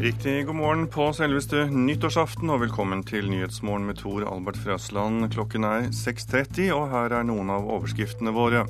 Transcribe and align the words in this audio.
Riktig 0.00 0.46
god 0.46 0.54
morgen 0.56 0.86
på 0.88 1.10
selveste 1.12 1.66
nyttårsaften, 1.68 2.48
og 2.48 2.62
velkommen 2.62 3.02
til 3.04 3.26
Nyhetsmorgen 3.28 3.84
med 3.84 3.98
Tor 4.00 4.24
Albert 4.24 4.56
Frøsland. 4.56 5.26
Klokken 5.34 5.64
er 5.68 5.90
6.30, 5.92 6.70
og 6.72 6.86
her 6.88 7.12
er 7.18 7.26
noen 7.28 7.50
av 7.52 7.66
overskriftene 7.68 8.32
våre. 8.32 8.62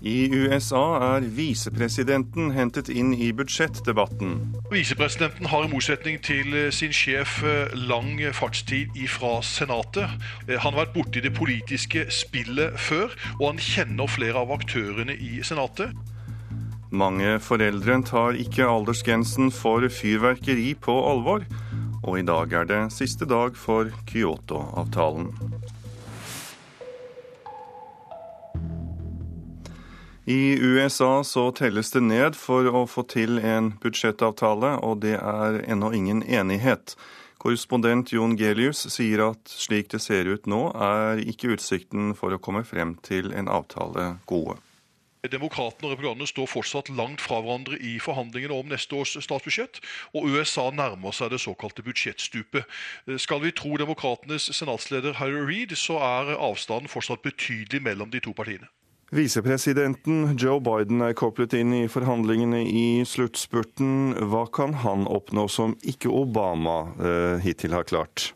I 0.00 0.30
USA 0.32 0.80
er 1.04 1.26
visepresidenten 1.36 2.54
hentet 2.56 2.88
inn 2.88 3.12
i 3.12 3.28
budsjettdebatten. 3.36 4.38
Visepresidenten 4.72 5.50
har 5.52 5.66
i 5.66 5.72
motsetning 5.74 6.16
til 6.24 6.56
sin 6.72 6.96
sjef 6.96 7.42
lang 7.76 8.14
fartstid 8.32 8.96
ifra 8.96 9.42
Senatet. 9.44 10.16
Han 10.48 10.72
har 10.72 10.78
vært 10.86 10.96
borti 10.96 11.20
det 11.20 11.34
politiske 11.36 12.06
spillet 12.08 12.80
før, 12.80 13.12
og 13.36 13.50
han 13.50 13.60
kjenner 13.60 14.08
flere 14.08 14.46
av 14.46 14.56
aktørene 14.56 15.18
i 15.20 15.42
Senatet. 15.44 15.92
Mange 16.90 17.36
foreldre 17.38 18.00
tar 18.02 18.34
ikke 18.34 18.66
aldersgrensen 18.66 19.52
for 19.54 19.84
fyrverkeri 19.94 20.72
på 20.74 20.94
alvor, 21.06 21.44
og 22.02 22.16
i 22.18 22.24
dag 22.26 22.52
er 22.52 22.64
det 22.66 22.80
siste 22.90 23.28
dag 23.30 23.54
for 23.54 23.92
Kyoto-avtalen. 24.10 25.30
I 30.30 30.58
USA 30.58 31.24
så 31.24 31.48
telles 31.54 31.90
det 31.94 32.02
ned 32.02 32.36
for 32.38 32.66
å 32.66 32.82
få 32.90 33.02
til 33.10 33.38
en 33.38 33.72
budsjettavtale, 33.82 34.76
og 34.82 35.00
det 35.02 35.16
er 35.18 35.60
ennå 35.70 35.92
ingen 35.94 36.22
enighet. 36.26 36.96
Korrespondent 37.40 38.12
Jon 38.12 38.34
Gelius 38.38 38.82
sier 38.92 39.22
at 39.30 39.50
slik 39.50 39.88
det 39.94 40.02
ser 40.04 40.28
ut 40.28 40.50
nå, 40.50 40.66
er 40.74 41.22
ikke 41.22 41.54
utsikten 41.54 42.12
for 42.18 42.34
å 42.34 42.42
komme 42.42 42.66
frem 42.66 42.98
til 43.06 43.30
en 43.30 43.48
avtale 43.48 44.16
gode. 44.26 44.58
Demokratene 45.28 45.90
og 45.90 45.92
republikanerne 45.92 46.28
står 46.28 46.48
fortsatt 46.48 46.88
langt 46.96 47.20
fra 47.20 47.42
hverandre 47.42 47.76
i 47.76 47.98
forhandlingene 48.00 48.56
om 48.56 48.70
neste 48.72 48.96
års 48.96 49.12
statsbudsjett, 49.20 49.82
og 50.16 50.30
USA 50.32 50.70
nærmer 50.72 51.12
seg 51.12 51.34
det 51.34 51.42
såkalte 51.44 51.84
budsjettstupet. 51.84 52.64
Skal 53.20 53.42
vi 53.44 53.52
tro 53.52 53.76
demokratenes 53.76 54.48
senatsleder 54.56 55.18
Harry 55.20 55.44
Reed, 55.44 55.76
så 55.76 56.00
er 56.00 56.36
avstanden 56.38 56.88
fortsatt 56.88 57.24
betydelig 57.26 57.82
mellom 57.84 58.12
de 58.12 58.22
to 58.24 58.32
partiene. 58.32 58.70
Visepresidenten 59.10 60.36
Joe 60.38 60.60
Biden 60.62 61.02
er 61.02 61.16
koblet 61.18 61.56
inn 61.58 61.72
i 61.74 61.86
forhandlingene 61.90 62.62
i 62.62 63.02
sluttspurten. 63.02 64.14
Hva 64.30 64.44
kan 64.54 64.76
han 64.84 65.08
oppnå 65.10 65.48
som 65.50 65.74
ikke 65.82 66.12
Obama 66.14 66.84
eh, 66.94 67.42
hittil 67.42 67.74
har 67.74 67.88
klart? 67.90 68.30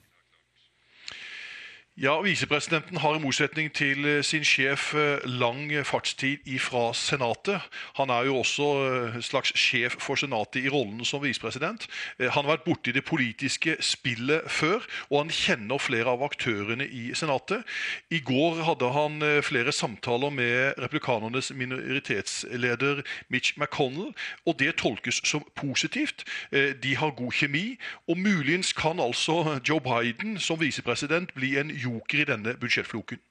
Ja, 1.96 2.20
Visepresidenten 2.20 2.96
har 2.96 3.14
i 3.14 3.20
motsetning 3.22 3.68
til 3.70 4.24
sin 4.26 4.42
sjef 4.42 4.88
lang 5.30 5.68
fartstid 5.86 6.42
fra 6.58 6.88
Senatet. 6.90 7.62
Han 7.94 8.10
er 8.10 8.24
jo 8.26 8.40
også 8.40 9.20
slags 9.22 9.52
sjef 9.54 9.94
for 10.02 10.18
Senatet 10.18 10.64
i 10.66 10.72
rollen 10.74 11.04
som 11.06 11.22
visepresident. 11.22 11.86
Han 12.18 12.48
har 12.48 12.56
vært 12.56 12.64
borti 12.66 12.90
det 12.90 13.04
politiske 13.06 13.76
spillet 13.78 14.42
før, 14.50 14.82
og 15.12 15.20
han 15.20 15.30
kjenner 15.30 15.78
flere 15.78 16.10
av 16.10 16.24
aktørene 16.26 16.82
i 16.82 17.12
Senatet. 17.14 17.62
I 18.10 18.18
går 18.26 18.64
hadde 18.66 18.90
han 18.90 19.22
flere 19.46 19.70
samtaler 19.70 20.34
med 20.34 20.74
republikanernes 20.82 21.52
minoritetsleder 21.54 23.04
Mitch 23.30 23.54
McConnell, 23.54 24.10
og 24.42 24.58
det 24.58 24.80
tolkes 24.82 25.22
som 25.22 25.46
positivt. 25.54 26.26
De 26.50 26.96
har 26.98 27.14
god 27.14 27.38
kjemi, 27.38 27.78
og 28.10 28.18
muligens 28.18 28.74
kan 28.74 28.98
altså 28.98 29.60
Joe 29.62 29.78
Biden 29.78 30.40
som 30.42 30.58
visepresident 30.58 31.30
bli 31.38 31.54
en 31.62 31.70
joker 31.84 32.24
i 32.24 32.28
denne 32.32 32.56
budsjettfloken. 32.60 33.22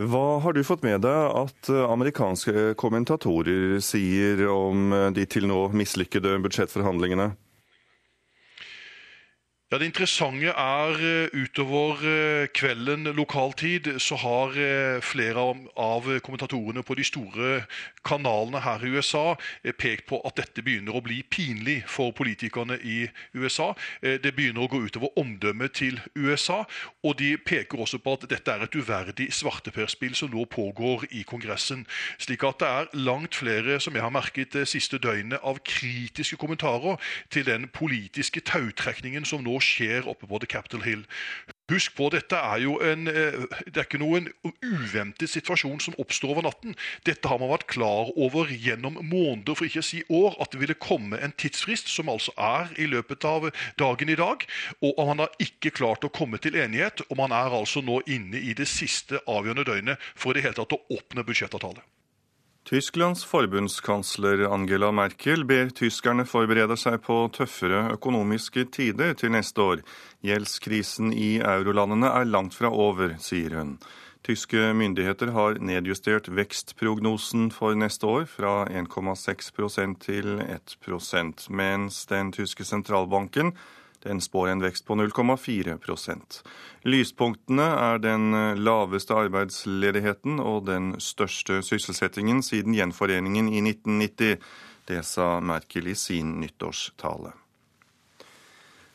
Hva 0.00 0.38
har 0.40 0.54
du 0.54 0.62
fått 0.64 0.84
med 0.86 1.02
deg 1.04 1.34
at 1.42 1.68
amerikanske 1.68 2.72
kommentatorer 2.80 3.80
sier 3.84 4.46
om 4.48 4.94
de 5.12 5.26
til 5.28 5.48
nå 5.50 5.66
mislykkede 5.76 6.38
budsjettforhandlingene? 6.44 7.32
Ja, 9.72 9.78
Det 9.78 9.86
interessante 9.86 10.50
er 10.50 11.28
utover 11.30 12.00
kvelden 12.54 13.04
lokaltid 13.14 14.00
så 14.02 14.16
har 14.18 14.56
flere 15.00 15.44
av 15.78 16.08
kommentatorene 16.26 16.82
på 16.82 16.96
de 16.98 17.04
store 17.06 17.60
kanalene 18.02 18.58
her 18.64 18.82
i 18.82 18.90
USA 18.90 19.36
pekt 19.78 20.08
på 20.08 20.18
at 20.26 20.40
dette 20.40 20.64
begynner 20.66 20.96
å 20.98 21.02
bli 21.04 21.20
pinlig 21.22 21.84
for 21.86 22.10
politikerne 22.10 22.80
i 22.82 23.04
USA. 23.38 23.68
Det 24.02 24.32
begynner 24.34 24.64
å 24.66 24.70
gå 24.72 24.80
utover 24.88 25.14
omdømmet 25.22 25.76
til 25.78 26.00
USA, 26.18 26.64
og 27.06 27.20
de 27.22 27.36
peker 27.38 27.78
også 27.78 28.02
på 28.02 28.16
at 28.18 28.26
dette 28.26 28.50
er 28.50 28.66
et 28.66 28.74
uverdig 28.74 29.28
svarteperspill 29.30 30.18
som 30.18 30.34
nå 30.34 30.48
pågår 30.50 31.06
i 31.14 31.22
Kongressen. 31.22 31.86
Slik 32.18 32.42
at 32.42 32.58
det 32.58 32.72
er 32.72 32.90
langt 33.06 33.38
flere, 33.38 33.78
som 33.78 33.94
jeg 33.94 34.02
har 34.02 34.10
merket 34.10 34.50
det 34.58 34.66
siste 34.66 34.98
døgnet, 34.98 35.38
av 35.46 35.62
kritiske 35.62 36.40
kommentarer 36.42 36.98
til 37.30 37.46
den 37.46 37.70
politiske 37.70 38.42
tautrekningen 38.42 39.22
som 39.22 39.46
nå 39.46 39.59
skjer 39.64 40.08
oppe 40.10 40.28
på 40.28 40.40
The 40.42 40.48
Capitol 40.50 40.84
Hill. 40.84 41.04
Husk 41.70 41.94
på, 41.94 42.08
dette 42.10 42.34
er 42.34 42.62
jo 42.64 42.76
en, 42.82 43.06
det 43.06 43.76
er 43.76 43.84
ikke 43.84 44.00
noen 44.02 44.26
uventet 44.64 45.30
situasjon 45.30 45.78
som 45.84 45.96
oppstår 46.02 46.32
over 46.34 46.46
natten. 46.48 46.74
Dette 47.06 47.30
har 47.30 47.38
man 47.38 47.52
vært 47.52 47.68
klar 47.70 48.10
over 48.16 48.50
gjennom 48.50 48.98
måneder, 48.98 49.54
for 49.54 49.68
ikke 49.68 49.84
å 49.84 49.86
si 49.86 50.02
år, 50.08 50.34
at 50.42 50.50
det 50.50 50.62
ville 50.64 50.78
komme 50.80 51.20
en 51.22 51.36
tidsfrist, 51.38 51.92
som 51.92 52.10
altså 52.10 52.34
er 52.34 52.74
i 52.80 52.88
løpet 52.90 53.26
av 53.28 53.50
dagen 53.78 54.10
i 54.10 54.18
dag. 54.18 54.42
Og 54.82 54.98
man 55.12 55.22
har 55.26 55.38
ikke 55.42 55.74
klart 55.78 56.06
å 56.06 56.12
komme 56.12 56.42
til 56.42 56.58
enighet, 56.58 57.04
og 57.08 57.20
man 57.22 57.36
er 57.36 57.54
altså 57.60 57.84
nå 57.84 58.00
inne 58.10 58.42
i 58.42 58.56
det 58.56 58.68
siste 58.70 59.22
avgjørende 59.30 59.68
døgnet 59.68 60.10
for 60.14 60.34
i 60.34 60.40
det 60.40 60.48
hele 60.48 60.58
tatt 60.58 60.74
å 60.74 60.82
åpne 60.98 61.26
budsjettavtale. 61.26 61.86
Tysklands 62.68 63.24
forbundskansler 63.24 64.44
Angela 64.52 64.90
Merkel 64.92 65.46
ber 65.48 65.72
tyskerne 65.74 66.26
forberede 66.28 66.76
seg 66.78 67.00
på 67.02 67.16
tøffere 67.34 67.86
økonomiske 67.96 68.66
tider 68.76 69.16
til 69.18 69.32
neste 69.34 69.64
år. 69.64 69.82
Gjeldskrisen 70.22 71.10
i 71.16 71.38
eurolandene 71.40 72.12
er 72.20 72.28
langt 72.28 72.54
fra 72.54 72.70
over, 72.70 73.16
sier 73.18 73.56
hun. 73.58 73.74
Tyske 74.22 74.74
myndigheter 74.76 75.32
har 75.32 75.56
nedjustert 75.64 76.28
vekstprognosen 76.36 77.48
for 77.56 77.74
neste 77.74 78.06
år 78.06 78.28
fra 78.28 78.66
1,6% 78.68 79.96
til 80.04 80.42
1% 80.44 81.46
mens 81.48 82.04
den 82.12 82.32
tyske 82.36 82.68
sentralbanken 82.68 83.54
den 84.04 84.20
spår 84.24 84.48
en 84.52 84.64
vekst 84.64 84.86
på 84.88 84.96
0,4% 84.96 86.40
Lyspunktene 86.88 87.66
er 87.76 88.00
den 88.00 88.30
laveste 88.56 89.16
arbeidsledigheten 89.16 90.40
og 90.40 90.64
den 90.70 90.94
største 91.00 91.60
sysselsettingen 91.66 92.40
siden 92.42 92.76
gjenforeningen 92.76 93.52
i 93.52 93.60
1990. 93.60 94.40
Det 94.88 95.04
sa 95.04 95.34
Merkel 95.44 95.92
i 95.92 95.94
sin 95.94 96.38
nyttårstale. 96.40 97.34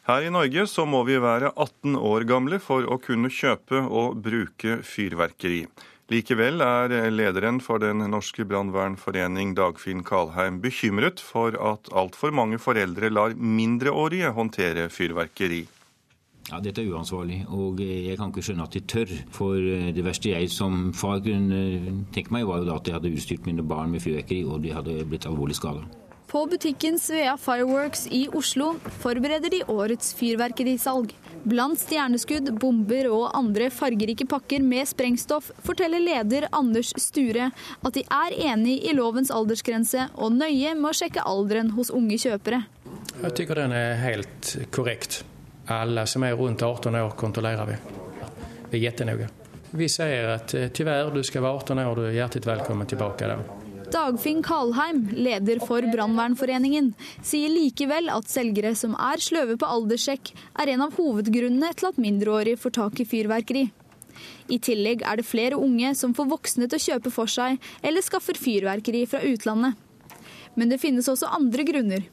Her 0.06 0.22
i 0.22 0.30
Norge 0.34 0.68
så 0.70 0.84
må 0.86 1.04
vi 1.06 1.18
være 1.22 1.50
18 1.56 1.96
år 1.98 2.26
gamle 2.30 2.60
for 2.62 2.86
å 2.86 3.00
kunne 3.02 3.32
kjøpe 3.34 3.80
og 3.86 4.20
bruke 4.26 4.80
fyrverkeri. 4.86 5.64
Likevel 6.06 6.62
er 6.62 6.92
lederen 7.10 7.58
for 7.66 7.82
Den 7.82 8.04
norske 8.14 8.46
brannvernforening, 8.46 9.56
Dagfinn 9.58 10.04
Kalheim, 10.06 10.60
bekymret 10.62 11.18
for 11.18 11.58
at 11.58 11.90
altfor 11.90 12.30
mange 12.30 12.60
foreldre 12.62 13.10
lar 13.10 13.34
mindreårige 13.34 14.30
håndtere 14.38 14.86
fyrverkeri. 14.94 15.64
Ja, 16.52 16.60
Dette 16.62 16.84
er 16.84 16.94
uansvarlig, 16.94 17.40
og 17.50 17.82
jeg 17.82 18.20
kan 18.20 18.30
ikke 18.30 18.44
skjønne 18.46 18.68
at 18.68 18.78
de 18.78 18.84
tør. 18.86 19.18
For 19.34 19.58
det 19.98 20.06
verste 20.06 20.30
jeg 20.30 20.52
som 20.54 20.92
far 20.94 21.24
kunne 21.26 22.06
tenke 22.14 22.36
meg, 22.38 22.46
var 22.46 22.62
jo 22.62 22.70
da 22.70 22.78
at 22.78 22.86
jeg 22.86 23.00
hadde 23.00 23.16
utstyrt 23.18 23.50
mine 23.50 23.66
barn 23.66 23.90
med 23.90 24.06
fyrverkeri, 24.06 24.44
og 24.46 24.62
de 24.62 24.76
hadde 24.78 25.00
blitt 25.10 25.26
alvorlig 25.26 25.58
skada. 25.58 25.88
På 26.36 26.46
butikken 26.46 27.00
Svea 27.00 27.38
Fireworks 27.38 28.08
i 28.08 28.28
Oslo 28.34 28.74
forbereder 29.00 29.50
de 29.50 29.64
årets 29.68 30.14
fyrverkerisalg. 30.14 31.14
Blant 31.44 31.80
stjerneskudd, 31.80 32.50
bomber 32.60 33.08
og 33.08 33.30
andre 33.40 33.70
fargerike 33.72 34.28
pakker 34.28 34.60
med 34.60 34.84
sprengstoff 34.90 35.48
forteller 35.64 36.04
leder 36.04 36.50
Anders 36.52 36.92
Sture 37.00 37.48
at 37.56 37.96
de 37.96 38.04
er 38.04 38.36
enig 38.52 38.76
i 38.84 38.92
lovens 39.00 39.32
aldersgrense 39.32 40.10
og 40.20 40.36
nøye 40.36 40.76
med 40.76 40.92
å 40.92 40.94
sjekke 41.00 41.24
alderen 41.24 41.72
hos 41.80 41.94
unge 41.96 42.20
kjøpere. 42.20 42.66
Jeg 43.24 43.32
syns 43.40 43.58
den 43.64 43.80
er 43.80 43.96
helt 44.04 44.54
korrekt. 44.76 45.22
Alle 45.72 46.04
som 46.04 46.28
er 46.28 46.36
rundt 46.36 46.60
18 46.60 47.00
år, 47.00 47.16
kontrollerer 47.16 47.72
vi. 47.72 47.84
Vi 48.74 48.84
er 48.84 48.90
kjempenøye. 48.90 49.32
Vi 49.72 49.88
sier 49.88 50.34
at 50.36 50.52
dessverre, 50.52 51.16
du 51.16 51.24
skal 51.24 51.48
være 51.48 51.64
18 51.64 51.88
år, 51.88 51.96
du 51.96 52.10
er 52.10 52.18
hjertelig 52.26 52.52
velkommen 52.58 52.92
tilbake 52.92 53.32
da. 53.32 53.40
Dagfinn 53.92 54.42
Kalheim, 54.44 55.10
leder 55.14 55.60
for 55.62 55.86
Brannvernforeningen, 55.92 56.92
sier 57.26 57.52
likevel 57.52 58.10
at 58.14 58.30
selgere 58.30 58.74
som 58.78 58.96
er 58.98 59.22
sløve 59.22 59.58
på 59.62 59.70
alderssjekk, 59.70 60.32
er 60.62 60.72
en 60.74 60.86
av 60.88 60.96
hovedgrunnene 60.98 61.72
til 61.78 61.90
at 61.92 62.00
mindreårige 62.02 62.60
får 62.62 62.76
tak 62.80 63.02
i 63.02 63.08
fyrverkeri. 63.10 63.66
I 64.50 64.60
tillegg 64.64 65.04
er 65.06 65.20
det 65.20 65.28
flere 65.28 65.60
unge 65.60 65.94
som 65.98 66.16
får 66.18 66.30
voksne 66.32 66.70
til 66.70 66.80
å 66.80 66.86
kjøpe 66.86 67.14
for 67.14 67.30
seg 67.32 67.60
eller 67.86 68.06
skaffer 68.06 68.38
fyrverkeri 68.40 69.04
fra 69.10 69.22
utlandet. 69.26 69.76
Men 70.56 70.72
det 70.72 70.82
finnes 70.82 71.10
også 71.12 71.30
andre 71.36 71.66
grunner. 71.68 72.06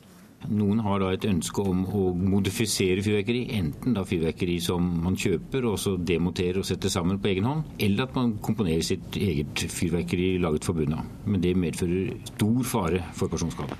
Noen 0.51 0.81
har 0.83 0.99
da 0.99 1.13
et 1.15 1.27
ønske 1.29 1.63
om 1.63 1.85
å 1.87 2.03
modifisere 2.19 3.03
fyrverkeri, 3.05 3.45
enten 3.59 3.95
da 3.95 4.03
fyrverkeri 4.07 4.59
som 4.65 4.89
man 5.05 5.15
kjøper 5.19 5.69
og 5.71 5.79
så 5.79 5.95
demonterer 5.97 6.59
og 6.63 6.67
setter 6.67 6.91
sammen 6.93 7.21
på 7.23 7.31
egen 7.31 7.47
hånd, 7.47 7.77
eller 7.79 8.09
at 8.09 8.17
man 8.19 8.35
komponerer 8.43 8.83
sitt 8.87 9.19
eget 9.21 9.67
fyrverkeri 9.71 10.35
laget 10.43 10.67
for 10.67 10.79
bunna. 10.79 11.05
Men 11.27 11.45
det 11.45 11.55
medfører 11.59 12.17
stor 12.35 12.63
fare 12.67 13.05
for 13.15 13.31
personskade. 13.31 13.79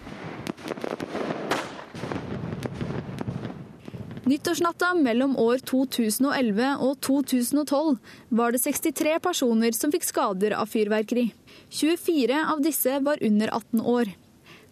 Nyttårsnatta 4.23 4.93
mellom 4.95 5.35
år 5.37 5.59
2011 5.67 6.77
og 6.87 6.93
2012 7.03 7.97
var 8.39 8.55
det 8.55 8.63
63 8.63 9.19
personer 9.21 9.75
som 9.75 9.91
fikk 9.93 10.07
skader 10.07 10.55
av 10.55 10.71
fyrverkeri. 10.71 11.27
24 11.75 12.45
av 12.55 12.63
disse 12.63 13.01
var 13.03 13.19
under 13.21 13.51
18 13.51 13.83
år. 13.83 14.15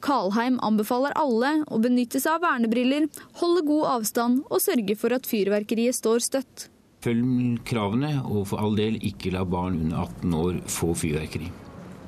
Kalheim 0.04 0.58
anbefaler 0.64 1.14
alle 1.20 1.60
å 1.68 1.80
benytte 1.82 2.20
seg 2.22 2.38
av 2.38 2.44
vernebriller, 2.44 3.08
holde 3.40 3.64
god 3.68 3.88
avstand 3.94 4.44
og 4.48 4.62
sørge 4.64 4.96
for 4.98 5.16
at 5.16 5.28
fyrverkeriet 5.28 5.98
står 5.98 6.24
støtt. 6.24 6.68
Følg 7.04 7.60
kravene, 7.68 8.18
og 8.28 8.46
for 8.50 8.60
all 8.60 8.76
del 8.76 8.98
ikke 9.00 9.32
la 9.32 9.46
barn 9.48 9.78
under 9.86 10.04
18 10.04 10.38
år 10.40 10.62
få 10.68 10.92
fyrverkeri. 11.00 11.50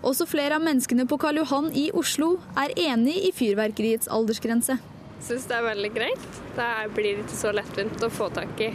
Også 0.03 0.27
flere 0.27 0.59
av 0.59 0.65
menneskene 0.65 1.07
på 1.09 1.17
Karl 1.23 1.41
Johan 1.41 1.71
i 1.79 1.91
Oslo 1.97 2.35
er 2.59 2.75
enig 2.91 3.21
i 3.29 3.37
fyrverkeriets 3.37 4.11
aldersgrense 4.13 4.81
syns 5.23 5.47
det 5.49 5.57
er 5.57 5.67
veldig 5.67 5.91
greit. 5.95 6.41
Det 6.57 6.71
blir 6.97 7.23
ikke 7.23 7.39
så 7.39 7.53
lettvint 7.55 8.03
å 8.03 8.11
få 8.13 8.29
tak 8.35 8.63
i 8.63 8.73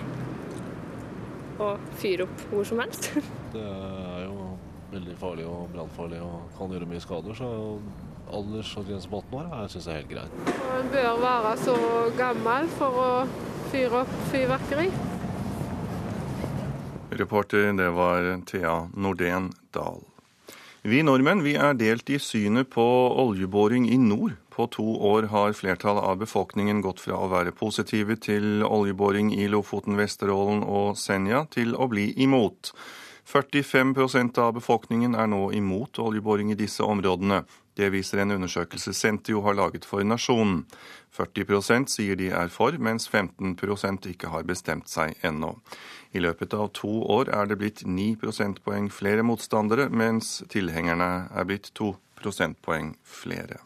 og 1.57 1.87
fyre 1.97 2.27
opp 2.27 2.43
hvor 2.51 2.67
som 2.69 2.79
helst. 2.83 3.09
det 3.55 3.63
er 3.63 4.27
jo 4.27 4.51
veldig 4.91 5.15
farlig 5.17 5.47
og 5.49 5.71
brannfarlig 5.73 6.19
og 6.21 6.51
kan 6.57 6.75
gjøre 6.75 6.89
mye 6.91 7.01
skader. 7.01 7.33
så 7.33 7.49
Aldersgrense 8.33 9.09
på 9.11 9.21
18 9.21 9.37
år 9.39 9.53
jeg 9.61 9.69
synes 9.75 9.87
jeg 9.87 9.93
er 9.93 10.01
helt 10.01 10.11
greit. 10.11 10.31
Man 10.67 10.91
bør 10.93 11.21
være 11.23 11.53
så 11.63 11.77
gammel 12.17 12.67
for 12.79 12.99
å 13.03 13.11
fyre 13.71 14.03
opp 14.03 14.17
fyrverkeri. 14.33 14.89
Reporter 17.17 17.71
det 17.77 17.89
var 17.95 18.27
Thea 18.45 18.75
Nordén 18.93 19.51
Dahl. 19.73 20.03
Vi 20.87 21.01
nordmenn 21.03 21.41
vi 21.43 21.55
er 21.59 21.73
delt 21.75 22.09
i 22.13 22.19
synet 22.21 22.69
på 22.71 22.83
oljeboring 23.23 23.89
i 23.91 23.97
nord. 23.99 24.37
På 24.53 24.69
to 24.71 24.85
år 25.09 25.27
har 25.33 25.55
flertallet 25.57 26.03
av 26.03 26.21
befolkningen 26.21 26.79
gått 26.81 27.01
fra 27.03 27.17
å 27.19 27.27
være 27.29 27.51
positive 27.51 28.15
til 28.23 28.63
oljeboring 28.63 29.33
i 29.35 29.49
Lofoten, 29.51 29.97
Vesterålen 29.99 30.63
og 30.63 30.95
Senja, 30.97 31.43
til 31.51 31.75
å 31.75 31.89
bli 31.91 32.07
imot. 32.23 32.71
45% 33.27 34.39
av 34.39 34.55
befolkningen 34.55 35.17
er 35.19 35.27
nå 35.27 35.49
imot 35.57 35.99
oljeboring 35.99 36.53
i 36.53 36.57
disse 36.57 36.83
områdene. 36.83 37.43
Det 37.77 37.91
viser 37.93 38.23
en 38.23 38.33
undersøkelse 38.33 38.93
Sentio 38.97 39.43
har 39.45 39.53
laget 39.53 39.85
for 39.85 40.01
Nasjonen. 40.01 40.63
40% 41.13 41.91
sier 41.93 42.17
de 42.17 42.31
er 42.33 42.49
for, 42.49 42.73
mens 42.81 43.05
15% 43.09 44.09
ikke 44.09 44.31
har 44.33 44.47
bestemt 44.49 44.89
seg 44.89 45.13
ennå. 45.25 45.53
I 46.17 46.23
løpet 46.25 46.55
av 46.57 46.71
to 46.77 47.03
år 47.05 47.29
er 47.29 47.49
det 47.49 47.59
blitt 47.61 47.83
9 47.85 48.15
prosentpoeng 48.21 48.89
flere 48.93 49.25
motstandere, 49.25 49.89
mens 49.93 50.41
tilhengerne 50.49 51.27
er 51.29 51.49
blitt 51.49 51.69
2 51.77 51.93
prosentpoeng 52.17 52.95
flere. 53.05 53.61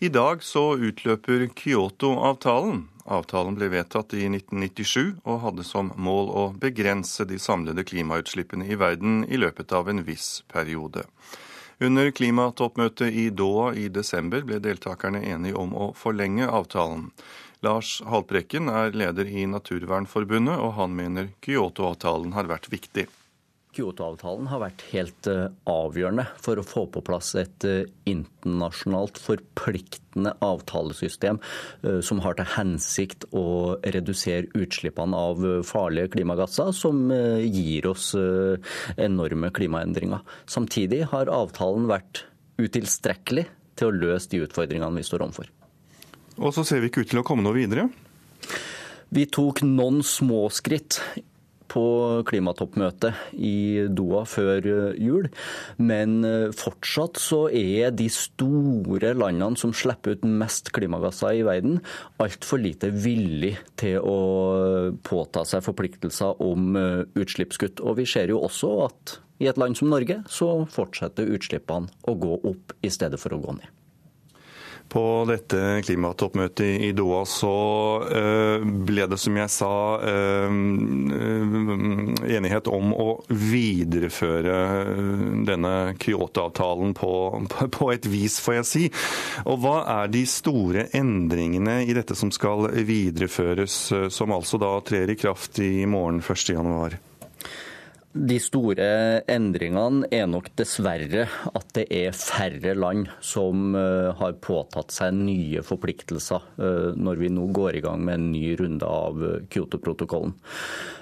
I 0.00 0.08
dag 0.08 0.40
så 0.40 0.78
utløper 0.80 1.44
Kyoto-avtalen. 1.52 2.86
Avtalen 3.04 3.56
ble 3.58 3.68
vedtatt 3.68 4.14
i 4.16 4.24
1997 4.30 5.20
og 5.28 5.42
hadde 5.44 5.66
som 5.66 5.92
mål 6.00 6.32
å 6.32 6.44
begrense 6.56 7.26
de 7.28 7.36
samlede 7.36 7.84
klimautslippene 7.84 8.64
i 8.64 8.80
verden 8.80 9.26
i 9.28 9.36
løpet 9.36 9.76
av 9.76 9.92
en 9.92 10.00
viss 10.06 10.40
periode. 10.48 11.04
Under 11.80 12.10
klimatoppmøtet 12.12 13.14
i 13.16 13.30
Doha 13.32 13.70
i 13.72 13.86
desember 13.88 14.42
ble 14.44 14.58
deltakerne 14.60 15.22
enige 15.24 15.56
om 15.56 15.72
å 15.72 15.86
forlenge 15.96 16.44
avtalen. 16.44 17.06
Lars 17.64 18.02
Haltbrekken 18.04 18.68
er 18.68 18.92
leder 18.92 19.28
i 19.28 19.46
Naturvernforbundet, 19.48 20.60
og 20.60 20.74
han 20.76 20.92
mener 20.96 21.30
Kyoto-avtalen 21.44 22.36
har 22.36 22.52
vært 22.52 22.68
viktig. 22.72 23.06
Kyoto-avtalen 23.70 24.48
har 24.50 24.62
vært 24.64 24.82
helt 24.90 25.28
eh, 25.30 25.46
avgjørende 25.70 26.24
for 26.42 26.58
å 26.58 26.64
få 26.66 26.82
på 26.90 27.02
plass 27.06 27.30
et 27.38 27.66
eh, 27.68 27.84
internasjonalt 28.10 29.20
forpliktende 29.22 30.32
avtalesystem 30.42 31.38
eh, 31.86 32.00
som 32.02 32.22
har 32.24 32.34
til 32.38 32.50
hensikt 32.56 33.28
å 33.30 33.76
redusere 33.94 34.50
utslippene 34.58 35.14
av 35.14 35.46
farlige 35.66 36.10
klimagasser, 36.16 36.72
som 36.74 37.12
gir 37.44 37.86
oss 37.86 38.10
enorme 38.96 39.50
klimaendringer. 39.54 40.24
Samtidig 40.50 41.04
har 41.12 41.30
avtalen 41.32 41.86
vært 41.90 42.24
utilstrekkelig 42.60 43.46
til 43.78 43.88
å 43.88 43.96
løse 43.96 44.30
de 44.32 44.42
utfordringene 44.44 44.98
vi 44.98 45.06
står 45.06 45.24
overfor. 45.28 45.50
Og 46.40 46.54
så 46.56 46.66
ser 46.66 46.82
vi 46.82 46.90
ikke 46.90 47.04
ut 47.04 47.12
til 47.12 47.22
å 47.22 47.26
komme 47.26 47.46
noe 47.46 47.56
videre? 47.56 47.86
Vi 49.10 49.26
tok 49.30 49.62
noen 49.66 50.04
små 50.06 50.44
skritt 50.54 51.00
på 51.70 51.84
klimatoppmøtet 52.28 53.36
i 53.36 53.86
Doha 53.94 54.24
før 54.28 54.66
eh, 54.66 54.98
jul. 55.00 55.28
Men 55.78 56.20
eh, 56.26 56.50
fortsatt 56.56 57.20
så 57.20 57.44
er 57.54 57.94
de 57.96 58.08
store 58.12 59.14
landene 59.16 59.58
som 59.60 59.74
slipper 59.76 60.18
ut 60.18 60.26
mest 60.26 60.72
klimagasser 60.76 61.40
i 61.40 61.46
verden, 61.46 61.80
altfor 62.22 62.62
lite 62.62 62.92
villig 62.92 63.56
til 63.80 64.00
å 64.02 64.18
påta 65.06 65.46
seg 65.48 65.64
forpliktelser 65.66 66.42
om 66.44 66.76
eh, 66.78 67.02
utslippskutt. 67.20 67.82
Og 67.84 68.00
vi 68.02 68.08
ser 68.10 68.32
jo 68.34 68.42
også 68.46 68.76
at 68.88 69.18
i 69.40 69.48
et 69.48 69.58
land 69.60 69.78
som 69.78 69.88
Norge 69.88 70.20
så 70.28 70.52
fortsetter 70.68 71.30
utslippene 71.32 71.88
å 72.10 72.16
gå 72.20 72.40
opp 72.50 72.74
i 72.84 72.92
stedet 72.92 73.20
for 73.22 73.32
å 73.32 73.40
gå 73.40 73.56
ned. 73.56 73.79
På 74.90 75.24
dette 75.28 75.80
klimatoppmøtet 75.86 76.82
i 76.82 76.90
Doha 76.96 77.20
så 77.28 77.50
eh, 78.10 78.64
ble 78.88 79.04
det, 79.10 79.18
som 79.22 79.36
jeg 79.38 79.52
sa, 79.54 79.74
eh, 80.02 80.56
enighet 82.34 82.70
om 82.72 82.90
å 82.90 83.06
videreføre 83.30 84.56
denne 85.46 85.74
Kyoto-avtalen 86.00 86.96
på, 86.98 87.12
på, 87.78 87.90
et 87.94 88.08
vis, 88.10 88.40
får 88.42 88.58
jeg 88.58 88.68
si. 88.70 88.84
Og 89.46 89.62
hva 89.62 89.76
er 90.00 90.10
de 90.10 90.24
store 90.26 90.88
endringene 90.98 91.84
i 91.86 91.94
dette 91.94 92.18
som 92.18 92.34
skal 92.34 92.66
videreføres, 92.74 93.78
eh, 93.94 94.08
som 94.10 94.34
altså 94.34 94.58
da 94.58 94.74
trer 94.82 95.14
i 95.14 95.18
kraft 95.20 95.62
i 95.62 95.86
morgen 95.86 96.18
1.1? 96.18 96.98
De 98.10 98.40
store 98.42 98.86
endringene 99.30 100.08
er 100.10 100.24
nok 100.26 100.48
dessverre 100.58 101.28
at 101.46 101.68
det 101.76 101.84
er 101.94 102.16
færre 102.16 102.72
land 102.74 103.06
som 103.22 103.76
eh, 103.78 104.08
har 104.18 104.40
påtatt 104.42 104.90
seg 104.90 105.14
nye 105.14 105.62
forpliktelser 105.62 106.48
eh, 106.58 106.88
når 106.98 107.20
vi 107.20 107.30
nå 107.30 107.46
går 107.54 107.78
i 107.78 107.82
gang 107.84 108.02
med 108.02 108.18
en 108.18 108.32
ny 108.32 108.56
runde 108.58 108.88
av 108.88 109.22
Kyoto-protokollen. 109.54 110.34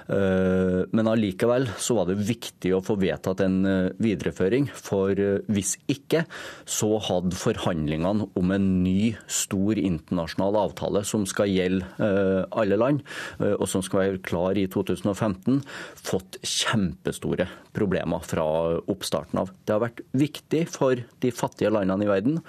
Eh, 0.05 0.85
men 0.93 1.09
allikevel 1.09 1.65
så 1.81 1.97
var 1.97 2.11
det 2.11 2.19
viktig 2.29 2.75
å 2.77 2.83
få 2.85 2.99
vedtatt 3.01 3.41
en 3.41 3.57
videreføring. 3.97 4.69
For 4.69 5.17
hvis 5.49 5.79
ikke, 5.89 6.27
så 6.69 6.91
hadde 7.09 7.41
forhandlingene 7.41 8.29
om 8.37 8.53
en 8.53 8.69
ny, 8.83 9.15
stor 9.25 9.81
internasjonal 9.81 10.61
avtale 10.61 11.01
som 11.09 11.25
skal 11.29 11.49
gjelde 11.49 11.89
alle 12.53 12.77
land, 12.77 13.01
og 13.39 13.65
som 13.69 13.81
skal 13.85 14.03
være 14.03 14.21
klar 14.25 14.57
i 14.59 14.67
2015, 14.71 15.61
fått 16.05 16.37
kjempestore 16.99 17.47
problemer 17.73 18.19
fra 18.19 18.45
oppstarten 18.91 19.39
av. 19.39 19.51
Det 19.65 19.73
har 19.73 19.85
vært 19.85 20.01
viktig 20.11 20.65
for 20.69 20.99
de 21.19 21.31
fattige 21.31 21.71
landene 21.71 22.05
i 22.05 22.11
verden 22.11 22.41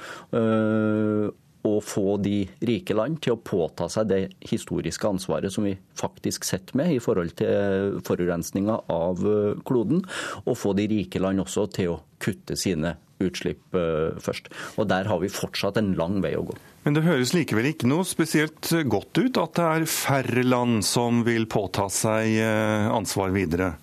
å 1.66 1.76
få 1.84 2.16
de 2.22 2.44
rike 2.64 2.94
land 2.96 3.20
til 3.24 3.36
å 3.36 3.42
påta 3.44 3.88
seg 3.92 4.08
det 4.10 4.20
historiske 4.48 5.08
ansvaret 5.08 5.52
som 5.52 5.66
vi 5.68 5.74
faktisk 5.98 6.46
sitter 6.48 6.78
med 6.80 6.94
i 6.94 7.02
forhold 7.02 7.34
til 7.40 8.00
forurensninga 8.06 8.78
av 8.92 9.20
eh, 9.28 9.60
kloden, 9.68 10.02
og 10.46 10.58
få 10.58 10.74
de 10.78 10.88
rike 10.90 11.20
land 11.20 11.42
også 11.44 11.66
til 11.76 11.94
å 11.94 12.00
kutte 12.22 12.56
sine 12.58 12.96
utslipp 13.20 13.76
eh, 13.76 14.16
først. 14.22 14.48
Og 14.80 14.88
Der 14.88 15.10
har 15.10 15.20
vi 15.20 15.32
fortsatt 15.32 15.80
en 15.80 15.92
lang 15.98 16.20
vei 16.24 16.32
å 16.38 16.46
gå. 16.48 16.56
Men 16.86 16.96
det 16.96 17.04
høres 17.04 17.34
likevel 17.36 17.74
ikke 17.74 17.90
noe 17.90 18.06
spesielt 18.08 18.70
godt 18.88 19.20
ut 19.20 19.36
at 19.42 19.58
det 19.58 19.66
er 19.68 19.90
færre 19.92 20.46
land 20.46 20.80
som 20.86 21.20
vil 21.26 21.44
påta 21.50 21.90
seg 21.92 22.40
eh, 22.40 22.88
ansvar 22.88 23.36
videre? 23.36 23.74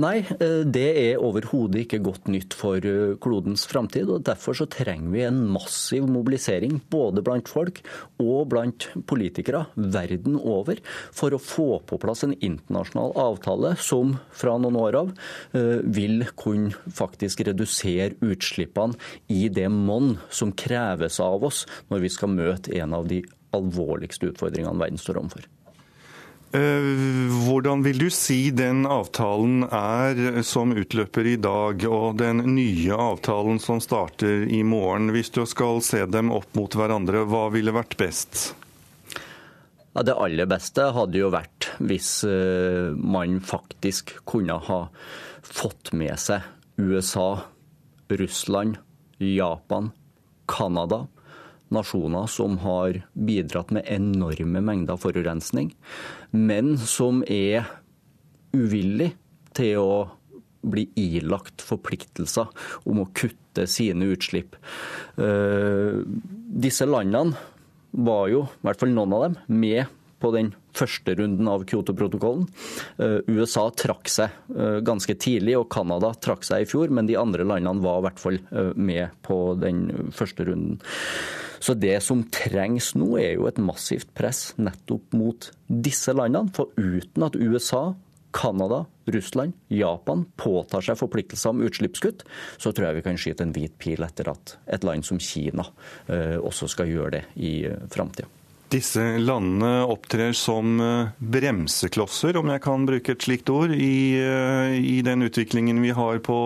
Nei, 0.00 0.22
eh, 0.40 0.62
det 0.64 0.86
er 0.96 1.20
overhodet 1.20 1.82
ikke 1.82 2.00
godt 2.06 2.30
nytt 2.32 2.54
for 2.56 2.80
eh, 2.80 3.12
klodens 3.20 3.66
framtid. 3.68 4.08
og 4.08 4.24
Derfor 4.24 4.56
så 4.56 4.66
trenger 4.70 5.12
vi 5.12 5.24
en 5.26 5.42
massiv 5.52 6.06
mobilisering 6.08 6.78
både 6.92 7.24
blant 7.24 7.50
folk 7.50 7.82
og 8.22 8.48
blant 8.54 8.88
politikere 9.10 9.66
verden 9.76 10.38
over 10.40 10.80
for 11.12 11.36
å 11.36 11.42
få 11.42 11.82
på 11.84 12.00
plass 12.00 12.24
en 12.24 12.32
internasjonal 12.38 13.12
avtale 13.20 13.74
som 13.76 14.16
fra 14.32 14.56
noen 14.56 14.80
år 14.80 15.00
av 15.02 15.12
eh, 15.58 15.84
vil 15.84 16.24
kunne 16.40 16.72
faktisk 16.88 17.44
redusere 17.50 18.16
utslippene 18.24 18.96
i 19.28 19.44
det 19.52 19.68
monn 19.72 20.16
som 20.32 20.56
kreves 20.56 21.20
av 21.20 21.44
oss 21.44 21.66
når 21.92 22.06
vi 22.06 22.16
skal 22.16 22.32
møte 22.32 22.72
en 22.80 22.96
av 22.96 23.10
de 23.12 23.20
alvorligste 23.52 24.32
utfordringene 24.32 24.80
verden 24.80 25.00
står 25.00 25.20
overfor. 25.20 25.51
Eh, 26.52 26.86
hvordan 27.46 27.80
vil 27.80 27.96
du 27.96 28.10
si 28.12 28.50
den 28.52 28.84
avtalen 28.84 29.62
er 29.72 30.42
som 30.44 30.74
utløper 30.76 31.30
i 31.30 31.38
dag, 31.40 31.80
og 31.88 32.18
den 32.20 32.42
nye 32.52 32.92
avtalen 32.92 33.56
som 33.62 33.80
starter 33.80 34.44
i 34.52 34.60
morgen? 34.60 35.08
Hvis 35.16 35.32
du 35.32 35.46
skal 35.48 35.80
se 35.80 36.02
dem 36.04 36.28
opp 36.36 36.52
mot 36.58 36.76
hverandre, 36.76 37.24
hva 37.24 37.46
ville 37.54 37.72
vært 37.72 37.96
best? 37.96 38.50
Ja, 39.94 40.04
det 40.04 40.18
aller 40.20 40.48
beste 40.48 40.90
hadde 40.92 41.22
jo 41.22 41.32
vært 41.32 41.70
hvis 41.80 42.20
eh, 42.28 42.92
man 43.00 43.40
faktisk 43.44 44.18
kunne 44.28 44.60
ha 44.68 44.82
fått 45.40 45.94
med 45.96 46.20
seg 46.20 46.44
USA, 46.76 47.46
Russland, 48.12 48.76
Japan, 49.16 49.88
Canada, 50.48 51.06
nasjoner 51.72 52.28
som 52.28 52.58
har 52.60 53.02
bidratt 53.12 53.72
med 53.72 53.88
enorme 53.88 54.60
mengder 54.64 55.00
forurensning, 55.00 55.72
men 56.32 56.74
som 56.80 57.22
er 57.28 57.68
uvillig 58.52 59.12
til 59.56 59.80
å 59.80 59.94
bli 60.62 60.86
ilagt 60.98 61.64
forpliktelser 61.66 62.50
om 62.88 63.02
å 63.02 63.08
kutte 63.16 63.66
sine 63.70 64.12
utslipp. 64.14 64.56
Eh, 65.18 66.02
disse 66.62 66.86
landene 66.88 67.34
var 67.92 68.30
jo, 68.32 68.46
i 68.46 68.68
hvert 68.68 68.80
fall 68.80 68.94
noen 68.94 69.16
av 69.16 69.26
dem, 69.26 69.36
med 69.52 69.98
på 70.22 70.30
den 70.30 70.52
første 70.78 71.16
runden 71.18 71.48
av 71.50 71.64
Kyoto-protokollen. 71.68 72.46
Eh, 73.02 73.18
USA 73.34 73.66
trakk 73.74 74.08
seg 74.08 74.32
eh, 74.54 74.78
ganske 74.86 75.18
tidlig, 75.18 75.58
og 75.58 75.68
Canada 75.74 76.12
trakk 76.14 76.46
seg 76.46 76.64
i 76.64 76.70
fjor, 76.70 76.94
men 76.94 77.10
de 77.10 77.18
andre 77.20 77.44
landene 77.48 77.82
var 77.84 78.00
i 78.00 78.06
hvert 78.06 78.22
fall 78.22 78.38
med 78.78 79.18
på 79.26 79.42
den 79.60 80.12
første 80.14 80.46
runden. 80.48 80.78
Så 81.62 81.76
det 81.78 82.00
som 82.02 82.24
trengs 82.34 82.92
nå, 82.98 83.12
er 83.22 83.36
jo 83.36 83.46
et 83.46 83.60
massivt 83.62 84.10
press 84.18 84.50
nettopp 84.58 85.14
mot 85.14 85.46
disse 85.70 86.10
landene. 86.16 86.50
For 86.56 86.74
uten 86.74 87.28
at 87.28 87.38
USA 87.38 87.92
Canada, 88.32 88.84
Russland, 89.04 89.52
Japan 89.68 90.24
påtar 90.36 90.82
seg 90.84 90.98
forpliktelser 90.98 91.52
om 91.52 91.62
utslippskutt, 91.66 92.24
så 92.56 92.72
tror 92.72 92.88
jeg 92.88 92.98
vi 92.98 93.06
kan 93.06 93.18
skyte 93.20 93.46
en 93.46 93.54
hvit 93.54 93.74
pil 93.80 94.02
etter 94.04 94.30
at 94.32 94.56
et 94.72 94.86
land 94.86 95.04
som 95.06 95.20
Kina 95.22 95.66
eh, 96.08 96.38
også 96.40 96.70
skal 96.72 96.90
gjøre 96.90 97.18
det 97.18 97.24
i 97.36 97.52
eh, 97.68 97.82
framtida. 97.92 98.30
Disse 98.72 99.04
landene 99.20 99.84
opptrer 99.84 100.32
som 100.36 100.80
eh, 100.80 101.12
bremseklosser, 101.20 102.38
om 102.40 102.48
jeg 102.54 102.64
kan 102.64 102.88
bruke 102.88 103.14
et 103.14 103.26
slikt 103.26 103.52
ord, 103.52 103.74
i, 103.76 104.16
i 104.16 104.98
den 105.04 105.28
utviklingen 105.28 105.82
vi 105.84 105.92
har 105.92 106.22
på, 106.24 106.38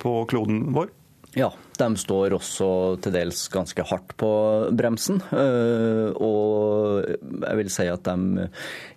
på 0.00 0.16
kloden 0.32 0.70
vår? 0.76 0.88
Ja, 1.36 1.52
de 1.80 2.00
står 2.00 2.34
også 2.36 2.68
til 3.04 3.14
dels 3.14 3.46
ganske 3.52 3.84
hardt 3.88 4.14
på 4.20 4.30
bremsen. 4.76 5.20
Eh, 5.34 6.10
og 6.16 7.06
jeg 7.06 7.60
vil 7.60 7.72
si 7.72 7.86
at 7.90 8.06
de 8.06 8.46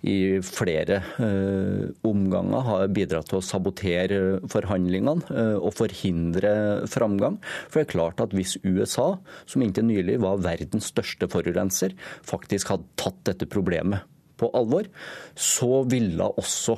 i 0.10 0.18
flere 0.46 1.02
eh, 1.22 1.88
omganger 2.08 2.68
har 2.68 2.94
bidratt 2.96 3.32
til 3.32 3.40
å 3.40 3.46
sabotere 3.46 4.20
forhandlingene 4.52 5.34
eh, 5.34 5.58
og 5.58 5.76
forhindre 5.80 6.54
framgang. 6.92 7.40
For 7.68 7.82
det 7.82 7.88
er 7.88 7.96
klart 7.96 8.24
at 8.24 8.36
hvis 8.36 8.58
USA, 8.66 9.12
som 9.50 9.66
inntil 9.66 9.90
nylig 9.90 10.20
var 10.24 10.44
verdens 10.46 10.92
største 10.94 11.30
forurenser, 11.32 11.98
faktisk 12.28 12.74
hadde 12.74 12.90
tatt 13.00 13.22
dette 13.30 13.50
problemet 13.50 14.08
på 14.40 14.48
alvor, 14.56 14.88
så 15.36 15.84
ville 15.90 16.32
også 16.40 16.78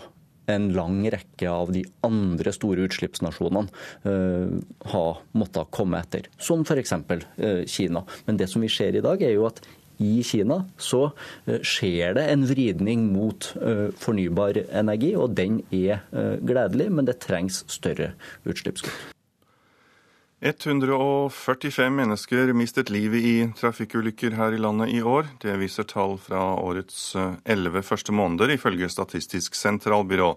en 0.53 0.71
lang 0.75 1.01
rekke 1.11 1.49
av 1.49 1.71
de 1.75 1.83
andre 2.05 2.53
store 2.55 2.87
utslippsnasjonene 2.87 3.67
uh, 4.05 4.57
har 4.93 5.21
måttet 5.37 5.71
komme 5.73 6.01
etter, 6.01 6.27
som 6.41 6.65
f.eks. 6.65 6.95
Uh, 6.97 7.21
eh, 7.37 7.61
Kina. 7.69 8.03
Men 8.27 8.39
det 8.39 8.49
som 8.51 8.63
vi 8.63 8.71
ser 8.71 8.97
i 8.97 9.03
dag, 9.03 9.21
er 9.21 9.35
jo 9.35 9.47
at 9.49 9.61
i 10.01 10.23
Kina 10.25 10.63
så 10.81 11.03
uh, 11.11 11.57
skjer 11.61 12.17
det 12.17 12.27
en 12.33 12.45
vridning 12.49 13.07
mot 13.13 13.51
fornybar 14.01 14.63
energi, 14.67 15.13
og 15.15 15.35
den 15.37 15.61
er 15.69 16.03
gledelig, 16.41 16.91
men 16.91 17.09
det 17.09 17.19
trengs 17.23 17.63
større 17.71 18.13
utslippskutt. 18.47 19.10
145 20.41 21.95
mennesker 21.95 22.49
mistet 22.57 22.89
livet 22.89 23.21
i 23.21 23.33
trafikkulykker 23.53 24.33
her 24.33 24.55
i 24.55 24.57
landet 24.57 24.89
i 24.89 25.01
år. 25.05 25.27
Det 25.37 25.53
viser 25.61 25.85
tall 25.85 26.15
fra 26.17 26.41
årets 26.57 27.11
eh, 27.15 27.35
elleve 27.45 27.83
første 27.85 28.09
måneder, 28.09 28.49
ifølge 28.55 28.89
Statistisk 28.89 29.53
sentralbyrå. 29.53 30.31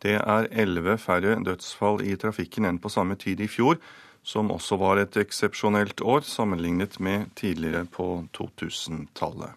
Det 0.00 0.16
er 0.16 0.48
elleve 0.48 0.96
færre 0.96 1.36
dødsfall 1.44 2.00
i 2.00 2.16
trafikken 2.16 2.64
enn 2.64 2.80
på 2.80 2.88
samme 2.88 3.18
tid 3.20 3.44
i 3.44 3.50
fjor, 3.50 3.76
som 4.24 4.48
også 4.54 4.78
var 4.80 5.02
et 5.02 5.20
eksepsjonelt 5.20 6.00
år 6.00 6.24
sammenlignet 6.24 6.96
med 6.96 7.28
tidligere 7.36 7.84
på 7.84 8.24
2000-tallet. 8.32 9.52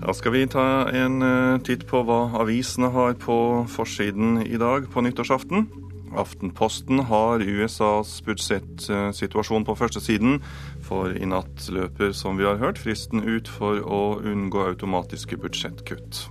Da 0.00 0.16
skal 0.16 0.32
vi 0.38 0.46
ta 0.48 0.88
en 0.88 1.20
eh, 1.20 1.60
titt 1.68 1.84
på 1.84 2.00
hva 2.08 2.22
avisene 2.40 2.88
har 2.96 3.20
på 3.20 3.38
forsiden 3.68 4.40
i 4.46 4.56
dag 4.56 4.88
på 4.88 5.04
nyttårsaften. 5.04 5.68
Aftenposten 6.18 7.04
har 7.06 7.42
USAs 7.44 8.16
budsjettsituasjon 8.26 9.66
på 9.68 9.76
førstesiden, 9.78 10.40
for 10.82 11.14
i 11.14 11.28
natt 11.28 11.68
løper, 11.70 12.14
som 12.16 12.40
vi 12.40 12.48
har 12.48 12.58
hørt, 12.62 12.80
fristen 12.82 13.22
ut 13.22 13.50
for 13.50 13.78
å 13.84 14.02
unngå 14.26 14.64
automatiske 14.72 15.38
budsjettkutt. 15.40 16.24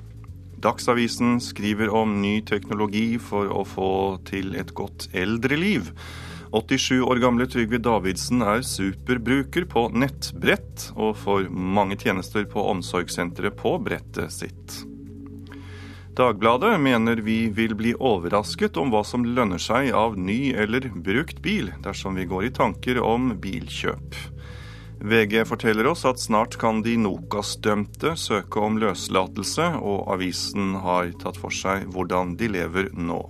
Dagsavisen 0.59 1.38
skriver 1.39 1.91
om 1.95 2.17
ny 2.19 2.41
teknologi 2.43 3.13
for 3.24 3.48
å 3.48 3.63
få 3.63 3.91
til 4.27 4.57
et 4.59 4.74
godt 4.75 5.07
eldreliv. 5.15 5.93
87 6.51 7.05
år 7.05 7.21
gamle 7.21 7.45
Trygve 7.48 7.79
Davidsen 7.79 8.41
er 8.43 8.65
superbruker 8.65 9.69
på 9.69 9.86
nettbrett, 9.93 10.89
og 10.98 11.15
får 11.24 11.48
mange 11.53 12.00
tjenester 12.01 12.48
på 12.50 12.67
omsorgssenteret 12.74 13.55
på 13.59 13.77
brettet 13.86 14.33
sitt. 14.33 14.81
Dagbladet 16.20 16.80
mener 16.80 17.16
vi 17.16 17.48
vil 17.48 17.76
bli 17.80 17.94
overrasket 17.96 18.76
om 18.78 18.90
hva 18.92 19.06
som 19.08 19.24
lønner 19.24 19.62
seg 19.64 19.94
av 19.96 20.18
ny 20.20 20.52
eller 20.52 20.90
brukt 20.92 21.38
bil, 21.40 21.70
dersom 21.80 22.18
vi 22.20 22.26
går 22.28 22.50
i 22.50 22.50
tanker 22.58 22.98
om 23.00 23.30
bilkjøp. 23.40 24.18
VG 25.00 25.46
forteller 25.48 25.88
oss 25.88 26.04
at 26.10 26.20
snart 26.20 26.58
kan 26.60 26.82
de 26.84 26.98
Nokas-dømte 27.00 28.18
søke 28.20 28.60
om 28.60 28.76
løslatelse, 28.82 29.70
og 29.80 30.10
avisen 30.12 30.74
har 30.84 31.14
tatt 31.22 31.40
for 31.40 31.56
seg 31.56 31.86
hvordan 31.94 32.34
de 32.42 32.50
lever 32.52 32.90
nå. 33.00 33.22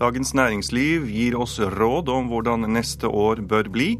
Dagens 0.00 0.34
Næringsliv 0.34 1.06
gir 1.06 1.36
oss 1.38 1.60
råd 1.62 2.10
om 2.10 2.26
hvordan 2.32 2.66
neste 2.74 3.06
år 3.06 3.44
bør 3.52 3.70
bli. 3.70 3.92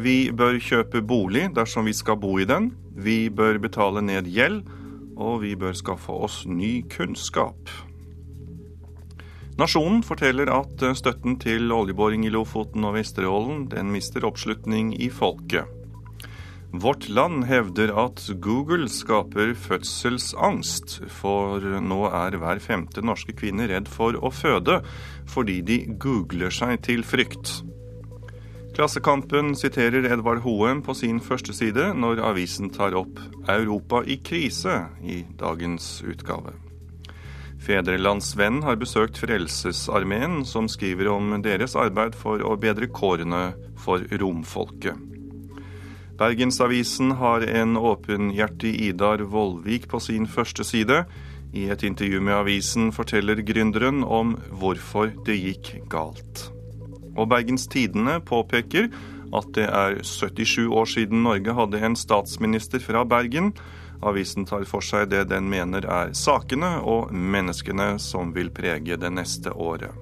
Vi 0.00 0.32
bør 0.32 0.56
kjøpe 0.56 1.04
bolig 1.04 1.50
dersom 1.60 1.84
vi 1.84 1.92
skal 1.92 2.16
bo 2.24 2.38
i 2.40 2.48
den. 2.48 2.70
Vi 2.96 3.28
bør 3.28 3.60
betale 3.60 4.00
ned 4.00 4.32
gjeld 4.32 4.64
og 5.16 5.42
vi 5.44 5.54
bør 5.58 5.76
skaffe 5.78 6.12
oss 6.12 6.42
ny 6.46 6.82
kunnskap. 6.92 7.70
Nasjonen 9.54 10.02
forteller 10.02 10.50
at 10.50 10.82
støtten 10.98 11.36
til 11.38 11.70
oljeboring 11.70 12.26
i 12.26 12.32
Lofoten 12.34 12.82
og 12.88 12.96
Vesterålen 12.96 13.68
den 13.70 13.92
mister 13.94 14.26
oppslutning 14.26 14.90
i 14.98 15.10
folket. 15.14 15.70
Vårt 16.74 17.06
Land 17.08 17.44
hevder 17.46 17.92
at 18.02 18.18
Google 18.42 18.88
skaper 18.90 19.52
fødselsangst, 19.54 20.96
for 21.06 21.62
nå 21.62 22.00
er 22.10 22.34
hver 22.42 22.58
femte 22.58 23.04
norske 23.04 23.36
kvinne 23.38 23.68
redd 23.70 23.86
for 23.86 24.18
å 24.18 24.32
føde 24.34 24.80
fordi 25.30 25.60
de 25.62 25.78
googler 26.02 26.50
seg 26.50 26.82
til 26.88 27.06
frykt. 27.06 27.60
Klassekampen 28.74 29.52
siterer 29.54 30.02
Edvard 30.10 30.40
Hoem 30.42 30.80
på 30.82 30.96
sin 30.98 31.20
første 31.22 31.54
side 31.54 31.92
når 31.94 32.18
avisen 32.26 32.72
tar 32.74 32.96
opp 32.98 33.20
'Europa 33.46 34.00
i 34.02 34.16
krise' 34.18 34.88
i 34.98 35.20
dagens 35.38 36.02
utgave. 36.02 36.56
Fedrelandsvenn 37.62 38.64
har 38.66 38.74
besøkt 38.76 39.20
Frelsesarmeen, 39.22 40.44
som 40.44 40.66
skriver 40.68 41.08
om 41.08 41.42
deres 41.42 41.76
arbeid 41.76 42.18
for 42.18 42.42
å 42.42 42.56
bedre 42.58 42.88
kårene 42.90 43.54
for 43.78 44.02
romfolket. 44.10 44.98
Bergensavisen 46.18 47.12
har 47.22 47.46
en 47.46 47.76
åpenhjertig 47.76 48.74
Idar 48.90 49.22
Vollvik 49.22 49.86
på 49.88 50.00
sin 50.00 50.26
første 50.26 50.64
side. 50.64 51.04
I 51.54 51.70
et 51.70 51.82
intervju 51.82 52.20
med 52.20 52.34
avisen 52.34 52.90
forteller 52.92 53.36
gründeren 53.36 54.02
om 54.02 54.34
hvorfor 54.50 55.14
det 55.24 55.38
gikk 55.38 55.88
galt. 55.88 56.53
Og 57.16 57.28
Bergens 57.30 57.66
Tidende 57.70 58.20
påpeker 58.24 58.90
at 59.34 59.50
det 59.56 59.66
er 59.66 59.98
77 60.02 60.68
år 60.68 60.90
siden 60.90 61.24
Norge 61.26 61.54
hadde 61.56 61.80
en 61.82 61.96
statsminister 61.98 62.82
fra 62.82 63.04
Bergen. 63.04 63.52
Avisen 64.04 64.46
tar 64.46 64.66
for 64.68 64.84
seg 64.84 65.10
det 65.12 65.26
den 65.30 65.48
mener 65.50 65.86
er 65.86 66.14
sakene 66.14 66.76
og 66.82 67.12
menneskene 67.14 67.94
som 68.02 68.34
vil 68.36 68.52
prege 68.54 68.98
det 69.00 69.12
neste 69.14 69.54
året. 69.54 69.94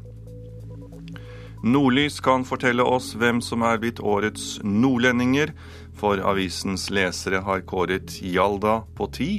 Nordlys 1.63 2.19
kan 2.21 2.43
fortelle 2.43 2.83
oss 2.83 3.13
hvem 3.15 3.39
som 3.45 3.63
er 3.63 3.79
blitt 3.79 4.01
årets 4.03 4.57
nordlendinger, 4.67 5.53
for 5.95 6.19
avisens 6.19 6.89
lesere 6.91 7.45
har 7.47 7.63
kåret 7.71 8.19
Hjalda 8.19 8.81
på 8.99 9.07
ti 9.15 9.31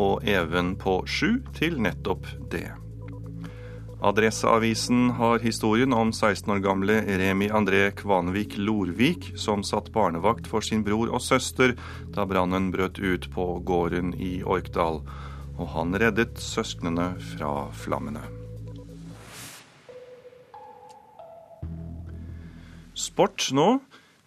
og 0.00 0.24
Even 0.24 0.72
på 0.80 1.02
sju 1.04 1.42
til 1.58 1.76
nettopp 1.84 2.24
det. 2.52 2.70
Adresseavisen 4.06 5.10
har 5.10 5.38
historien 5.38 5.92
om 5.92 6.12
16 6.12 6.52
år 6.52 6.60
gamle 6.62 7.00
Remi 7.18 7.48
André 7.50 7.90
Kvanvik 7.90 8.52
Lorvik, 8.56 9.32
som 9.34 9.64
satt 9.66 9.88
barnevakt 9.90 10.46
for 10.46 10.62
sin 10.62 10.84
bror 10.86 11.10
og 11.10 11.24
søster 11.24 11.72
da 12.14 12.22
brannen 12.30 12.68
brøt 12.70 13.00
ut 13.02 13.26
på 13.34 13.46
gården 13.66 14.12
i 14.14 14.44
Orkdal. 14.46 15.00
Og 15.58 15.72
han 15.74 15.98
reddet 15.98 16.38
søsknene 16.38 17.08
fra 17.32 17.50
flammene. 17.74 18.22
Sport 22.94 23.48
nå. 23.58 23.80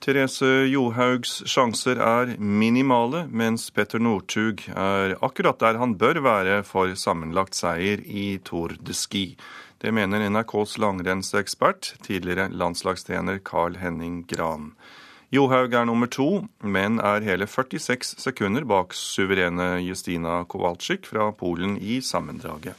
Therese 0.04 0.68
Johaugs 0.72 1.38
sjanser 1.48 2.00
er 2.04 2.36
minimale, 2.40 3.26
mens 3.32 3.70
Petter 3.72 4.00
Northug 4.04 4.66
er 4.72 5.16
akkurat 5.24 5.60
der 5.64 5.80
han 5.80 5.96
bør 6.00 6.20
være 6.24 6.62
for 6.68 6.92
sammenlagt 7.00 7.56
seier 7.56 8.04
i 8.04 8.30
Tour 8.44 8.76
de 8.76 8.96
Ski. 8.96 9.26
Det 9.80 9.94
mener 9.96 10.26
NRKs 10.28 10.78
langrennsekspert, 10.78 11.94
tidligere 12.04 12.50
landslagstrener 12.52 13.40
Carl 13.40 13.78
Henning 13.80 14.26
Gran. 14.28 14.74
Johaug 15.32 15.74
er 15.74 15.86
nummer 15.86 16.10
to, 16.12 16.44
men 16.60 16.98
er 17.00 17.24
hele 17.24 17.48
46 17.48 18.16
sekunder 18.20 18.66
bak 18.68 18.96
suverene 18.98 19.78
Justina 19.86 20.42
Kowalczyk 20.50 21.08
fra 21.08 21.30
Polen 21.32 21.78
i 21.78 22.02
sammendraget. 22.02 22.76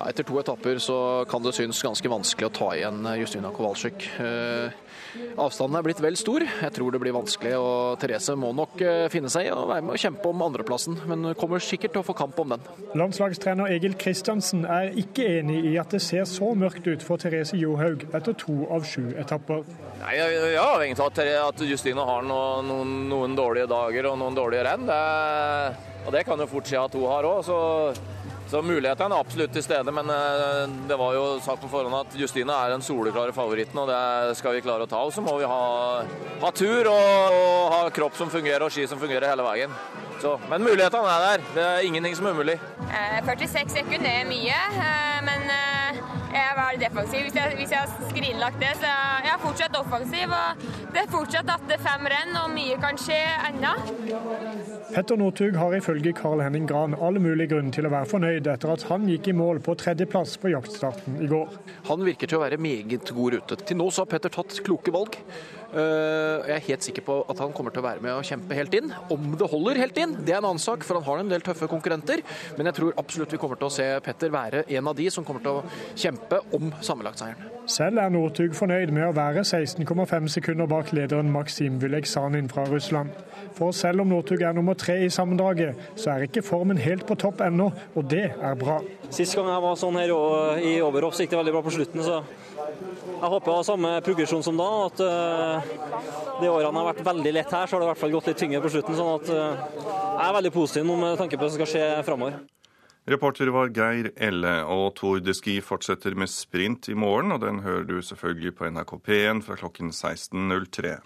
Etter 0.00 0.24
to 0.24 0.38
etapper 0.40 0.80
så 0.80 0.98
kan 1.30 1.44
det 1.44 1.54
synes 1.56 1.80
ganske 1.84 2.08
vanskelig 2.08 2.48
å 2.48 2.54
ta 2.56 2.70
igjen 2.76 3.04
Justina 3.20 3.52
Kowalczyk. 3.54 4.06
Eh, 4.20 4.76
avstanden 5.40 5.78
er 5.78 5.86
blitt 5.86 6.02
vel 6.02 6.16
stor. 6.18 6.44
Jeg 6.44 6.74
tror 6.76 6.94
det 6.94 7.00
blir 7.02 7.14
vanskelig, 7.16 7.54
og 7.58 8.00
Therese 8.02 8.36
må 8.38 8.52
nok 8.56 8.80
eh, 8.84 9.06
finne 9.12 9.30
seg 9.32 9.48
i 9.48 9.52
å 9.54 9.66
være 9.68 9.84
med 9.86 9.96
og 9.96 10.02
kjempe 10.02 10.30
om 10.30 10.44
andreplassen, 10.46 10.98
men 11.10 11.32
kommer 11.40 11.62
sikkert 11.64 11.94
til 11.96 12.02
å 12.02 12.06
få 12.06 12.16
kamp 12.18 12.38
om 12.42 12.54
den. 12.54 12.66
Landslagstrener 12.98 13.72
Egil 13.74 13.96
Kristiansen 14.00 14.64
er 14.68 14.94
ikke 15.00 15.26
enig 15.40 15.62
i 15.72 15.76
at 15.80 15.92
det 15.94 16.02
ser 16.04 16.26
så 16.28 16.52
mørkt 16.58 16.86
ut 16.88 17.04
for 17.06 17.20
Therese 17.22 17.58
Johaug 17.58 18.06
etter 18.10 18.36
to 18.38 18.62
av 18.70 18.86
sju 18.88 19.12
etapper. 19.20 19.64
Nei, 20.00 20.14
jeg 20.16 20.56
har 20.56 20.80
egentlig 20.80 21.04
hatt 21.04 21.22
at 21.50 21.66
Justine 21.66 22.06
har 22.06 22.24
noen, 22.24 22.68
noen, 22.70 22.94
noen, 23.10 23.36
dårlige 23.36 23.68
dager 23.70 24.12
og 24.12 24.18
noen 24.20 24.38
dårlige 24.38 24.64
renn. 24.66 24.86
Det, 24.88 25.02
og 26.06 26.14
det 26.14 26.24
kan 26.28 26.40
jo 26.40 26.48
fort 26.50 26.70
skje 26.70 26.86
at 26.86 26.96
hun 26.96 27.10
har 27.10 27.28
òg. 27.28 27.52
Så 28.50 28.58
mulighetene 28.66 29.14
er 29.14 29.22
absolutt 29.22 29.52
til 29.54 29.62
stede, 29.62 29.92
men 29.94 30.08
eh, 30.10 30.72
det 30.90 30.96
var 30.98 31.14
jo 31.14 31.26
sagt 31.44 31.62
på 31.62 31.70
forhånd 31.70 31.94
at 32.00 32.16
Justine 32.18 32.50
er 32.50 32.72
den 32.72 32.82
soleklare 32.82 33.34
favoritten, 33.34 33.78
og 33.78 33.86
det 33.86 34.34
skal 34.40 34.56
vi 34.56 34.64
klare 34.64 34.88
å 34.88 34.90
ta. 34.90 35.04
Og 35.06 35.14
så 35.14 35.22
må 35.22 35.36
vi 35.38 35.46
ha, 35.46 35.60
ha 36.42 36.50
tur 36.58 36.90
og, 36.90 37.36
og, 37.36 37.60
ha 37.76 37.84
kropp 37.94 38.18
som 38.18 38.32
fungerer 38.32 38.66
og 38.66 38.74
ski 38.74 38.88
som 38.90 38.98
fungerer 38.98 39.30
hele 39.30 39.46
veien. 39.46 39.76
Så, 40.20 40.34
men 40.50 40.66
mulighetene 40.66 41.14
er 41.14 41.26
der. 41.28 41.46
Det 41.54 41.68
er 41.68 41.86
ingenting 41.86 42.18
som 42.18 42.26
er 42.26 42.34
umulig. 42.34 42.58
46 42.90 43.60
eh, 43.62 43.70
sekunder 43.76 44.10
er 44.16 44.26
mye, 44.28 44.58
eh, 44.82 45.22
men 45.30 46.19
jeg 46.30 46.42
er 46.46 46.56
veldig 46.58 46.80
defensiv. 46.84 47.22
Hvis 47.26 47.36
jeg, 47.38 47.54
hvis 47.58 47.72
jeg 47.74 47.80
har 47.84 48.10
skrinlagt 48.10 48.58
det, 48.62 48.70
så 48.80 48.90
jeg 49.26 49.32
er 49.34 49.40
fortsatt 49.42 49.78
offensiv. 49.80 50.34
og 50.40 50.64
Det 50.94 51.02
er 51.02 51.10
fortsatt 51.10 51.52
at 51.54 51.66
det 51.68 51.76
er 51.78 51.84
fem 51.84 52.08
renn, 52.12 52.32
og 52.42 52.50
mye 52.54 52.78
kan 52.82 53.00
skje 53.00 53.18
ennå. 53.50 53.74
Petter 54.94 55.20
Northug 55.20 55.58
har 55.60 55.76
ifølge 55.78 56.14
Carl 56.20 56.42
Henning 56.44 56.68
Gran 56.70 56.96
alle 56.98 57.22
mulige 57.22 57.54
grunn 57.54 57.72
til 57.74 57.88
å 57.88 57.94
være 57.94 58.10
fornøyd 58.10 58.50
etter 58.54 58.74
at 58.74 58.86
han 58.90 59.08
gikk 59.10 59.30
i 59.32 59.36
mål 59.36 59.62
på 59.66 59.76
tredjeplass 59.82 60.36
på 60.42 60.52
jaktstarten 60.54 61.20
i 61.24 61.30
går. 61.30 61.56
Han 61.90 62.06
virker 62.06 62.30
til 62.30 62.40
å 62.40 62.44
være 62.44 62.60
meget 62.62 63.14
god 63.14 63.38
rute. 63.38 63.60
Til 63.66 63.80
nå 63.80 63.90
så 63.90 64.04
har 64.04 64.12
Petter 64.14 64.34
tatt 64.34 64.62
kloke 64.66 64.94
valg. 64.94 65.18
Eh, 65.70 66.48
jeg 66.50 66.54
er 66.56 66.64
helt 66.66 66.86
sikker 66.86 67.04
på 67.06 67.16
at 67.30 67.40
han 67.42 67.52
kommer 67.54 67.70
til 67.74 67.82
å 67.82 67.86
være 67.86 68.02
med 68.02 68.16
og 68.16 68.26
kjempe 68.26 68.56
helt 68.58 68.74
inn. 68.74 68.90
Om 69.12 69.36
det 69.38 69.50
holder 69.52 69.78
helt 69.78 70.00
inn, 70.02 70.16
det 70.18 70.34
er 70.34 70.40
en 70.40 70.48
annen 70.50 70.62
sak, 70.62 70.82
for 70.86 70.98
han 70.98 71.06
har 71.06 71.22
en 71.22 71.30
del 71.30 71.44
tøffe 71.46 71.68
konkurrenter. 71.70 72.24
Men 72.58 72.70
jeg 72.70 72.78
tror 72.80 72.98
absolutt 72.98 73.34
vi 73.34 73.40
kommer 73.40 73.60
til 73.60 73.68
å 73.68 73.74
se 73.74 73.86
Petter 74.04 74.34
være 74.34 74.64
en 74.66 74.90
av 74.90 74.98
de 74.98 75.06
som 75.14 75.26
kommer 75.26 75.44
til 75.44 75.60
å 75.60 75.94
kjempe 75.94 76.42
om 76.56 76.72
sammenlagtseieren. 76.82 77.50
Selv 77.70 78.02
er 78.02 78.10
Northug 78.10 78.56
fornøyd 78.58 78.90
med 78.94 79.06
å 79.06 79.14
være 79.14 79.44
16,5 79.46 80.30
sekunder 80.34 80.66
bak 80.70 80.90
lederen 80.96 81.30
Maksim 81.30 81.78
Vileksanin 81.82 82.50
fra 82.50 82.66
Russland. 82.66 83.14
For 83.54 83.74
selv 83.76 84.02
om 84.02 84.10
Northug 84.10 84.42
er 84.42 84.56
nummer 84.56 84.74
tre 84.78 84.98
i 85.04 85.10
sammendraget, 85.12 85.78
så 85.94 86.16
er 86.16 86.26
ikke 86.26 86.42
formen 86.42 86.80
helt 86.82 87.06
på 87.06 87.14
topp 87.20 87.44
ennå, 87.46 87.70
og 87.94 88.10
det 88.10 88.26
er 88.32 88.58
bra. 88.58 88.80
Sist 89.10 89.38
gang 89.38 89.50
jeg 89.52 89.62
var 89.62 89.78
sånn 89.78 89.98
her 90.00 90.10
i 90.66 90.78
Overhoff, 90.82 91.14
så 91.14 91.26
gikk 91.26 91.36
det 91.36 91.42
veldig 91.44 91.54
bra 91.58 91.62
på 91.66 91.74
slutten. 91.78 92.02
så 92.02 92.22
jeg 93.20 93.30
håper 93.34 93.50
jeg 93.50 93.56
har 93.58 93.66
samme 93.68 93.90
progresjon 94.06 94.44
som 94.44 94.60
da. 94.60 94.68
At 94.86 95.02
uh, 95.04 95.72
de 96.40 96.48
årene 96.50 96.80
har 96.80 96.88
vært 96.92 97.04
veldig 97.10 97.34
lett 97.36 97.52
her, 97.52 97.66
så 97.66 97.76
har 97.76 97.82
det 97.82 97.88
i 97.88 97.90
hvert 97.90 98.02
fall 98.04 98.14
gått 98.14 98.30
litt 98.30 98.40
tyngre 98.40 98.62
på 98.64 98.72
slutten. 98.72 98.96
sånn 98.96 99.12
at 99.18 99.28
uh, 99.34 99.84
jeg 100.20 100.24
er 100.28 100.38
veldig 100.38 100.54
positiv 100.54 100.88
nå 100.88 100.96
med 101.02 101.20
tanke 101.20 101.36
på 101.36 101.44
hva 101.44 101.50
som 101.52 101.60
skal 101.60 101.70
skje 101.74 101.84
framover. 102.06 102.40
Reporter 103.10 103.48
var 103.50 103.72
Geir 103.74 104.10
Elle, 104.20 104.52
og 104.70 104.92
Tour 104.98 105.22
de 105.24 105.34
Ski 105.34 105.56
fortsetter 105.64 106.14
med 106.14 106.30
sprint 106.30 106.90
i 106.92 106.94
morgen. 106.94 107.32
og 107.32 107.40
Den 107.42 107.62
hører 107.64 107.86
du 107.88 107.98
selvfølgelig 108.04 108.54
på 108.58 108.70
NRK 108.70 108.96
P1 109.06 109.42
fra 109.46 109.56
klokken 109.58 109.90
16.03. 109.90 110.98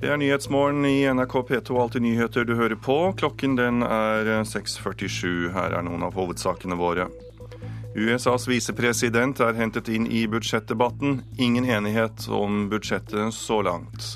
Det 0.00 0.08
er 0.08 0.16
Nyhetsmorgen 0.20 0.84
i 0.86 1.04
NRK 1.12 1.34
P2 1.48 1.78
Alltid 1.82 2.04
nyheter 2.04 2.44
du 2.44 2.54
hører 2.58 2.78
på. 2.78 2.98
Klokken 3.20 3.56
den 3.58 3.82
er 3.86 4.30
6.47. 4.48 5.50
Her 5.54 5.76
er 5.78 5.84
noen 5.86 6.06
av 6.06 6.14
hovedsakene 6.18 6.78
våre. 6.78 7.08
USAs 7.94 8.46
visepresident 8.46 9.40
er 9.42 9.56
hentet 9.58 9.88
inn 9.90 10.06
i 10.06 10.22
budsjettdebatten. 10.30 11.22
Ingen 11.42 11.66
enighet 11.66 12.28
om 12.30 12.68
budsjettet 12.70 13.34
så 13.34 13.60
langt. 13.66 14.14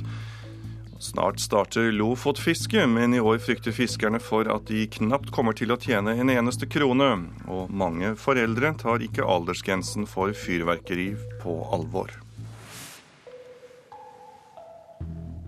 Snart 1.02 1.40
starter 1.42 1.90
Lofotfisket, 1.92 2.88
men 2.88 3.14
i 3.14 3.20
år 3.20 3.42
frykter 3.42 3.74
fiskerne 3.76 4.22
for 4.22 4.48
at 4.48 4.70
de 4.70 4.87
knapt 4.94 5.34
kommer 5.34 5.58
til 5.58 5.74
å 5.74 5.80
tjene 5.80 6.14
en 6.16 6.30
eneste 6.32 6.70
krone. 6.70 7.10
Og 7.50 7.68
mange 7.68 8.14
foreldre 8.16 8.72
tar 8.80 9.04
ikke 9.04 9.26
aldersgrensen 9.26 10.06
for 10.08 10.32
fyrverkeri 10.32 11.10
på 11.42 11.58
alvor. 11.74 12.14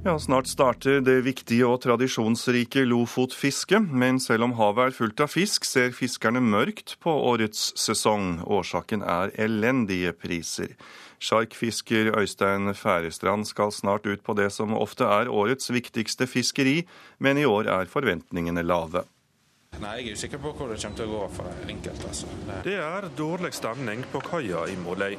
Ja, 0.06 0.18
Snart 0.18 0.46
starter 0.46 1.00
det 1.02 1.16
viktige 1.26 1.66
og 1.66 1.80
tradisjonsrike 1.82 2.84
Lofotfisket. 2.86 3.88
Men 3.90 4.20
selv 4.22 4.46
om 4.46 4.52
havet 4.54 4.92
er 4.92 4.94
fullt 4.94 5.22
av 5.24 5.32
fisk, 5.32 5.64
ser 5.66 5.90
fiskerne 5.90 6.38
mørkt 6.38 6.92
på 7.02 7.10
årets 7.10 7.72
sesong. 7.74 8.36
Årsaken 8.46 9.02
er 9.02 9.32
elendige 9.34 10.12
priser. 10.14 10.76
Sjarkfisker 11.18 12.12
Øystein 12.20 12.70
Færestrand 12.70 13.48
skal 13.50 13.74
snart 13.74 14.06
ut 14.06 14.22
på 14.22 14.36
det 14.38 14.52
som 14.54 14.76
ofte 14.78 15.08
er 15.10 15.26
årets 15.26 15.74
viktigste 15.74 16.30
fiskeri, 16.30 16.84
men 17.18 17.42
i 17.42 17.48
år 17.50 17.66
er 17.66 17.90
forventningene 17.90 18.62
lave. 18.62 19.02
Nei, 19.82 19.96
Jeg 20.04 20.06
er 20.06 20.20
usikker 20.20 20.38
på 20.38 20.54
hvor 20.54 20.70
det 20.70 20.78
kommer 20.84 21.02
til 21.02 21.10
å 21.10 21.16
gå 21.16 21.24
for 21.34 21.66
enkelte. 21.66 22.12
Altså. 22.12 22.30
Det 22.62 22.78
er 22.78 23.10
dårlig 23.18 23.52
stemning 23.58 24.06
på 24.14 24.22
kaia 24.22 24.68
i 24.70 24.78
Måløy. 24.86 25.18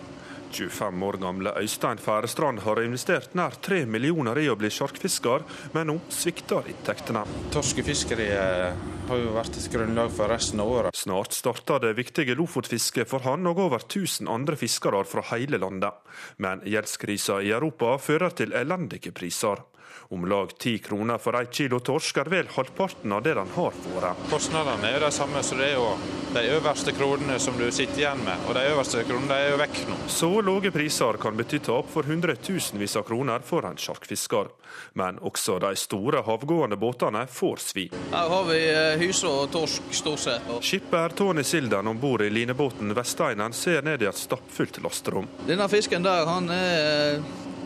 25 0.52 1.04
år 1.04 1.18
gamle 1.22 1.54
Øystein 1.62 2.00
Færestrand 2.02 2.62
har 2.64 2.82
investert 2.82 3.36
nær 3.38 3.58
3 3.62 3.86
millioner 3.86 4.40
i 4.42 4.48
å 4.50 4.56
bli 4.60 4.70
sjarkfisker, 4.74 5.46
men 5.76 5.92
nå 5.92 5.98
svikter 6.14 6.68
inntektene. 6.72 7.24
Torskefiskeriet 7.54 9.08
har 9.08 9.22
jo 9.22 9.36
vært 9.36 9.60
et 9.60 9.70
grunnlag 9.72 10.12
for 10.16 10.32
resten 10.32 10.64
av 10.64 10.74
året. 10.74 10.98
Snart 10.98 11.36
starter 11.38 11.84
det 11.84 11.96
viktige 12.00 12.36
lofotfisket 12.38 13.10
for 13.10 13.26
han 13.28 13.48
og 13.50 13.64
over 13.68 13.84
1000 13.84 14.30
andre 14.32 14.60
fiskere 14.60 15.04
fra 15.08 15.24
hele 15.32 15.60
landet. 15.62 15.96
Men 16.44 16.64
gjeldskrisa 16.68 17.42
i 17.44 17.54
Europa 17.56 17.98
fører 18.02 18.36
til 18.38 18.56
elendige 18.58 19.14
priser. 19.16 19.64
Om 20.10 20.26
lag 20.26 20.58
ti 20.58 20.78
kroner 20.80 21.18
for 21.18 21.36
ett 21.36 21.54
kilo 21.54 21.80
torsk 21.84 22.18
er 22.22 22.30
vel 22.32 22.48
halvparten 22.56 23.12
av 23.12 23.24
det 23.26 23.34
den 23.36 23.50
har 23.56 23.74
vært. 23.96 24.22
Kostnadene 24.32 24.88
er 24.88 24.96
jo 24.96 25.02
de 25.04 25.12
samme, 25.12 25.42
så 25.44 25.58
det 25.60 25.68
er 25.68 25.76
jo 25.76 25.90
de 26.34 26.44
øverste 26.56 26.94
kronene 26.96 27.40
som 27.44 27.58
du 27.60 27.66
sitter 27.72 28.04
igjen 28.04 28.22
med. 28.24 28.46
Og 28.48 28.56
de 28.56 28.64
øverste 28.72 29.04
kronene 29.08 29.36
er 29.36 29.52
jo 29.52 29.58
vekk 29.60 29.82
nå. 29.90 29.98
Så 30.12 30.30
lave 30.48 30.72
priser 30.72 31.20
kan 31.20 31.36
bety 31.40 31.60
tap 31.66 31.90
for 31.92 32.08
hundretusenvis 32.08 32.96
av 33.00 33.08
kroner 33.08 33.44
for 33.44 33.68
en 33.68 33.80
sjarkfisker. 33.80 34.52
Men 35.00 35.20
også 35.20 35.58
de 35.64 35.74
store 35.80 36.24
havgående 36.28 36.80
båtene 36.80 37.26
får 37.32 37.64
svi. 37.64 37.88
Her 38.14 38.32
har 38.32 38.48
vi 38.48 38.62
eh, 38.70 38.96
hyse 39.02 39.28
og 39.28 39.52
torsk, 39.52 39.92
stort 39.92 40.24
sett. 40.24 40.48
Skipper 40.64 41.16
Tony 41.18 41.44
Silden 41.44 41.88
om 41.92 42.00
bord 42.00 42.24
i 42.24 42.30
linebåten 42.32 42.96
Vesteinen 42.96 43.54
ser 43.54 43.84
ned 43.84 44.04
i 44.04 44.08
et 44.08 44.24
stappfullt 44.24 44.80
lasterom. 44.84 45.28
Denne 45.48 45.68
fisken 45.72 46.06
der, 46.06 46.26
han 46.30 46.50
er 46.54 47.20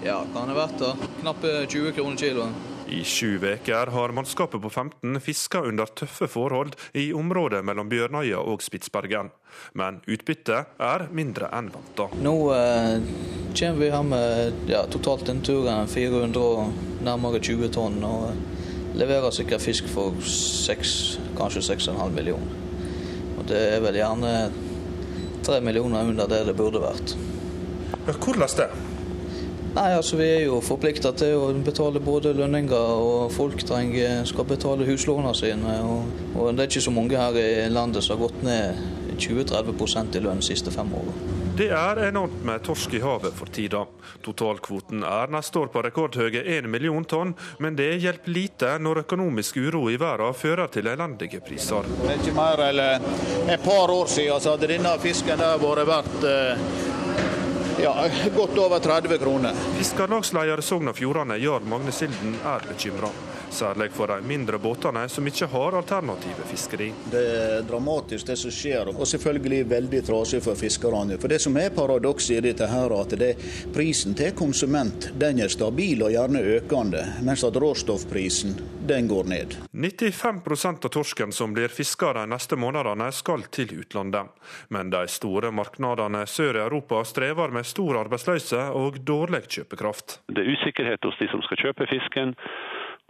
ja, 0.05 0.21
hva 0.33 0.45
ha 0.47 0.57
vært 0.57 0.77
da? 0.81 0.91
Knappe 1.21 1.55
20 1.69 1.95
kroner 1.97 2.17
kiloen. 2.17 2.53
I 2.91 3.03
sju 3.07 3.37
uker 3.39 3.87
har 3.87 4.11
mannskapet 4.11 4.61
på 4.61 4.69
15 4.69 5.21
fiska 5.23 5.61
under 5.63 5.85
tøffe 5.85 6.27
forhold 6.27 6.75
i 6.93 7.13
området 7.15 7.61
mellom 7.63 7.87
Bjørnøya 7.89 8.41
og 8.43 8.63
Spitsbergen. 8.65 9.29
Men 9.79 10.01
utbyttet 10.11 10.75
er 10.81 11.05
mindre 11.15 11.47
enn 11.55 11.69
venta. 11.71 12.09
Nå 12.19 12.35
eh, 12.51 12.97
kommer 13.55 13.79
vi 13.79 13.91
her 13.93 14.03
med 14.03 14.67
ja, 14.71 14.83
totalt 14.91 15.31
en 15.31 15.39
tur 15.45 15.69
400 15.87 16.43
og 16.43 17.03
nærmere 17.07 17.39
20 17.39 17.71
tonn. 17.71 18.01
Og 18.03 18.97
leverer 18.99 19.31
sikkert 19.31 19.63
fisk 19.63 19.87
for 19.87 20.19
6, 20.27 20.95
kanskje 21.39 21.63
6,5 21.71 22.17
millioner. 22.17 22.59
Og 23.37 23.47
det 23.47 23.61
er 23.77 23.83
vel 23.85 24.01
gjerne 24.01 24.35
3 25.47 25.61
millioner 25.63 26.11
under 26.11 26.27
det 26.27 26.43
det 26.49 26.57
burde 26.59 26.83
vært. 26.83 27.15
Hvordan 28.11 28.57
det? 28.57 28.73
Nei, 29.71 29.91
altså 29.95 30.17
Vi 30.19 30.25
er 30.27 30.41
jo 30.49 30.57
forplikta 30.63 31.13
til 31.15 31.37
å 31.39 31.51
betale 31.63 32.01
både 32.03 32.33
lønninger 32.35 32.95
og 33.01 33.31
folk 33.31 33.61
trenger, 33.63 34.25
skal 34.27 34.47
betale 34.49 34.87
huslånene 34.87 35.31
sine. 35.37 35.77
Og, 35.87 36.09
og, 36.35 36.49
Det 36.55 36.65
er 36.65 36.71
ikke 36.73 36.87
så 36.87 36.95
mange 36.95 37.19
her 37.19 37.37
i 37.39 37.69
landet 37.71 38.03
som 38.03 38.17
har 38.17 38.27
gått 38.27 38.43
ned 38.43 38.81
20-30 39.21 40.17
i 40.17 40.25
lønn 40.25 40.43
de 40.43 40.49
siste 40.49 40.73
fem 40.75 40.91
årene. 40.91 41.39
Det 41.55 41.67
er 41.75 41.99
enormt 42.07 42.43
med 42.47 42.63
torsk 42.63 42.93
i 42.95 43.01
havet 43.03 43.35
for 43.37 43.51
tida. 43.51 43.83
Totalkvoten 44.23 45.03
er 45.07 45.31
neste 45.31 45.59
år 45.59 45.71
på 45.71 45.83
rekordhøye 45.83 46.43
1 46.57 46.67
million 46.71 47.03
tonn, 47.05 47.33
men 47.59 47.75
det 47.75 47.89
hjelper 48.01 48.31
lite 48.31 48.71
når 48.79 49.03
økonomisk 49.03 49.59
uro 49.59 49.83
i 49.91 49.97
verden 49.99 50.35
fører 50.35 50.71
til 50.71 50.87
elendige 50.87 51.41
priser. 51.43 51.87
Det 52.01 52.07
er 52.13 52.23
ikke 52.23 52.37
mer 52.39 52.63
enn 52.69 53.51
et 53.51 53.67
par 53.67 53.91
år 53.91 54.07
siden 54.11 54.39
så 54.41 54.55
hadde 54.55 54.71
denne 54.71 54.95
fisken 55.03 55.43
der 55.43 55.59
vært 55.61 55.87
verdt 55.91 56.25
eh, 56.31 56.65
ja, 57.81 58.11
godt 58.35 58.57
over 58.57 58.79
30 58.79 59.17
kroner. 59.17 59.53
Fiskarlagsleder 59.77 60.61
Sogn 60.61 60.87
og 60.91 60.95
Fjordane, 60.95 61.39
Jarl 61.41 61.67
Magne 61.67 61.91
Silden, 61.91 62.35
er 62.45 62.67
bekymra. 62.67 63.09
Særlig 63.51 63.91
for 63.91 64.07
de 64.07 64.21
mindre 64.27 64.59
båtene 64.59 65.07
som 65.09 65.27
ikke 65.27 65.47
har 65.51 65.77
alternative 65.77 66.45
fiskeri. 66.49 66.89
Det 67.11 67.21
er 67.21 67.65
dramatisk 67.67 68.27
det 68.27 68.37
som 68.39 68.53
skjer, 68.53 68.91
og 68.93 69.07
selvfølgelig 69.07 69.61
veldig 69.71 70.01
trasig 70.07 70.41
for 70.43 70.59
fiskerne. 70.59 71.17
For 71.21 71.31
Det 71.31 71.39
som 71.41 71.57
er 71.57 71.69
paradokset 71.75 72.37
i 72.37 72.41
dette, 72.49 72.67
her, 72.67 72.93
at 73.01 73.15
det 73.19 73.31
prisen 73.75 74.15
til 74.17 74.33
konsument 74.37 75.11
den 75.19 75.39
er 75.43 75.51
stabil 75.51 76.03
og 76.03 76.11
gjerne 76.13 76.41
økende, 76.57 77.03
mens 77.25 77.43
at 77.47 77.55
råstoffprisen 77.55 78.55
den 78.87 79.07
går 79.07 79.29
ned. 79.29 79.55
95% 79.71 80.85
av 80.85 80.93
torsken 80.93 81.31
som 81.31 81.53
blir 81.53 81.71
fiska 81.71 82.13
de 82.13 82.25
neste 82.31 82.55
månedene 82.59 83.11
skal 83.15 83.45
til 83.51 83.71
utlandet. 83.81 84.31
Men 84.69 84.91
de 84.91 85.05
store 85.07 85.51
markedene 85.55 86.25
sør 86.27 86.59
i 86.59 86.63
Europa 86.65 87.03
strever 87.07 87.53
med 87.53 87.67
stor 87.67 88.01
arbeidsløse 88.03 88.67
og 88.75 88.99
dårlig 89.07 89.43
kjøpekraft. 89.47 90.19
Det 90.31 90.43
er 90.43 90.53
usikkerhet 90.55 91.03
hos 91.07 91.19
de 91.19 91.29
som 91.31 91.43
skal 91.45 91.65
kjøpe 91.65 91.87
fisken 91.91 92.35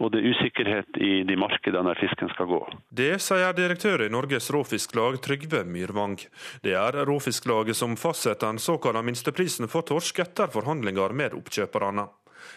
og 0.00 0.12
det 0.12 0.22
er 0.22 0.32
usikkerhet 0.32 0.98
i 1.02 1.12
de 1.28 1.36
markedene 1.38 1.92
der 1.92 2.00
fisken 2.00 2.30
skal 2.32 2.48
gå. 2.50 2.60
Det 2.90 3.12
sier 3.22 3.54
direktør 3.56 4.06
i 4.06 4.10
Norges 4.12 4.50
Råfisklag, 4.54 5.20
Trygve 5.24 5.62
Myrvang. 5.68 6.18
Det 6.64 6.74
er 6.78 7.02
Råfisklaget 7.08 7.78
som 7.78 7.98
fastsetter 8.00 8.48
den 8.48 8.62
såkalte 8.62 9.04
minsteprisen 9.06 9.70
for 9.70 9.86
torsk 9.86 10.22
etter 10.24 10.50
forhandlinger 10.52 11.14
med 11.16 11.36
oppkjøperne. 11.38 12.08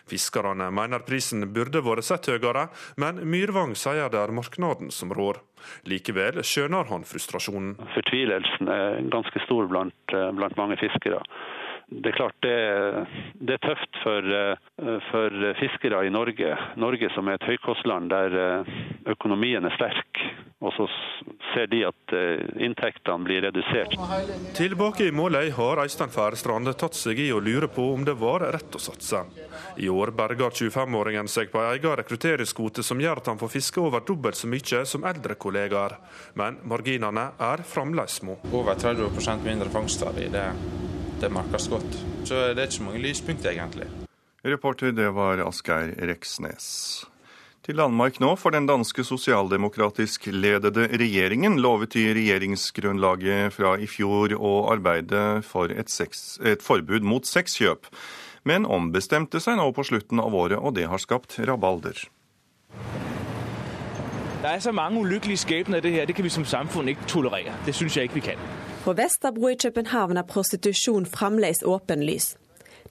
Fiskerne 0.10 0.72
mener 0.74 1.04
prisen 1.06 1.46
burde 1.54 1.82
vært 1.86 2.08
sett 2.08 2.30
høyere, 2.32 2.68
men 3.02 3.22
Myrvang 3.30 3.76
sier 3.78 4.10
det 4.10 4.22
er 4.22 4.34
markedet 4.34 4.90
som 4.94 5.14
rår. 5.14 5.42
Likevel 5.90 6.42
skjønner 6.46 6.90
han 6.90 7.06
frustrasjonen. 7.10 7.76
Fortvilelsen 7.94 8.70
er 8.70 9.06
ganske 9.14 9.42
stor 9.46 9.70
blant, 9.70 9.98
eh, 10.14 10.32
blant 10.38 10.58
mange 10.58 10.78
fiskere 10.82 11.22
det 11.88 12.10
er 12.10 12.18
klart 12.18 12.38
det, 12.42 12.56
det 13.46 13.58
er 13.58 13.62
tøft 13.62 14.00
for, 14.02 14.26
eh, 14.38 14.96
for, 15.12 15.36
fiskere 15.60 16.02
i 16.08 16.10
Norge. 16.10 16.56
Norge 16.82 17.12
som 17.14 17.30
er 17.30 17.38
et 17.38 17.46
høykostland 17.46 18.10
der 18.10 18.38
eh, 18.42 18.72
økonomien 19.14 19.66
er 19.66 19.76
sterk. 19.78 20.24
Og 20.66 20.74
så 20.74 20.88
ser 21.54 21.68
de 21.70 21.84
at 21.86 22.16
eh, 22.18 22.42
inntektene 22.66 23.28
blir 23.28 23.46
redusert. 23.46 23.94
Tilbake 24.58 25.12
i 25.12 25.14
Måløy 25.14 25.52
har 25.54 25.84
Øystein 25.84 26.14
Færestrand 26.14 26.72
tatt 26.74 26.98
seg 26.98 27.22
i 27.22 27.30
å 27.36 27.44
lure 27.44 27.70
på 27.70 27.86
om 27.94 28.08
det 28.08 28.18
var 28.18 28.48
rett 28.56 28.80
å 28.80 28.82
satse. 28.82 29.22
I 29.78 29.92
år 29.92 30.16
berger 30.18 30.58
25-åringen 30.58 31.30
seg 31.30 31.54
på 31.54 31.62
en 31.62 31.70
egen 31.76 32.00
rekrutteringskvote 32.02 32.82
som 32.88 33.02
gjør 33.04 33.22
at 33.22 33.30
han 33.30 33.42
får 33.42 33.54
fiske 33.60 33.84
over 33.84 34.02
dobbelt 34.08 34.42
så 34.42 34.50
mye 34.50 34.82
som 34.90 35.06
eldre 35.06 35.38
kollegaer. 35.38 36.00
Men 36.34 36.58
marginene 36.66 37.30
er 37.38 37.66
fremdeles 37.68 38.18
små. 38.24 38.40
Over 38.50 38.74
30% 38.74 39.46
mindre 39.46 39.70
fangster 39.70 40.18
i 40.18 40.32
det 40.34 40.50
det 41.22 41.32
merkes 41.34 41.68
godt. 41.72 41.98
Så 42.26 42.48
det 42.52 42.60
er 42.60 42.68
ikke 42.70 42.80
så 42.80 42.88
mange 42.88 43.04
lyspunkter, 43.04 43.52
egentlig. 43.52 43.90
Reporter, 44.46 44.92
det 44.92 45.10
var 45.16 45.42
Asgeir 45.48 45.96
Reksnes. 46.10 47.06
Til 47.66 47.80
Danmark 47.82 48.20
nå, 48.22 48.36
for 48.38 48.54
den 48.54 48.68
danske 48.70 49.02
sosialdemokratisk 49.04 50.28
ledede 50.30 50.86
regjeringen 51.02 51.58
lovet 51.58 51.96
i 51.98 52.04
regjeringsgrunnlaget 52.14 53.56
fra 53.56 53.72
i 53.82 53.88
fjor 53.90 54.36
å 54.38 54.52
arbeide 54.70 55.42
for 55.42 55.74
et, 55.74 55.90
sex, 55.90 56.38
et 56.46 56.62
forbud 56.62 57.02
mot 57.02 57.26
sexkjøp, 57.26 57.90
men 58.46 58.70
ombestemte 58.70 59.42
seg 59.42 59.58
nå 59.58 59.66
på 59.74 59.88
slutten 59.90 60.22
av 60.22 60.38
året, 60.38 60.60
og 60.62 60.78
det 60.78 60.86
har 60.92 61.02
skapt 61.02 61.40
rabalder. 61.42 62.06
Det 64.46 64.52
er 64.52 64.62
så 64.62 64.70
mange 64.72 65.02
ulykkelige 65.02 65.42
skjebner 65.42 65.82
i 65.82 65.88
det 65.88 65.96
her, 65.98 66.06
det 66.06 66.14
kan 66.20 66.30
vi 66.30 66.30
som 66.30 66.46
samfunn 66.46 66.94
ikke 66.94 67.10
tolerere. 67.10 67.58
Det 67.66 67.74
syns 67.74 67.98
jeg 67.98 68.12
ikke 68.12 68.22
vi 68.22 68.28
kan. 68.30 68.46
På 68.86 68.94
Vesterbro 68.94 69.50
i 69.50 69.56
København 69.56 70.18
er 70.18 70.24
prostitusjon 70.30 71.06
fremdeles 71.10 71.64
åpenlys. 71.66 72.36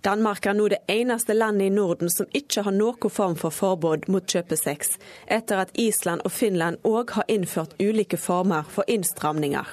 Danmark 0.02 0.46
er 0.46 0.57
nå 0.59 0.64
det 0.72 0.80
eneste 0.90 1.37
landet 1.37 1.68
i 1.68 1.74
Norden 1.76 2.11
som 2.11 2.26
ikke 2.35 2.64
har 2.66 2.74
noen 2.74 3.12
form 3.14 3.37
for 3.38 3.54
forbud 3.54 4.09
mot 4.11 4.26
kjøpesex, 4.26 4.96
etter 5.30 5.62
at 5.62 5.70
Island 5.78 6.26
og 6.26 6.35
Finland 6.35 6.83
òg 6.83 7.14
har 7.14 7.30
innført 7.30 7.78
ulike 7.78 8.18
former 8.18 8.66
for 8.66 8.83
innstramninger. 8.90 9.70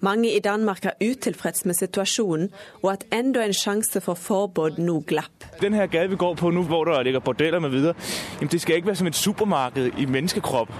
Mange 0.00 0.36
i 0.36 0.38
Danmark 0.38 0.84
er 0.84 0.90
utilfreds 1.10 1.64
med 1.64 1.74
situasjonen, 1.74 2.50
og 2.82 2.92
at 2.92 3.04
enda 3.12 3.44
en 3.44 3.52
sjanse 3.52 4.00
for 4.00 4.14
forbud 4.14 4.78
nå 4.78 5.00
glapp. 5.06 5.44
Den 5.60 5.74
her 5.74 5.86
gade 5.86 6.10
vi 6.10 6.16
går 6.16 6.34
på 6.34 6.50
nå, 6.50 6.62
hvor 6.62 6.84
det 6.84 7.04
ligger 7.04 7.20
bordeller 7.20 7.58
med 7.58 7.70
videre, 7.70 7.94
det 8.40 8.60
skal 8.60 8.76
ikke 8.76 8.86
være 8.86 8.96
som 8.96 9.06
et 9.06 9.14
supermarked 9.14 9.90
i 9.98 10.04
menneskekropp. 10.04 10.72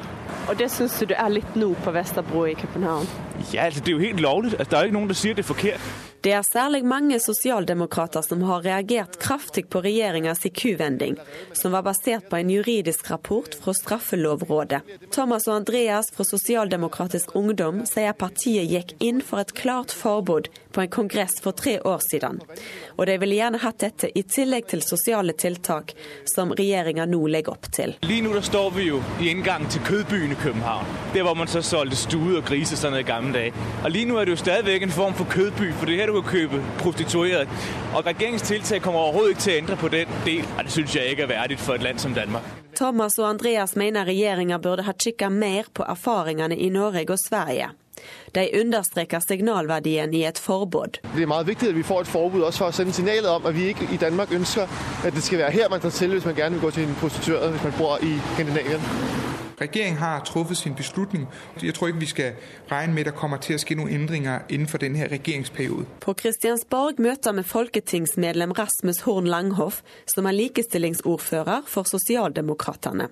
Og 0.48 0.59
det 0.59 0.70
syns 0.70 0.98
du 1.00 1.04
det 1.04 1.16
er 1.18 1.28
litt 1.28 1.56
nå 1.56 1.74
på 1.85 1.90
Vesterbro 1.90 2.44
i 2.44 2.54
København? 2.54 3.06
Ja, 3.54 3.64
altså, 3.64 3.80
det 3.80 3.88
er 3.88 3.92
jo 3.92 3.98
helt 3.98 4.20
lovlig. 4.20 4.52
Altså, 4.59 4.70
det 4.70 4.78
er 4.78 4.88
ikke 4.88 4.98
noen 4.98 5.12
som 5.12 5.20
sier 5.20 5.37
det 5.37 5.44
er 5.44 5.52
forkert. 5.52 6.09
Det 6.20 6.33
er 6.37 6.42
særlig 6.44 6.83
mange 6.85 7.16
sosialdemokrater 7.20 8.20
som 8.22 8.42
har 8.44 8.61
reagert 8.61 9.16
kraftig 9.22 9.62
på 9.72 9.80
regjeringas 9.80 10.44
kuvending, 10.52 11.16
som 11.56 11.72
var 11.72 11.87
basert 11.87 12.28
på 12.28 12.37
en 12.37 12.50
juridisk 12.52 13.09
rapport 13.11 13.56
fra 13.56 13.72
Straffelovrådet. 13.72 14.83
Thomas 15.12 15.48
og 15.48 15.54
Andreas 15.62 16.12
fra 16.12 16.26
Sosialdemokratisk 16.28 17.33
Ungdom 17.40 17.87
sier 17.88 18.12
partiet 18.12 18.68
gikk 18.68 18.92
inn 19.00 19.24
for 19.24 19.40
et 19.40 19.54
klart 19.56 19.94
forbud 19.96 20.50
på 20.72 20.80
en 20.80 20.88
kongress 20.88 21.40
for 21.42 21.52
tre 21.52 21.78
år 21.80 22.00
siden. 22.11 22.40
Og 22.96 23.06
de 23.06 23.18
ville 23.18 23.38
gjerne 23.38 23.61
hatt 23.62 23.80
dette 23.83 24.11
i 24.18 24.22
tillegg 24.22 24.68
til 24.70 24.83
sosiale 24.83 25.33
tiltak, 25.33 25.94
som 26.35 26.54
regjeringa 26.56 27.06
nå 27.06 27.20
legger 27.26 27.54
opp 27.54 27.70
til. 27.72 27.96
Lige 28.06 28.26
nå 28.26 28.40
står 28.40 28.70
vi 28.76 28.88
jo 28.90 29.02
i 29.20 29.30
inngangen 29.30 29.68
til 29.70 29.80
Kødbyen 29.87 30.33
i 30.33 30.38
København. 30.42 30.87
Der 31.14 31.22
hvor 31.22 31.35
man 31.35 31.48
så 31.48 31.62
solgte 31.62 31.96
stuer 31.96 32.38
og 32.40 32.44
griser 32.48 32.76
sånn 32.76 32.98
i 32.98 33.02
gamle 33.06 33.33
dager. 33.35 33.68
Og 33.85 33.90
lige 33.90 34.09
nå 34.09 34.18
er 34.20 34.28
det 34.28 34.37
jo 34.37 34.42
stadig 34.44 34.83
en 34.83 34.90
form 34.90 35.14
for 35.14 35.24
kødby, 35.30 35.72
for 35.74 35.87
det 35.87 35.94
er 35.94 36.04
her 36.04 36.12
du 36.12 36.22
kan 36.22 36.30
kjøpe 36.30 36.62
prostitueret. 36.78 37.48
Og 37.94 38.06
regjeringens 38.06 38.42
tiltak 38.42 38.83
kommer 38.83 39.00
overhodet 39.00 39.37
ikke 39.37 39.44
til 39.46 39.52
å 39.52 39.59
endre 39.59 39.76
på 39.76 39.92
den 39.92 40.16
del. 40.24 40.48
Og 40.56 40.64
det 40.64 40.72
syns 40.72 40.96
jeg 40.96 41.14
ikke 41.14 41.26
er 41.28 41.35
verdig 41.35 41.59
for 41.59 41.74
et 41.74 41.83
land 41.83 41.98
som 41.98 42.14
Danmark. 42.14 42.46
Thomas 42.76 43.18
og 43.18 43.28
Andreas 43.28 43.76
mener 43.76 44.06
regjeringa 44.09 44.59
burde 44.59 44.87
ha 44.87 44.92
kikket 44.92 45.33
mer 45.33 45.68
på 45.74 45.85
erfaringene 45.85 46.56
i 46.56 46.70
Norge 46.72 47.04
og 47.11 47.18
Sverige. 47.20 47.72
De 48.34 48.48
understreker 48.60 49.20
signalverdien 49.20 50.14
i 50.14 50.24
et 50.24 50.38
forbud. 50.38 51.00
Det 51.02 51.22
er 51.22 51.26
veldig 51.26 51.46
viktig 51.46 51.68
at 51.68 51.76
vi 51.76 51.82
får 51.82 52.00
et 52.00 52.12
forbud 52.12 52.42
også 52.42 52.64
for 52.64 52.74
å 52.74 52.78
sende 52.80 52.92
signalet 52.92 53.30
om 53.30 53.46
at 53.46 53.56
vi 53.56 53.70
ikke 53.72 53.88
i 53.92 53.96
Danmark 54.00 54.32
ønsker 54.32 54.66
at 55.04 55.14
det 55.14 55.22
skal 55.22 55.38
være 55.38 55.50
her 55.50 55.68
man 55.68 55.80
tar 55.80 55.90
til 55.90 56.14
hvis 56.14 56.24
man 56.24 56.34
gjerne 56.34 56.58
vil 56.58 56.64
gå 56.68 56.70
til 56.70 56.88
en 56.88 56.96
prostituert 57.00 57.50
hvis 57.50 57.64
man 57.64 57.78
bor 57.78 57.98
i 58.02 58.16
Skandinavia. 58.34 58.80
Regeringen 59.60 59.98
har 59.98 60.20
truffet 60.24 60.56
sin 60.56 60.74
beslutning. 60.74 61.28
Jeg 61.62 61.74
tror 61.74 61.86
ikke 61.86 62.00
vi 62.00 62.06
skal 62.06 62.32
regne 62.70 62.94
med 62.94 63.00
at 63.00 63.06
det 63.12 63.14
kommer 63.14 63.36
til 63.36 63.58
å 63.58 63.60
skje 63.60 63.76
noen 63.76 63.92
endringer 63.92 64.46
innenfor 64.48 64.80
denne 64.80 65.04
regjeringsperioden. 65.10 65.84
På 66.00 66.14
Kristiansborg 66.16 67.02
møter 67.04 67.36
vi 67.36 67.44
folketingsmedlem 67.44 68.56
Rasmus 68.56 69.04
Horn 69.04 69.28
Langhoff, 69.28 69.82
som 70.08 70.24
er 70.24 70.38
likestillingsordfører 70.38 71.68
for 71.68 71.84
Sosialdemokratene. 71.84 73.10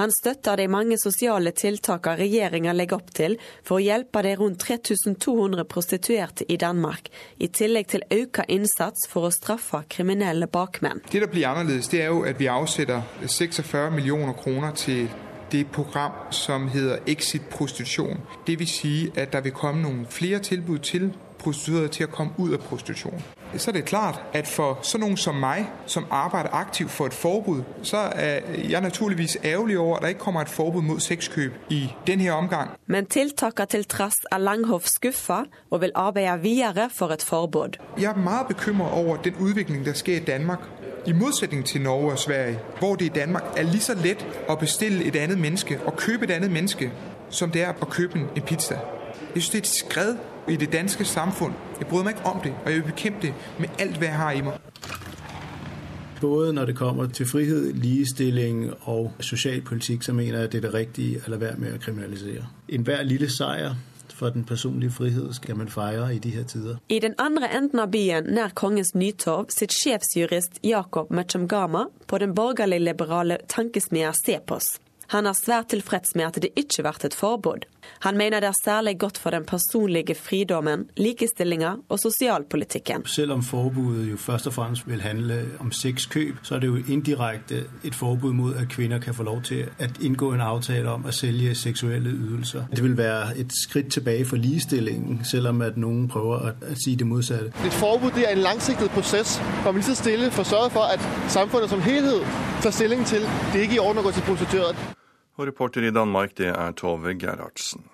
Han 0.00 0.12
støtter 0.14 0.56
de 0.56 0.68
mange 0.68 0.98
sosiale 1.00 1.52
tiltakene 1.56 2.18
regjeringa 2.22 2.74
legger 2.76 3.00
opp 3.00 3.10
til 3.14 3.38
for 3.64 3.78
å 3.78 3.84
hjelpe 3.84 4.22
de 4.26 4.34
rundt 4.40 4.62
3200 4.64 5.64
prostituerte 5.68 6.46
i 6.48 6.58
Danmark, 6.60 7.10
i 7.38 7.48
tillegg 7.48 7.90
til 7.92 8.06
økt 8.10 8.44
innsats 8.48 9.08
for 9.10 9.28
å 9.28 9.34
straffe 9.34 9.82
kriminelle 9.88 10.48
bakmenn. 10.48 11.02
Det 11.12 11.20
der 11.20 11.30
blir 11.32 11.48
annerledes, 11.48 11.90
det 11.92 12.02
er 12.02 12.12
jo 12.12 12.22
at 12.28 12.40
vi 12.40 12.48
avsetter 12.52 13.02
46 13.26 13.90
millioner 13.94 14.32
kroner 14.38 14.72
til 14.76 15.10
det 15.52 15.66
program 15.66 16.12
som 16.30 16.68
heter 16.68 16.98
Exit 17.06 17.42
prostitusjon. 17.50 18.20
Det 18.46 18.58
vil 18.58 18.68
si 18.68 18.94
at 19.16 19.32
der 19.32 19.44
vil 19.44 19.52
komme 19.52 19.82
noen 19.82 20.06
flere 20.10 20.38
tilbud 20.38 20.78
til 20.78 21.12
prostituerede 21.42 21.88
til 21.88 22.06
å 22.06 22.10
komme 22.10 22.32
ut 22.38 22.54
av 22.54 22.62
prostitusjon. 22.68 23.22
Så 23.56 23.70
er 23.70 23.74
det 23.74 23.84
klart 23.84 24.20
at 24.32 24.48
for 24.48 24.78
så 24.82 24.98
noen 24.98 25.16
som 25.16 25.36
meg, 25.36 25.66
som 25.86 26.06
arbeider 26.10 26.54
aktivt 26.56 26.90
for 26.90 27.06
et 27.06 27.14
forbud, 27.14 27.62
så 27.82 27.96
er 28.16 28.40
jeg 28.70 28.80
naturligvis 28.80 29.36
ærgerlig 29.44 29.78
over 29.78 29.96
at 29.96 30.02
det 30.02 30.08
ikke 30.08 30.20
kommer 30.20 30.40
et 30.40 30.48
forbud 30.48 30.82
mot 30.82 31.02
sexkjøp 31.02 31.52
i 31.70 31.82
denne 32.06 32.32
omgang. 32.32 32.70
Men 32.86 33.06
tiltakene 33.06 33.66
til 33.66 33.84
trass 33.84 34.16
er 34.32 34.38
Langhoff 34.38 34.86
skuffa 34.86 35.42
og 35.70 35.80
vil 35.80 35.92
arbeide 35.94 36.40
videre 36.42 36.90
for 36.90 37.08
et 37.08 37.22
forbud. 37.22 37.76
Jeg 37.98 38.10
er 38.10 38.16
meget 38.16 38.46
bekymret 38.48 38.92
over 38.92 39.16
den 39.16 39.34
utviklingen 39.40 39.86
der 39.86 39.92
skjer 39.92 40.16
i 40.16 40.24
Danmark 40.24 40.60
i 41.06 41.12
motsetning 41.12 41.64
til 41.64 41.80
Norge 41.80 42.12
og 42.12 42.18
Sverige, 42.18 42.58
hvor 42.78 42.94
det 42.94 43.04
i 43.04 43.08
Danmark 43.08 43.44
er 43.56 43.62
lige 43.62 43.80
så 43.80 43.94
lett 43.94 44.26
å 44.48 44.54
bestille 44.54 45.04
et 45.04 45.16
annet 45.16 45.38
menneske 45.38 45.80
og 45.86 45.96
kjøpe 45.98 46.24
et 46.24 46.30
annet 46.30 46.50
menneske, 46.50 46.90
som 47.30 47.50
det 47.50 47.62
er 47.62 47.72
å 47.80 47.88
kjøpe 47.90 48.18
en 48.18 48.42
pizza. 48.46 48.78
Jeg 49.34 49.42
synes 49.42 49.50
det 49.50 49.58
er 49.58 49.62
et 49.62 49.68
skred 49.68 50.16
i 50.48 50.56
det 50.56 50.72
danske 50.72 51.04
samfunn. 51.04 51.54
Jeg 51.78 51.86
bryr 51.86 52.02
meg 52.02 52.16
ikke 52.16 52.26
om 52.30 52.40
det, 52.44 52.54
og 52.64 52.70
jeg 52.70 52.80
vil 52.80 52.92
bekjempe 52.92 53.26
det 53.26 53.34
med 53.58 53.68
alt 53.78 53.98
hva 53.98 54.06
jeg 54.06 54.16
har 54.16 54.32
i 54.32 54.40
meg. 54.40 54.54
Både 56.20 56.52
når 56.52 56.64
det 56.64 56.76
kommer 56.76 57.06
til 57.06 57.26
frihet, 57.26 57.76
ligestilling 57.76 58.74
og 58.80 59.12
sosialpolitikk, 59.20 60.02
så 60.02 60.12
mener 60.12 60.38
jeg 60.38 60.52
det 60.52 60.58
er 60.58 60.68
det 60.68 60.74
riktige 60.74 61.22
å 61.26 61.30
la 61.30 61.36
være 61.36 61.58
med 61.58 61.74
å 61.74 61.80
kriminalisere. 61.82 62.46
Enhver 62.68 63.02
lille 63.02 63.30
seier 63.30 63.74
for 64.22 64.30
den 64.30 64.44
personlige 64.44 64.92
frihet 64.94 65.34
skal 65.34 65.56
man 65.56 65.68
feire 65.68 66.14
i 66.14 66.18
de 66.18 66.30
her 66.30 66.44
tider. 66.44 66.76
I 66.88 66.98
den 66.98 67.14
andre 67.18 67.48
enden 67.58 67.80
av 67.82 67.90
byen, 67.90 68.30
nær 68.30 68.54
Kongens 68.54 68.94
Nytorv, 68.94 69.50
sitter 69.50 69.74
sjefsjurist 69.74 70.60
Jakob 70.62 71.10
Mechamgama 71.10 71.88
på 72.06 72.18
den 72.22 72.34
borgerlig-liberale 72.34 73.40
tankesmia 73.48 74.12
Sepos. 74.24 74.76
Han 75.12 75.26
er 75.26 75.34
svært 75.36 75.72
tilfreds 75.74 76.14
med 76.14 76.28
at 76.30 76.38
det 76.44 76.52
ikke 76.54 76.86
blir 76.86 77.04
et 77.04 77.18
forbud. 77.18 77.66
Han 78.00 78.16
mener 78.16 78.40
det 78.40 78.48
er 78.48 78.60
særlig 78.64 78.98
godt 78.98 79.18
for 79.18 79.30
den 79.30 79.44
personlige 79.44 80.14
fridommen, 80.14 80.86
likestillinga 80.96 81.70
og 81.88 81.98
sosialpolitikken. 81.98 83.06
Selv 83.06 83.32
om 83.32 83.42
forbudet 83.42 84.10
jo 84.10 84.16
først 84.16 84.46
og 84.46 84.52
fremst 84.52 84.88
vil 84.88 85.00
handle 85.00 85.44
om 85.60 85.72
sexkjøp, 85.72 86.34
så 86.42 86.54
er 86.54 86.58
det 86.58 86.66
jo 86.66 86.76
indirekte 86.88 87.64
et 87.84 87.94
forbud 87.94 88.32
mot 88.32 88.54
at 88.54 88.68
kvinner 88.68 88.98
kan 88.98 89.14
få 89.14 89.22
lov 89.22 89.42
til 89.42 89.64
å 89.80 89.88
inngå 90.00 90.32
en 90.32 90.40
avtale 90.40 90.90
om 90.90 91.04
å 91.04 91.10
selge 91.10 91.54
seksuelle 91.54 92.10
ytelser. 92.10 92.62
Det 92.76 92.82
vil 92.82 92.96
være 92.96 93.38
et 93.38 93.52
skritt 93.64 93.92
tilbake 93.92 94.24
for 94.24 94.36
likestillingen, 94.36 95.24
selv 95.24 95.48
om 95.48 95.62
at 95.62 95.76
noen 95.76 96.08
prøver 96.08 96.52
å 96.52 96.74
si 96.84 96.94
det 96.94 97.06
motsatte. 97.06 97.52
Et 97.66 97.78
forbud 97.80 98.10
det 98.14 98.28
er 98.28 98.36
en 98.36 98.42
langsiktig 98.42 98.90
prosess, 98.90 99.38
hvor 99.62 99.72
vi 99.72 99.78
lige 99.78 99.94
så 99.94 99.94
stille 99.94 100.30
får 100.30 100.42
sørget 100.42 100.72
for 100.72 100.80
at 100.80 101.00
samfunnet 101.28 101.70
som 101.70 101.80
helhet 101.80 102.26
tar 102.62 102.70
stilling 102.70 103.06
til 103.06 103.22
det 103.52 103.60
ikke 103.60 103.74
er 103.74 103.80
i 103.80 103.86
orden 103.86 103.98
å 103.98 104.02
gå 104.02 104.10
til 104.10 104.22
prostituert. 104.22 105.01
Og 105.38 105.48
reporter 105.48 105.88
i 105.88 105.94
Danmark, 105.94 106.36
det 106.36 106.52
er 106.52 106.76
Tove 106.76 107.16
Gerhardsen. 107.18 107.86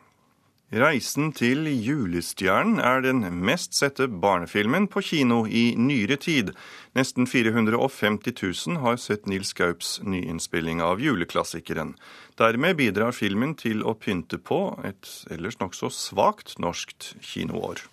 Reisen 0.68 1.30
til 1.32 1.64
julestjernen 1.64 2.76
er 2.84 3.00
den 3.00 3.22
mest 3.40 3.72
sette 3.72 4.04
barnefilmen 4.04 4.84
på 4.92 5.00
kino 5.00 5.46
i 5.48 5.72
nyere 5.80 6.18
tid. 6.20 6.50
Nesten 6.92 7.24
450 7.24 8.34
000 8.68 8.82
har 8.82 8.98
sett 9.00 9.24
Nils 9.24 9.54
Gaups 9.56 9.94
nyinnspilling 10.04 10.82
av 10.84 11.00
juleklassikeren. 11.00 11.94
Dermed 12.36 12.76
bidrar 12.76 13.16
filmen 13.16 13.56
til 13.56 13.80
å 13.80 13.96
pynte 13.96 14.36
på 14.36 14.60
et 14.84 15.08
ellers 15.32 15.56
nokså 15.56 15.88
svakt 15.88 16.58
norskt 16.60 17.14
kinoår. 17.24 17.86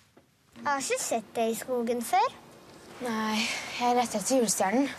Jeg 0.60 0.68
har 0.68 0.84
ikke 0.84 1.00
sett 1.00 1.32
det 1.32 1.48
i 1.54 1.56
skogen 1.56 2.04
før. 2.04 2.28
Nei, 3.08 3.40
jeg 3.80 3.96
lette 3.96 4.20
etter 4.20 4.36
julestjernen. 4.36 4.90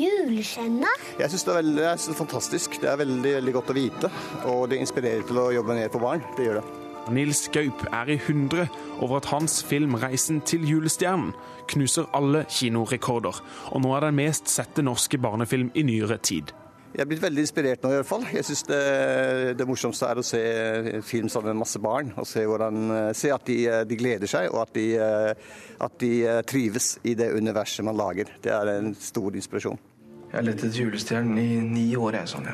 Julestjerna? 0.00 0.90
Jeg 1.20 1.32
syns 1.32 1.46
det, 1.48 1.56
det 1.76 1.88
er 1.88 2.18
fantastisk. 2.18 2.78
Det 2.80 2.88
er 2.88 3.00
veldig, 3.00 3.34
veldig 3.40 3.56
godt 3.58 3.72
å 3.72 3.76
vite. 3.76 4.12
Og 4.52 4.68
det 4.72 4.80
inspirerer 4.80 5.26
til 5.28 5.40
å 5.42 5.50
jobbe 5.54 5.76
mer 5.76 5.90
for 5.92 6.04
barn. 6.04 6.24
Det 6.36 6.46
gjør 6.46 6.60
det. 6.60 6.68
Nils 7.10 7.48
Gaup 7.52 7.82
er 7.90 8.12
i 8.12 8.18
hundre 8.22 8.68
over 9.00 9.16
at 9.18 9.30
hans 9.32 9.64
film 9.64 9.96
'Reisen 9.96 10.40
til 10.46 10.62
julestjernen' 10.68 11.34
knuser 11.70 12.06
alle 12.14 12.44
kinorekorder, 12.48 13.42
og 13.72 13.82
nå 13.82 13.92
er 13.96 14.00
den 14.00 14.18
mest 14.18 14.50
sette 14.50 14.82
norske 14.82 15.18
barnefilm 15.18 15.70
i 15.74 15.82
nyere 15.82 16.18
tid. 16.18 16.52
Jeg 16.90 17.04
er 17.04 17.06
blitt 17.06 17.22
veldig 17.22 17.42
inspirert 17.44 17.84
nå 17.84 17.92
i 17.92 17.98
hvert 18.00 18.08
fall. 18.08 18.24
Jeg 18.34 18.44
syns 18.44 18.64
det, 18.66 18.80
det 19.58 19.66
morsomste 19.66 20.08
er 20.10 20.18
å 20.18 20.24
se 20.26 20.40
film 21.06 21.28
sammen 21.30 21.54
med 21.54 21.62
masse 21.62 21.78
barn. 21.78 22.10
Og 22.18 22.26
se, 22.26 22.42
hvordan, 22.42 22.90
se 23.14 23.30
at 23.30 23.46
de, 23.46 23.58
de 23.86 23.98
gleder 23.98 24.26
seg, 24.26 24.48
og 24.50 24.64
at 24.64 24.74
de, 24.74 24.88
at 25.86 26.00
de 26.02 26.10
trives 26.50 26.96
i 27.06 27.14
det 27.14 27.30
universet 27.30 27.86
man 27.86 27.94
lager. 27.94 28.34
Det 28.42 28.50
er 28.50 28.72
en 28.74 28.90
stor 28.98 29.38
inspirasjon. 29.38 29.78
Jeg 30.30 30.44
lette 30.46 30.62
lett 30.62 30.64
etter 30.68 30.84
julestjernen 30.84 31.38
i 31.42 31.48
ni 31.66 31.86
år, 31.98 32.20
jeg, 32.20 32.28
Sonja. 32.30 32.52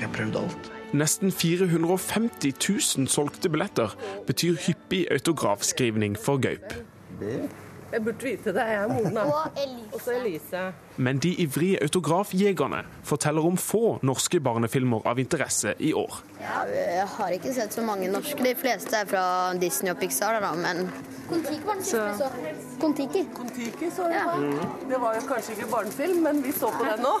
Jeg 0.00 0.08
prøvde 0.14 0.40
alt. 0.40 0.70
Nesten 0.96 1.32
450 1.32 2.54
000 2.96 3.08
solgte 3.12 3.50
billetter 3.52 3.92
betyr 4.26 4.56
hyppig 4.64 5.06
autografskrivning 5.12 6.16
for 6.16 6.40
Gaup. 6.40 6.72
Jeg 7.92 8.04
burde 8.04 8.24
vite 8.24 8.52
det. 8.56 8.62
Jeg 8.72 8.82
er 8.82 8.88
Mona. 8.88 9.24
Og 9.92 10.00
så 10.00 10.14
Elise. 10.16 10.62
Men 10.96 11.18
de 11.20 11.34
ivrige 11.44 11.82
autografjegerne 11.84 12.82
forteller 13.04 13.44
om 13.44 13.56
få 13.60 13.98
norske 14.02 14.40
barnefilmer 14.40 15.04
av 15.08 15.20
interesse 15.20 15.74
i 15.78 15.92
år. 15.92 16.22
Ja, 16.40 16.62
jeg 16.72 17.06
har 17.16 17.36
ikke 17.36 17.52
sett 17.52 17.76
så 17.76 17.84
mange 17.84 18.08
norske. 18.12 18.40
De 18.44 18.54
fleste 18.56 18.96
er 18.96 19.08
fra 19.12 19.24
Disney 19.60 19.92
og 19.92 20.00
Pixar, 20.00 20.40
da, 20.40 20.54
men 20.56 20.88
Kon-Tiki 21.28 21.60
var 21.68 21.80
den 21.80 21.84
siste 21.84 22.08
vi 22.08 22.16
så. 22.18 22.30
Kon-Tiki. 22.80 23.24
Kon-Tiki 23.36 23.92
så 23.92 24.08
vi 24.08 24.24
på. 24.24 24.66
Det 24.88 25.00
var 25.04 25.20
jo 25.20 25.28
kanskje 25.28 25.56
ikke 25.58 25.70
barnefilm, 25.72 26.24
men 26.24 26.42
vi 26.44 26.56
så 26.56 26.72
på 26.72 26.88
den 26.88 27.04
nå. 27.04 27.14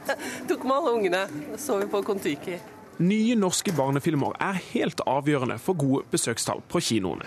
Tok 0.48 0.64
med 0.64 0.76
alle 0.78 0.96
ungene. 0.98 1.24
Så 1.60 1.78
vi 1.84 1.88
på 1.92 2.02
Kon-Tiki. 2.04 2.58
Nye 3.04 3.36
norske 3.36 3.72
barnefilmer 3.76 4.36
er 4.40 4.60
helt 4.72 5.00
avgjørende 5.04 5.60
for 5.60 5.76
gode 5.76 6.04
besøkstall 6.12 6.64
på 6.70 6.80
kinoene. 6.80 7.26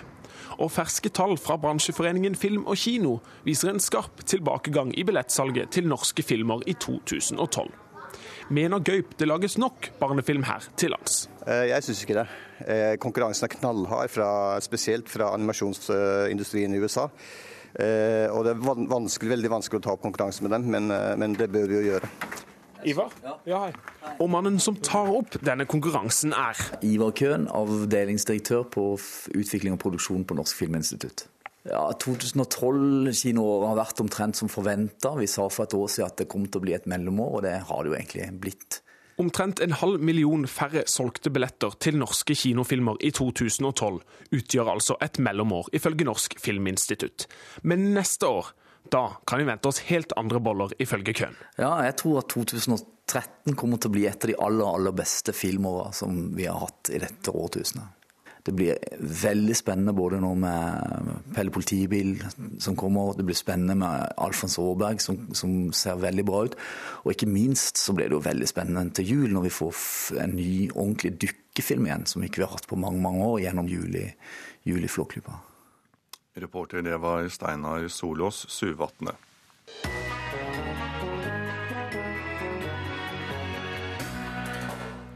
Og 0.58 0.72
ferske 0.74 1.10
tall 1.14 1.36
fra 1.38 1.54
bransjeforeningen 1.60 2.34
Film 2.38 2.64
og 2.66 2.78
Kino 2.80 3.18
viser 3.46 3.70
en 3.70 3.82
skarp 3.82 4.24
tilbakegang 4.26 4.90
i 4.98 5.04
billettsalget 5.06 5.70
til 5.76 5.86
norske 5.90 6.24
filmer 6.26 6.64
i 6.66 6.74
2012. 6.74 7.70
Mener 8.54 8.80
Gaup 8.80 9.12
det 9.20 9.28
lages 9.28 9.58
nok 9.60 9.90
barnefilm 10.00 10.46
her 10.48 10.64
til 10.80 10.94
lands? 10.94 11.26
Jeg 11.46 11.84
syns 11.84 12.02
ikke 12.02 12.16
det. 12.18 12.26
Konkurransen 13.02 13.46
er 13.46 13.54
knallhard, 13.54 14.10
fra, 14.10 14.30
spesielt 14.64 15.10
fra 15.12 15.30
animasjonsindustrien 15.36 16.74
i 16.74 16.80
USA. 16.82 17.06
Og 18.32 18.42
det 18.46 18.54
er 18.54 18.62
vanskelig, 18.64 19.34
veldig 19.36 19.52
vanskelig 19.52 19.82
å 19.82 19.84
ta 19.84 19.94
opp 19.94 20.02
konkurranse 20.06 20.42
med 20.44 20.56
dem, 20.56 20.70
men, 20.72 20.88
men 21.20 21.36
det 21.38 21.52
bør 21.52 21.68
vi 21.68 21.78
jo 21.78 21.86
gjøre. 21.92 22.10
Ivar? 22.86 23.14
Ja, 23.46 23.64
hei. 23.64 23.72
Og 24.18 24.30
mannen 24.30 24.58
som 24.62 24.76
tar 24.84 25.10
opp 25.10 25.38
denne 25.44 25.66
konkurransen 25.68 26.34
er 26.36 26.58
Ivar 26.86 27.14
Køhn, 27.16 27.48
avdelingsdirektør 27.50 28.68
på 28.74 28.84
utvikling 29.34 29.74
og 29.74 29.82
produksjon 29.82 30.26
på 30.28 30.36
Norsk 30.38 30.60
Filminstitutt. 30.60 31.26
Ja, 31.68 31.84
2012-kinoåret 32.00 33.68
har 33.68 33.80
vært 33.80 34.02
omtrent 34.04 34.38
som 34.38 34.50
forventa. 34.52 35.12
Vi 35.18 35.26
sa 35.28 35.48
for 35.52 35.66
et 35.66 35.74
år 35.76 35.88
siden 35.92 36.12
at 36.12 36.20
det 36.22 36.28
kom 36.30 36.46
til 36.46 36.62
å 36.62 36.64
bli 36.64 36.76
et 36.76 36.86
mellomår, 36.88 37.40
og 37.40 37.44
det 37.44 37.56
har 37.68 37.82
det 37.82 37.90
jo 37.90 37.98
egentlig 37.98 38.28
blitt. 38.40 38.82
Omtrent 39.18 39.58
en 39.60 39.74
halv 39.74 39.98
million 39.98 40.44
færre 40.46 40.84
solgte 40.86 41.32
billetter 41.34 41.74
til 41.82 41.96
norske 41.98 42.36
kinofilmer 42.38 43.00
i 43.02 43.10
2012 43.10 43.98
utgjør 44.38 44.70
altså 44.76 44.94
et 45.02 45.18
mellomår, 45.18 45.72
ifølge 45.74 46.06
Norsk 46.06 46.38
Filminstitutt. 46.38 47.26
Men 47.66 47.90
neste 47.96 48.30
år 48.30 48.52
da 48.92 49.04
kan 49.26 49.40
vi 49.40 49.48
vente 49.48 49.68
oss 49.70 49.82
helt 49.88 50.14
andre 50.16 50.40
boller, 50.42 50.72
ifølge 50.82 51.14
Køhn. 51.20 51.36
Ja, 51.58 51.72
jeg 51.86 51.96
tror 52.00 52.22
at 52.22 52.32
2013 52.32 53.56
kommer 53.58 53.80
til 53.80 53.90
å 53.90 53.96
bli 53.96 54.08
et 54.08 54.24
av 54.24 54.32
de 54.32 54.40
aller, 54.48 54.66
aller 54.66 54.96
beste 54.96 55.34
filmåra 55.36 55.92
som 55.96 56.28
vi 56.36 56.48
har 56.48 56.60
hatt 56.62 56.92
i 56.94 57.00
dette 57.02 57.34
årtusenet. 57.34 57.94
Det 58.48 58.54
blir 58.56 58.78
veldig 58.98 59.52
spennende 59.56 59.92
både 59.92 60.22
nå 60.22 60.30
med 60.40 61.08
Pelle 61.36 61.52
politibil 61.52 62.14
som 62.62 62.78
kommer, 62.80 63.12
det 63.18 63.26
blir 63.28 63.36
spennende 63.36 63.74
med 63.76 64.14
Alfons 64.24 64.56
Aaberg 64.62 65.02
som, 65.04 65.18
som, 65.36 65.52
ser 65.76 66.00
veldig 66.00 66.24
bra 66.24 66.40
ut. 66.46 66.56
Og 67.04 67.12
ikke 67.12 67.28
minst 67.28 67.76
så 67.76 67.92
blir 67.92 68.08
det 68.08 68.16
jo 68.16 68.22
veldig 68.24 68.48
spennende 68.48 68.96
til 68.96 69.12
jul 69.12 69.34
når 69.34 69.48
vi 69.50 69.52
får 69.58 69.82
en 70.24 70.32
ny 70.38 70.48
ordentlig 70.70 71.12
dykkefilm 71.26 71.90
igjen, 71.90 72.08
som 72.08 72.24
ikke 72.24 72.40
vi 72.40 72.46
har 72.46 72.56
hatt 72.56 72.70
på 72.70 72.80
mange 72.80 73.02
mange 73.04 73.28
år 73.28 73.42
gjennom 73.44 73.68
juli, 73.68 74.06
juli 74.64 74.88
Flåklypa. 74.88 75.42
Reporter 76.40 76.84
det 76.86 76.96
var 77.02 77.28
Steinar 77.32 77.88
Solås 77.92 78.44
Suvatne. 78.52 79.16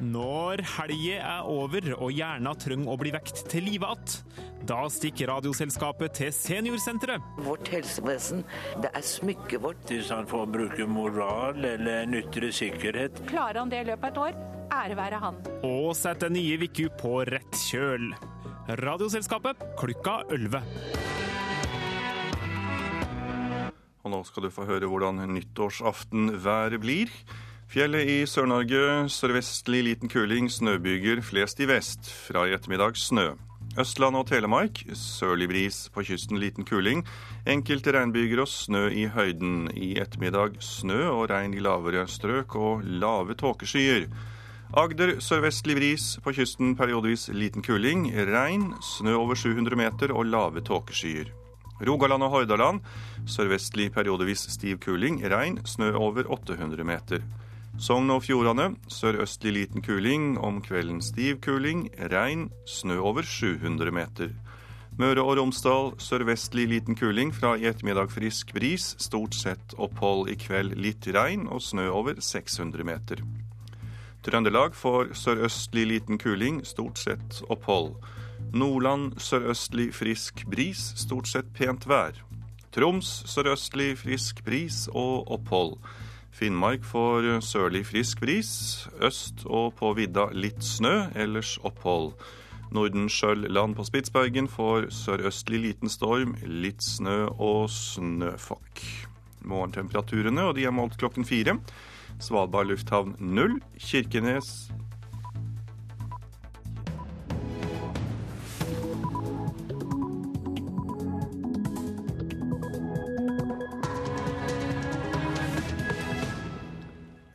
Når 0.03 0.61
helga 0.67 1.19
er 1.23 1.47
over 1.47 1.87
og 1.95 2.11
hjerna 2.11 2.53
trenger 2.59 2.91
å 2.91 2.97
bli 2.99 3.13
vekt 3.15 3.45
til 3.49 3.69
live 3.69 3.87
igjen, 3.87 4.41
da 4.67 4.81
stikker 4.91 5.31
Radioselskapet 5.31 6.17
til 6.19 6.33
Seniorsenteret. 6.35 7.23
Vårt 7.47 7.71
helsevesen, 7.73 8.43
det 8.83 8.91
er 8.95 9.07
smykket 9.07 9.63
vårt. 9.63 9.87
Hvis 9.91 10.11
han 10.15 10.27
får 10.31 10.51
bruke 10.55 10.87
moral 10.91 11.65
eller 11.67 12.11
ytre 12.19 12.53
sikkerhet. 12.55 13.23
Klarer 13.31 13.63
han 13.63 13.73
det 13.73 13.83
i 13.83 13.89
løpet 13.93 14.05
av 14.05 14.13
et 14.13 14.23
år, 14.27 14.62
ære 14.73 14.97
være 14.99 15.21
han. 15.23 15.39
Og 15.67 15.93
sette 15.99 16.31
nye 16.33 16.59
Viku 16.61 16.87
på 17.01 17.21
rett 17.29 17.61
kjøl. 17.69 18.13
Radioselskapet 18.83 19.63
klukka 19.79 20.23
11. 20.33 20.63
Og 24.03 24.11
nå 24.11 24.21
skal 24.27 24.47
du 24.47 24.51
få 24.51 24.67
høre 24.67 24.89
hvordan 24.91 25.23
nyttårsaftenværet 25.31 26.83
blir. 26.83 27.13
Fjellet 27.73 28.05
i 28.05 28.17
Sør-Norge 28.29 29.07
sørvestlig 29.09 29.81
liten 29.87 30.11
kuling, 30.13 30.51
snøbyger 30.53 31.23
flest 31.25 31.63
i 31.63 31.69
vest. 31.71 32.11
Fra 32.27 32.45
i 32.49 32.53
ettermiddag 32.53 32.99
snø. 33.01 33.31
Østland 33.81 34.19
og 34.19 34.27
Telemark 34.29 34.83
sørlig 34.99 35.47
bris, 35.49 35.87
på 35.95 36.05
kysten 36.05 36.37
liten 36.43 36.67
kuling. 36.69 37.01
Enkelte 37.49 37.95
regnbyger 37.97 38.43
og 38.45 38.51
snø 38.53 38.91
i 38.93 39.07
høyden. 39.09 39.71
I 39.73 39.95
ettermiddag 40.03 40.59
snø 40.61 41.07
og 41.15 41.31
regn 41.33 41.57
i 41.57 41.63
lavere 41.65 42.05
strøk 42.05 42.59
og 42.61 42.85
lave 42.85 43.39
tåkeskyer. 43.41 44.11
Agder 44.73 45.19
sørvestlig 45.21 45.75
bris, 45.77 46.05
på 46.25 46.33
kysten 46.33 46.71
periodevis 46.79 47.27
liten 47.37 47.61
kuling. 47.61 48.07
Regn, 48.25 48.71
snø 48.81 49.19
over 49.21 49.37
700 49.37 49.77
meter 49.77 50.15
og 50.17 50.25
lave 50.33 50.63
tåkeskyer. 50.65 51.29
Rogaland 51.85 52.25
og 52.25 52.33
Hordaland 52.33 52.81
sørvestlig 53.29 53.91
periodevis 53.93 54.47
stiv 54.55 54.79
kuling. 54.81 55.21
Regn, 55.29 55.61
snø 55.69 55.91
over 55.93 56.25
800 56.25 56.89
meter. 56.89 57.21
Sogn 57.77 58.09
og 58.17 58.25
Fjordane 58.25 58.71
sørøstlig 58.89 59.53
liten 59.59 59.85
kuling, 59.85 60.39
om 60.41 60.63
kvelden 60.65 61.05
stiv 61.05 61.43
kuling, 61.45 61.91
regn, 62.09 62.49
snø 62.65 62.97
over 62.97 63.29
700 63.29 63.93
meter. 63.93 64.33
Møre 64.97 65.21
og 65.21 65.37
Romsdal 65.37 65.93
sørvestlig 66.01 66.71
liten 66.73 66.97
kuling, 66.97 67.37
fra 67.37 67.59
i 67.61 67.69
ettermiddag 67.69 68.09
frisk 68.13 68.57
bris, 68.57 68.95
stort 68.97 69.37
sett 69.37 69.77
opphold 69.77 70.33
i 70.33 70.41
kveld 70.41 70.81
litt 70.81 71.13
regn 71.13 71.45
og 71.53 71.61
snø 71.61 71.91
over 71.93 72.25
600 72.25 72.89
meter. 72.89 73.21
Trøndelag 74.23 74.77
får 74.79 75.17
sørøstlig 75.19 75.87
liten 75.91 76.19
kuling, 76.19 76.61
stort 76.67 77.01
sett 77.03 77.41
opphold. 77.51 77.97
Nordland 78.55 79.17
sørøstlig 79.19 79.89
frisk 79.97 80.45
bris, 80.51 80.93
stort 81.01 81.31
sett 81.31 81.49
pent 81.57 81.89
vær. 81.91 82.15
Troms 82.73 83.09
sørøstlig 83.29 83.97
frisk 83.99 84.45
bris 84.47 84.87
og 84.93 85.27
opphold. 85.35 85.75
Finnmark 86.33 86.87
får 86.87 87.27
sørlig 87.45 87.83
frisk 87.91 88.23
bris. 88.23 88.53
Øst 89.03 89.43
og 89.45 89.75
på 89.77 89.93
vidda 89.99 90.31
litt 90.33 90.63
snø, 90.65 91.11
ellers 91.19 91.59
opphold. 91.67 92.15
Nordenskjøld-land 92.73 93.77
på 93.77 93.85
Spitsbergen 93.85 94.49
får 94.49 94.89
sørøstlig 94.97 95.61
liten 95.67 95.93
storm, 95.93 96.37
litt 96.47 96.81
snø 96.81 97.27
og 97.37 97.67
snøfokk. 97.75 98.85
Morgentemperaturene, 99.45 100.47
og 100.47 100.57
de 100.57 100.65
er 100.65 100.73
målt 100.73 100.97
klokken 101.03 101.27
fire. 101.29 101.59
Svalbard 102.21 102.69
lufthavn 102.69 103.17
null. 103.19 103.61
Kirkenes 103.79 104.73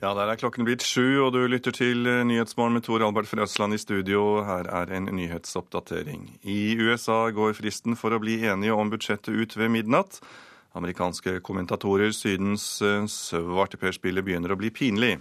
Ja, 0.07 0.13
der 0.15 0.29
er 0.29 0.37
klokken 0.39 0.63
blitt 0.63 0.85
sju, 0.87 1.19
og 1.25 1.33
du 1.35 1.41
lytter 1.51 1.73
til 1.75 2.07
eh, 2.07 2.21
Nyhetsmorgen 2.23 2.77
med 2.77 2.85
Tor 2.85 3.03
Albert 3.03 3.27
fra 3.27 3.43
Østland 3.43 3.75
i 3.75 3.79
studio. 3.81 4.43
Her 4.47 4.69
er 4.71 4.93
en 4.95 5.09
nyhetsoppdatering. 5.11 6.29
I 6.47 6.77
USA 6.79 7.25
går 7.35 7.57
fristen 7.57 7.97
for 7.99 8.15
å 8.15 8.19
bli 8.23 8.37
enige 8.47 8.77
om 8.77 8.93
budsjettet 8.93 9.35
ut 9.35 9.57
ved 9.59 9.73
midnatt. 9.73 10.21
Amerikanske 10.77 11.39
kommentatorer 11.45 12.13
synes 12.15 12.77
eh, 12.85 13.07
svarteperspillet 13.11 14.25
begynner 14.25 14.53
å 14.53 14.59
bli 14.59 14.71
pinlig. 14.73 15.17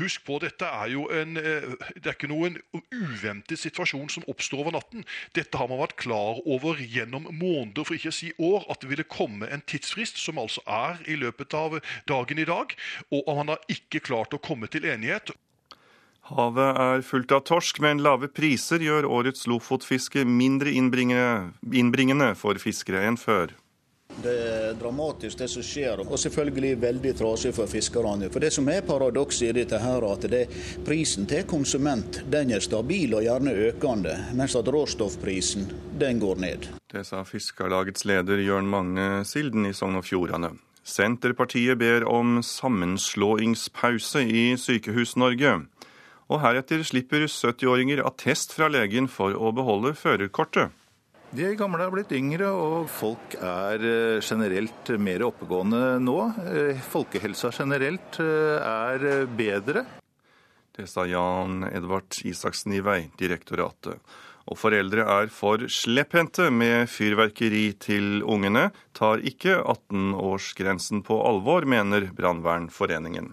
Husk 0.00 0.22
på, 0.24 0.38
dette 0.40 0.64
er 0.64 0.88
jo 0.94 1.04
en, 1.12 1.36
eh, 1.36 1.66
det 1.94 2.08
er 2.08 2.16
ikke 2.16 2.30
noen 2.30 2.56
uventet 2.90 3.60
situasjon 3.60 4.08
som 4.10 4.24
oppstår 4.30 4.62
over 4.64 4.74
natten. 4.78 5.04
Dette 5.36 5.58
har 5.60 5.68
man 5.68 5.82
vært 5.82 5.98
klar 6.00 6.40
over 6.48 6.80
gjennom 6.80 7.28
måneder, 7.28 7.84
for 7.84 7.98
ikke 7.98 8.10
å 8.10 8.16
si 8.16 8.32
år, 8.40 8.64
at 8.72 8.80
det 8.80 8.90
ville 8.90 9.04
komme 9.04 9.50
en 9.52 9.62
tidsfrist, 9.62 10.16
som 10.16 10.40
altså 10.40 10.64
er 10.66 11.02
i 11.06 11.18
løpet 11.20 11.54
av 11.54 11.78
dagen 12.08 12.40
i 12.40 12.48
dag. 12.48 12.72
Og 13.12 13.28
man 13.36 13.52
har 13.52 13.64
ikke 13.68 14.00
klart 14.00 14.34
å 14.34 14.40
komme 14.42 14.70
til 14.72 14.88
enighet. 14.88 15.34
Havet 16.32 16.78
er 16.78 17.02
fullt 17.04 17.32
av 17.34 17.42
torsk, 17.44 17.80
men 17.82 18.00
lave 18.00 18.30
priser 18.30 18.80
gjør 18.80 19.08
årets 19.10 19.44
lofotfiske 19.50 20.24
mindre 20.24 20.70
innbringende 20.72 22.28
for 22.38 22.56
fiskere 22.62 23.02
enn 23.08 23.18
før. 23.20 23.52
Det 24.20 24.32
er 24.32 24.74
dramatisk 24.76 25.38
det 25.40 25.48
som 25.48 25.64
skjer, 25.64 26.02
og 26.04 26.18
selvfølgelig 26.20 26.72
veldig 26.82 27.12
trasig 27.16 27.52
for 27.56 27.70
fiskerne. 27.70 28.28
For 28.32 28.44
Det 28.44 28.52
som 28.52 28.68
er 28.68 28.84
paradokset 28.84 29.48
i 29.48 29.52
dette, 29.62 29.78
her, 29.80 30.04
at 30.12 30.26
det, 30.30 30.42
prisen 30.84 31.26
til 31.26 31.46
konsument 31.48 32.20
den 32.30 32.52
er 32.52 32.60
stabil 32.60 33.14
og 33.16 33.24
gjerne 33.24 33.54
økende, 33.70 34.16
mens 34.36 34.56
at 34.58 34.68
råstoffprisen 34.68 35.70
den 35.98 36.20
går 36.20 36.36
ned. 36.36 36.68
Det 36.92 37.06
sa 37.08 37.22
Fiskarlagets 37.24 38.04
leder 38.04 38.42
Jørn 38.44 38.68
Magne 38.68 39.24
Silden 39.24 39.66
i 39.66 39.72
Sogn 39.72 39.96
og 39.96 40.04
Fjordane. 40.04 40.52
Senterpartiet 40.84 41.78
ber 41.78 42.04
om 42.10 42.40
sammenslåingspause 42.42 44.24
i 44.26 44.44
Sykehus-Norge. 44.58 45.54
Og 46.28 46.40
heretter 46.42 46.82
slipper 46.82 47.28
70-åringer 47.28 48.02
attest 48.06 48.54
fra 48.56 48.68
legen 48.72 49.08
for 49.08 49.36
å 49.36 49.52
beholde 49.54 49.94
førerkortet. 49.94 50.74
De 51.32 51.54
gamle 51.56 51.80
er 51.80 51.92
blitt 51.94 52.10
yngre, 52.12 52.50
og 52.52 52.90
folk 52.92 53.38
er 53.40 53.80
eh, 53.80 54.18
generelt 54.20 54.90
mer 55.00 55.22
oppegående 55.24 55.96
nå. 56.04 56.16
Eh, 56.44 56.82
folkehelsa 56.92 57.48
generelt 57.56 58.18
eh, 58.20 58.58
er 58.60 59.24
bedre. 59.32 59.86
Det 60.76 60.84
sa 60.92 61.06
Jan 61.08 61.64
Edvard 61.70 62.20
Isaksen 62.28 62.76
i 62.76 62.82
Veidirektoratet. 62.84 63.96
Og 64.52 64.58
foreldre 64.60 65.06
er 65.08 65.32
for 65.32 65.64
slepphendte 65.72 66.50
med 66.52 66.90
fyrverkeri 66.92 67.64
til 67.80 68.20
ungene. 68.28 68.68
Tar 68.92 69.24
ikke 69.24 69.56
18-årsgrensen 69.62 71.00
på 71.06 71.16
alvor, 71.16 71.64
mener 71.64 72.10
Brannvernforeningen. 72.12 73.32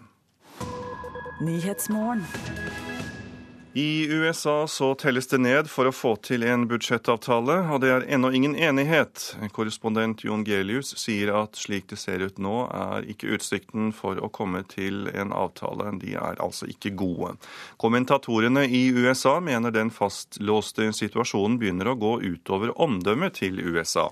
I 3.73 4.07
USA 4.09 4.67
så 4.67 4.95
telles 4.95 5.27
det 5.27 5.37
ned 5.37 5.67
for 5.69 5.85
å 5.85 5.93
få 5.93 6.15
til 6.25 6.41
en 6.49 6.63
budsjettavtale, 6.67 7.59
og 7.69 7.83
det 7.83 7.91
er 7.93 8.05
ennå 8.15 8.31
ingen 8.33 8.55
enighet. 8.57 9.27
Korrespondent 9.53 10.23
Jon 10.25 10.41
Gelius 10.47 10.95
sier 10.97 11.29
at 11.37 11.59
slik 11.59 11.85
det 11.91 11.99
ser 12.01 12.23
ut 12.25 12.41
nå, 12.41 12.63
er 12.73 13.05
ikke 13.13 13.29
utsikten 13.37 13.91
for 13.93 14.17
å 14.17 14.31
komme 14.33 14.63
til 14.71 15.05
en 15.13 15.29
avtale. 15.37 15.91
De 16.01 16.15
er 16.17 16.41
altså 16.41 16.65
ikke 16.71 16.95
gode. 16.97 17.35
Kommentatorene 17.77 18.65
i 18.65 18.87
USA 18.89 19.37
mener 19.37 19.75
den 19.75 19.93
fastlåste 19.93 20.89
situasjonen 20.89 21.61
begynner 21.61 21.91
å 21.93 21.99
gå 22.01 22.15
utover 22.25 22.73
omdømmet 22.73 23.37
til 23.43 23.61
USA. 23.61 24.09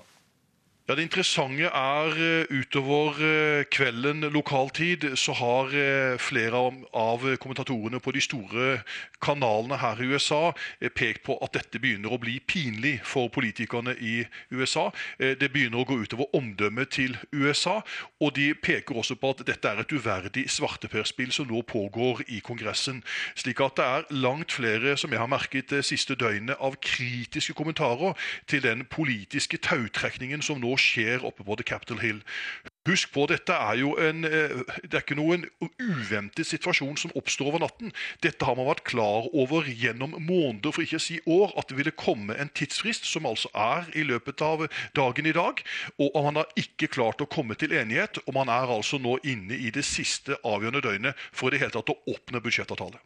Ja, 0.88 0.94
Det 0.94 1.02
interessante 1.02 1.68
er 1.68 2.14
eh, 2.16 2.60
utover 2.60 3.18
eh, 3.20 3.64
kvelden 3.68 4.20
lokal 4.32 4.70
tid, 4.70 5.16
så 5.20 5.34
har 5.36 5.68
eh, 5.76 6.16
flere 6.18 6.56
av 6.96 7.26
kommentatorene 7.36 8.00
på 8.00 8.14
de 8.16 8.22
store 8.24 8.78
kanalene 9.20 9.76
her 9.76 10.00
i 10.00 10.06
USA 10.08 10.54
pekt 10.96 11.26
på 11.26 11.36
at 11.44 11.52
dette 11.52 11.76
begynner 11.82 12.14
å 12.14 12.20
bli 12.22 12.38
pinlig 12.40 13.02
for 13.04 13.28
politikerne 13.28 13.92
i 14.00 14.22
USA. 14.48 14.86
Det 15.18 15.50
begynner 15.52 15.82
å 15.82 15.84
gå 15.84 15.98
utover 16.06 16.30
omdømmet 16.38 16.88
til 16.94 17.18
USA, 17.34 17.82
og 18.22 18.32
de 18.38 18.54
peker 18.54 18.96
også 18.96 19.18
på 19.20 19.34
at 19.34 19.44
dette 19.44 19.68
er 19.68 19.82
et 19.82 19.92
uverdig 19.92 20.46
svarteperspill 20.48 21.34
som 21.34 21.50
nå 21.50 21.64
pågår 21.68 22.22
i 22.28 22.40
Kongressen. 22.40 23.02
Slik 23.34 23.60
at 23.60 23.76
det 23.76 23.84
er 23.84 24.08
langt 24.22 24.54
flere, 24.54 24.96
som 24.96 25.12
jeg 25.12 25.20
har 25.20 25.28
merket 25.28 25.68
det 25.74 25.82
siste 25.84 26.14
døgnet, 26.14 26.56
av 26.60 26.78
kritiske 26.80 27.58
kommentarer 27.58 28.14
til 28.46 28.62
den 28.64 28.86
politiske 28.88 29.58
tautrekningen 29.58 30.40
som 30.40 30.62
nå 30.62 30.77
skjer 30.80 31.24
oppe 31.26 31.44
på 31.44 31.56
The 31.58 31.66
Capitol 31.66 32.00
Hill. 32.02 32.20
Husk 32.88 33.10
på, 33.12 33.26
dette 33.28 33.52
er 33.52 33.76
jo 33.82 33.90
en, 34.00 34.24
eh, 34.24 34.54
det 34.82 34.94
er 34.94 35.02
ikke 35.02 35.18
noen 35.18 35.44
uventet 35.60 36.48
situasjon 36.48 36.96
som 36.96 37.12
oppstår 37.18 37.50
over 37.50 37.62
natten. 37.64 37.92
Dette 38.24 38.46
har 38.48 38.56
man 38.56 38.70
vært 38.70 38.86
klar 38.88 39.28
over 39.34 39.68
gjennom 39.68 40.16
måneder, 40.16 40.72
for 40.72 40.86
ikke 40.86 41.00
å 41.00 41.04
si 41.04 41.18
år, 41.26 41.52
at 41.60 41.68
det 41.68 41.76
ville 41.76 41.92
komme 41.92 42.38
en 42.38 42.48
tidsfrist, 42.48 43.04
som 43.04 43.28
altså 43.28 43.52
er 43.54 43.90
i 43.98 44.06
løpet 44.08 44.40
av 44.42 44.64
dagen 44.96 45.28
i 45.28 45.36
dag. 45.36 45.60
Og 45.98 46.16
man 46.16 46.40
har 46.40 46.56
ikke 46.56 46.88
klart 46.88 47.20
å 47.20 47.28
komme 47.28 47.58
til 47.58 47.76
enighet, 47.76 48.22
og 48.26 48.34
man 48.34 48.48
er 48.48 48.72
altså 48.72 48.98
nå 48.98 49.18
inne 49.22 49.58
i 49.58 49.70
det 49.74 49.84
siste 49.84 50.38
avgjørende 50.44 50.84
døgnet 50.84 51.28
for 51.32 51.48
i 51.48 51.56
det 51.56 51.64
hele 51.64 51.76
tatt 51.76 51.92
å 51.92 52.00
åpne 52.08 52.40
budsjettavtale. 52.40 53.02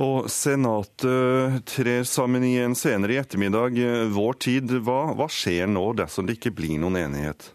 Og 0.00 0.30
Senatet 0.32 1.60
trer 1.68 2.06
sammen 2.08 2.44
igjen 2.46 2.76
senere 2.78 3.16
i 3.16 3.20
ettermiddag. 3.20 3.76
Vår 4.14 4.38
tid, 4.40 4.72
hva, 4.86 5.10
hva 5.16 5.26
skjer 5.28 5.68
nå 5.68 5.90
dersom 5.98 6.28
det 6.28 6.38
ikke 6.38 6.54
blir 6.56 6.78
noen 6.80 6.96
enighet? 7.02 7.50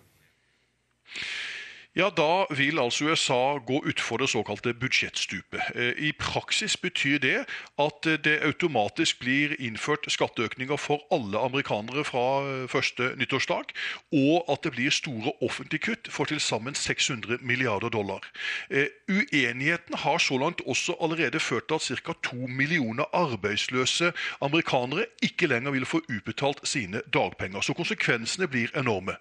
Ja, 1.96 2.10
Da 2.18 2.46
vil 2.50 2.80
altså 2.80 3.06
USA 3.06 3.58
gå 3.68 3.84
utfor 3.88 4.18
det 4.18 4.28
såkalte 4.30 4.74
budsjettstupet. 4.74 5.62
Eh, 5.76 5.94
I 5.98 6.12
praksis 6.12 6.78
betyr 6.78 7.18
det 7.18 7.46
at 7.80 8.04
det 8.24 8.42
automatisk 8.44 9.20
blir 9.20 9.56
innført 9.60 10.04
skatteøkninger 10.12 10.76
for 10.76 11.00
alle 11.12 11.40
amerikanere 11.40 12.04
fra 12.04 12.44
eh, 12.44 12.68
første 12.68 13.14
nyttårsdag, 13.16 13.72
og 14.12 14.44
at 14.52 14.64
det 14.64 14.72
blir 14.76 14.92
store 14.92 15.32
offentlige 15.42 15.86
kutt 15.88 16.12
for 16.12 16.28
til 16.28 16.40
sammen 16.40 16.76
600 16.76 17.38
milliarder 17.42 17.90
dollar. 17.90 18.28
Eh, 18.70 18.92
uenigheten 19.08 19.96
har 19.96 20.18
så 20.18 20.38
langt 20.38 20.62
også 20.68 20.98
allerede 21.02 21.40
ført 21.40 21.68
til 21.68 21.76
at 21.76 22.04
ca. 22.04 22.14
to 22.24 22.36
millioner 22.36 23.06
arbeidsløse 23.14 24.12
amerikanere 24.42 25.06
ikke 25.24 25.48
lenger 25.48 25.72
vil 25.72 25.86
få 25.86 26.02
utbetalt 26.10 26.60
sine 26.68 27.02
dagpenger. 27.14 27.62
Så 27.62 27.74
konsekvensene 27.74 28.48
blir 28.48 28.68
enorme. 28.76 29.16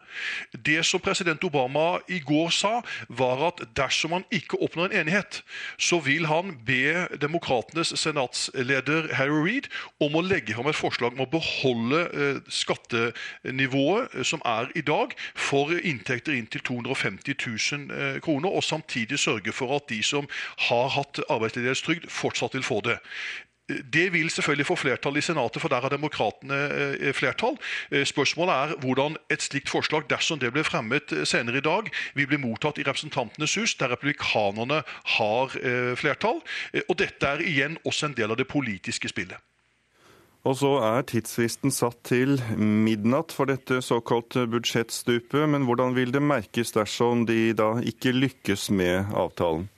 Det 0.67 0.83
som 0.87 1.01
president 1.01 1.45
Obama 1.45 1.99
i 2.09 2.19
går 2.19 2.51
sa, 2.51 2.64
sa, 2.65 2.81
var 3.09 3.43
at 3.51 3.63
dersom 3.77 4.17
han 4.17 4.27
ikke 4.35 4.59
oppnår 4.65 4.91
en 4.91 5.05
enighet, 5.05 5.43
så 5.79 6.01
vil 6.05 6.29
han 6.31 6.55
be 6.67 7.07
demokratenes 7.21 7.95
senatsleder 8.01 9.11
Harry 9.19 9.41
Reed 9.45 9.71
om 10.03 10.17
å 10.17 10.25
legge 10.25 10.57
fram 10.57 10.71
et 10.71 10.79
forslag 10.79 11.15
om 11.15 11.25
å 11.27 11.31
beholde 11.31 12.03
eh, 12.11 12.43
skattenivået 12.49 14.15
eh, 14.15 14.27
som 14.27 14.43
er 14.49 14.71
i 14.79 14.85
dag, 14.85 15.15
for 15.35 15.73
inntekter 15.75 16.37
inntil 16.37 16.65
250 16.65 17.37
000 17.47 17.99
eh, 17.99 18.21
kroner, 18.25 18.51
og 18.51 18.65
samtidig 18.65 19.21
sørge 19.21 19.53
for 19.53 19.77
at 19.77 19.89
de 19.91 20.01
som 20.05 20.29
har 20.69 20.93
hatt 20.97 21.21
arbeidsledighetstrygd, 21.29 22.09
fortsatt 22.11 22.57
vil 22.57 22.67
få 22.67 22.81
det. 22.85 23.01
Det 23.69 24.13
vil 24.13 24.31
selvfølgelig 24.31 24.67
få 24.67 24.77
flertall 24.77 25.17
i 25.17 25.23
Senatet, 25.25 25.63
for 25.63 25.73
der 25.73 25.81
har 25.81 25.89
demokratene 25.89 26.57
eh, 27.01 27.15
flertall. 27.17 27.57
Eh, 27.91 28.05
spørsmålet 28.05 28.53
er 28.55 28.75
hvordan 28.83 29.17
et 29.33 29.43
slikt 29.43 29.73
forslag, 29.73 30.05
dersom 30.11 30.39
det 30.39 30.53
blir 30.53 30.67
fremmet 30.69 31.13
eh, 31.13 31.25
senere 31.25 31.63
i 31.63 31.65
dag, 31.65 31.89
vil 32.15 32.29
bli 32.29 32.41
mottatt 32.43 32.79
i 32.79 32.85
Representantenes 32.85 33.55
hus, 33.57 33.75
der 33.81 33.89
republikanerne 33.95 34.83
har 35.17 35.57
flertall. 35.97 36.41
Og 36.89 36.95
dette 36.99 37.27
er 37.27 37.41
igjen 37.41 37.79
også 37.85 38.11
en 38.11 38.17
del 38.17 38.35
av 38.35 38.37
det 38.37 38.47
politiske 38.49 39.09
spillet. 39.09 39.41
Og 40.45 40.59
så 40.61 40.75
er 40.85 41.07
tidsfristen 41.09 41.73
satt 41.73 42.03
til 42.05 42.37
midnatt 42.59 43.33
for 43.33 43.49
dette 43.49 43.81
såkalte 43.85 44.45
budsjettstupet. 44.53 45.47
Men 45.49 45.65
hvordan 45.65 45.97
vil 45.97 46.13
det 46.13 46.21
merkes 46.23 46.75
dersom 46.77 47.25
de 47.29 47.55
da 47.57 47.79
ikke 47.81 48.13
lykkes 48.13 48.69
med 48.77 49.15
avtalen? 49.17 49.71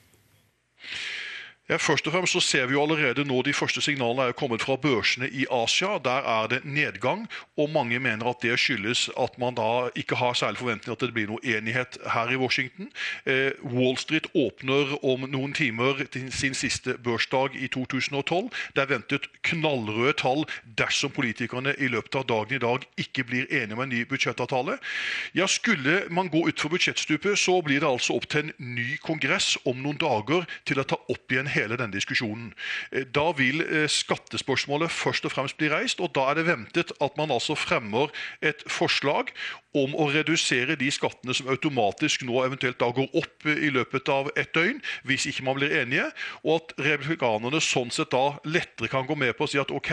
Ja, 1.69 1.75
Først 1.75 2.07
og 2.07 2.13
fremst 2.13 2.31
så 2.31 2.39
ser 2.39 2.65
vi 2.65 2.77
jo 2.77 2.81
allerede 2.81 3.25
nå 3.27 3.41
de 3.43 3.51
første 3.53 3.81
signalene 3.83 4.23
er 4.23 4.29
jo 4.31 4.35
kommet 4.39 4.61
fra 4.63 4.77
børsene 4.79 5.27
i 5.27 5.43
Asia. 5.51 5.97
Der 5.99 6.23
er 6.23 6.47
det 6.47 6.61
nedgang, 6.63 7.25
og 7.57 7.69
mange 7.69 7.99
mener 7.99 8.29
at 8.29 8.39
det 8.41 8.55
skyldes 8.59 9.09
at 9.19 9.35
man 9.39 9.55
da 9.55 9.89
ikke 9.95 10.15
har 10.15 10.33
særlig 10.33 10.61
forventning 10.61 10.93
at 10.95 11.03
det 11.03 11.11
blir 11.13 11.27
noe 11.27 11.43
enighet 11.43 11.97
her 12.13 12.31
i 12.31 12.39
Washington. 12.39 12.87
Eh, 13.25 13.51
Wall 13.63 13.97
Street 13.99 14.29
åpner 14.31 14.93
om 15.03 15.25
noen 15.27 15.53
timer 15.53 16.05
til 16.11 16.31
sin 16.31 16.55
siste 16.55 16.95
børsdag 17.03 17.59
i 17.59 17.67
2012. 17.67 18.47
Det 18.75 18.85
er 18.85 18.93
ventet 18.93 19.27
knallrøde 19.43 20.15
tall 20.23 20.45
dersom 20.79 21.11
politikerne 21.11 21.75
i 21.75 21.91
løpet 21.91 22.15
av 22.15 22.29
dagen 22.31 22.55
i 22.55 22.63
dag 22.63 22.87
ikke 22.95 23.27
blir 23.27 23.51
enige 23.51 23.75
om 23.75 23.83
en 23.83 23.91
ny 23.91 24.05
budsjettavtale. 24.07 24.77
Ja, 25.35 25.51
Skulle 25.51 26.05
man 26.09 26.31
gå 26.31 26.47
utfor 26.47 26.71
budsjettstupet, 26.71 27.35
så 27.35 27.59
blir 27.61 27.83
det 27.83 27.91
altså 27.91 28.15
opp 28.15 28.31
til 28.31 28.47
en 28.47 28.55
ny 28.79 28.95
kongress 29.03 29.57
om 29.65 29.83
noen 29.83 29.99
dager 29.99 30.47
til 30.63 30.79
å 30.79 30.87
ta 30.87 30.95
opp 31.11 31.31
igjen 31.31 31.56
hele 31.57 31.77
denne 31.79 31.95
diskusjonen. 31.95 32.53
Eh, 32.91 33.07
da 33.13 33.31
vil 33.37 33.63
eh, 33.65 33.87
skattespørsmålet 33.91 34.93
først 34.93 35.27
og 35.27 35.33
fremst 35.35 35.59
bli 35.59 35.71
reist, 35.73 36.01
og 36.03 36.13
da 36.15 36.29
er 36.31 36.39
det 36.39 36.47
ventet 36.49 36.93
at 37.03 37.17
man 37.19 37.33
altså 37.33 37.57
fremmer 37.57 38.13
et 38.45 38.63
forslag 38.71 39.33
om 39.77 39.93
å 39.97 40.07
redusere 40.13 40.77
de 40.79 40.89
skattene 40.93 41.35
som 41.37 41.49
automatisk 41.51 42.23
nå 42.27 42.39
eventuelt 42.45 42.79
da 42.81 42.89
går 42.95 43.11
opp 43.17 43.47
i 43.51 43.69
løpet 43.73 44.09
av 44.11 44.29
et 44.39 44.51
døgn, 44.55 44.79
hvis 45.07 45.27
ikke 45.29 45.45
man 45.47 45.57
blir 45.59 45.73
enige, 45.81 46.07
og 46.43 46.61
at 46.61 46.73
republikanerne 46.87 47.61
sånn 47.63 47.91
sett 47.93 48.13
da 48.13 48.37
lettere 48.47 48.89
kan 48.91 49.07
gå 49.07 49.17
med 49.19 49.35
på 49.37 49.45
å 49.45 49.51
si 49.51 49.59
at 49.61 49.73
ok, 49.73 49.91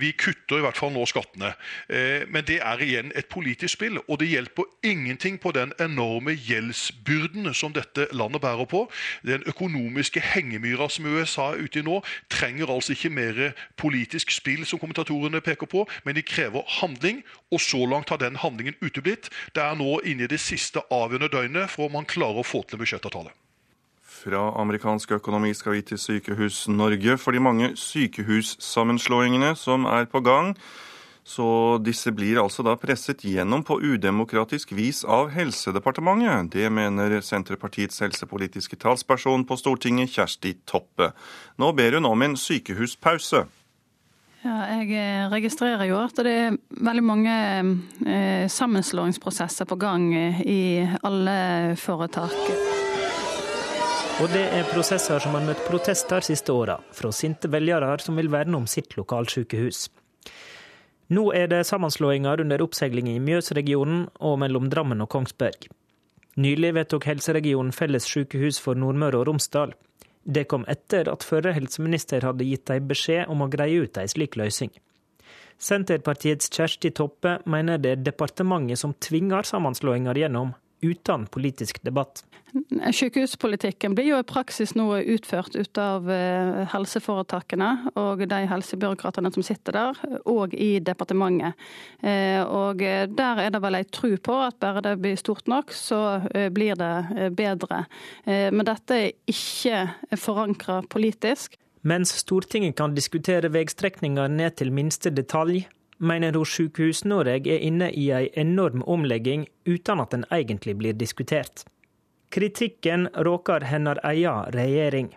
vi 0.00 0.12
kutter 0.18 0.60
i 0.60 0.64
hvert 0.66 0.78
fall 0.78 0.92
nå 0.94 1.04
skattene. 1.08 1.54
Eh, 1.88 2.26
men 2.30 2.46
det 2.46 2.60
er 2.62 2.84
igjen 2.84 3.12
et 3.18 3.30
politisk 3.32 3.76
spill, 3.78 4.00
og 4.06 4.20
det 4.22 4.30
hjelper 4.30 4.68
ingenting 4.86 5.38
på 5.42 5.54
den 5.56 5.74
enorme 5.82 6.36
gjeldsbyrden 6.36 7.50
som 7.56 7.74
dette 7.74 8.08
landet 8.14 8.42
bærer 8.44 8.68
på. 8.70 8.84
Den 9.26 9.44
økonomiske 9.50 10.22
hengemyra 10.34 10.88
som 10.92 11.03
USA 11.06 11.50
er 11.52 11.64
ute 11.64 11.80
i 11.80 11.84
nå, 11.86 12.00
trenger 12.32 12.72
altså 12.72 12.94
ikke 12.94 13.12
mer 13.12 13.40
politisk 13.80 14.32
spill, 14.34 14.64
som 14.66 14.80
kommentatorene 14.82 15.42
peker 15.44 15.70
på, 15.70 15.84
men 16.04 16.16
de 16.16 16.24
krever 16.26 16.64
handling, 16.80 17.22
og 17.52 17.60
så 17.60 17.84
langt 17.86 18.10
har 18.10 18.20
den 18.22 18.36
handlingen 18.40 18.76
uteblitt. 18.82 19.30
Det 19.54 19.62
er 19.62 19.78
nå 19.78 20.00
inne 20.04 20.26
i 20.26 20.30
det 20.30 20.40
siste 20.42 20.82
avgjørende 20.90 21.32
døgnet 21.32 21.70
for 21.70 21.88
om 21.88 21.98
man 22.00 22.08
klarer 22.08 22.42
å 22.42 22.46
få 22.46 22.64
til 22.64 22.78
en 22.78 22.84
budsjettavtale. 22.84 23.34
Fra 24.24 24.46
amerikansk 24.60 25.18
økonomi 25.18 25.52
skal 25.52 25.76
vi 25.76 25.82
til 25.84 25.98
Sykehus 26.00 26.64
Norge. 26.72 27.18
For 27.20 27.36
de 27.36 27.42
mange 27.44 27.74
sykehussammenslåingene 27.76 29.52
som 29.58 29.84
er 29.84 30.08
på 30.08 30.22
gang, 30.24 30.54
så 31.24 31.78
disse 31.80 32.12
blir 32.12 32.36
altså 32.42 32.62
da 32.66 32.74
presset 32.76 33.24
gjennom 33.24 33.64
på 33.64 33.78
udemokratisk 33.80 34.74
vis 34.76 35.02
av 35.08 35.30
Helsedepartementet. 35.32 36.52
Det 36.52 36.68
mener 36.68 37.16
Senterpartiets 37.24 38.02
helsepolitiske 38.04 38.76
talsperson 38.76 39.46
på 39.48 39.56
Stortinget, 39.56 40.12
Kjersti 40.12 40.52
Toppe. 40.68 41.14
Nå 41.56 41.72
ber 41.72 41.96
hun 41.96 42.10
om 42.10 42.26
en 42.26 42.36
sykehuspause. 42.36 43.46
Ja, 44.44 44.58
jeg 44.76 44.90
eh, 44.92 45.24
registrerer 45.32 45.88
jo 45.88 45.96
at 46.02 46.20
det 46.20 46.32
er 46.36 46.56
veldig 46.84 47.04
mange 47.08 47.34
eh, 48.04 48.44
sammenslåingsprosesser 48.52 49.64
på 49.64 49.80
gang 49.80 50.10
eh, 50.12 50.44
i 50.44 50.60
alle 51.00 51.36
foretak. 51.80 52.36
Og 54.20 54.28
det 54.30 54.44
er 54.60 54.68
prosesser 54.68 55.24
som 55.24 55.32
har 55.34 55.48
møtt 55.48 55.64
protester 55.64 56.22
siste 56.22 56.52
åra, 56.52 56.76
fra 56.92 57.16
sinte 57.16 57.48
velgere 57.48 57.96
som 58.04 58.20
vil 58.20 58.28
verne 58.30 58.60
om 58.60 58.68
sitt 58.68 58.98
lokalsykehus. 59.00 59.86
Nå 61.12 61.24
er 61.36 61.50
det 61.52 61.66
sammenslåinger 61.68 62.40
under 62.40 62.62
oppseiling 62.64 63.10
i 63.12 63.20
Mjøsregionen 63.20 64.06
og 64.24 64.38
mellom 64.40 64.70
Drammen 64.72 65.04
og 65.04 65.10
Kongsberg. 65.12 65.66
Nylig 66.40 66.72
vedtok 66.78 67.04
helseregionen 67.10 67.74
felles 67.76 68.06
sykehus 68.08 68.56
for 68.62 68.78
Nordmøre 68.78 69.20
og 69.20 69.28
Romsdal. 69.28 69.74
Det 70.24 70.46
kom 70.48 70.64
etter 70.70 71.10
at 71.12 71.26
førre 71.26 71.52
helseminister 71.52 72.24
hadde 72.24 72.46
gitt 72.48 72.64
dem 72.70 72.88
beskjed 72.88 73.28
om 73.28 73.44
å 73.44 73.50
greie 73.52 73.84
ut 73.84 74.00
ei 74.00 74.08
slik 74.08 74.38
løsning. 74.40 74.72
Senterpartiets 75.60 76.48
Kjersti 76.50 76.90
Toppe 76.96 77.36
mener 77.46 77.78
det 77.78 77.92
er 77.92 78.02
departementet 78.02 78.80
som 78.80 78.96
tvinger 78.96 79.46
sammenslåinger 79.46 80.24
gjennom, 80.24 80.54
uten 80.84 81.26
politisk 81.32 81.82
debatt. 81.84 82.24
Sykehuspolitikken 82.94 83.96
blir 83.98 84.12
jo 84.12 84.18
i 84.22 84.26
praksis 84.26 84.76
nå 84.78 84.86
utført 85.10 85.56
ut 85.58 85.78
av 85.80 86.06
eh, 86.12 86.60
helseforetakene 86.70 87.70
og 87.98 88.22
de 88.30 88.38
helsebyråkratene 88.46 89.32
som 89.34 89.42
sitter 89.46 89.74
der, 89.74 89.98
og 90.30 90.54
i 90.54 90.78
departementet. 90.78 91.58
Eh, 91.98 92.38
og 92.46 92.78
der 92.78 93.42
er 93.42 93.50
det 93.50 93.62
vel 93.64 93.80
ei 93.80 93.82
tru 93.90 94.14
på 94.22 94.38
at 94.44 94.60
bare 94.62 94.84
det 94.86 94.94
blir 95.02 95.18
stort 95.18 95.50
nok, 95.50 95.74
så 95.74 96.00
eh, 96.30 96.46
blir 96.54 96.78
det 96.78 97.32
bedre. 97.34 97.84
Men 98.24 98.62
dette 98.66 98.96
er 98.96 99.12
ikke 99.30 100.16
forankra 100.20 100.80
politisk. 100.90 101.58
Mens 101.84 102.14
Stortinget 102.22 102.78
kan 102.78 102.94
diskutere 102.96 103.50
veistrekninger 103.52 104.30
ned 104.32 104.56
til 104.60 104.70
minste 104.72 105.10
detalj, 105.12 105.64
mener 105.98 106.34
hun 106.34 106.46
Sykehus 106.46 107.04
Norge 107.04 107.50
er 107.54 107.62
inne 107.62 107.90
i 107.92 108.10
ei 108.12 108.30
enorm 108.40 108.82
omlegging 108.86 109.46
uten 109.66 110.00
at 110.00 110.10
den 110.10 110.26
egentlig 110.30 110.76
blir 110.78 110.96
diskutert. 110.98 111.64
Kritikken 112.34 113.08
råker 113.14 113.64
hennes 113.70 114.00
egen 114.02 114.54
regjering, 114.54 115.12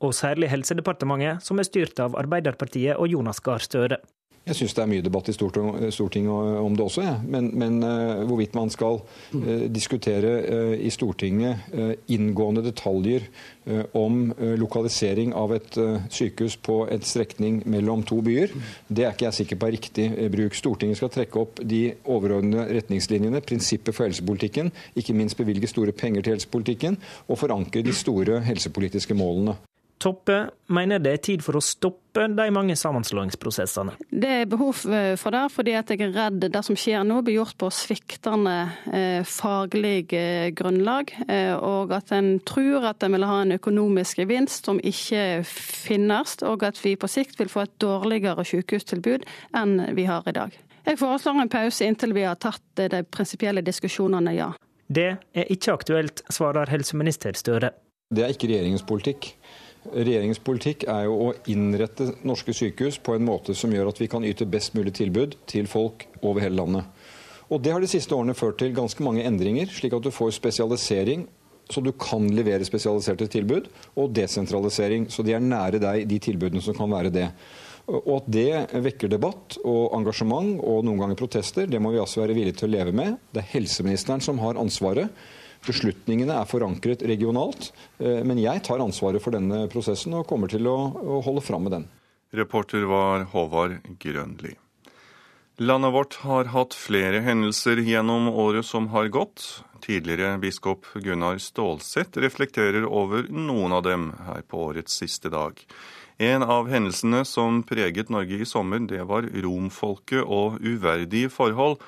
og 0.00 0.14
særlig 0.14 0.50
Helsedepartementet, 0.50 1.42
som 1.42 1.58
er 1.58 1.66
styrt 1.66 1.98
av 2.02 2.14
Arbeiderpartiet 2.18 2.96
og 2.96 3.10
Jonas 3.10 3.40
Gahr 3.40 3.62
Støre. 3.62 3.98
Jeg 4.42 4.58
syns 4.58 4.72
det 4.74 4.82
er 4.82 4.88
mye 4.90 5.02
debatt 5.06 5.28
i 5.30 5.34
Stortinget 5.36 6.32
om 6.58 6.74
det 6.74 6.82
også, 6.82 7.02
ja. 7.06 7.14
men, 7.22 7.52
men 7.58 7.76
uh, 7.86 8.24
hvorvidt 8.26 8.56
man 8.58 8.72
skal 8.74 8.98
uh, 8.98 9.66
diskutere 9.70 10.32
uh, 10.42 10.72
i 10.74 10.90
Stortinget 10.90 11.70
inngående 12.10 12.64
detaljer 12.64 13.28
om 13.94 14.32
lokalisering 14.58 15.30
av 15.38 15.52
et 15.54 15.76
sykehus 16.10 16.56
på 16.66 16.80
en 16.90 17.04
strekning 17.06 17.60
mellom 17.70 18.02
to 18.06 18.18
byer, 18.24 18.50
det 18.88 19.06
er 19.06 19.14
ikke 19.14 19.28
jeg 19.28 19.38
sikker 19.38 19.60
på 19.60 19.68
er 19.68 19.74
riktig 19.76 20.06
bruk. 20.34 20.58
Stortinget 20.58 20.98
skal 20.98 21.12
trekke 21.14 21.38
opp 21.38 21.62
de 21.62 21.84
overordnede 22.02 22.66
retningslinjene, 22.74 23.44
prinsippet 23.46 23.94
for 23.94 24.08
helsepolitikken, 24.08 24.72
ikke 24.98 25.14
minst 25.14 25.38
bevilge 25.38 25.70
store 25.70 25.94
penger 25.94 26.26
til 26.26 26.36
helsepolitikken, 26.36 26.98
og 27.28 27.38
forankre 27.38 27.86
de 27.86 27.94
store 27.94 28.42
helsepolitiske 28.48 29.14
målene. 29.14 29.54
Toppe 30.02 30.36
mener 30.66 30.98
det 30.98 31.12
er 31.14 31.20
tid 31.22 31.42
for 31.44 31.54
å 31.54 31.62
stoppe 31.62 32.24
de 32.26 32.46
mange 32.54 32.74
sammenslåingsprosessene. 32.78 33.94
Det 34.10 34.32
er 34.40 34.48
behov 34.50 34.80
for 34.80 35.34
det, 35.34 35.42
fordi 35.54 35.76
jeg 35.76 35.98
er 36.00 36.14
redd 36.16 36.46
det 36.50 36.62
som 36.66 36.78
skjer 36.78 37.04
nå 37.06 37.20
blir 37.22 37.38
gjort 37.38 37.54
på 37.60 37.68
sviktende 37.70 38.56
eh, 38.90 39.22
faglig 39.28 40.10
eh, 40.18 40.48
grunnlag, 40.58 41.14
eh, 41.28 41.54
og 41.54 41.94
at 41.94 42.10
en 42.16 42.34
tror 42.48 42.88
at 42.90 43.06
en 43.06 43.14
vil 43.14 43.28
ha 43.30 43.38
en 43.44 43.54
økonomisk 43.60 44.24
gevinst 44.24 44.66
som 44.66 44.82
ikke 44.82 45.44
finnes, 45.46 46.34
og 46.42 46.66
at 46.66 46.82
vi 46.82 46.96
på 46.98 47.10
sikt 47.10 47.38
vil 47.38 47.52
få 47.52 47.62
et 47.68 47.78
dårligere 47.82 48.42
sykehustilbud 48.48 49.28
enn 49.62 49.78
vi 49.94 50.10
har 50.10 50.26
i 50.26 50.34
dag. 50.34 50.58
Jeg 50.82 50.98
foreslår 50.98 51.44
en 51.44 51.52
pause 51.52 51.86
inntil 51.86 52.16
vi 52.16 52.26
har 52.26 52.42
tatt 52.42 52.64
de 52.90 53.04
prinsipielle 53.06 53.62
diskusjonene, 53.62 54.34
ja. 54.34 54.50
Det 54.92 55.10
er 55.14 55.52
ikke 55.54 55.78
aktuelt, 55.78 56.26
svarer 56.26 56.74
helseminister 56.74 57.38
Støre. 57.38 57.70
Det 58.12 58.26
er 58.26 58.34
ikke 58.34 58.50
regjeringens 58.50 58.82
politikk. 58.84 59.30
Regjeringens 59.90 60.38
politikk 60.44 60.86
er 60.86 61.08
jo 61.08 61.16
å 61.18 61.32
innrette 61.50 62.12
norske 62.22 62.54
sykehus 62.54 63.00
på 63.02 63.16
en 63.16 63.26
måte 63.26 63.56
som 63.58 63.72
gjør 63.74 63.90
at 63.90 64.00
vi 64.00 64.08
kan 64.10 64.24
yte 64.24 64.46
best 64.46 64.76
mulig 64.78 64.94
tilbud 65.00 65.34
til 65.50 65.66
folk 65.70 66.06
over 66.22 66.44
hele 66.44 66.60
landet. 66.60 66.86
Og 67.50 67.60
Det 67.60 67.72
har 67.72 67.82
de 67.82 67.90
siste 67.90 68.14
årene 68.14 68.36
ført 68.38 68.62
til 68.62 68.72
ganske 68.72 69.02
mange 69.04 69.26
endringer, 69.26 69.66
slik 69.68 69.92
at 69.92 70.04
du 70.06 70.10
får 70.14 70.36
spesialisering 70.38 71.26
så 71.72 71.80
du 71.80 71.92
kan 71.96 72.26
levere 72.34 72.66
spesialiserte 72.66 73.28
tilbud, 73.32 73.68
og 73.96 74.14
desentralisering, 74.16 75.08
så 75.10 75.24
de 75.24 75.36
er 75.36 75.44
nære 75.44 75.80
deg, 75.82 76.06
de 76.10 76.18
tilbudene 76.22 76.62
som 76.64 76.76
kan 76.76 76.90
være 76.90 77.12
det. 77.14 77.28
Og 77.88 78.12
at 78.20 78.28
det 78.30 78.82
vekker 78.84 79.10
debatt 79.10 79.56
og 79.64 79.94
engasjement 79.96 80.60
og 80.60 80.84
noen 80.86 81.00
ganger 81.02 81.18
protester, 81.18 81.66
det 81.66 81.80
må 81.82 81.94
vi 81.94 82.00
altså 82.02 82.22
være 82.22 82.36
villige 82.36 82.60
til 82.60 82.70
å 82.70 82.74
leve 82.76 82.94
med. 82.94 83.16
Det 83.32 83.42
er 83.42 83.54
helseministeren 83.56 84.22
som 84.22 84.38
har 84.42 84.60
ansvaret. 84.60 85.10
Beslutningene 85.62 86.34
er 86.40 86.48
forankret 86.50 87.04
regionalt, 87.06 87.70
eh, 88.02 88.22
men 88.26 88.40
jeg 88.42 88.64
tar 88.66 88.82
ansvaret 88.82 89.22
for 89.22 89.34
denne 89.34 89.68
prosessen 89.70 90.14
og 90.18 90.26
kommer 90.26 90.50
til 90.50 90.66
å, 90.66 90.76
holde 91.22 91.44
fram 91.44 91.68
med 91.68 91.76
den. 91.76 91.86
Reporter 92.34 92.86
var 92.88 93.28
Håvard 93.30 93.78
Grønli. 94.02 94.56
Landet 95.62 95.92
vårt 95.92 96.14
har 96.24 96.48
hatt 96.50 96.74
flere 96.74 97.20
hendelser 97.22 97.78
gjennom 97.84 98.26
året 98.32 98.66
som 98.66 98.88
har 98.90 99.10
gått. 99.12 99.62
Tidligere 99.84 100.38
biskop 100.40 100.88
Gunnar 100.94 101.38
Stålsett 101.38 102.16
reflekterer 102.16 102.86
over 102.88 103.28
noen 103.28 103.74
av 103.76 103.84
dem 103.86 104.08
her 104.26 104.42
på 104.48 104.64
årets 104.72 104.96
siste 104.98 105.30
dag. 105.30 105.60
En 106.18 106.42
av 106.42 106.70
hendelsene 106.72 107.22
som 107.28 107.60
preget 107.66 108.10
Norge 108.10 108.40
i 108.42 108.48
sommer, 108.48 108.82
det 108.88 109.04
var 109.06 109.28
romfolket 109.44 110.24
og 110.24 110.58
uverdige 110.64 111.30
forhold 111.30 111.78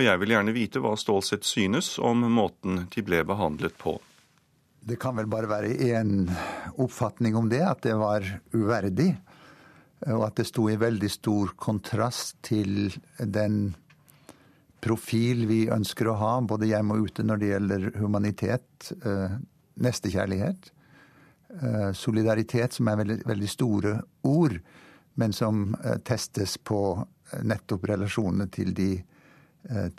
og 0.00 0.06
jeg 0.06 0.20
vil 0.22 0.32
gjerne 0.32 0.56
vite 0.56 0.80
hva 0.80 0.94
Stålsett 0.96 1.44
synes 1.44 1.98
om 2.00 2.24
måten 2.32 2.86
de 2.88 3.02
ble 3.04 3.20
behandlet 3.28 3.76
på. 3.76 3.98
Det 4.80 4.96
kan 4.96 5.18
vel 5.18 5.28
bare 5.28 5.50
være 5.50 5.74
én 5.76 6.22
oppfatning 6.80 7.36
om 7.36 7.50
det, 7.52 7.60
at 7.60 7.82
det 7.84 7.98
var 8.00 8.24
uverdig. 8.56 9.10
Og 10.08 10.24
at 10.24 10.40
det 10.40 10.46
sto 10.48 10.64
i 10.72 10.78
veldig 10.80 11.10
stor 11.12 11.52
kontrast 11.60 12.38
til 12.48 12.88
den 13.20 13.74
profil 14.80 15.44
vi 15.50 15.66
ønsker 15.68 16.08
å 16.08 16.16
ha, 16.16 16.32
både 16.40 16.70
hjemme 16.70 16.96
og 16.96 17.10
ute, 17.10 17.26
når 17.28 17.42
det 17.42 17.52
gjelder 17.52 17.88
humanitet, 18.00 18.92
eh, 19.04 19.38
nestekjærlighet. 19.76 20.76
solidaritet, 21.92 22.72
som 22.72 22.86
er 22.88 22.96
veldig, 22.96 23.14
veldig 23.26 23.48
store 23.50 23.96
ord, 24.22 24.52
men 25.18 25.32
som 25.32 25.74
testes 26.06 26.56
på 26.62 27.04
nettopp 27.42 27.88
relasjonene 27.90 28.46
til 28.54 28.70
de, 28.72 29.02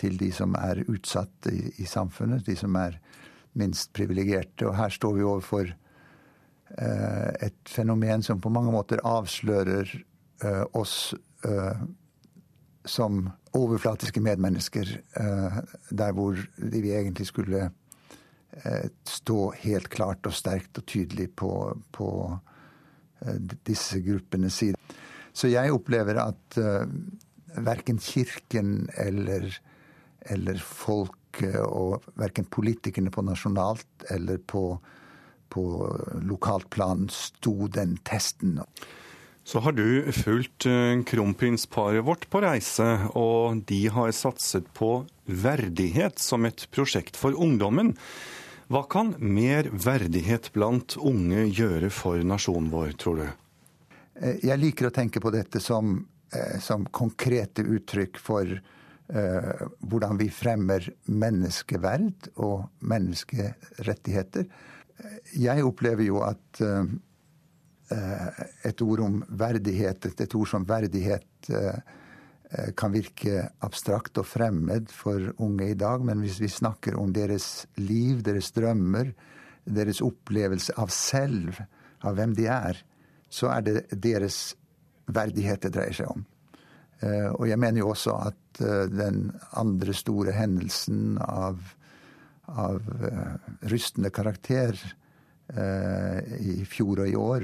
til 0.02 0.16
de 0.18 0.32
som 0.34 0.56
er 0.58 0.82
utsatt 0.90 1.48
i, 1.52 1.70
i, 1.84 1.86
samfunnet, 1.86 2.46
de 2.48 2.56
som 2.58 2.76
er 2.80 2.96
minst 3.60 3.92
privilegerte. 3.94 4.66
Og 4.68 4.76
her 4.80 4.90
står 4.90 5.14
vi 5.20 5.28
overfor 5.28 5.70
et 6.72 7.70
fenomen 7.70 8.24
som 8.24 8.40
på 8.42 8.50
mange 8.50 8.72
måter 8.74 9.04
avslører 9.06 9.92
oss 10.74 11.14
som 12.88 13.20
overflatiske 13.54 14.24
medmennesker, 14.24 14.96
der 15.92 16.16
hvor 16.16 16.40
vi 16.58 16.94
egentlig 16.96 17.28
skulle 17.28 17.68
Eh, 18.52 18.90
stå 19.04 19.54
helt 19.64 19.88
klart 19.90 20.28
og 20.28 20.36
sterkt 20.36 20.82
og 20.82 20.84
tydelig 20.86 21.30
på, 21.40 21.52
på 21.96 22.08
eh, 23.24 23.38
disse 23.64 24.02
gruppenes 24.04 24.58
side. 24.60 24.98
Så 25.32 25.48
jeg 25.48 25.72
opplever 25.72 26.20
at 26.20 26.58
verken 27.56 28.00
Kirken 28.02 28.90
eller, 29.00 29.48
eller 30.32 30.64
folket 30.64 31.60
og 31.66 32.08
verken 32.20 32.48
politikerne 32.52 33.12
på 33.14 33.24
nasjonalt 33.26 34.08
eller 34.12 34.42
på, 34.48 34.66
på 35.50 35.64
lokalt 36.28 36.70
plan 36.74 37.08
sto 37.12 37.68
den 37.72 37.98
testen. 38.08 38.60
Så 39.44 39.60
har 39.66 39.74
du 39.74 40.12
fulgt 40.14 40.68
kronprinsparet 41.10 42.06
vårt 42.06 42.28
på 42.30 42.44
reise, 42.44 42.86
og 43.18 43.64
de 43.66 43.88
har 43.90 44.14
satset 44.14 44.68
på 44.78 45.02
verdighet 45.26 46.22
som 46.22 46.46
et 46.46 46.68
prosjekt 46.72 47.18
for 47.18 47.34
ungdommen. 47.34 47.96
Hva 48.72 48.86
kan 48.88 49.16
mer 49.20 49.68
verdighet 49.74 50.52
blant 50.56 50.96
unge 50.96 51.48
gjøre 51.50 51.90
for 51.92 52.22
nasjonen 52.24 52.70
vår, 52.72 52.94
tror 53.02 53.18
du? 53.20 53.26
Eh, 54.22 54.38
jeg 54.48 54.62
liker 54.62 54.88
å 54.88 54.94
tenke 54.96 55.20
på 55.20 55.32
dette 55.34 55.60
som, 55.60 55.98
eh, 55.98 56.06
som 56.64 56.86
konkrete 56.96 57.66
uttrykk 57.68 58.20
for 58.22 58.48
eh, 58.52 59.64
hvordan 59.84 60.20
vi 60.22 60.30
fremmer 60.32 60.86
menneskeverd 61.12 62.32
og 62.40 62.68
menneskerettigheter. 62.80 64.46
Jeg 65.36 65.66
opplever 65.66 66.06
jo 66.08 66.22
at 66.24 66.62
eh, 66.64 66.94
et 68.70 68.86
ord 68.86 69.04
om 69.08 69.18
verdighet, 69.28 70.12
et 70.14 70.38
ord 70.38 70.48
som 70.48 70.68
verdighet, 70.70 71.28
uh, 71.52 71.76
Eh, 72.52 72.72
kan 72.76 72.92
virke 72.92 73.46
abstrakt 73.64 74.18
og 74.20 74.28
fremmed 74.28 74.90
for 74.92 75.30
unge 75.40 75.70
i 75.72 75.78
dag, 75.78 76.04
men 76.04 76.20
hvis 76.20 76.42
vi 76.42 76.50
snakker 76.52 76.98
om 77.00 77.14
deres 77.16 77.66
liv, 77.80 78.26
deres 78.28 78.52
drømmer, 78.52 79.14
deres 79.64 80.02
opplevelse 80.04 80.76
av 80.76 80.92
selv, 80.92 81.62
av 82.04 82.18
hvem 82.18 82.34
de 82.36 82.50
er, 82.52 82.82
så 83.32 83.54
er 83.54 83.64
det 83.64 83.76
deres 84.04 84.58
verdighet 85.16 85.66
det 85.66 85.74
dreier 85.76 85.98
seg 85.98 86.12
om. 86.12 86.26
Eh, 87.02 87.30
og 87.32 87.48
jeg 87.50 87.60
mener 87.62 87.84
jo 87.84 87.92
også 87.94 88.18
at 88.30 88.62
eh, 88.64 88.86
den 88.92 89.30
andre 89.60 89.96
store 89.98 90.36
hendelsen 90.38 91.18
av, 91.26 91.60
av 92.52 92.82
rystende 93.72 94.12
karakter 94.14 94.78
i 95.52 96.62
fjor 96.64 97.02
og 97.04 97.10
i 97.12 97.16
år 97.20 97.42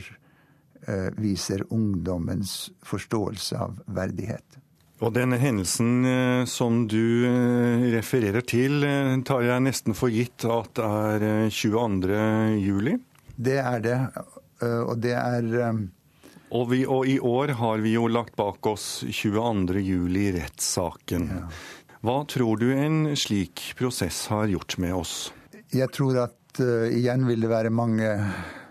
viser 1.20 1.66
ungdommens 1.76 2.54
forståelse 2.88 3.58
av 3.60 3.82
verdighet. 3.98 4.62
Og 4.98 5.14
denne 5.14 5.38
hendelsen 5.38 6.06
eh, 6.10 6.44
som 6.50 6.86
du 6.90 7.26
eh, 7.28 7.86
refererer 7.94 8.42
til, 8.48 8.82
eh, 8.86 9.14
tar 9.28 9.46
jeg 9.46 9.66
nesten 9.68 9.98
for 9.98 10.10
gitt 10.10 10.46
at 10.50 10.82
er 10.82 11.52
22. 11.54 12.18
juli? 12.64 12.96
Det 13.38 13.60
er 13.62 13.84
det, 13.84 13.98
og 14.66 14.96
det 14.98 15.14
er 15.14 15.76
og, 16.50 16.70
vi, 16.72 16.84
og, 16.86 17.08
i 17.08 17.18
år 17.20 17.56
har 17.60 17.82
vi 17.84 17.96
jo 17.96 18.08
lagt 18.12 18.36
bak 18.40 18.66
oss 18.70 19.04
22. 19.04 19.82
juli-rettssaken. 19.84 21.28
Ja. 21.34 21.48
Hva 22.06 22.22
tror 22.30 22.62
du 22.62 22.70
en 22.72 23.16
slik 23.20 23.74
prosess 23.78 24.28
har 24.32 24.48
gjort 24.52 24.78
med 24.80 24.96
oss? 24.96 25.16
Jeg 25.74 25.90
tror 25.96 26.22
at 26.28 26.62
uh, 26.62 26.88
igjen 26.88 27.26
vil 27.28 27.44
det 27.44 27.52
være 27.52 27.74
mange 27.74 28.12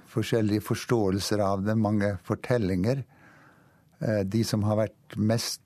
forskjellige 0.09 0.65
forståelser 0.65 1.43
av 1.45 1.67
det, 1.67 1.75
mange 1.77 2.15
fortellinger. 2.25 3.03
Uh, 4.01 4.23
de 4.25 4.45
som 4.47 4.65
har 4.65 4.81
vært 4.87 5.19
mest 5.19 5.63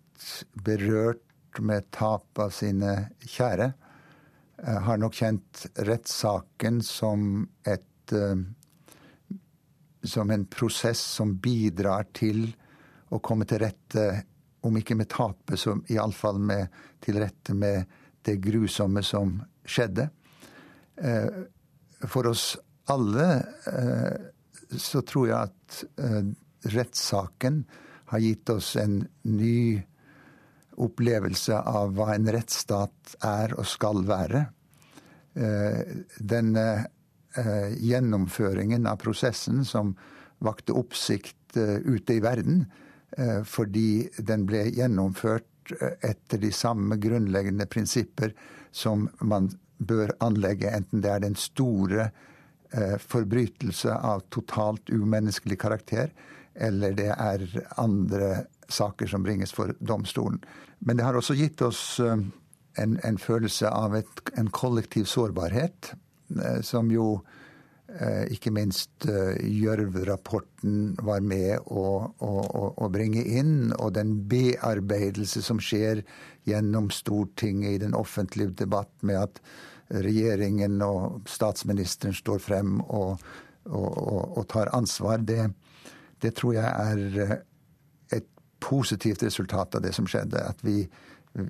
berørt 0.64 1.60
med 1.62 1.86
tap 1.94 2.40
av 2.42 2.50
sine 2.54 2.96
kjære, 3.22 3.70
uh, 4.66 4.78
har 4.88 4.98
nok 4.98 5.20
kjent 5.20 5.66
rettssaken 5.78 6.82
som 6.86 7.44
et 7.68 8.16
eh, 8.16 8.40
som 10.02 10.30
en 10.30 10.46
prosess 10.50 11.00
som 11.18 11.36
bidrar 11.38 12.08
til 12.16 12.46
å 13.10 13.18
komme 13.18 13.46
til 13.48 13.62
rette, 13.64 14.06
om 14.60 14.76
ikke 14.76 14.96
med 14.96 15.08
tapet, 15.10 15.58
så 15.58 15.76
iallfall 15.88 16.40
til 17.00 17.18
rette 17.20 17.54
med 17.56 17.88
det 18.24 18.36
grusomme 18.44 19.02
som 19.04 19.38
skjedde. 19.64 20.08
Eh, 20.96 21.30
for 22.08 22.28
oss 22.30 22.54
alle 22.90 23.26
så 24.70 25.02
tror 25.06 25.28
jeg 25.28 25.50
at 25.50 26.70
rettssaken 26.74 27.60
har 28.10 28.18
gitt 28.18 28.50
oss 28.50 28.76
en 28.76 29.04
ny 29.22 29.80
opplevelse 30.80 31.58
av 31.58 31.92
hva 31.96 32.14
en 32.14 32.30
rettsstat 32.32 33.16
er 33.26 33.54
og 33.58 33.68
skal 33.68 34.02
være. 34.08 34.46
Eh, 35.34 35.82
denne 36.18 36.64
eh, 36.72 36.88
gjennomføringen 37.36 38.88
av 38.90 38.96
prosessen 39.02 39.64
som 39.64 39.94
vakte 40.40 40.74
oppsikt 40.76 41.56
eh, 41.56 41.78
ute 41.84 42.18
i 42.18 42.22
verden, 42.24 42.64
fordi 43.42 44.06
den 44.22 44.44
ble 44.46 44.60
gjennomført 44.70 45.72
etter 45.98 46.38
de 46.38 46.52
samme 46.54 46.94
grunnleggende 47.02 47.64
prinsipper 47.66 48.30
som 48.70 49.08
man 49.18 49.48
bør 49.82 50.12
anlegge, 50.22 50.70
enten 50.70 51.02
det 51.02 51.10
er 51.10 51.24
den 51.24 51.34
store 51.34 52.06
forbrytelse 53.02 53.90
av 53.90 54.22
totalt 54.30 54.94
umenneskelig 54.94 55.58
karakter, 55.58 56.14
eller 56.54 56.94
det 56.94 57.10
er 57.10 57.48
andre 57.82 58.44
saker 58.70 59.10
som 59.10 59.22
bringes 59.22 59.52
for 59.52 59.74
domstolen. 59.80 60.38
Men 60.78 60.96
det 60.96 61.04
har 61.04 61.16
også 61.18 61.36
gitt 61.38 61.62
oss 61.62 62.00
eh, 62.00 62.16
en, 62.80 62.98
en 63.04 63.18
følelse 63.18 63.68
av 63.68 63.96
et, 63.98 64.22
en 64.38 64.50
kollektiv 64.54 65.08
sårbarhet, 65.10 65.92
eh, 65.92 65.98
som 66.66 66.90
jo 66.92 67.06
eh, 67.90 68.26
ikke 68.34 68.52
minst 68.54 69.06
Gjørv-rapporten 69.06 70.94
var 71.06 71.24
med 71.24 71.58
å, 71.66 71.84
å, 72.10 72.32
å, 72.70 72.88
bringe 72.92 73.24
inn, 73.24 73.72
og 73.78 73.94
den 73.98 74.16
bearbeidelse 74.30 75.42
som 75.42 75.60
skjer 75.62 76.04
gjennom 76.48 76.90
Stortinget 76.94 77.76
i 77.76 77.82
den 77.82 77.96
offentlige 77.98 78.54
debatt 78.64 78.92
med 79.02 79.22
at 79.24 79.42
regjeringen 79.90 80.80
og 80.86 81.28
statsministeren 81.28 82.14
står 82.14 82.42
frem 82.42 82.78
og, 82.80 83.22
og, 83.66 84.38
og 84.38 84.44
tar 84.50 84.70
ansvar, 84.76 85.22
det, 85.26 85.50
det, 86.22 86.34
tror 86.38 86.54
jeg 86.54 86.66
er 86.66 87.34
et 88.14 88.28
positivt 88.62 89.24
resultat 89.26 89.74
av 89.74 89.84
det 89.84 89.94
som 89.96 90.06
skjedde. 90.10 90.42
At 90.46 90.62
vi, 90.66 90.84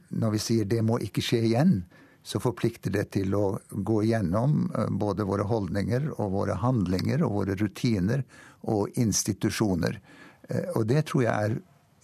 når 0.08 0.36
vi 0.36 0.42
sier 0.42 0.68
det 0.68 0.80
må 0.86 0.98
ikke 1.04 1.24
skje 1.24 1.42
igjen, 1.50 1.82
så 2.22 2.40
forplikter 2.40 2.92
det 2.94 3.06
til 3.16 3.34
å 3.34 3.44
gå 3.70 4.02
igjennom 4.04 4.70
eh, 4.76 4.88
både 4.90 5.26
våre 5.28 5.46
holdninger 5.48 6.10
og 6.18 6.32
våre 6.34 6.58
handlinger 6.60 7.24
og 7.26 7.36
våre 7.40 7.56
rutiner 7.60 8.24
og 8.68 8.98
institusjoner. 9.00 10.00
Eh, 10.48 10.72
og 10.76 10.86
det 10.90 11.06
tror 11.10 11.24
jeg 11.26 11.50
er 11.50 11.60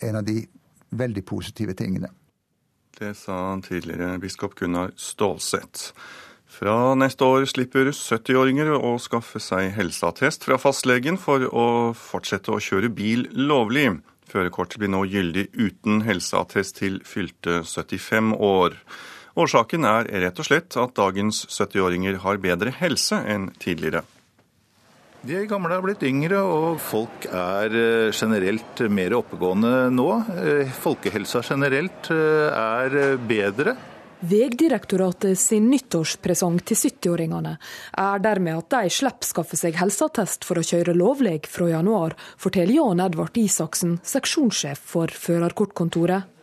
en 0.08 0.20
av 0.20 0.24
de 0.26 0.40
veldig 0.96 1.24
positive 1.26 1.74
tingene. 1.76 2.12
Det 2.96 3.12
sa 3.18 3.58
tidligere 3.60 4.16
biskop 4.22 4.54
Gunnar 4.56 4.94
Stålseth. 4.96 5.92
Fra 6.46 6.94
neste 6.96 7.26
år 7.26 7.44
slipper 7.50 7.90
70-åringer 7.90 8.70
å 8.78 8.94
skaffe 9.02 9.40
seg 9.42 9.74
helseattest 9.76 10.46
fra 10.46 10.56
fastlegen 10.62 11.18
for 11.20 11.42
å 11.50 11.66
fortsette 11.98 12.54
å 12.54 12.62
kjøre 12.62 12.88
bil 12.94 13.26
lovlig. 13.34 13.90
Førerkortet 14.30 14.80
blir 14.80 14.90
nå 14.94 15.02
gyldig 15.10 15.50
uten 15.52 16.00
helseattest 16.06 16.78
til 16.80 17.02
fylte 17.04 17.60
75 17.66 18.32
år. 18.38 18.78
Årsaken 19.36 19.84
er 19.84 20.08
rett 20.24 20.38
og 20.40 20.46
slett 20.48 20.76
at 20.80 20.94
dagens 20.96 21.42
70-åringer 21.50 22.22
har 22.22 22.38
bedre 22.40 22.72
helse 22.78 23.18
enn 23.28 23.50
tidligere. 23.60 24.06
De 25.26 25.42
gamle 25.50 25.74
er 25.74 25.82
blitt 25.82 26.04
yngre, 26.06 26.38
og 26.38 26.78
folk 26.80 27.26
er 27.26 27.72
eh, 27.74 28.14
generelt 28.14 28.80
mer 28.92 29.16
oppegående 29.18 29.88
nå. 29.90 30.08
Eh, 30.38 30.72
folkehelsa 30.84 31.42
generelt 31.44 32.10
eh, 32.14 32.46
er 32.52 33.18
bedre. 33.26 33.74
Vegdirektoratet 34.26 35.36
sin 35.36 35.66
nyttårspresang 35.68 36.60
til 36.64 36.78
70-åringene 36.78 37.56
er 38.00 38.22
dermed 38.24 38.62
at 38.62 38.70
de 38.72 38.92
slipper 38.94 39.28
skaffe 39.28 39.58
seg 39.60 39.76
helseattest 39.76 40.46
for 40.48 40.56
å 40.56 40.64
kjøre 40.64 40.94
lovlig 40.96 41.42
fra 41.52 41.68
januar, 41.74 42.16
forteller 42.40 42.78
Jan 42.78 43.02
Edvard 43.04 43.36
Isaksen, 43.36 43.98
seksjonssjef 44.06 44.80
for 44.94 45.12
førerkortkontoret. 45.12 46.35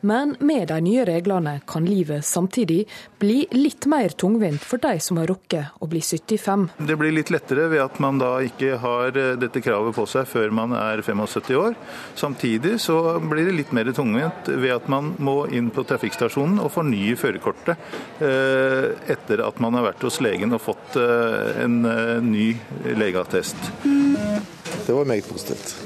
Men 0.00 0.36
med 0.40 0.68
de 0.68 0.78
nye 0.80 1.04
reglene 1.04 1.58
kan 1.68 1.84
livet 1.84 2.24
samtidig 2.24 2.86
bli 3.20 3.44
litt 3.52 3.86
mer 3.90 4.08
tungvint 4.08 4.62
for 4.64 4.80
de 4.80 4.96
som 5.00 5.20
har 5.20 5.28
rukket 5.28 5.76
å 5.80 5.88
bli 5.90 6.00
75. 6.00 6.68
Det 6.88 6.96
blir 6.96 7.12
litt 7.12 7.32
lettere 7.32 7.68
ved 7.72 7.82
at 7.84 8.00
man 8.00 8.20
da 8.20 8.32
ikke 8.44 8.78
har 8.80 9.16
eh, 9.18 9.34
dette 9.40 9.60
kravet 9.64 9.96
på 9.96 10.06
seg 10.08 10.28
før 10.30 10.54
man 10.56 10.72
er 10.76 11.02
75 11.04 11.60
år. 11.60 11.76
Samtidig 12.16 12.78
så 12.80 13.18
blir 13.20 13.50
det 13.50 13.56
litt 13.58 13.74
mer 13.76 13.92
tungvint 13.96 14.48
ved 14.48 14.72
at 14.78 14.88
man 14.92 15.14
må 15.20 15.44
inn 15.52 15.68
på 15.74 15.84
trafikkstasjonen 15.88 16.62
og 16.64 16.72
fornye 16.72 17.18
førerkortet 17.20 17.76
eh, 18.24 18.88
etter 19.12 19.44
at 19.44 19.60
man 19.60 19.76
har 19.76 19.90
vært 19.90 20.08
hos 20.08 20.20
legen 20.24 20.56
og 20.56 20.64
fått 20.64 20.96
eh, 21.00 21.60
en 21.66 21.80
ny 22.24 22.54
legeattest. 22.96 23.58
Det 23.84 24.96
var 24.96 25.04
meget 25.04 25.28
positivt. 25.28 25.76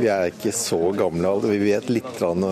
Vi 0.00 0.08
er 0.10 0.32
ikke 0.32 0.54
så 0.56 0.80
gamle. 0.96 1.36
Vi 1.44 1.60
vet 1.62 1.90
litt 1.92 2.22
om 2.24 2.46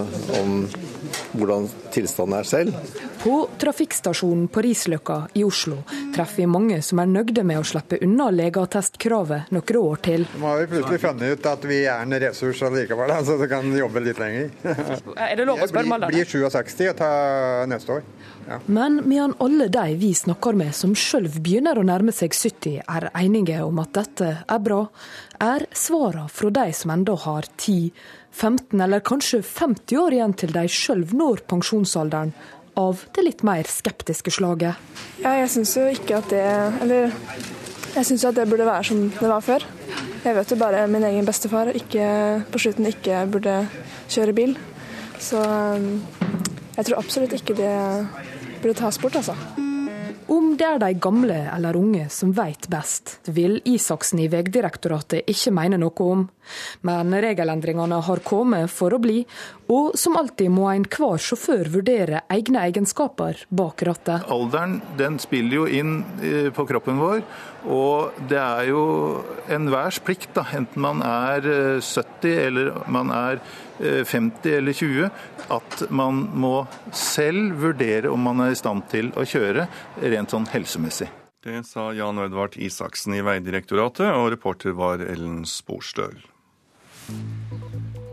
hvordan 1.32 1.68
tilstanden 1.94 2.38
er 2.38 2.48
selv. 2.48 2.96
På 3.20 3.48
trafikkstasjonen 3.60 4.48
på 4.48 4.62
Risløkka 4.64 5.18
i 5.36 5.44
Oslo 5.44 5.80
treffer 6.14 6.42
vi 6.42 6.48
mange 6.50 6.80
som 6.82 7.02
er 7.02 7.10
nøgde 7.10 7.44
med 7.46 7.60
å 7.60 7.66
slippe 7.66 8.00
unna 8.04 8.30
legeattestkravet 8.34 9.52
noen 9.54 9.80
år 9.80 10.02
til. 10.06 10.26
Nå 10.40 10.46
har 10.48 10.62
vi 10.62 10.70
plutselig 10.74 11.02
funnet 11.04 11.36
ut 11.36 11.50
at 11.52 11.66
vi 11.68 11.82
er 11.84 12.04
en 12.04 12.16
ressurs 12.24 12.62
allikevel, 12.66 13.12
så 13.26 13.36
du 13.40 13.46
kan 13.50 13.68
jobbe 13.76 14.04
litt 14.04 14.20
lenger. 14.22 14.50
er 15.16 15.36
det 15.36 15.46
lov 15.48 15.60
å 15.60 15.70
spørre 15.70 15.92
meg? 15.92 16.08
Jeg 16.08 16.16
blir 16.16 16.32
67 16.50 16.86
og 16.90 16.98
tar 17.00 17.70
neste 17.70 17.98
år. 17.98 18.06
Ja. 18.48 18.58
Men 18.66 19.02
medan 19.04 19.34
alle 19.38 19.68
de 19.70 19.96
vi 20.00 20.14
snakker 20.16 20.56
med 20.58 20.74
som 20.74 20.94
sjøl 20.98 21.28
begynner 21.30 21.78
å 21.78 21.84
nærme 21.86 22.14
seg 22.14 22.34
70, 22.34 22.80
er 22.82 23.10
enige 23.20 23.60
om 23.62 23.78
at 23.82 23.92
dette 24.00 24.30
er 24.42 24.62
bra, 24.64 24.80
er 25.40 25.66
svarene 25.76 26.28
fra 26.32 26.50
de 26.56 26.66
som 26.76 26.92
enda 26.94 27.14
har 27.24 27.46
10, 27.56 27.92
15 28.32 28.80
eller 28.80 29.02
kanskje 29.04 29.42
50 29.42 29.98
år 30.00 30.16
igjen 30.16 30.34
til 30.38 30.52
de 30.54 30.64
sjøl 30.70 31.04
når 31.12 31.44
pensjonsalderen, 31.50 32.32
av 32.78 33.02
det 33.16 33.24
litt 33.26 33.42
mer 33.44 33.66
skeptiske 33.68 34.32
slaget. 34.32 34.78
Ja, 35.20 35.34
jeg 35.40 35.50
syns 35.52 35.74
jo 35.76 35.88
ikke 35.90 36.20
at 36.20 36.30
det 36.30 36.44
Eller 36.80 37.10
jeg 37.90 38.06
syns 38.06 38.24
at 38.24 38.36
det 38.38 38.46
burde 38.48 38.68
være 38.68 38.86
som 38.86 39.08
det 39.10 39.28
var 39.28 39.42
før. 39.42 39.64
Jeg 40.22 40.36
vet 40.36 40.52
jo 40.52 40.58
bare 40.60 40.84
min 40.86 41.04
egen 41.08 41.26
bestefar 41.26 41.72
ikke, 41.74 42.04
på 42.52 42.60
slutten 42.62 42.86
ikke 42.86 43.24
burde 43.32 43.56
kjøre 44.12 44.36
bil. 44.36 44.54
Så 45.20 45.40
um, 45.42 45.98
jeg 46.76 46.86
tror 46.86 47.00
absolutt 47.00 47.34
ikke 47.36 47.58
det 47.58 47.74
burde 48.62 48.76
tas 48.78 49.00
bort, 49.02 49.18
altså. 49.18 49.34
Om 50.30 50.52
det 50.54 50.66
er 50.68 50.78
de 50.78 50.92
gamle 51.02 51.40
eller 51.50 51.76
unge 51.76 52.06
som 52.14 52.30
veit 52.36 52.68
best, 52.70 53.16
vil 53.26 53.58
Isaksen 53.66 54.22
i 54.22 54.28
Vegdirektoratet 54.30 55.26
ikke 55.30 55.50
mene 55.56 55.80
noe 55.82 56.06
om. 56.06 56.22
Men 56.86 57.14
regelendringene 57.22 58.00
har 58.06 58.22
kommet 58.26 58.70
for 58.72 58.94
å 58.94 59.00
bli, 59.02 59.22
og 59.70 59.94
som 59.98 60.18
alltid 60.18 60.50
må 60.52 60.66
enhver 60.72 61.20
sjåfør 61.22 61.70
vurdere 61.70 62.24
egne 62.32 62.64
egenskaper 62.68 63.44
bak 63.54 63.84
rattet. 63.86 64.26
Alderen 64.30 64.80
den 64.98 65.18
spiller 65.22 65.60
jo 65.60 65.66
inn 65.70 66.00
eh, 66.24 66.50
på 66.54 66.66
kroppen 66.68 66.98
vår, 67.00 67.22
og 67.70 68.20
det 68.30 68.40
er 68.40 68.70
jo 68.70 68.84
enhvers 69.52 70.00
plikt, 70.04 70.32
da, 70.36 70.46
enten 70.56 70.82
man 70.82 71.04
er 71.06 71.46
70 71.84 72.30
eh, 72.30 72.46
eller 72.48 72.72
man 72.90 73.12
er 73.14 73.42
50 73.80 74.50
eh, 74.50 74.58
eller 74.58 74.76
20, 74.76 75.10
at 75.50 75.86
man 75.90 76.24
må 76.34 76.54
selv 76.94 77.56
vurdere 77.62 78.10
om 78.10 78.22
man 78.26 78.44
er 78.44 78.54
i 78.54 78.58
stand 78.58 78.86
til 78.92 79.12
å 79.18 79.26
kjøre 79.26 79.66
rent 80.02 80.34
sånn 80.34 80.48
helsemessig. 80.52 81.10
Det 81.40 81.62
sa 81.64 81.86
Jan 81.96 82.20
Edvard 82.20 82.58
Isaksen 82.60 83.16
i 83.16 83.22
Vegdirektoratet, 83.24 84.10
og 84.12 84.28
reporter 84.34 84.76
var 84.76 85.00
Ellen 85.00 85.46
Sporstøl. 85.48 86.18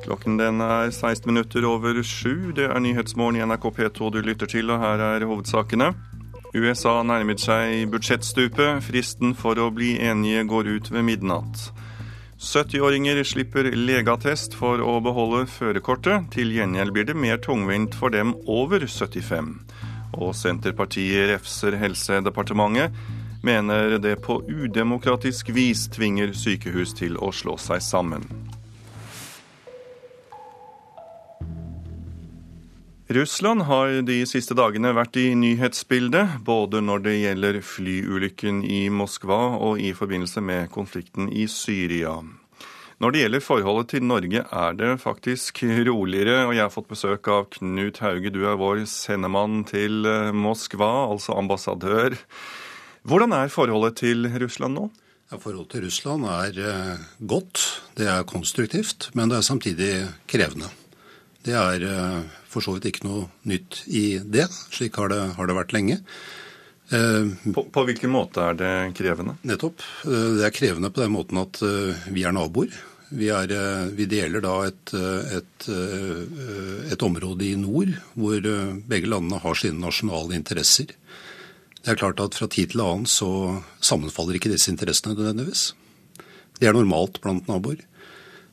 Klokken 0.08 0.38
den 0.40 0.62
er 0.64 0.88
16 0.92 1.28
minutter 1.28 1.66
over 1.68 1.98
sju. 2.04 2.54
Det 2.56 2.70
er 2.70 2.80
Nyhetsmorgen 2.80 3.42
i 3.42 3.44
NRK 3.44 3.66
P2 3.76 4.12
du 4.16 4.22
lytter 4.24 4.48
til, 4.48 4.72
og 4.72 4.80
her 4.80 5.04
er 5.04 5.26
hovedsakene. 5.28 5.92
USA 6.56 7.02
nærmet 7.04 7.42
seg 7.44 7.90
budsjettstupet. 7.92 8.86
Fristen 8.88 9.36
for 9.36 9.60
å 9.60 9.68
bli 9.76 9.98
enige 10.00 10.46
går 10.48 10.72
ut 10.78 10.92
ved 10.94 11.04
midnatt. 11.10 11.68
70-åringer 12.38 13.20
slipper 13.26 13.72
legeattest 13.74 14.54
for 14.56 14.80
å 14.80 15.00
beholde 15.04 15.44
førerkortet. 15.50 16.30
Til 16.38 16.54
gjengjeld 16.56 16.94
blir 16.96 17.08
det 17.10 17.18
mer 17.18 17.42
tungvint 17.44 17.98
for 17.98 18.14
dem 18.14 18.36
over 18.46 18.86
75. 18.88 19.56
Og 20.16 20.36
Senterpartiet 20.38 21.34
refser 21.34 21.76
Helsedepartementet. 21.82 22.96
Mener 23.44 23.98
det 24.02 24.20
på 24.24 24.40
udemokratisk 24.48 25.52
vis 25.56 25.88
tvinger 25.94 26.32
sykehus 26.38 26.96
til 26.98 27.20
å 27.20 27.34
slå 27.36 27.58
seg 27.62 27.84
sammen. 27.84 28.24
Russland 33.10 33.62
har 33.62 34.02
de 34.04 34.18
siste 34.28 34.52
dagene 34.58 34.90
vært 34.92 35.16
i 35.16 35.30
nyhetsbildet, 35.40 36.42
både 36.44 36.82
når 36.84 37.06
det 37.06 37.14
gjelder 37.16 37.60
flyulykken 37.64 38.66
i 38.68 38.90
Moskva 38.92 39.38
og 39.64 39.80
i 39.80 39.94
forbindelse 39.96 40.42
med 40.44 40.68
konflikten 40.74 41.30
i 41.32 41.46
Syria. 41.48 42.18
Når 43.00 43.14
det 43.14 43.22
gjelder 43.22 43.46
forholdet 43.46 43.90
til 43.94 44.04
Norge, 44.10 44.42
er 44.44 44.76
det 44.76 44.90
faktisk 45.00 45.62
roligere, 45.88 46.42
og 46.50 46.52
jeg 46.58 46.66
har 46.66 46.74
fått 46.74 46.90
besøk 46.92 47.30
av 47.32 47.46
Knut 47.56 48.02
Hauge, 48.04 48.34
du 48.34 48.42
er 48.44 48.60
vår 48.60 48.82
sendemann 48.92 49.62
til 49.70 50.04
eh, 50.04 50.34
Moskva, 50.36 50.90
altså 51.14 51.38
ambassadør. 51.40 52.18
Hvordan 53.08 53.38
er 53.38 53.54
forholdet 53.54 54.02
til 54.02 54.28
Russland 54.44 54.76
nå? 54.82 54.90
Ja, 55.32 55.40
forholdet 55.40 55.78
til 55.78 55.86
Russland 55.88 56.28
er 56.34 56.60
eh, 56.60 57.08
godt, 57.24 57.64
det 57.96 58.12
er 58.12 58.28
konstruktivt, 58.28 59.14
men 59.16 59.32
det 59.32 59.40
er 59.40 59.48
samtidig 59.48 59.94
krevende. 60.28 60.74
Det 61.48 61.56
er 61.56 61.88
eh, 61.88 62.44
for 62.58 62.66
så 62.66 62.76
vidt 62.76 62.90
ikke 62.90 63.08
noe 63.08 63.30
nytt 63.48 63.84
i 63.88 64.20
det. 64.26 64.50
Slik 64.74 64.98
har 65.00 65.14
det, 65.14 65.22
har 65.38 65.50
det 65.50 65.56
vært 65.58 65.74
lenge. 65.76 66.02
Eh, 66.90 67.32
på, 67.54 67.66
på, 67.74 67.86
hvilken 67.88 68.14
måte 68.14 68.44
er 68.50 68.60
det 68.60 68.76
krevende? 68.98 69.38
Nettopp. 69.48 69.84
Eh, 70.08 70.30
det 70.40 70.46
er 70.48 70.56
krevende 70.56 70.92
på 70.94 71.04
den 71.04 71.14
måten 71.16 71.42
at 71.44 71.62
vi 72.12 72.26
er 72.26 72.36
naboer. 72.36 72.74
Vi, 73.08 73.30
er, 73.32 73.52
vi 73.96 74.04
deler 74.12 74.44
da 74.44 74.58
et, 74.68 74.92
et, 74.92 75.68
et, 76.92 77.04
område 77.08 77.46
i 77.48 77.54
nord 77.56 77.94
hvor 78.20 78.50
begge 78.92 79.08
landene 79.08 79.40
har 79.40 79.56
sine 79.56 79.80
nasjonale 79.80 80.36
interesser. 80.36 80.92
Det 81.80 81.94
er 81.94 82.02
klart 82.02 82.20
at 82.20 82.36
Fra 82.36 82.50
tid 82.52 82.74
til 82.74 82.84
annen 82.84 83.08
så 83.08 83.30
sammenfaller 83.80 84.36
ikke 84.36 84.52
disse 84.52 84.68
interessene 84.74 85.16
nødvendigvis. 85.16 85.70
Det 86.60 86.68
er 86.68 86.76
normalt 86.76 87.22
blant 87.24 87.48
naboer. 87.48 87.80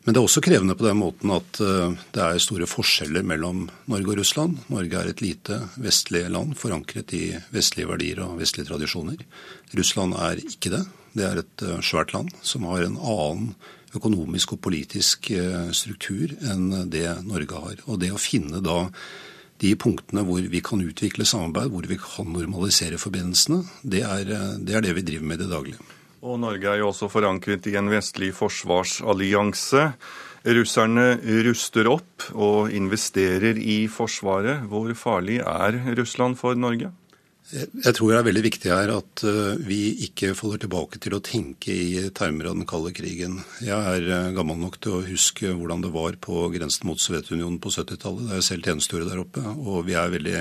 Men 0.05 0.13
det 0.13 0.21
er 0.21 0.27
også 0.27 0.43
krevende 0.45 0.75
på 0.77 0.85
den 0.85 0.99
måten 1.01 1.31
at 1.33 1.59
eh, 1.65 1.95
det 2.13 2.21
er 2.21 2.43
store 2.43 2.69
forskjeller 2.69 3.25
mellom 3.25 3.63
Norge 3.89 4.13
og 4.13 4.19
Russland. 4.21 4.59
Norge 4.69 5.01
er 5.01 5.09
et 5.09 5.23
lite 5.25 5.63
vestlig 5.81 6.27
land 6.33 6.53
forankret 6.61 7.15
i 7.17 7.23
vestlige 7.55 7.89
verdier 7.89 8.21
og 8.27 8.37
vestlige 8.43 8.69
tradisjoner. 8.69 9.23
Russland 9.73 10.17
er 10.21 10.45
ikke 10.45 10.75
det. 10.77 10.83
Det 11.17 11.25
er 11.25 11.41
et 11.41 11.65
eh, 11.65 11.81
svært 11.81 12.13
land 12.13 12.35
som 12.45 12.69
har 12.69 12.85
en 12.85 13.01
annen 13.01 13.55
økonomisk 13.97 14.57
og 14.57 14.61
politisk 14.67 15.31
eh, 15.33 15.73
struktur 15.73 16.37
enn 16.53 16.91
det 16.93 17.09
Norge 17.25 17.65
har. 17.65 17.81
Og 17.89 18.03
det 18.05 18.13
å 18.13 18.21
finne 18.21 18.61
da 18.61 18.83
de 19.65 19.73
punktene 19.81 20.27
hvor 20.29 20.45
vi 20.53 20.61
kan 20.67 20.85
utvikle 20.85 21.25
samarbeid, 21.25 21.73
hvor 21.73 21.89
vi 21.89 21.97
kan 21.97 22.29
normalisere 22.29 23.01
forbindelsene, 23.01 23.63
det 23.81 24.05
er 24.05 24.29
det, 24.29 24.75
er 24.75 24.85
det 24.85 24.99
vi 24.99 25.09
driver 25.15 25.31
med 25.31 25.41
i 25.41 25.47
det 25.47 25.53
daglige. 25.55 25.93
Og 26.25 26.39
Norge 26.41 26.71
er 26.71 26.81
jo 26.81 26.89
også 26.89 27.11
forankret 27.13 27.67
i 27.69 27.75
en 27.77 27.91
vestlig 27.93 28.31
forsvarsallianse. 28.33 29.91
Russerne 30.57 31.19
ruster 31.45 31.89
opp 31.93 32.31
og 32.33 32.73
investerer 32.73 33.61
i 33.61 33.85
Forsvaret. 33.93 34.65
Hvor 34.71 34.89
farlig 34.97 35.43
er 35.45 35.77
Russland 35.99 36.39
for 36.41 36.57
Norge? 36.57 36.89
Jeg 37.55 37.95
tror 37.95 38.11
det 38.11 38.17
er 38.19 38.27
veldig 38.27 38.43
viktig 38.49 38.71
her 38.73 38.91
at 38.91 39.23
eh, 39.29 39.61
vi 39.63 39.79
ikke 40.09 40.33
faller 40.35 40.59
tilbake 40.65 40.99
til 41.03 41.15
å 41.15 41.23
tenke 41.23 41.71
i 41.71 42.09
termer 42.17 42.49
av 42.51 42.57
den 42.59 42.67
kalde 42.67 42.91
krigen. 42.97 43.37
Jeg 43.63 43.77
er 43.77 44.09
eh, 44.11 44.33
gammel 44.35 44.59
nok 44.59 44.81
til 44.83 44.97
å 44.97 45.05
huske 45.07 45.53
hvordan 45.55 45.85
det 45.85 45.93
var 45.95 46.19
på 46.25 46.49
grensen 46.55 46.89
mot 46.89 46.99
Sovjetunionen 46.99 47.61
på 47.63 47.71
70-tallet. 47.71 48.27
Da 48.27 48.41
jeg 48.41 48.47
selv 48.49 48.67
tjenestegjorde 48.67 49.13
der 49.13 49.23
oppe, 49.23 49.45
og 49.55 49.87
vi 49.87 49.95
er 50.01 50.11
veldig 50.17 50.41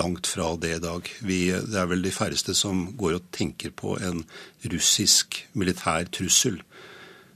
langt 0.00 0.30
fra 0.30 0.50
det 0.58 0.72
i 0.80 0.82
dag. 0.82 1.12
Vi, 1.22 1.40
det 1.54 1.78
er 1.78 1.92
vel 1.92 2.02
de 2.02 2.14
færreste 2.14 2.56
som 2.58 2.88
går 2.98 3.20
og 3.20 3.30
tenker 3.38 3.70
på 3.78 3.94
en 4.02 4.24
russisk 4.66 5.44
militær 5.54 6.10
trussel. 6.10 6.58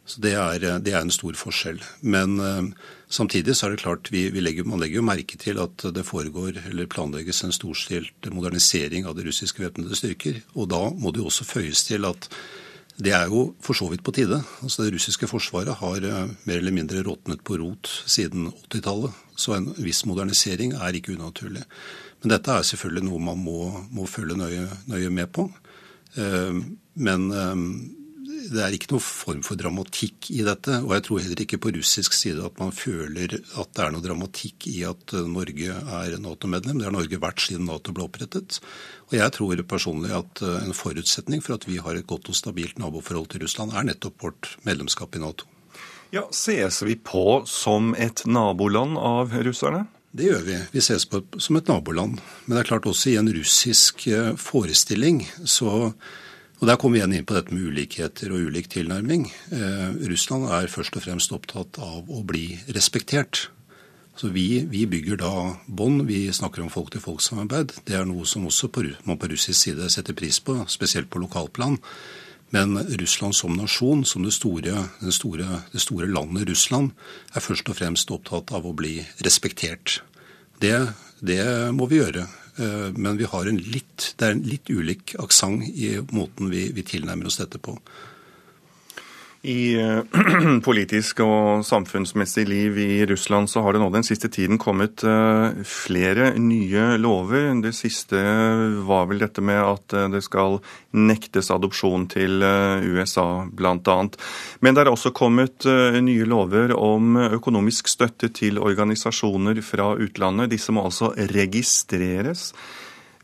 Så 0.03 0.19
det 0.25 0.35
er, 0.35 0.67
eh, 0.67 0.83
det 0.83 0.97
er 0.97 1.05
en 1.05 1.15
stor 1.15 1.39
forskjell. 1.39 1.79
Men 2.03 2.41
Samtidig 3.13 3.55
så 3.59 3.67
er 3.67 3.75
det 3.75 3.83
klart, 3.83 4.09
vi, 4.13 4.25
vi 4.33 4.41
legger, 4.41 4.65
man 4.65 4.81
legger 4.81 5.03
jo 5.03 5.05
merke 5.05 5.37
til 5.37 5.59
at 5.61 5.85
det 5.93 6.07
foregår 6.09 6.63
eller 6.71 6.89
planlegges 6.89 7.43
en 7.45 7.53
storstilt 7.53 8.29
modernisering 8.33 9.05
av 9.05 9.19
de 9.19 9.27
russiske 9.27 9.61
væpnede 9.61 9.99
styrker. 9.99 10.39
Og 10.57 10.71
da 10.73 10.87
må 10.97 11.13
det 11.13 11.21
jo 11.21 11.29
også 11.29 11.45
føyes 11.45 11.85
til 11.91 12.09
at 12.09 12.31
det 13.03 13.13
er 13.17 13.29
jo 13.29 13.51
for 13.61 13.77
så 13.77 13.89
vidt 13.91 14.05
på 14.05 14.15
tide. 14.17 14.41
Altså 14.63 14.85
Det 14.85 14.95
russiske 14.95 15.29
forsvaret 15.29 15.77
har 15.81 16.05
eh, 16.09 16.33
mer 16.49 16.57
eller 16.57 16.73
mindre 16.73 17.05
råtnet 17.05 17.45
på 17.45 17.57
rot 17.61 17.89
siden 18.07 18.49
80-tallet. 18.71 19.13
Så 19.37 19.57
en 19.57 19.69
viss 19.77 20.05
modernisering 20.09 20.73
er 20.77 20.97
ikke 20.97 21.17
unaturlig. 21.17 21.65
Men 22.23 22.33
dette 22.33 22.53
er 22.53 22.69
selvfølgelig 22.69 23.09
noe 23.09 23.21
man 23.21 23.41
må, 23.45 23.73
må 23.93 24.07
følge 24.07 24.37
nøye, 24.41 24.69
nøye 24.93 25.11
med 25.13 25.33
på. 25.33 25.49
Eh, 26.17 26.63
men 26.95 27.29
eh, 27.33 27.57
det 28.51 28.63
er 28.65 28.75
ikke 28.75 28.91
noen 28.93 29.05
form 29.05 29.43
for 29.47 29.61
dramatikk 29.61 30.31
i 30.35 30.41
dette. 30.47 30.79
Og 30.83 30.95
jeg 30.97 31.05
tror 31.07 31.23
heller 31.23 31.43
ikke 31.45 31.61
på 31.63 31.73
russisk 31.77 32.17
side 32.17 32.43
at 32.47 32.59
man 32.61 32.75
føler 32.75 33.37
at 33.39 33.73
det 33.77 33.85
er 33.85 33.95
noe 33.95 34.05
dramatikk 34.05 34.67
i 34.73 34.83
at 34.89 35.15
Norge 35.29 35.79
er 36.01 36.19
Nato-medlem. 36.23 36.81
Det 36.81 36.89
har 36.89 36.97
Norge 36.97 37.23
vært 37.23 37.45
siden 37.45 37.69
Nato 37.71 37.95
ble 37.95 38.07
opprettet. 38.09 38.59
Og 39.11 39.17
jeg 39.19 39.37
tror 39.37 39.65
personlig 39.69 40.13
at 40.17 40.45
en 40.49 40.77
forutsetning 40.77 41.45
for 41.45 41.59
at 41.59 41.69
vi 41.69 41.79
har 41.83 41.99
et 41.99 42.09
godt 42.09 42.33
og 42.33 42.39
stabilt 42.39 42.81
naboforhold 42.83 43.31
til 43.33 43.45
Russland, 43.47 43.75
er 43.77 43.87
nettopp 43.89 44.23
vårt 44.25 44.55
medlemskap 44.67 45.19
i 45.19 45.23
Nato. 45.23 45.49
Ja, 46.13 46.27
Ses 46.33 46.83
vi 46.85 46.99
på 47.01 47.43
som 47.49 47.95
et 47.97 48.27
naboland 48.29 48.99
av 49.01 49.33
russerne? 49.47 49.87
Det 50.13 50.27
gjør 50.27 50.43
vi. 50.45 50.57
Vi 50.75 50.81
ses 50.85 51.07
på 51.09 51.23
som 51.41 51.57
et 51.57 51.71
naboland. 51.73 52.19
Men 52.45 52.57
det 52.57 52.67
er 52.67 52.69
klart 52.69 52.89
også 52.89 53.15
i 53.15 53.17
en 53.17 53.31
russisk 53.33 54.05
eh, 54.13 54.35
forestilling 54.37 55.23
så 55.49 55.95
og 56.63 56.69
Der 56.69 56.77
kommer 56.79 56.95
vi 56.95 57.01
igjen 57.01 57.15
inn 57.19 57.25
på 57.27 57.35
dette 57.35 57.51
med 57.51 57.65
ulikheter 57.67 58.31
og 58.31 58.45
ulik 58.47 58.69
tilnærming. 58.71 59.25
Eh, 59.51 59.89
Russland 60.07 60.47
er 60.47 60.71
først 60.71 60.95
og 60.95 61.03
fremst 61.03 61.33
opptatt 61.35 61.81
av 61.83 62.07
å 62.07 62.21
bli 62.23 62.55
respektert. 62.71 63.49
Så 64.15 64.29
vi, 64.31 64.63
vi 64.71 64.85
bygger 64.87 65.19
da 65.19 65.33
bånd. 65.67 66.05
Vi 66.07 66.29
snakker 66.31 66.63
om 66.63 66.71
folk-til-folk-samarbeid. 66.71 67.73
Det 67.83 67.97
er 67.99 68.07
noe 68.07 68.23
som 68.31 68.47
også 68.47 68.71
på, 68.71 68.85
man 69.09 69.19
på 69.19 69.33
russisk 69.33 69.59
side 69.59 69.89
setter 69.91 70.15
pris 70.15 70.39
på, 70.39 70.55
spesielt 70.71 71.11
på 71.11 71.25
lokalplan. 71.25 71.81
Men 72.55 72.79
Russland 73.01 73.35
som 73.35 73.59
nasjon, 73.59 74.05
som 74.07 74.23
det 74.23 74.35
store, 74.37 74.85
store, 75.11 75.65
det 75.73 75.83
store 75.83 76.07
landet 76.07 76.47
Russland, 76.53 76.93
er 77.35 77.43
først 77.43 77.75
og 77.75 77.81
fremst 77.81 78.15
opptatt 78.15 78.55
av 78.55 78.71
å 78.71 78.77
bli 78.77 79.01
respektert. 79.27 79.99
Det, 80.63 80.77
det 81.19 81.43
må 81.75 81.91
vi 81.91 81.99
gjøre. 82.05 82.29
Eh, 82.57 82.89
men 82.93 83.17
vi 83.17 83.29
har 83.29 83.49
en 83.49 83.61
litt, 83.61 84.13
det 84.19 84.27
er 84.27 84.37
en 84.37 84.45
litt 84.47 84.71
ulik 84.71 85.15
aksent 85.23 85.69
i 85.73 85.95
måten 86.13 86.51
vi, 86.53 86.67
vi 86.77 86.85
tilnærmer 86.87 87.31
oss 87.31 87.41
dette 87.41 87.61
på. 87.63 87.79
I 89.43 89.75
eh, 89.75 90.03
politisk 90.67 91.25
og 91.25 91.65
samfunnsmessig 91.67 92.45
liv 92.47 92.77
i 92.79 93.07
Russland 93.11 93.51
så 93.51 93.65
har 93.65 93.75
det 93.75 93.81
nå 93.83 93.89
den 93.91 94.07
siste 94.07 94.31
tiden 94.31 94.61
kommet 94.63 95.03
eh, 95.03 95.65
flere 95.67 96.29
nye 96.39 96.93
lover. 97.03 97.49
Det 97.65 97.73
siste 97.75 98.21
var 98.87 99.09
vel 99.11 99.25
dette 99.25 99.43
med 99.43 99.59
at 99.59 99.97
eh, 99.99 100.07
det 100.15 100.23
skal 100.23 100.61
nektes 100.95 101.51
adopsjon 101.51 102.07
til 102.13 102.39
USA, 102.87 103.27
bl.a. 103.51 103.99
Men 104.63 104.79
det 104.79 104.85
er 104.85 104.93
også 104.93 105.11
kommet 105.17 105.67
nye 105.67 106.27
lover 106.29 106.77
om 106.77 107.17
økonomisk 107.25 107.91
støtte 107.91 108.31
til 108.37 108.63
organisasjoner 108.63 109.59
fra 109.67 109.95
utlandet. 109.99 110.53
Disse 110.55 110.75
må 110.77 110.87
altså 110.87 111.11
registreres. 111.35 112.53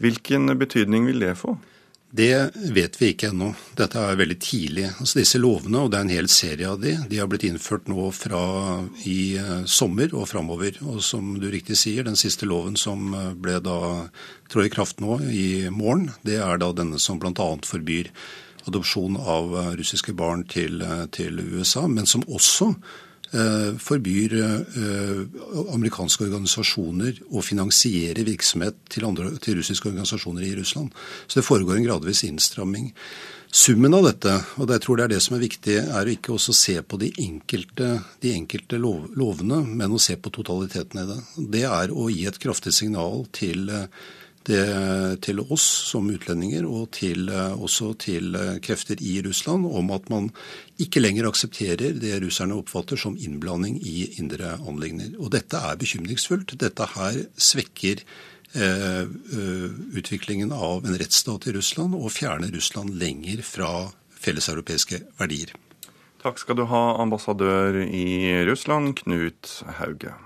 Hvilken 0.03 0.51
betydning 0.59 1.07
vil 1.07 1.29
det 1.29 1.37
få? 1.39 1.59
Det 2.11 2.51
vet 2.55 3.03
vi 3.03 3.11
ikke 3.13 3.29
ennå. 3.29 3.51
Dette 3.77 4.01
er 4.01 4.17
veldig 4.17 4.39
tidlig. 4.41 4.87
Altså 4.95 5.19
Disse 5.21 5.41
lovene, 5.41 5.83
og 5.85 5.91
det 5.93 5.99
er 5.99 6.07
en 6.07 6.13
hel 6.15 6.31
serie 6.33 6.71
av 6.71 6.81
de, 6.81 6.95
de 7.11 7.19
har 7.21 7.29
blitt 7.29 7.45
innført 7.45 7.89
nå 7.91 8.07
fra 8.17 8.41
i 9.05 9.37
eh, 9.37 9.67
sommer 9.69 10.15
og 10.17 10.25
framover. 10.31 10.81
Og 10.89 11.03
som 11.05 11.35
du 11.37 11.51
riktig 11.53 11.77
sier, 11.77 12.07
den 12.09 12.17
siste 12.17 12.49
loven 12.49 12.79
som 12.81 13.13
eh, 13.13 13.35
ble 13.37 13.59
da 13.61 13.81
trår 14.49 14.71
i 14.71 14.73
kraft 14.73 15.05
nå 15.05 15.19
i 15.29 15.69
morgen, 15.69 16.09
det 16.25 16.41
er 16.41 16.63
da 16.63 16.73
denne 16.73 17.01
som 17.03 17.21
bl.a. 17.21 17.51
forbyr 17.69 18.09
adopsjon 18.71 19.21
av 19.21 19.53
eh, 19.53 19.71
russiske 19.83 20.17
barn 20.17 20.47
til, 20.49 20.81
til 21.13 21.45
USA, 21.45 21.85
men 21.93 22.09
som 22.09 22.25
også 22.25 22.73
forbyr 23.31 24.35
eh, 24.41 25.19
amerikanske 25.75 26.25
organisasjoner 26.25 27.19
å 27.29 27.43
finansiere 27.45 28.25
virksomhet 28.25 28.79
til, 28.89 29.05
andre, 29.09 29.35
til, 29.45 29.59
russiske 29.61 29.91
organisasjoner 29.91 30.47
i 30.47 30.55
Russland. 30.57 30.95
Så 31.27 31.41
det 31.41 31.49
foregår 31.49 31.77
en 31.77 31.85
gradvis 31.85 32.25
innstramming. 32.25 32.93
Summen 33.49 33.97
av 33.97 34.05
dette, 34.05 34.35
og 34.61 34.69
jeg 34.69 34.85
tror 34.85 34.99
det 34.99 35.05
er 35.07 35.13
det 35.15 35.23
som 35.25 35.37
er 35.39 35.45
viktig, 35.45 35.77
er 35.81 36.09
å 36.09 36.13
ikke 36.13 36.35
også 36.35 36.53
se 36.57 36.77
på 36.85 36.99
de 37.01 37.09
enkelte, 37.25 37.95
de 38.21 38.33
enkelte 38.37 38.81
lov, 38.81 39.07
lovene, 39.17 39.63
men 39.65 39.95
å 39.97 40.01
se 40.01 40.19
på 40.21 40.33
totaliteten 40.33 41.01
i 41.01 41.07
det. 41.09 41.19
Det 41.57 41.65
er 41.69 41.93
å 41.93 42.11
gi 42.13 42.27
et 42.29 42.41
kraftig 42.41 42.75
signal 42.77 43.25
til 43.37 43.71
uh, 43.73 43.87
det 44.49 45.21
til 45.25 45.43
oss 45.45 45.65
som 45.91 46.09
utlendinger 46.11 46.67
og 46.67 46.91
til, 46.97 47.29
eh, 47.29 47.53
også 47.55 47.93
til 48.01 48.35
eh, 48.39 48.57
krefter 48.65 49.01
i 49.01 49.19
Russland 49.25 49.67
om 49.69 49.93
at 49.95 50.09
man 50.11 50.31
ikke 50.81 51.03
lenger 51.03 51.29
aksepterer 51.29 51.99
det 52.01 52.17
russerne 52.25 52.57
oppfatter 52.57 53.01
som 53.01 53.19
innblanding 53.21 53.79
i 53.83 54.09
indre 54.19 54.57
anliggender. 54.59 55.15
Og 55.21 55.33
dette 55.37 55.61
er 55.61 55.79
bekymringsfullt. 55.81 56.57
Dette 56.61 56.89
her 56.95 57.23
svekker 57.37 58.03
eh, 58.55 59.05
utviklingen 59.99 60.53
av 60.53 60.87
en 60.87 60.99
rettsstat 60.99 61.49
i 61.49 61.57
Russland 61.59 61.97
og 61.99 62.13
fjerner 62.15 62.53
Russland 62.55 62.97
lenger 62.99 63.45
fra 63.47 63.73
felleseuropeiske 64.19 65.05
verdier. 65.21 65.53
Takk 66.19 66.41
skal 66.43 66.59
du 66.59 66.65
ha, 66.67 66.87
ambassadør 66.99 67.79
i 67.85 68.43
Russland, 68.49 68.97
Knut 69.05 69.61
Hauge. 69.79 70.17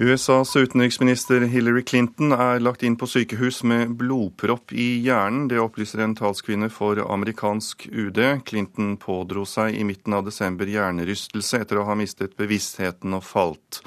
USAs 0.00 0.56
utenriksminister 0.56 1.40
Hillary 1.40 1.82
Clinton 1.82 2.32
er 2.32 2.62
lagt 2.64 2.80
inn 2.88 2.94
på 2.96 3.04
sykehus 3.04 3.58
med 3.68 3.90
blodpropp 4.00 4.72
i 4.72 4.86
hjernen. 5.04 5.42
Det 5.50 5.58
opplyser 5.60 6.00
en 6.00 6.14
talskvinne 6.16 6.70
for 6.72 6.96
amerikansk 7.04 7.84
UD. 7.92 8.20
Clinton 8.48 8.94
pådro 8.96 9.44
seg 9.44 9.76
i 9.76 9.84
midten 9.84 10.16
av 10.16 10.24
desember 10.24 10.72
hjernerystelse 10.72 11.60
etter 11.60 11.82
å 11.82 11.84
ha 11.90 11.98
mistet 12.00 12.32
bevisstheten 12.40 13.12
og 13.12 13.26
falt. 13.28 13.82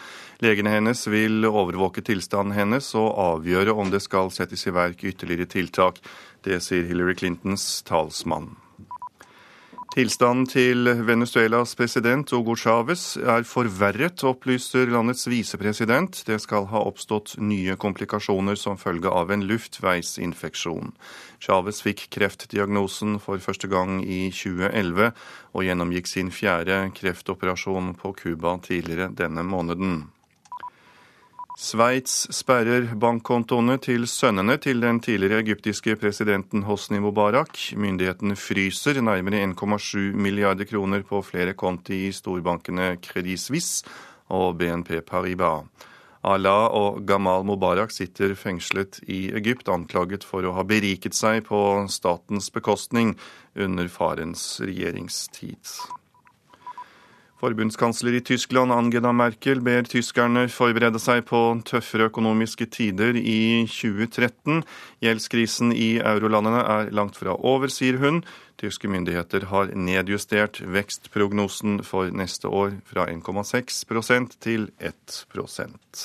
Legene 0.46 0.76
hennes 0.76 1.02
vil 1.10 1.50
overvåke 1.50 2.06
tilstanden 2.06 2.54
hennes 2.60 2.94
og 2.94 3.10
avgjøre 3.18 3.74
om 3.74 3.90
det 3.90 4.06
skal 4.06 4.30
settes 4.30 4.70
i 4.70 4.76
verk 4.78 5.02
ytterligere 5.02 5.50
tiltak. 5.50 5.98
Det 6.46 6.62
sier 6.62 6.86
Hillary 6.86 7.18
Clintons 7.18 7.82
talsmann. 7.90 8.52
Tilstanden 9.94 10.48
til 10.50 10.88
Venezuelas 11.06 11.76
president 11.78 12.32
Hugo 12.34 12.56
Chávez 12.58 13.12
er 13.14 13.44
forverret, 13.46 14.24
opplyser 14.26 14.90
landets 14.90 15.28
visepresident. 15.30 16.24
Det 16.26 16.40
skal 16.42 16.66
ha 16.72 16.82
oppstått 16.82 17.36
nye 17.38 17.76
komplikasjoner 17.78 18.58
som 18.58 18.80
følge 18.82 19.12
av 19.14 19.30
en 19.30 19.46
luftveisinfeksjon. 19.46 20.96
Chávez 21.38 21.84
fikk 21.86 22.08
kreftdiagnosen 22.18 23.20
for 23.22 23.38
første 23.38 23.70
gang 23.70 24.00
i 24.02 24.32
2011, 24.34 25.14
og 25.54 25.70
gjennomgikk 25.70 26.10
sin 26.10 26.34
fjerde 26.34 26.88
kreftoperasjon 26.98 27.94
på 28.02 28.16
Cuba 28.18 28.58
tidligere 28.66 29.12
denne 29.14 29.46
måneden. 29.46 30.08
Sveits 31.64 32.26
sperrer 32.36 32.90
bankkontoene 33.00 33.78
til 33.80 34.04
sønnene 34.12 34.58
til 34.60 34.82
den 34.84 34.98
tidligere 35.00 35.40
egyptiske 35.46 35.94
presidenten 36.02 36.66
Hosni 36.68 37.00
Mubarak. 37.00 37.56
Myndighetene 37.80 38.36
fryser 38.36 39.00
nærmere 39.00 39.40
1,7 39.46 40.12
milliarder 40.26 40.68
kroner 40.68 41.06
på 41.08 41.22
flere 41.24 41.54
konti 41.56 42.02
i 42.10 42.12
storbankene 42.12 42.98
Credit 43.06 43.40
Suisse 43.40 43.88
og 44.28 44.60
BNP 44.60 44.98
Paribas. 45.08 45.64
Allah 46.28 46.68
og 46.76 47.02
Gamal 47.08 47.48
Mubarak 47.48 47.96
sitter 47.96 48.36
fengslet 48.36 49.00
i 49.08 49.30
Egypt, 49.32 49.72
anklaget 49.72 50.28
for 50.28 50.44
å 50.44 50.58
ha 50.60 50.68
beriket 50.68 51.16
seg 51.16 51.46
på 51.48 51.64
statens 51.88 52.52
bekostning 52.52 53.16
under 53.56 53.88
farens 53.88 54.58
regjeringstid. 54.60 55.78
Forbundskansler 57.44 58.16
i 58.16 58.22
Tyskland 58.24 58.72
Angela 58.72 59.10
Merkel 59.12 59.60
ber 59.60 59.84
tyskerne 59.84 60.46
forberede 60.48 61.00
seg 61.04 61.26
på 61.28 61.42
tøffere 61.68 62.08
økonomiske 62.08 62.70
tider 62.72 63.20
i 63.20 63.66
2013. 63.68 64.62
Gjeldskrisen 65.04 65.74
i 65.76 65.98
eurolandene 66.00 66.62
er 66.64 66.94
langt 66.96 67.20
fra 67.20 67.36
over, 67.36 67.68
sier 67.68 68.00
hun. 68.00 68.22
Tyske 68.64 68.88
myndigheter 68.88 69.50
har 69.52 69.76
nedjustert 69.76 70.62
vekstprognosen 70.64 71.82
for 71.84 72.16
neste 72.16 72.48
år 72.48 72.80
fra 72.88 73.10
1,6% 73.12 74.40
til 74.40 74.70
1% 74.80 76.04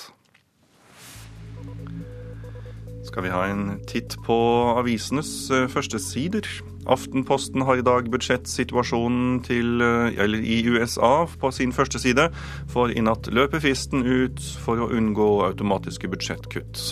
skal 3.08 3.24
vi 3.24 3.30
ha 3.32 3.46
en 3.48 3.78
titt 3.88 4.18
på 4.26 4.34
avisenes 4.76 5.30
eh, 5.54 5.64
førstesider. 5.72 6.44
Aftenposten 6.88 7.64
har 7.68 7.78
i 7.78 7.84
dag 7.84 8.08
budsjettsituasjonen 8.12 9.40
til, 9.44 9.82
eller 9.84 10.40
i 10.40 10.62
USA 10.68 11.26
på 11.40 11.52
sin 11.52 11.74
første 11.76 12.00
side, 12.00 12.30
for 12.72 12.92
i 12.92 13.04
natt 13.04 13.28
løper 13.28 13.60
fristen 13.64 14.06
ut 14.06 14.40
for 14.64 14.80
å 14.80 14.90
unngå 14.96 15.28
automatiske 15.50 16.08
budsjettkutt. 16.08 16.86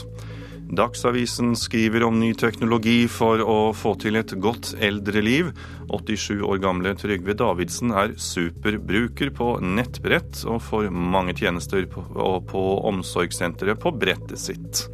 Dagsavisen 0.67 1.53
skriver 1.57 2.03
om 2.03 2.17
ny 2.19 2.33
teknologi 2.35 3.07
for 3.11 3.39
å 3.39 3.71
få 3.77 3.93
til 4.03 4.19
et 4.19 4.33
godt 4.43 4.73
eldreliv. 4.83 5.53
87 5.93 6.43
år 6.43 6.59
gamle 6.65 6.97
Trygve 6.99 7.37
Davidsen 7.39 7.95
er 7.95 8.17
superbruker 8.19 9.31
på 9.37 9.53
nettbrett 9.63 10.43
og 10.51 10.65
får 10.67 10.91
mange 10.91 11.37
tjenester 11.39 11.87
på, 11.91 12.03
på 12.51 12.65
omsorgssenteret 12.91 13.79
på 13.79 13.95
brettet 13.95 14.43
sitt. 14.43 14.89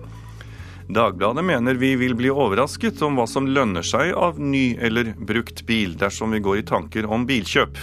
Dagbladet 0.88 1.44
mener 1.44 1.74
vi 1.74 1.94
vil 1.96 2.14
bli 2.18 2.30
overrasket 2.30 3.02
om 3.06 3.18
hva 3.18 3.26
som 3.30 3.46
lønner 3.46 3.86
seg 3.86 4.14
av 4.18 4.40
ny 4.40 4.72
eller 4.82 5.12
brukt 5.18 5.62
bil 5.68 5.94
dersom 5.98 6.34
vi 6.34 6.42
går 6.42 6.62
i 6.62 6.66
tanker 6.66 7.06
om 7.06 7.26
bilkjøp. 7.28 7.78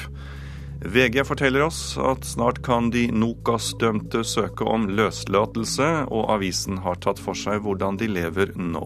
VG 0.80 1.26
forteller 1.28 1.66
oss 1.66 1.98
at 2.00 2.24
snart 2.24 2.62
kan 2.64 2.88
de 2.92 3.10
Nokas-dømte 3.12 4.24
søke 4.24 4.64
om 4.64 4.88
løslatelse, 4.96 5.90
og 6.08 6.32
avisen 6.32 6.80
har 6.86 7.00
tatt 7.04 7.20
for 7.20 7.36
seg 7.36 7.66
hvordan 7.66 8.00
de 8.00 8.08
lever 8.08 8.54
nå. 8.56 8.86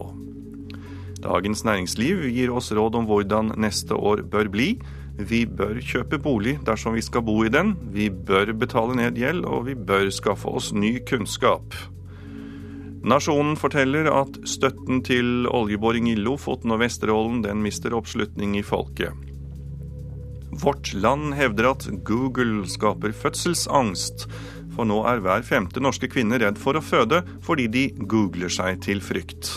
Dagens 1.24 1.62
Næringsliv 1.64 2.26
gir 2.34 2.50
oss 2.52 2.72
råd 2.74 2.98
om 2.98 3.06
hvordan 3.08 3.54
neste 3.62 3.94
år 3.94 4.24
bør 4.28 4.50
bli. 4.52 4.74
Vi 5.14 5.44
bør 5.46 5.78
kjøpe 5.78 6.18
bolig 6.18 6.58
dersom 6.66 6.98
vi 6.98 7.04
skal 7.06 7.22
bo 7.24 7.38
i 7.46 7.52
den. 7.52 7.76
Vi 7.94 8.10
bør 8.10 8.52
betale 8.58 8.98
ned 8.98 9.18
gjeld, 9.18 9.46
og 9.46 9.68
vi 9.70 9.78
bør 9.78 10.10
skaffe 10.12 10.50
oss 10.50 10.72
ny 10.74 10.98
kunnskap. 11.06 11.78
Nasjonen 13.04 13.52
forteller 13.60 14.06
at 14.08 14.38
støtten 14.48 15.02
til 15.04 15.44
oljeboring 15.52 16.08
i 16.08 16.16
Lofoten 16.16 16.72
og 16.72 16.80
Vesterålen 16.80 17.42
den 17.44 17.60
mister 17.60 17.92
oppslutning 17.92 18.56
i 18.56 18.64
folket. 18.64 19.12
Vårt 20.62 20.94
Land 20.96 21.34
hevder 21.36 21.68
at 21.74 21.84
Google 22.08 22.64
skaper 22.70 23.12
fødselsangst, 23.12 24.24
for 24.72 24.88
nå 24.88 25.02
er 25.10 25.20
hver 25.20 25.44
femte 25.44 25.82
norske 25.84 26.08
kvinne 26.08 26.40
redd 26.40 26.56
for 26.62 26.78
å 26.78 26.84
føde 26.84 27.20
fordi 27.44 27.68
de 27.68 27.84
googler 28.08 28.48
seg 28.48 28.80
til 28.86 29.04
frykt. 29.04 29.52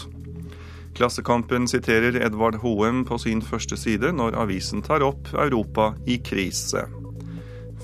Klassekampen 0.97 1.69
siterer 1.71 2.19
Edvard 2.25 2.59
Hoem 2.65 3.05
på 3.07 3.15
sin 3.21 3.39
første 3.45 3.77
side 3.79 4.11
når 4.17 4.35
avisen 4.43 4.83
tar 4.83 5.05
opp 5.05 5.31
Europa 5.37 5.93
i 6.09 6.19
krise. 6.19 6.83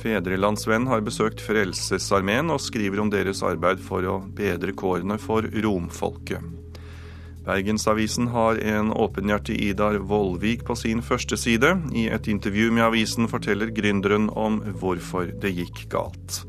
Fedrelandsvenn 0.03 0.89
har 0.91 1.03
besøkt 1.05 1.39
Frelsesarmeen 1.39 2.51
og 2.51 2.59
skriver 2.59 2.99
om 2.99 3.11
deres 3.13 3.39
arbeid 3.45 3.79
for 3.79 4.03
å 4.03 4.17
bedre 4.35 4.75
kårene 4.75 5.15
for 5.21 5.47
romfolket. 5.63 6.43
Bergensavisen 7.43 8.29
har 8.31 8.59
en 8.59 8.91
åpenhjertig 8.91 9.55
Idar 9.69 9.97
Vollvik 10.07 10.63
på 10.67 10.75
sin 10.79 11.01
første 11.03 11.37
side. 11.39 11.73
I 11.95 12.07
et 12.15 12.27
intervju 12.31 12.71
med 12.71 12.85
avisen 12.85 13.27
forteller 13.31 13.71
gründeren 13.75 14.29
om 14.31 14.61
hvorfor 14.79 15.31
det 15.43 15.51
gikk 15.55 15.85
galt. 15.91 16.39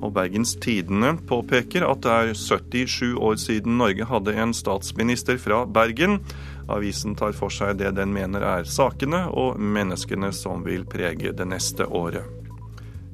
Og 0.00 0.14
Bergens 0.16 0.54
Tidende 0.60 1.12
påpeker 1.28 1.84
at 1.84 2.00
det 2.04 2.16
er 2.16 2.32
77 2.36 3.16
år 3.20 3.36
siden 3.40 3.76
Norge 3.80 4.08
hadde 4.08 4.32
en 4.32 4.56
statsminister 4.56 5.40
fra 5.40 5.66
Bergen. 5.68 6.22
Avisen 6.72 7.16
tar 7.20 7.36
for 7.36 7.52
seg 7.52 7.76
det 7.80 7.92
den 8.00 8.12
mener 8.16 8.44
er 8.56 8.68
sakene 8.68 9.26
og 9.28 9.60
menneskene 9.60 10.32
som 10.36 10.64
vil 10.64 10.88
prege 10.88 11.36
det 11.36 11.48
neste 11.52 11.84
året. 11.84 12.39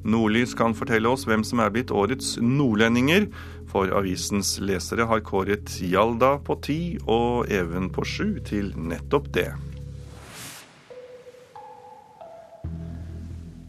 Nordlys 0.07 0.55
kan 0.55 0.75
fortelle 0.77 1.11
oss 1.11 1.25
hvem 1.27 1.43
som 1.43 1.59
er 1.59 1.71
blitt 1.75 1.91
årets 1.91 2.37
nordlendinger, 2.39 3.27
for 3.67 3.91
avisens 3.91 4.55
lesere 4.63 5.07
har 5.09 5.23
kåret 5.27 5.77
Hjalda 5.83 6.37
på 6.47 6.55
ti 6.63 6.81
og 7.03 7.51
Even 7.51 7.91
på 7.91 8.05
sju 8.07 8.37
til 8.47 8.71
nettopp 8.79 9.27
det. 9.35 9.51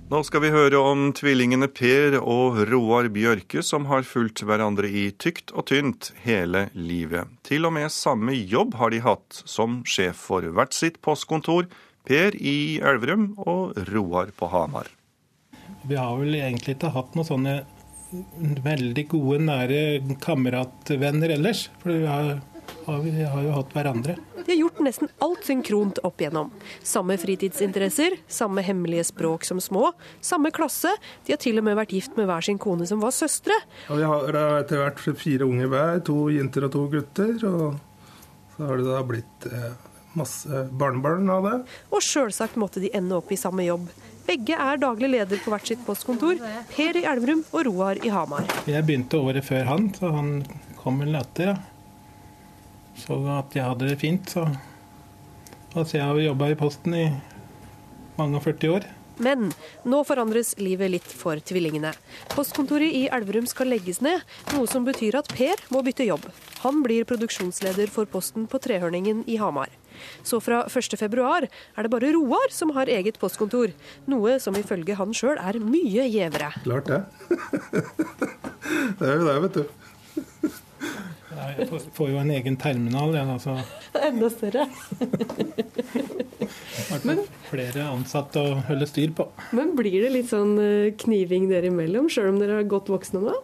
Nå 0.09 0.23
skal 0.25 0.41
vi 0.41 0.49
høre 0.49 0.79
om 0.81 1.11
tvillingene 1.13 1.67
Per 1.69 2.15
og 2.23 2.63
Roar 2.71 3.11
Bjørke, 3.13 3.61
som 3.61 3.91
har 3.91 4.07
fulgt 4.09 4.41
hverandre 4.41 4.89
i 4.89 5.11
tykt 5.13 5.53
og 5.53 5.67
tynt 5.69 6.15
hele 6.23 6.71
livet. 6.73 7.29
Til 7.45 7.69
og 7.69 7.75
med 7.77 7.93
samme 7.93 8.33
jobb 8.33 8.79
har 8.81 8.95
de 8.95 9.03
hatt, 9.05 9.43
som 9.45 9.83
sjef 9.85 10.23
for 10.31 10.49
hvert 10.49 10.73
sitt 10.73 10.97
postkontor. 11.05 11.69
Per 12.09 12.33
i 12.41 12.79
Elverum 12.81 13.35
og 13.45 13.77
Roar 13.91 14.33
på 14.33 14.49
Hamar. 14.49 14.89
Vi 15.89 15.97
har 15.97 16.19
vel 16.21 16.37
egentlig 16.37 16.77
ikke 16.77 16.93
hatt 16.93 17.15
noen 17.17 17.29
sånne 17.29 17.59
veldig 18.65 19.05
gode, 19.09 19.41
nære 19.45 19.81
kameratvenner 20.23 21.35
ellers. 21.37 21.69
For 21.83 21.93
vi 21.93 22.07
har, 22.09 22.39
vi 23.05 23.25
har 23.25 23.45
jo 23.45 23.55
hatt 23.57 23.73
hverandre. 23.77 24.17
De 24.39 24.53
har 24.55 24.61
gjort 24.63 24.81
nesten 24.85 25.11
alt 25.25 25.45
synkront 25.45 26.01
opp 26.09 26.23
igjennom. 26.23 26.51
Samme 26.85 27.19
fritidsinteresser, 27.21 28.17
samme 28.33 28.65
hemmelige 28.65 29.09
språk 29.11 29.45
som 29.49 29.61
små, 29.61 29.91
samme 30.25 30.53
klasse. 30.57 30.95
De 31.27 31.35
har 31.35 31.41
til 31.43 31.61
og 31.61 31.67
med 31.69 31.77
vært 31.77 31.93
gift 31.97 32.17
med 32.21 32.29
hver 32.31 32.45
sin 32.45 32.61
kone 32.61 32.89
som 32.89 33.03
var 33.05 33.13
søstre. 33.17 33.57
Og 33.93 34.01
vi 34.01 34.09
har 34.09 34.41
etter 34.63 34.85
hvert 34.85 35.05
fire 35.21 35.49
unger 35.49 35.73
hver, 35.73 36.01
to 36.09 36.17
jenter 36.33 36.69
og 36.69 36.75
to 36.77 36.87
gutter. 36.97 37.35
Og 37.49 38.57
så 38.57 38.71
har 38.71 38.81
det 38.81 38.89
da 38.89 39.03
blitt 39.07 39.49
eh, 39.53 39.73
masse 40.17 40.65
barnebarn 40.81 41.29
av 41.33 41.49
det. 41.49 41.57
Og 41.93 42.05
sjølsagt 42.05 42.57
måtte 42.61 42.81
de 42.85 42.93
ende 42.97 43.21
opp 43.21 43.33
i 43.33 43.41
samme 43.41 43.69
jobb. 43.69 43.89
Begge 44.29 44.59
er 44.61 44.81
daglig 44.81 45.09
leder 45.15 45.41
på 45.41 45.53
hvert 45.55 45.71
sitt 45.71 45.81
postkontor. 45.87 46.37
Per 46.75 46.99
i 47.01 47.05
Elverum 47.09 47.47
og 47.49 47.65
Roar 47.71 48.01
i 48.05 48.13
Hamar. 48.13 48.45
Jeg 48.69 48.85
begynte 48.85 49.21
året 49.25 49.47
før 49.47 49.65
han, 49.71 49.89
så 49.97 50.13
han 50.13 50.43
kom 50.83 51.01
vel 51.01 51.17
etter. 51.17 51.55
Så 52.99 53.17
at 53.33 53.57
jeg 53.57 53.65
hadde 53.65 53.89
det 53.89 53.97
fint. 54.03 54.29
Så 54.29 54.45
altså, 55.73 55.97
jeg 55.97 56.05
har 56.05 56.21
jobba 56.27 56.53
i 56.53 56.59
Posten 56.61 56.99
i 56.99 57.07
mange 58.19 58.37
og 58.37 58.45
40 58.45 58.77
år. 58.77 58.89
Men 59.19 59.49
nå 59.89 60.03
forandres 60.07 60.53
livet 60.63 60.93
litt 60.93 61.17
for 61.23 61.41
tvillingene. 61.43 61.91
Postkontoret 62.35 62.95
i 62.95 63.07
Elverum 63.11 63.49
skal 63.51 63.73
legges 63.73 64.03
ned, 64.05 64.23
noe 64.53 64.69
som 64.71 64.87
betyr 64.87 65.19
at 65.19 65.33
Per 65.33 65.65
må 65.75 65.83
bytte 65.87 66.07
jobb. 66.07 66.29
Han 66.63 66.85
blir 66.85 67.09
produksjonsleder 67.09 67.91
for 67.91 68.07
Posten 68.11 68.47
på 68.51 68.61
Trehørningen 68.63 69.25
i 69.27 69.41
Hamar. 69.43 69.73
Så 70.27 70.41
fra 70.45 70.65
1.2 70.69 71.27
er 71.39 71.49
det 71.49 71.93
bare 71.93 72.13
Roar 72.15 72.55
som 72.55 72.75
har 72.77 72.91
eget 72.93 73.19
postkontor, 73.21 73.75
noe 74.11 74.39
som 74.43 74.57
ifølge 74.59 74.99
han 74.99 75.15
sjøl 75.17 75.39
er 75.39 75.61
mye 75.63 76.09
gjevere. 76.09 76.53
Klart 76.65 76.91
det. 76.91 77.03
det 78.99 79.09
er 79.09 79.15
jo 79.17 79.29
det, 79.29 79.37
vet 79.47 79.61
du. 79.61 79.67
Jeg 81.39 81.69
får 81.95 82.11
jo 82.11 82.19
en 82.19 82.31
egen 82.35 82.57
terminal, 82.61 83.13
jeg, 83.15 83.27
altså. 83.31 83.55
Enda 84.09 84.31
større. 84.33 84.67
Men, 87.07 87.21
flere 87.51 87.85
ansatte 87.89 88.43
å 88.43 88.57
holde 88.69 88.89
styr 88.89 89.13
på. 89.17 89.29
Men 89.57 89.75
blir 89.79 90.01
det 90.05 90.13
litt 90.15 90.31
sånn 90.31 90.57
eh, 90.63 90.95
kniving 91.05 91.49
dere 91.51 91.71
imellom, 91.71 92.09
sjøl 92.13 92.33
om 92.33 92.41
dere 92.41 92.63
er 92.63 92.71
godt 92.71 92.91
voksne 92.93 93.23
nå? 93.25 93.37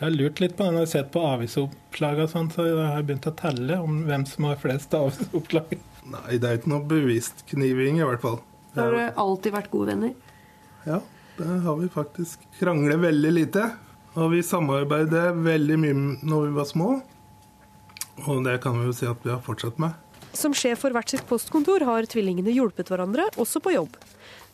Jeg 0.00 0.06
har 0.06 0.14
lurt 0.16 0.38
litt 0.40 0.54
på 0.56 0.64
det. 0.64 0.72
Når 0.72 0.80
jeg 0.80 0.86
har 0.86 0.92
sett 0.94 1.08
på 1.12 1.22
avisoppslag 1.28 2.22
og 2.22 2.30
sånn, 2.32 2.46
så 2.48 2.64
jeg 2.64 2.76
har 2.88 3.02
begynt 3.04 3.26
å 3.28 3.34
telle 3.36 3.76
om 3.84 3.98
hvem 4.06 4.22
som 4.24 4.46
har 4.48 4.56
flest 4.62 4.94
avisoppslag. 4.96 5.74
Nei, 6.08 6.38
det 6.40 6.48
er 6.48 6.56
ikke 6.56 6.70
noe 6.72 6.86
bevisst 6.88 7.42
kniving, 7.50 7.98
i 8.00 8.06
hvert 8.08 8.22
fall. 8.22 8.38
Har 8.78 8.96
dere 8.96 9.10
alltid 9.20 9.52
vært 9.52 9.68
gode 9.68 9.92
venner? 9.92 10.14
Ja, 10.86 11.02
det 11.36 11.58
har 11.66 11.76
vi 11.76 11.90
faktisk. 11.92 12.48
Krangler 12.56 12.96
veldig 13.02 13.32
lite. 13.34 13.66
Og 14.16 14.32
vi 14.32 14.40
samarbeider 14.40 15.36
veldig 15.36 15.76
mye 15.84 15.98
når 16.24 16.46
vi 16.46 16.56
var 16.56 16.70
små. 16.72 16.88
Og 18.24 18.40
det 18.48 18.56
kan 18.64 18.80
vi 18.80 18.88
jo 18.88 18.96
si 18.96 19.04
at 19.10 19.20
vi 19.20 19.34
har 19.34 19.44
fortsatt 19.44 19.76
med. 19.84 19.92
Som 20.32 20.56
sjef 20.56 20.80
for 20.80 20.96
hvert 20.96 21.12
sitt 21.12 21.28
postkontor 21.28 21.84
har 21.84 22.08
tvillingene 22.08 22.56
hjulpet 22.56 22.88
hverandre, 22.88 23.28
også 23.36 23.60
på 23.60 23.76
jobb. 23.76 24.00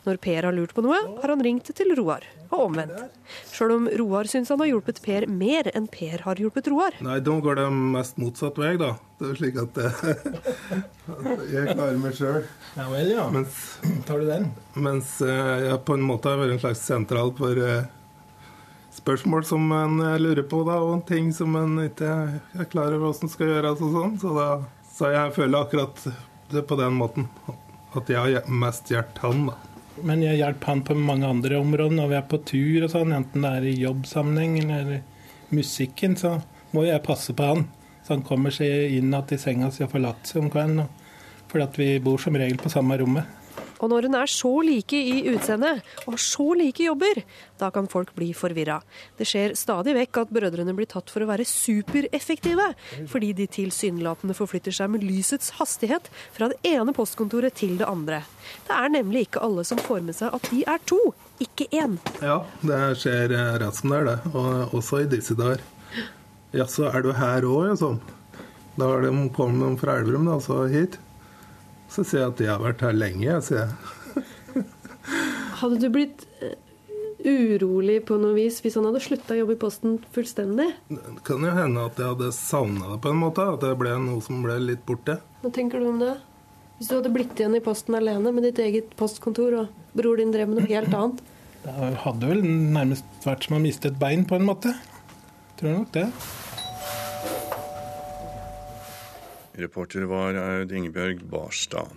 Når 0.07 0.19
Per 0.23 0.45
har 0.47 0.55
lurt 0.55 0.71
på 0.71 0.83
noe, 0.85 0.97
har 1.19 1.31
han 1.33 1.41
ringt 1.43 1.67
til 1.75 1.89
Roar, 1.97 2.23
og 2.47 2.61
omvendt. 2.69 3.17
Sjøl 3.51 3.73
om 3.75 3.89
Roar 3.99 4.29
syns 4.31 4.47
han 4.53 4.61
har 4.63 4.69
hjulpet 4.69 5.01
Per 5.03 5.25
mer 5.27 5.67
enn 5.75 5.89
Per 5.91 6.23
har 6.23 6.39
hjulpet 6.39 6.69
Roar. 6.71 6.95
Nei, 7.03 7.17
da 7.25 7.35
går 7.43 7.59
det 7.59 7.65
mest 7.75 8.21
motsatt 8.21 8.55
vei, 8.61 8.77
da. 8.79 8.93
Det 9.19 9.33
er 9.33 9.41
slik 9.41 9.59
at, 9.59 9.81
at 9.83 11.43
jeg 11.55 11.73
klarer 11.73 11.99
meg 11.99 12.15
sjøl. 12.15 12.39
Ja 12.77 12.87
vel, 12.93 13.11
ja. 13.17 13.27
Mens, 13.33 13.59
Tar 14.07 14.23
du 14.23 14.29
den? 14.31 14.47
Mens 14.79 15.17
eh, 15.25 15.53
jeg 15.67 15.83
på 15.83 15.99
en 15.99 16.07
måte 16.07 16.31
har 16.31 16.39
vært 16.39 16.55
en 16.55 16.63
slags 16.63 16.87
sentral 16.87 17.35
for 17.35 17.59
eh, 17.67 17.91
spørsmål 18.95 19.43
som 19.51 19.67
en 19.75 19.99
lurer 20.23 20.45
på, 20.47 20.63
da, 20.71 20.79
og 20.87 21.03
ting 21.09 21.33
som 21.35 21.59
en 21.59 21.81
ikke 21.89 22.15
er 22.55 22.71
klar 22.71 22.95
over 22.95 23.09
hvordan 23.09 23.35
skal 23.35 23.51
gjøres 23.57 23.83
og 23.83 23.99
sånn. 23.99 24.17
Så, 24.23 24.35
da, 24.39 24.49
så 24.95 25.11
jeg 25.17 25.35
føler 25.41 25.65
akkurat 25.65 26.05
det 26.55 26.63
på 26.69 26.79
den 26.79 26.95
måten. 26.95 27.27
At 27.97 28.07
jeg 28.11 28.39
har 28.39 28.53
mest 28.63 28.87
hjulpet 28.93 29.25
han, 29.25 29.49
da. 29.51 29.57
Men 30.05 30.21
jeg 30.21 30.37
hjelper 30.41 30.71
han 30.71 30.83
på 30.85 30.97
mange 30.99 31.29
andre 31.29 31.57
områder 31.57 31.95
når 31.97 32.11
vi 32.11 32.17
er 32.19 32.27
på 32.29 32.41
tur 32.45 32.85
og 32.85 32.91
sånn, 32.93 33.15
enten 33.15 33.45
det 33.45 33.53
er 33.57 33.65
i 33.65 33.79
jobbsammenheng 33.81 34.59
eller 34.61 35.01
musikken, 35.55 36.17
så 36.19 36.37
må 36.75 36.83
jeg 36.85 37.05
passe 37.05 37.33
på 37.33 37.47
han. 37.47 37.65
Så 38.05 38.15
han 38.15 38.25
kommer 38.27 38.53
seg 38.53 38.93
inn 38.97 39.11
igjen 39.11 39.33
i 39.33 39.39
senga 39.41 39.71
si 39.73 39.83
og 39.83 39.91
forlater 39.91 40.29
seg 40.29 40.43
om 40.43 40.51
kvelden. 40.53 40.87
Fordi 41.47 41.81
vi 41.81 41.89
bor 42.03 42.21
som 42.21 42.35
regel 42.37 42.59
på 42.61 42.71
samme 42.71 42.97
rommet. 42.99 43.27
Og 43.77 43.91
når 43.91 44.07
hun 44.07 44.17
er 44.17 44.31
så 44.31 44.51
like 44.65 44.97
i 44.97 45.27
utseendet 45.33 45.83
og 46.05 46.15
har 46.15 46.23
så 46.23 46.47
like 46.57 46.85
jobber, 46.87 47.21
da 47.61 47.69
kan 47.73 47.89
folk 47.91 48.13
bli 48.17 48.31
forvirra. 48.37 48.79
Det 49.17 49.27
skjer 49.27 49.55
stadig 49.57 49.95
vekk 49.97 50.21
at 50.23 50.33
brødrene 50.33 50.75
blir 50.77 50.89
tatt 50.89 51.11
for 51.13 51.23
å 51.23 51.29
være 51.29 51.45
supereffektive, 51.47 52.71
fordi 53.11 53.33
de 53.37 53.47
tilsynelatende 53.57 54.37
forflytter 54.37 54.75
seg 54.75 54.91
med 54.93 55.05
lysets 55.05 55.53
hastighet 55.59 56.09
fra 56.35 56.49
det 56.51 56.59
ene 56.67 56.95
postkontoret 56.97 57.57
til 57.57 57.77
det 57.79 57.87
andre. 57.89 58.23
Det 58.67 58.75
er 58.75 58.93
nemlig 58.93 59.27
ikke 59.27 59.45
alle 59.45 59.65
som 59.67 59.81
får 59.81 60.05
med 60.07 60.17
seg 60.17 60.33
at 60.33 60.51
de 60.51 60.63
er 60.67 60.83
to, 60.89 60.99
ikke 61.43 61.69
én. 61.75 61.97
Ja, 62.25 62.41
det 62.65 62.83
skjer 63.01 63.33
rett 63.61 63.77
som 63.77 63.93
det. 63.93 64.19
Og 64.33 64.77
også 64.77 65.03
i 65.03 65.09
disse 65.11 65.37
dager. 65.37 65.61
Jaså, 66.55 66.87
er 66.89 67.03
du 67.03 67.11
her 67.13 67.45
òg, 67.45 67.73
liksom? 67.73 67.99
Da 68.77 68.87
har 68.87 69.01
de 69.01 69.77
fra 69.81 69.97
Elverum, 69.97 70.27
altså 70.31 70.65
hit. 70.71 70.97
Så 71.91 72.03
sier 72.05 72.25
jeg 72.25 72.33
at 72.33 72.43
jeg 72.43 72.51
har 72.53 72.63
vært 72.63 72.83
her 72.85 72.95
lenge, 72.95 73.41
sier 73.45 73.65
jeg. 73.65 74.63
hadde 75.61 75.79
du 75.81 75.87
blitt 75.93 76.25
eh, 76.43 76.55
urolig 77.27 77.99
på 78.07 78.17
noe 78.21 78.35
vis 78.37 78.59
hvis 78.63 78.77
han 78.77 78.87
hadde 78.89 79.01
slutta 79.03 79.35
å 79.35 79.39
jobbe 79.41 79.55
i 79.55 79.61
Posten 79.61 79.97
fullstendig? 80.15 80.67
Det 80.91 81.15
kan 81.27 81.45
jo 81.45 81.53
hende 81.55 81.85
at 81.87 81.99
jeg 82.01 82.11
hadde 82.13 82.31
savna 82.35 82.93
det 82.93 82.99
på 83.03 83.13
en 83.13 83.21
måte. 83.21 83.45
At 83.55 83.63
det 83.63 83.73
ble 83.79 83.95
noe 84.03 84.23
som 84.25 84.43
ble 84.45 84.59
litt 84.63 84.83
borte. 84.87 85.19
Hva 85.43 85.53
tenker 85.53 85.83
du 85.83 85.89
om 85.93 86.01
det? 86.03 86.15
Hvis 86.77 86.91
du 86.91 86.99
hadde 86.99 87.13
blitt 87.13 87.39
igjen 87.39 87.57
i 87.57 87.63
Posten 87.63 87.97
alene 87.97 88.33
med 88.35 88.45
ditt 88.45 88.59
eget 88.61 88.91
postkontor, 88.99 89.63
og 89.63 89.97
bror 89.97 90.19
din 90.19 90.33
drev 90.33 90.51
med 90.51 90.61
noe 90.61 90.69
helt 90.69 90.93
annet? 90.93 91.23
Det 91.63 91.93
hadde 92.03 92.29
vel 92.29 92.43
nærmest 92.45 93.25
vært 93.25 93.47
som 93.47 93.57
å 93.57 93.63
miste 93.63 93.89
et 93.89 93.97
bein, 93.99 94.27
på 94.29 94.37
en 94.37 94.45
måte. 94.45 94.75
Tror 95.57 95.79
nok 95.79 95.89
det. 95.95 96.05
Reporter 99.57 100.05
var 100.09 100.37
Aud 100.37 100.71
Ingebjørg 100.71 101.23
Barstad. 101.31 101.89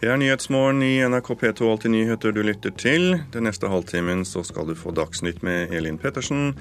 Det 0.00 0.10
er 0.10 0.18
Nyhetsmorgen 0.18 0.82
i 0.82 0.96
NRK 1.06 1.28
P2 1.38 1.68
Alltid 1.70 1.92
nyheter 1.94 2.34
du 2.34 2.40
lytter 2.42 2.74
til. 2.74 3.16
Den 3.34 3.46
neste 3.46 3.70
halvtimen 3.70 4.24
så 4.26 4.42
skal 4.46 4.66
du 4.66 4.74
få 4.78 4.94
Dagsnytt 4.94 5.42
med 5.46 5.74
Elin 5.74 5.98
Pettersen. 5.98 6.54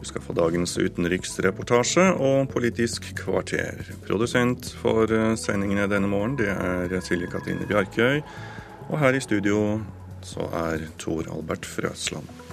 Du 0.00 0.06
skal 0.08 0.24
få 0.24 0.32
dagens 0.32 0.78
utenriksreportasje 0.80 2.06
og 2.16 2.48
Politisk 2.52 3.10
kvarter. 3.20 3.84
Produsent 4.06 4.70
for 4.80 5.12
eh, 5.12 5.34
sendingene 5.36 5.88
denne 5.92 6.08
morgen 6.08 6.38
det 6.40 6.48
er 6.54 6.94
Silje 7.04 7.28
Katrine 7.28 7.68
Bjarkøy. 7.68 8.22
Og 8.88 8.96
her 9.02 9.16
i 9.16 9.20
studio 9.20 9.80
så 10.24 10.48
er 10.64 10.88
Tor 11.00 11.28
Albert 11.32 11.68
Frøsland. 11.68 12.49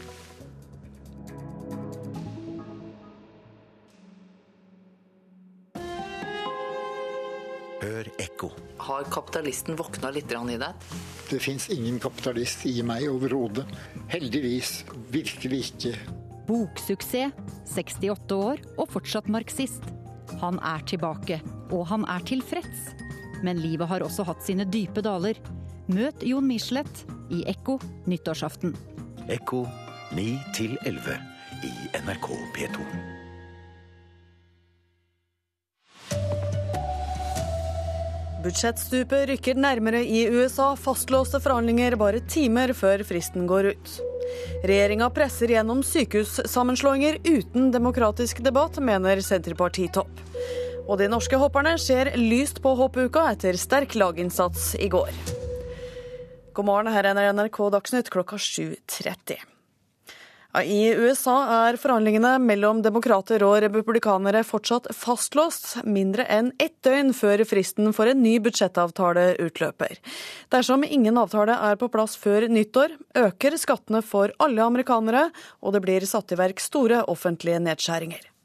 Hør 7.87 8.07
ekko. 8.19 8.49
Har 8.83 9.05
kapitalisten 9.07 9.77
våkna 9.79 10.09
litt 10.11 10.31
i 10.31 10.57
deg? 10.59 10.87
Det 11.29 11.39
fins 11.39 11.69
ingen 11.71 11.99
kapitalist 12.03 12.65
i 12.67 12.81
meg 12.83 13.05
overhodet. 13.07 13.63
Heldigvis. 14.11 14.83
Virkelig 15.13 15.59
ikke. 15.69 15.93
Boksuksess, 16.47 17.31
68 17.71 18.35
år 18.35 18.59
og 18.75 18.91
fortsatt 18.91 19.29
marxist. 19.31 19.83
Han 20.41 20.59
er 20.59 20.83
tilbake, 20.83 21.39
og 21.71 21.87
han 21.87 22.03
er 22.11 22.23
tilfreds. 22.27 22.91
Men 23.43 23.61
livet 23.63 23.87
har 23.87 24.03
også 24.03 24.25
hatt 24.27 24.43
sine 24.43 24.67
dype 24.67 25.03
daler. 25.05 25.39
Møt 25.87 26.23
Jon 26.27 26.47
Michelet 26.47 27.05
i 27.31 27.45
Ekko 27.47 27.77
nyttårsaften. 28.07 28.75
Ekko 29.31 29.63
9 30.15 30.27
11 30.83 31.21
i 31.63 31.71
NRK 32.03 32.35
P2. 32.57 33.16
Budsjettstupet 38.37 39.25
rykker 39.31 39.57
nærmere 39.57 40.03
i 40.05 40.27
USA, 40.29 40.75
fastlåste 40.77 41.39
forhandlinger 41.41 41.95
bare 41.97 42.21
timer 42.29 42.69
før 42.77 43.01
fristen 43.07 43.47
går 43.49 43.71
ut. 43.71 43.93
Regjeringa 44.67 45.07
presser 45.15 45.55
gjennom 45.55 45.81
sykehussammenslåinger 45.85 47.17
uten 47.25 47.71
demokratisk 47.73 48.43
debatt, 48.45 48.77
mener 48.77 49.23
Senterpartitopp. 49.25 50.21
Og 50.85 51.01
de 51.01 51.09
norske 51.09 51.39
hopperne 51.41 51.73
ser 51.81 52.13
lyst 52.19 52.61
på 52.61 52.75
hoppuka 52.77 53.25
etter 53.33 53.57
sterk 53.57 53.97
laginnsats 53.97 54.75
i 54.77 54.87
går. 54.93 55.11
God 56.53 56.69
morgen, 56.69 56.93
her 56.93 57.09
er 57.09 57.33
NRK 57.33 57.63
Dagsnytt 57.73 58.13
klokka 58.13 58.37
7.30. 58.37 59.56
I 60.65 60.93
USA 60.97 61.35
er 61.67 61.77
forhandlingene 61.77 62.37
mellom 62.41 62.79
demokrater 62.85 63.43
og 63.45 63.59
republikanere 63.61 64.43
fortsatt 64.47 64.87
fastlåst, 64.95 65.83
mindre 65.85 66.25
enn 66.33 66.53
ett 66.61 66.75
døgn 66.85 67.13
før 67.13 67.43
fristen 67.45 67.91
for 67.93 68.09
en 68.09 68.23
ny 68.23 68.37
budsjettavtale 68.41 69.35
utløper. 69.43 69.99
Dersom 70.53 70.85
ingen 70.87 71.19
avtale 71.21 71.57
er 71.69 71.77
på 71.77 71.91
plass 71.93 72.17
før 72.17 72.47
nyttår, 72.49 72.95
øker 73.27 73.59
skattene 73.61 74.01
for 74.01 74.33
alle 74.41 74.65
amerikanere, 74.65 75.27
og 75.61 75.77
det 75.77 75.83
blir 75.85 76.09
satt 76.09 76.33
i 76.33 76.39
verk 76.39 76.63
store 76.63 77.03
offentlige 77.11 77.61
nedskjæringer. 77.67 78.36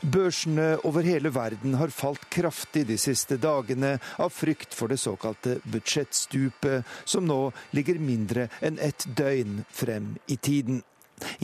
Børsene 0.00 0.78
over 0.88 1.04
hele 1.04 1.28
verden 1.28 1.74
har 1.76 1.92
falt 1.92 2.22
kraftig 2.32 2.86
de 2.88 2.96
siste 2.98 3.36
dagene 3.36 3.98
av 4.16 4.32
frykt 4.32 4.72
for 4.72 4.88
det 4.88 4.96
såkalte 4.96 5.58
budsjettstupet, 5.68 6.88
som 7.04 7.26
nå 7.28 7.50
ligger 7.76 8.00
mindre 8.00 8.48
enn 8.64 8.80
ett 8.80 9.04
døgn 9.16 9.60
frem 9.68 10.14
i 10.26 10.38
tiden. 10.40 10.80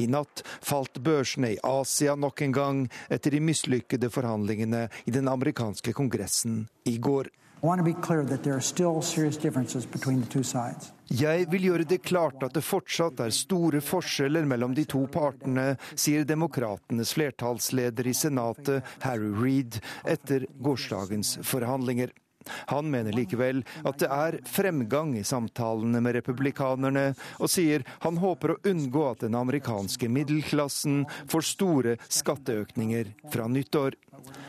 I 0.00 0.06
natt 0.08 0.40
falt 0.64 0.96
børsene 1.04 1.52
i 1.52 1.60
Asia 1.60 2.14
nok 2.16 2.40
en 2.46 2.56
gang 2.56 2.80
etter 3.12 3.36
de 3.36 3.42
mislykkede 3.44 4.08
forhandlingene 4.08 4.86
i 5.04 5.12
den 5.12 5.28
amerikanske 5.28 5.92
kongressen 5.92 6.62
i 6.88 6.96
går. 6.96 7.28
Jeg 11.08 11.46
vil 11.52 11.64
gjøre 11.70 11.86
det 11.88 12.02
klart 12.04 12.42
at 12.44 12.52
det 12.56 12.64
fortsatt 12.66 13.22
er 13.24 13.32
store 13.34 13.80
forskjeller 13.84 14.44
mellom 14.48 14.74
de 14.76 14.84
to 14.90 15.06
partene, 15.12 15.76
sier 15.94 16.26
demokratenes 16.28 17.14
flertallsleder 17.16 18.10
i 18.10 18.14
Senatet, 18.16 18.84
Harry 19.06 19.32
Reed, 19.40 19.80
etter 20.04 20.44
gårsdagens 20.60 21.38
forhandlinger. 21.46 22.12
Han 22.70 22.90
mener 22.90 23.14
likevel 23.16 23.62
at 23.86 24.00
det 24.02 24.08
er 24.12 24.38
fremgang 24.46 25.14
i 25.18 25.24
samtalene 25.26 26.00
med 26.04 26.18
republikanerne, 26.20 27.08
og 27.40 27.50
sier 27.50 27.86
han 28.04 28.20
håper 28.22 28.54
å 28.54 28.58
unngå 28.70 29.06
at 29.10 29.24
den 29.26 29.38
amerikanske 29.38 30.10
middelklassen 30.12 31.04
får 31.30 31.48
store 31.50 31.96
skatteøkninger 32.06 33.12
fra 33.32 33.48
nyttår. 33.50 33.98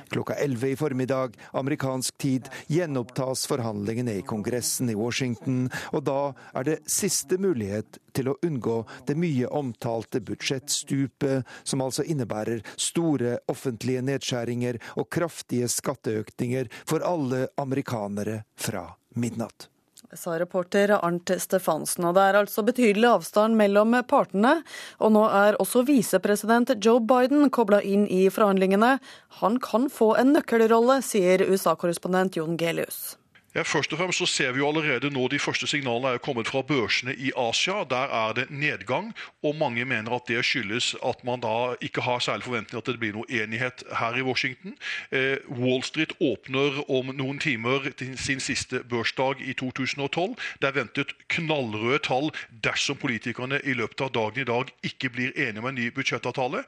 Klokka 0.09 0.37
11 0.39 0.69
i 0.71 0.75
formiddag 0.79 1.35
amerikansk 1.51 2.17
tid 2.17 2.49
gjenopptas 2.71 3.45
forhandlingene 3.49 4.17
i 4.17 4.25
Kongressen 4.27 4.89
i 4.89 4.95
Washington, 4.95 5.67
og 5.91 6.05
da 6.07 6.19
er 6.55 6.67
det 6.67 6.77
siste 6.89 7.39
mulighet 7.41 7.99
til 8.17 8.31
å 8.31 8.37
unngå 8.47 8.79
det 9.09 9.17
mye 9.19 9.51
omtalte 9.59 10.23
budsjettstupet, 10.23 11.47
som 11.67 11.83
altså 11.85 12.07
innebærer 12.07 12.63
store 12.79 13.37
offentlige 13.51 14.05
nedskjæringer 14.07 14.79
og 14.95 15.09
kraftige 15.13 15.69
skatteøkninger 15.71 16.71
for 16.87 17.05
alle 17.05 17.47
amerikanere 17.61 18.43
fra 18.55 18.87
midnatt 19.17 19.69
sa 20.15 20.37
reporter 20.39 20.93
Arnt 20.97 21.31
Stefansen. 21.41 22.05
Og 22.07 22.15
det 22.15 22.23
er 22.23 22.39
altså 22.39 22.63
betydelig 22.67 23.09
avstand 23.09 23.57
mellom 23.59 23.95
partene. 24.07 24.61
Og 25.03 25.13
nå 25.15 25.25
er 25.27 25.59
også 25.61 25.83
visepresident 25.87 26.71
Joe 26.83 27.03
Biden 27.03 27.49
kobla 27.53 27.81
inn 27.83 28.07
i 28.07 28.27
forhandlingene. 28.31 28.97
Han 29.41 29.61
kan 29.63 29.89
få 29.91 30.13
en 30.21 30.35
nøkkelrolle, 30.37 31.01
sier 31.05 31.45
USA-korrespondent 31.47 32.39
Jon 32.39 32.57
Gelius. 32.59 33.17
Ja, 33.57 33.63
først 33.65 33.89
og 33.89 33.97
fremst 33.97 34.19
så 34.21 34.25
ser 34.29 34.51
vi 34.53 34.59
jo 34.61 34.67
allerede 34.69 35.09
nå 35.09 35.23
De 35.33 35.39
første 35.41 35.65
signalene 35.65 36.11
er 36.13 36.21
kommet 36.21 36.45
fra 36.45 36.61
børsene 36.61 37.15
i 37.17 37.31
Asia. 37.33 37.81
Der 37.89 38.11
er 38.13 38.33
det 38.37 38.51
nedgang, 38.53 39.07
og 39.41 39.55
mange 39.57 39.85
mener 39.85 40.13
at 40.13 40.27
det 40.29 40.43
skyldes 40.45 40.91
at 41.01 41.23
man 41.25 41.41
da 41.41 41.73
ikke 41.81 42.03
har 42.05 42.19
særlig 42.21 42.45
forventning 42.45 42.77
at 42.77 42.85
det 42.85 42.99
blir 43.01 43.15
noe 43.15 43.25
enighet 43.33 43.81
her 43.97 44.13
i 44.13 44.21
Washington. 44.21 44.75
Eh, 45.11 45.41
Wall 45.49 45.81
Street 45.83 46.13
åpner 46.21 46.77
om 46.85 47.09
noen 47.17 47.39
timer 47.41 47.89
til 47.97 48.13
sin 48.21 48.39
siste 48.39 48.83
børsdag 48.85 49.41
i 49.41 49.57
2012. 49.57 50.37
Det 50.61 50.69
er 50.69 50.77
ventet 50.77 51.15
knallrøde 51.33 51.97
tall 52.05 52.29
dersom 52.61 53.01
politikerne 53.01 53.57
i 53.65 53.73
løpet 53.73 54.05
av 54.05 54.13
dagen 54.13 54.45
i 54.45 54.47
dag 54.51 54.69
ikke 54.85 55.09
blir 55.09 55.33
enige 55.33 55.65
om 55.65 55.71
en 55.71 55.79
ny 55.81 55.89
budsjettavtale. 55.97 56.61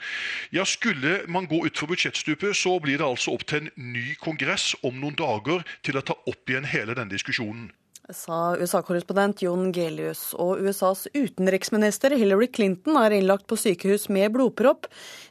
Ja, 0.51 0.65
Skulle 0.65 1.21
man 1.27 1.45
gå 1.45 1.61
utfor 1.69 1.93
budsjettstupet, 1.93 2.57
så 2.57 2.79
blir 2.79 2.97
det 2.97 3.05
altså 3.05 3.37
opp 3.37 3.45
til 3.45 3.61
en 3.61 3.93
ny 3.93 4.17
kongress 4.17 4.73
om 4.81 4.97
noen 4.97 5.13
dager 5.13 5.61
til 5.85 6.01
å 6.01 6.01
ta 6.01 6.17
opp 6.25 6.49
igjen 6.49 6.65
hele 6.65 6.78
hele 6.79 6.97
denne 6.97 7.13
diskusjonen. 7.13 7.69
Sa 8.09 8.55
USA-korrespondent 8.57 9.41
Jon 9.43 9.67
Gelius. 9.71 10.31
Og 10.33 10.63
USAs 10.65 11.05
utenriksminister 11.13 12.15
Hillary 12.17 12.47
Clinton 12.49 12.97
er 12.97 13.13
innlagt 13.13 13.45
på 13.47 13.57
sykehus 13.59 14.07
med 14.09 14.31
blodpropp. 14.33 14.87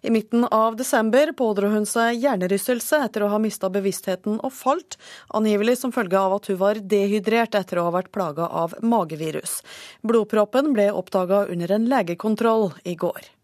I 0.07 0.13
midten 0.15 0.47
av 0.55 0.77
desember 0.79 1.33
pådro 1.35 1.73
hun 1.73 1.89
seg 1.91 2.21
hjernerystelse 2.23 3.01
etter 3.09 3.25
å 3.27 3.33
ha 3.33 3.41
mista 3.43 3.71
bevisstheten 3.73 4.39
og 4.39 4.55
falt, 4.55 4.95
angivelig 5.35 5.81
som 5.81 5.95
følge 5.95 6.21
av 6.21 6.37
at 6.37 6.47
hun 6.53 6.61
var 6.61 6.79
dehydrert 6.79 7.59
etter 7.59 7.81
å 7.81 7.89
ha 7.89 7.97
vært 7.99 8.13
plaga 8.15 8.47
av 8.47 8.77
magevirus. 8.79 9.59
Blodproppen 10.07 10.71
ble 10.77 10.93
oppdaga 10.95 11.49
under 11.51 11.75
en 11.75 11.91
legekontroll 11.91 12.71
i 12.87 12.95
går. 12.95 13.38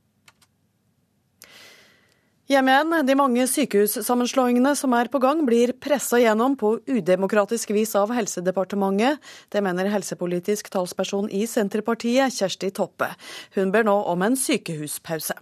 Hjem 2.44 2.68
igjen. 2.68 2.90
De 3.08 3.14
mange 3.16 3.44
sykehussammenslåingene 3.48 4.74
som 4.76 4.92
er 4.92 5.08
på 5.08 5.16
gang, 5.22 5.38
blir 5.48 5.70
pressa 5.80 6.18
gjennom 6.20 6.58
på 6.60 6.74
udemokratisk 6.84 7.72
vis 7.72 7.94
av 7.96 8.12
Helsedepartementet. 8.12 9.16
Det 9.48 9.62
mener 9.64 9.88
helsepolitisk 9.88 10.68
talsperson 10.74 11.30
i 11.32 11.46
Senterpartiet, 11.48 12.36
Kjersti 12.36 12.68
Toppe. 12.76 13.08
Hun 13.56 13.72
ber 13.72 13.88
nå 13.88 13.96
om 14.12 14.26
en 14.26 14.36
sykehuspause. 14.36 15.38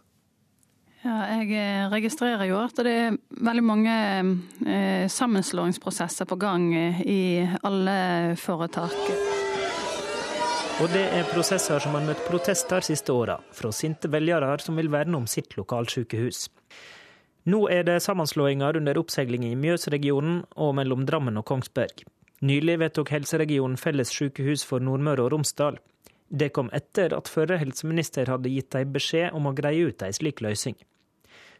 Ja, 1.03 1.17
jeg 1.41 1.51
eh, 1.59 1.89
registrerer 1.91 2.47
jo 2.47 2.61
at 2.63 2.79
det 2.87 2.95
er 2.95 3.19
veldig 3.51 3.67
mange 3.67 3.99
eh, 4.63 5.11
sammenslåingsprosesser 5.11 6.31
på 6.31 6.39
gang 6.39 6.71
eh, 6.71 7.03
i 7.03 7.23
alle 7.67 8.37
foretak. 8.39 8.95
Og 10.79 10.95
det 10.95 11.03
er 11.19 11.27
prosesser 11.35 11.83
som 11.83 11.99
har 11.99 12.07
møtt 12.07 12.23
protester 12.31 12.87
siste 12.87 13.11
åra, 13.11 13.41
fra 13.51 13.75
sinte 13.75 14.07
velgere 14.11 14.55
som 14.63 14.79
vil 14.79 14.95
verne 14.95 15.19
om 15.19 15.27
sitt 15.27 15.59
lokalsykehus. 15.59 16.47
Nå 17.45 17.65
er 17.75 17.83
det 17.83 17.99
sammenslåinger 18.05 18.77
under 18.79 18.99
oppseiling 19.01 19.43
i 19.49 19.57
Mjøsregionen 19.59 20.45
og 20.63 20.77
mellom 20.79 21.03
Drammen 21.09 21.41
og 21.41 21.47
Kongsberg. 21.49 22.05
Nylig 22.43 22.77
vedtok 22.79 23.11
helseregionen 23.11 23.75
felles 23.79 24.13
sykehus 24.15 24.63
for 24.67 24.83
Nordmøre 24.83 25.25
og 25.25 25.33
Romsdal. 25.35 25.81
Det 26.31 26.53
kom 26.55 26.71
etter 26.73 27.13
at 27.17 27.31
førre 27.31 27.59
helseminister 27.59 28.31
hadde 28.31 28.51
gitt 28.51 28.71
dem 28.75 28.95
beskjed 28.95 29.35
om 29.35 29.51
å 29.51 29.55
greie 29.59 29.91
ut 29.91 30.05
ei 30.07 30.13
slik 30.15 30.41
løsning. 30.45 30.79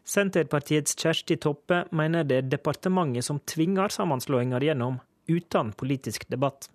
Senterpartiets 0.07 0.95
Kjersti 0.99 1.37
Toppe 1.39 1.83
mener 1.91 2.23
det 2.27 2.39
er 2.39 2.49
departementet 2.55 3.27
som 3.27 3.43
tvinger 3.47 3.91
sammenslåinger 3.91 4.63
gjennom, 4.63 4.97
uten 5.27 5.71
politisk 5.77 6.27
debatt. 6.31 6.69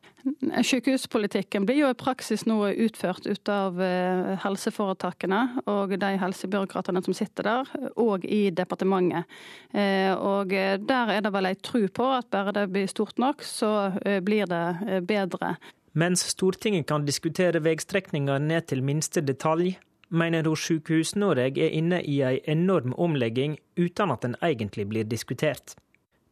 Sykehuspolitikken 0.64 1.66
blir 1.66 1.78
jo 1.82 1.90
i 1.92 1.96
praksis 1.96 2.44
nå 2.48 2.58
utført 2.84 3.26
ut 3.26 3.48
av 3.52 3.78
eh, 3.82 4.34
helseforetakene 4.42 5.40
og 5.70 5.94
de 6.00 6.10
helsebyråkratene 6.20 7.02
som 7.06 7.16
sitter 7.16 7.48
der, 7.48 7.72
og 7.96 8.26
i 8.26 8.48
departementet. 8.50 9.30
Eh, 9.72 10.12
og 10.12 10.52
der 10.52 11.14
er 11.14 11.24
det 11.24 11.32
vel 11.32 11.50
ei 11.50 11.56
tro 11.62 11.84
på 11.86 12.10
at 12.18 12.30
bare 12.34 12.54
det 12.56 12.66
blir 12.74 12.90
stort 12.90 13.18
nok, 13.22 13.44
så 13.46 13.72
eh, 14.04 14.20
blir 14.24 14.50
det 14.50 15.02
bedre. 15.08 15.54
Mens 15.98 16.26
Stortinget 16.34 16.86
kan 16.90 17.06
diskutere 17.06 17.62
veistrekninger 17.64 18.42
ned 18.42 18.68
til 18.70 18.84
minste 18.84 19.22
detalj, 19.24 19.78
mener 20.08 20.46
hun 20.46 20.56
Sykehus-Norge 20.56 21.66
er 21.66 21.74
inne 21.76 22.00
i 22.02 22.20
ei 22.24 22.38
enorm 22.48 22.94
omlegging 22.96 23.58
uten 23.76 24.12
at 24.12 24.24
den 24.24 24.36
egentlig 24.42 24.88
blir 24.88 25.08
diskutert. 25.08 25.76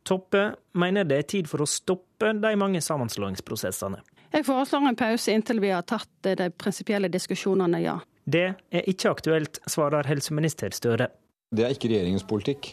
Toppe 0.06 0.52
mener 0.78 1.04
det 1.04 1.18
er 1.18 1.30
tid 1.32 1.48
for 1.50 1.64
å 1.64 1.68
stoppe 1.68 2.05
de 2.20 2.52
mange 2.56 2.80
sammenslåingsprosessene. 2.80 4.02
Jeg 4.32 4.44
foreslår 4.44 4.88
en 4.90 4.98
pause 4.98 5.32
inntil 5.32 5.60
vi 5.62 5.70
har 5.72 5.84
tatt 5.86 6.10
de 6.26 6.50
prinsipielle 6.50 7.08
diskusjonene, 7.12 7.80
ja. 7.84 7.98
Det 8.26 8.48
er 8.74 8.88
ikke 8.90 9.12
aktuelt, 9.14 9.60
svarer 9.70 10.08
helseminister 10.08 10.74
Støre. 10.74 11.08
Det 11.54 11.62
er 11.62 11.76
ikke 11.76 11.92
regjeringens 11.92 12.26
politikk. 12.26 12.72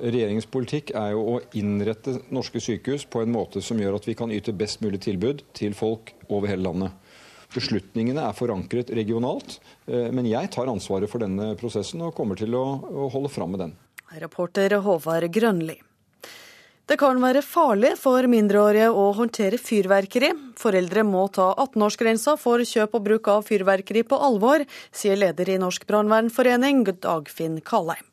Regjeringens 0.00 0.48
politikk 0.48 0.92
er 0.96 1.12
jo 1.12 1.22
å 1.34 1.38
innrette 1.56 2.18
norske 2.32 2.60
sykehus 2.60 3.06
på 3.12 3.22
en 3.24 3.32
måte 3.32 3.60
som 3.64 3.80
gjør 3.80 3.98
at 3.98 4.08
vi 4.08 4.16
kan 4.16 4.32
yte 4.32 4.54
best 4.56 4.80
mulig 4.84 5.02
tilbud 5.04 5.42
til 5.56 5.76
folk 5.76 6.14
over 6.28 6.52
hele 6.52 6.64
landet. 6.68 6.92
Beslutningene 7.52 8.24
er 8.24 8.36
forankret 8.36 8.92
regionalt, 8.96 9.58
eh, 9.86 10.08
men 10.12 10.28
jeg 10.28 10.48
tar 10.54 10.70
ansvaret 10.72 11.10
for 11.12 11.20
denne 11.20 11.52
prosessen 11.60 12.00
og 12.06 12.14
kommer 12.16 12.40
til 12.40 12.54
å 12.56 12.64
holde 13.12 13.32
fram 13.32 13.52
med 13.52 13.64
den. 13.66 13.74
Reporter 14.22 14.78
Håvard 14.84 15.28
Grønli. 15.32 15.76
Det 16.90 16.96
kan 16.98 17.20
være 17.22 17.44
farlig 17.46 17.92
for 18.00 18.26
mindreårige 18.26 18.88
å 18.90 19.04
håndtere 19.14 19.58
fyrverkeri. 19.60 20.32
Foreldre 20.58 21.04
må 21.06 21.28
ta 21.30 21.52
18-årsgrensa 21.54 22.34
for 22.42 22.64
kjøp 22.66 22.96
og 22.98 23.04
bruk 23.06 23.30
av 23.30 23.44
fyrverkeri 23.46 24.02
på 24.02 24.18
alvor, 24.18 24.64
sier 24.90 25.20
leder 25.20 25.54
i 25.54 25.60
Norsk 25.62 25.86
brannvernforening, 25.86 26.82
Dagfinn 27.04 27.60
Kalheim. 27.62 28.08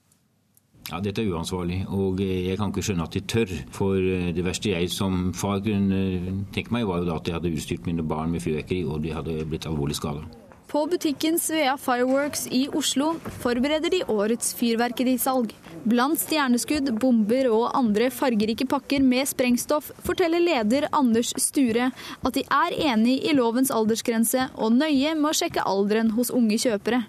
Ja, 0.90 1.00
Dette 1.06 1.22
er 1.22 1.34
uansvarlig, 1.34 1.84
og 1.94 2.22
jeg 2.22 2.58
kan 2.58 2.72
ikke 2.72 2.82
skjønne 2.86 3.06
at 3.06 3.14
de 3.14 3.22
tør. 3.30 3.52
For 3.74 3.98
eh, 3.98 4.30
det 4.34 4.46
verste 4.46 4.72
jeg 4.72 4.90
som 4.94 5.32
far 5.38 5.62
kunne 5.66 6.00
eh, 6.02 6.30
tenke 6.56 6.74
meg, 6.74 6.88
var 6.90 7.02
jo 7.02 7.10
da 7.10 7.18
at 7.20 7.30
jeg 7.30 7.38
hadde 7.38 7.52
utstyrt 7.54 7.90
mine 7.90 8.06
barn 8.06 8.34
med 8.34 8.42
fyrverkeri, 8.46 8.82
og 8.90 9.04
de 9.06 9.14
hadde 9.14 9.36
blitt 9.50 9.68
alvorlig 9.70 9.98
skada. 9.98 10.26
På 10.70 10.86
butikken 10.86 11.40
Svea 11.40 11.78
Fireworks 11.78 12.48
i 12.48 12.68
Oslo 12.74 13.16
forbereder 13.42 13.90
de 13.90 14.04
årets 14.04 14.54
fyrverkerisalg. 14.54 15.56
Blant 15.84 16.20
stjerneskudd, 16.22 16.92
bomber 17.02 17.48
og 17.50 17.72
andre 17.74 18.12
fargerike 18.14 18.68
pakker 18.70 19.02
med 19.02 19.26
sprengstoff 19.32 19.88
forteller 20.06 20.44
leder 20.44 20.86
Anders 20.94 21.32
Sture 21.42 21.88
at 21.90 22.38
de 22.38 22.44
er 22.46 22.76
enig 22.92 23.16
i 23.26 23.34
lovens 23.34 23.72
aldersgrense 23.74 24.46
og 24.54 24.76
nøye 24.76 25.16
med 25.18 25.32
å 25.32 25.34
sjekke 25.40 25.64
alderen 25.66 26.14
hos 26.14 26.30
unge 26.30 26.60
kjøpere. 26.62 27.02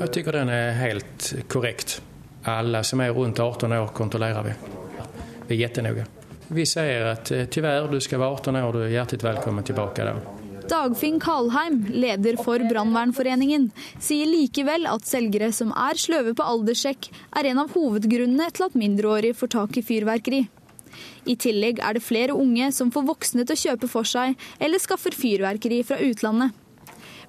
Jeg 0.00 0.10
syns 0.16 0.32
den 0.40 0.50
er 0.56 0.74
helt 0.80 1.28
korrekt. 1.52 2.00
Alle 2.42 2.82
som 2.82 3.04
er 3.06 3.14
rundt 3.14 3.38
18 3.38 3.70
år 3.76 3.92
kontrollerer 3.94 4.48
vi. 4.48 4.56
Vi 5.46 5.60
er 5.60 5.68
kjempenøye. 5.68 6.08
Vi 6.48 6.66
sier 6.66 7.12
at 7.12 7.30
dessverre, 7.30 7.52
tyvärr, 7.54 7.86
du 7.86 8.02
skal 8.02 8.22
være 8.22 8.40
18 8.42 8.60
år, 8.64 8.72
du 8.72 8.82
er 8.82 8.96
hjertelig 8.96 9.28
velkommen 9.30 9.64
tilbake 9.70 10.10
då. 10.10 10.35
Dagfinn 10.66 11.20
Kalheim, 11.22 11.84
leder 11.94 12.34
for 12.42 12.58
Brannvernforeningen, 12.58 13.68
sier 14.02 14.26
likevel 14.26 14.88
at 14.90 15.06
selgere 15.06 15.52
som 15.54 15.70
er 15.70 15.98
sløve 16.00 16.32
på 16.34 16.42
alderssjekk, 16.42 17.06
er 17.38 17.46
en 17.52 17.60
av 17.62 17.70
hovedgrunnene 17.76 18.48
til 18.50 18.66
at 18.66 18.74
mindreårige 18.74 19.36
får 19.38 19.52
tak 19.54 19.78
i 19.78 19.84
fyrverkeri. 19.86 20.40
I 21.30 21.36
tillegg 21.38 21.78
er 21.78 21.94
det 21.94 22.02
flere 22.02 22.34
unge 22.34 22.72
som 22.74 22.90
får 22.90 23.06
voksne 23.12 23.46
til 23.46 23.54
å 23.54 23.62
kjøpe 23.62 23.90
for 23.92 24.10
seg, 24.10 24.34
eller 24.58 24.82
skaffer 24.82 25.14
fyrverkeri 25.14 25.84
fra 25.86 26.00
utlandet. 26.02 26.50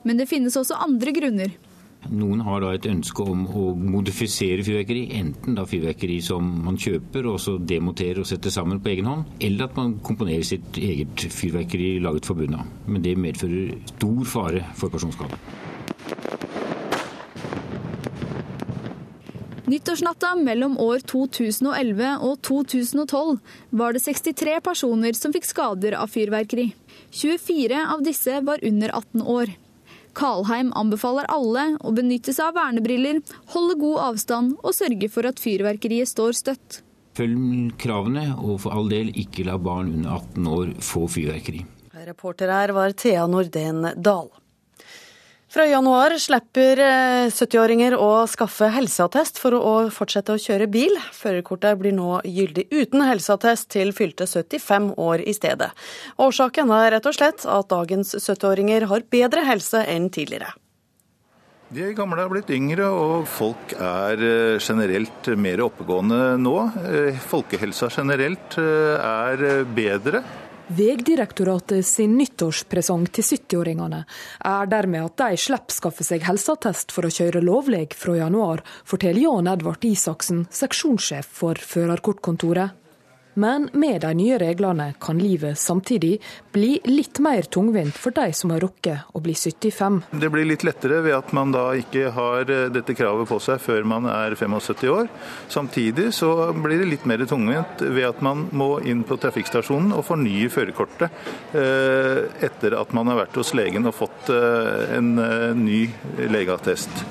Men 0.01 0.17
det 0.17 0.29
finnes 0.31 0.57
også 0.57 0.81
andre 0.87 1.13
grunner. 1.13 1.53
Noen 2.07 2.41
har 2.45 2.61
da 2.63 2.71
et 2.75 2.87
ønske 2.87 3.23
om 3.25 3.43
å 3.51 3.63
modifisere 3.75 4.63
fyrverkeri. 4.63 5.03
Enten 5.19 5.57
da 5.57 5.65
fyrverkeri 5.67 6.19
som 6.23 6.45
man 6.63 6.79
kjøper 6.79 7.27
og 7.27 7.39
så 7.43 7.57
demonterer 7.59 8.21
og 8.23 8.29
setter 8.29 8.53
sammen 8.53 8.79
på 8.83 8.93
egen 8.93 9.09
hånd, 9.09 9.25
eller 9.43 9.67
at 9.67 9.75
man 9.79 9.97
komponerer 10.05 10.45
sitt 10.47 10.79
eget 10.79 11.27
fyrverkeri 11.33 11.97
laget 12.03 12.29
for 12.29 12.39
bunna. 12.39 12.63
Men 12.87 13.03
det 13.03 13.17
medfører 13.19 13.75
stor 13.95 14.23
fare 14.29 14.63
for 14.79 14.93
personskade. 14.93 15.39
Nyttårsnatta 19.67 20.29
mellom 20.39 20.77
år 20.79 21.01
2011 21.03 22.21
og 22.23 22.37
2012 22.47 23.33
var 23.75 23.97
det 23.97 24.05
63 24.05 24.61
personer 24.63 25.17
som 25.19 25.35
fikk 25.35 25.49
skader 25.49 25.97
av 25.99 26.07
fyrverkeri. 26.13 26.69
24 27.11 27.81
av 27.91 28.05
disse 28.05 28.39
var 28.47 28.63
under 28.63 28.95
18 28.95 29.25
år. 29.27 29.57
Kalheim 30.17 30.71
anbefaler 30.77 31.27
alle 31.29 31.75
å 31.85 31.93
benytte 31.93 32.33
seg 32.33 32.49
av 32.49 32.57
vernebriller, 32.57 33.21
holde 33.53 33.77
god 33.77 34.03
avstand 34.07 34.55
og 34.63 34.73
sørge 34.73 35.11
for 35.13 35.29
at 35.29 35.41
fyrverkeriet 35.41 36.09
står 36.09 36.37
støtt. 36.39 36.81
Følg 37.17 37.73
kravene, 37.81 38.31
og 38.37 38.59
for 38.65 38.77
all 38.77 38.89
del 38.89 39.13
ikke 39.17 39.45
la 39.47 39.57
barn 39.61 39.93
under 39.93 40.17
18 40.17 40.49
år 40.53 40.73
få 40.85 41.05
fyrverkeri. 41.09 41.63
Reporter 42.07 42.51
her 42.53 42.73
var 42.77 42.93
Thea 42.97 43.25
Nordén 43.29 43.93
Dahl. 43.97 44.29
Fra 45.47 45.63
januar 45.63 46.11
slipper 46.19 46.79
70-åringer 47.31 47.93
eh, 47.95 48.01
å 48.03 48.25
skaffe 48.27 48.67
helseattest 48.67 49.37
for 49.39 49.55
å 49.55 49.75
fortsette 49.95 50.35
å 50.35 50.41
kjøre 50.43 50.65
bil. 50.67 50.91
Førerkortet 51.15 51.79
blir 51.79 51.93
nå 51.95 52.17
gyldig 52.27 52.65
uten 52.73 53.05
helseattest 53.07 53.69
til 53.71 53.93
fylte 53.95 54.27
75 54.27 54.89
år 54.99 55.23
i 55.23 55.31
stedet. 55.37 55.69
Årsaken 56.19 56.73
er 56.75 56.91
rett 56.97 57.07
og 57.07 57.15
slett 57.15 57.45
at 57.47 57.69
dagens 57.71 58.11
70-åringer 58.19 58.89
har 58.91 59.05
bedre 59.07 59.45
helse 59.47 59.85
enn 59.87 60.09
tidligere. 60.11 60.51
De 61.71 61.93
gamle 61.95 62.19
er 62.23 62.31
blitt 62.31 62.51
yngre, 62.51 62.89
og 62.91 63.23
folk 63.31 63.71
er 63.79 64.25
eh, 64.27 64.59
generelt 64.59 65.31
mer 65.39 65.63
oppegående 65.63 66.19
nå. 66.43 66.57
Eh, 66.91 67.23
folkehelsa 67.31 67.87
generelt 67.95 68.59
er 68.59 69.63
bedre. 69.79 70.25
Vegdirektoratet 70.67 71.85
sin 71.87 72.17
nyttårspresang 72.19 73.05
til 73.15 73.23
70-åringene 73.23 74.01
er 74.49 74.67
dermed 74.67 75.05
at 75.05 75.21
de 75.21 75.37
slipper 75.39 75.71
skaffe 75.71 76.03
seg 76.03 76.25
helseattest 76.27 76.91
for 76.91 77.07
å 77.07 77.11
kjøre 77.13 77.39
lovlig 77.39 77.93
fra 77.95 78.17
januar, 78.17 78.65
forteller 78.83 79.23
Jan 79.23 79.47
Edvard 79.47 79.87
Isaksen, 79.87 80.43
seksjonssjef 80.51 81.29
for 81.39 81.55
førerkortkontoret. 81.55 82.75
Men 83.37 83.69
med 83.77 84.01
de 84.01 84.13
nye 84.17 84.37
reglene 84.41 84.87
kan 85.01 85.19
livet 85.21 85.59
samtidig 85.61 86.15
bli 86.55 86.79
litt 86.89 87.19
mer 87.21 87.45
tungvint 87.53 87.93
for 87.93 88.15
de 88.17 88.31
som 88.33 88.49
har 88.49 88.63
rukket 88.65 89.13
å 89.13 89.21
bli 89.21 89.35
75. 89.37 89.99
Det 90.09 90.31
blir 90.33 90.47
litt 90.49 90.65
lettere 90.65 91.03
ved 91.05 91.13
at 91.19 91.29
man 91.37 91.53
da 91.53 91.67
ikke 91.77 92.09
har 92.15 92.49
eh, 92.49 92.65
dette 92.73 92.97
kravet 92.97 93.29
på 93.29 93.37
seg 93.43 93.61
før 93.61 93.85
man 93.85 94.09
er 94.09 94.33
75 94.33 94.89
år. 94.89 95.11
Samtidig 95.53 96.09
så 96.17 96.31
blir 96.57 96.81
det 96.81 96.89
litt 96.95 97.05
mer 97.05 97.27
tungvint 97.29 97.85
ved 97.85 98.09
at 98.09 98.25
man 98.25 98.47
må 98.57 98.71
inn 98.81 99.05
på 99.05 99.19
trafikkstasjonen 99.21 99.93
og 99.93 100.07
fornye 100.09 100.49
førerkortet 100.49 101.53
eh, 101.53 102.25
etter 102.49 102.79
at 102.81 102.97
man 102.97 103.13
har 103.13 103.21
vært 103.21 103.37
hos 103.37 103.53
legen 103.57 103.85
og 103.85 103.99
fått 104.01 104.33
eh, 104.33 104.97
en 104.97 105.13
ny 105.61 105.83
legeattest. 106.25 107.05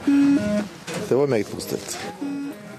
Det 1.06 1.14
var 1.14 1.30
meget 1.30 1.54
positivt. 1.54 2.34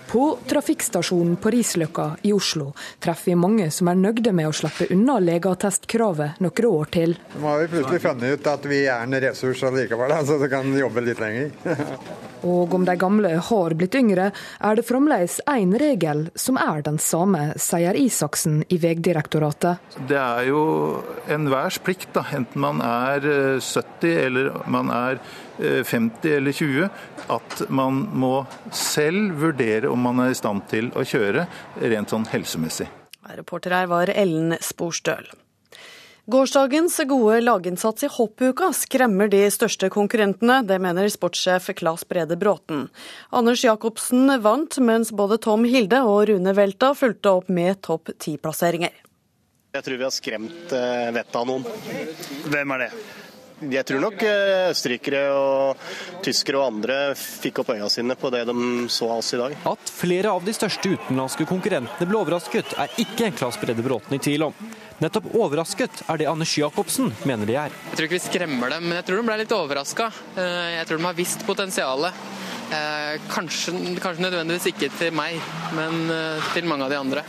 På 0.08 0.38
trafikkstasjonen 0.48 1.36
på 1.36 1.50
Risløkka 1.52 2.16
i 2.22 2.34
Oslo 2.34 2.70
treffer 3.04 3.32
vi 3.32 3.36
mange 3.36 3.68
som 3.76 3.90
er 3.92 3.98
nøgde 4.00 4.32
med 4.32 4.48
å 4.48 4.54
slippe 4.56 4.88
unna 4.96 5.18
legeattestkravet 5.20 6.40
noen 6.44 6.68
år 6.70 6.92
til. 6.96 7.16
Nå 7.36 7.44
har 7.44 7.66
vi 7.66 7.68
plutselig 7.74 8.00
funnet 8.06 8.38
ut 8.38 8.48
at 8.48 8.68
vi 8.72 8.80
er 8.86 9.04
en 9.04 9.18
ressurs 9.20 9.66
allikevel, 9.68 10.16
så 10.24 10.40
vi 10.40 10.50
kan 10.54 10.72
jobbe 10.80 11.04
litt 11.04 11.20
lenger. 11.20 11.52
Og 12.48 12.74
om 12.78 12.86
de 12.86 12.94
gamle 13.00 13.34
har 13.50 13.76
blitt 13.76 13.96
yngre, 13.98 14.30
er 14.32 14.78
det 14.78 14.86
fremdeles 14.88 15.40
én 15.50 15.74
regel 15.82 16.28
som 16.38 16.60
er 16.62 16.84
den 16.86 17.00
samme, 17.02 17.50
sier 17.60 17.98
Isaksen 17.98 18.62
i 18.70 18.78
Vegdirektoratet. 18.80 19.98
Det 20.08 20.20
er 20.22 20.48
jo 20.52 20.62
enhvers 21.34 21.82
plikt, 21.84 22.14
da, 22.16 22.24
enten 22.38 22.62
man 22.64 22.80
er 22.86 23.26
70 23.60 24.08
eh, 24.08 24.24
eller 24.28 24.54
man 24.70 24.94
er 24.94 25.20
50 25.58 26.30
eh, 26.30 26.38
eller 26.38 26.52
20, 26.52 26.90
at 27.34 27.66
man 27.70 28.04
må 28.14 28.34
selv 28.72 29.36
vurdere 29.42 29.90
om 29.92 30.06
man 30.10 30.24
er 30.24 30.32
i 30.34 30.38
stand 30.38 30.68
til 30.72 30.92
å 30.96 31.06
kjøre 31.08 31.48
rent 31.82 32.14
sånn 32.14 32.28
helsemessig. 32.32 32.88
Reporter 33.28 33.76
her 33.76 33.92
var 33.92 34.12
Ellen 34.14 34.56
Sporstøl. 34.64 35.28
Gårsdagens 36.28 36.98
gode 37.08 37.38
laginnsats 37.40 38.04
i 38.04 38.08
hoppuka 38.12 38.74
skremmer 38.76 39.30
de 39.32 39.46
største 39.48 39.88
konkurrentene. 39.88 40.58
Det 40.68 40.76
mener 40.84 41.08
sportssjef 41.08 41.70
Claes 41.80 42.04
Brede 42.04 42.36
Bråten. 42.36 42.90
Anders 43.32 43.64
Jacobsen 43.64 44.34
vant, 44.44 44.76
mens 44.84 45.14
både 45.16 45.38
Tom 45.46 45.64
Hilde 45.64 46.02
og 46.04 46.26
Rune 46.28 46.52
Velta 46.58 46.92
fulgte 47.00 47.32
opp 47.32 47.48
med 47.48 47.80
topp 47.88 48.12
ti-plasseringer. 48.20 48.92
Jeg 49.78 49.86
tror 49.86 50.02
vi 50.02 50.04
har 50.04 50.12
skremt 50.16 50.76
eh, 50.76 51.08
vettet 51.16 51.40
av 51.40 51.48
noen. 51.48 51.64
Hvem 52.52 52.76
er 52.76 52.84
det? 52.84 52.92
Jeg 53.58 53.88
tror 53.90 54.04
nok 54.04 54.22
eh, 54.22 54.68
østerrikere 54.70 55.22
og 55.34 55.80
tyskere 56.22 56.60
og 56.60 56.68
andre 56.68 56.98
fikk 57.18 57.64
opp 57.64 57.72
øya 57.74 57.88
sine 57.90 58.14
på 58.20 58.30
det 58.30 58.44
de 58.46 58.54
så 58.94 59.08
av 59.10 59.24
oss 59.24 59.32
i 59.34 59.40
dag. 59.42 59.56
At 59.72 59.90
flere 59.90 60.30
av 60.30 60.46
de 60.46 60.54
største 60.54 60.92
utenlandske 60.94 61.48
konkurrentene 61.50 62.10
ble 62.10 62.20
overrasket, 62.20 62.76
er 62.78 62.94
ikke 63.02 63.32
Klas 63.40 63.58
Bredde 63.58 63.82
Bråten 63.82 64.14
i 64.14 64.22
tvil 64.22 64.46
om. 64.52 64.68
Nettopp 65.02 65.32
overrasket 65.34 66.04
er 66.06 66.22
det 66.22 66.30
Anders 66.30 66.54
Jacobsen 66.54 67.10
mener 67.26 67.50
de 67.50 67.58
er. 67.58 67.74
Jeg 67.90 67.98
tror 67.98 68.10
ikke 68.10 68.20
vi 68.20 68.26
skremmer 68.28 68.76
dem, 68.76 68.86
men 68.92 69.00
jeg 69.00 69.10
tror 69.10 69.24
de 69.24 69.28
ble 69.32 69.40
litt 69.42 69.58
overraska. 69.58 70.12
Eh, 70.38 70.70
jeg 70.78 70.86
tror 70.92 71.02
de 71.02 71.10
har 71.10 71.18
visst 71.18 71.50
potensialet. 71.50 72.24
Eh, 72.78 73.18
kanskje, 73.34 73.74
kanskje 74.04 74.28
nødvendigvis 74.28 74.70
ikke 74.70 74.94
til 75.00 75.18
meg, 75.18 75.42
men 75.74 76.06
til 76.54 76.70
mange 76.70 76.86
av 76.86 76.94
de 76.94 77.02
andre. 77.02 77.26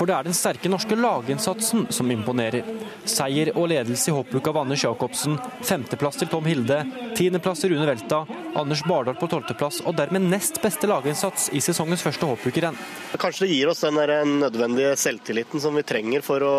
For 0.00 0.08
det 0.08 0.14
er 0.16 0.24
den 0.24 0.32
sterke 0.32 0.70
norske 0.72 0.96
laginnsatsen 0.96 1.82
som 1.92 2.08
imponerer. 2.08 2.64
Seier 3.04 3.50
og 3.52 3.66
ledelse 3.68 4.08
i 4.08 4.14
hoppluka 4.16 4.48
av 4.48 4.62
Anders 4.62 4.80
Jacobsen, 4.86 5.34
femteplass 5.60 6.16
til 6.22 6.30
Tom 6.32 6.46
Hilde, 6.48 6.78
tiendeplass 7.18 7.60
til 7.60 7.74
Rune 7.74 7.84
Velta, 7.84 8.22
Anders 8.56 8.80
Bardal 8.88 9.18
på 9.20 9.28
tolvteplass 9.28 9.82
og 9.84 9.98
dermed 9.98 10.24
nest 10.32 10.56
beste 10.62 10.88
laginnsats 10.88 11.50
i 11.52 11.60
sesongens 11.60 12.00
første 12.06 12.24
hopplukerenn. 12.30 12.78
Kanskje 13.20 13.44
det 13.44 13.50
gir 13.58 13.72
oss 13.74 13.84
den 13.84 14.38
nødvendige 14.40 14.94
selvtilliten 15.02 15.60
som 15.60 15.76
vi 15.76 15.84
trenger 15.84 16.24
for 16.24 16.48
å, 16.48 16.56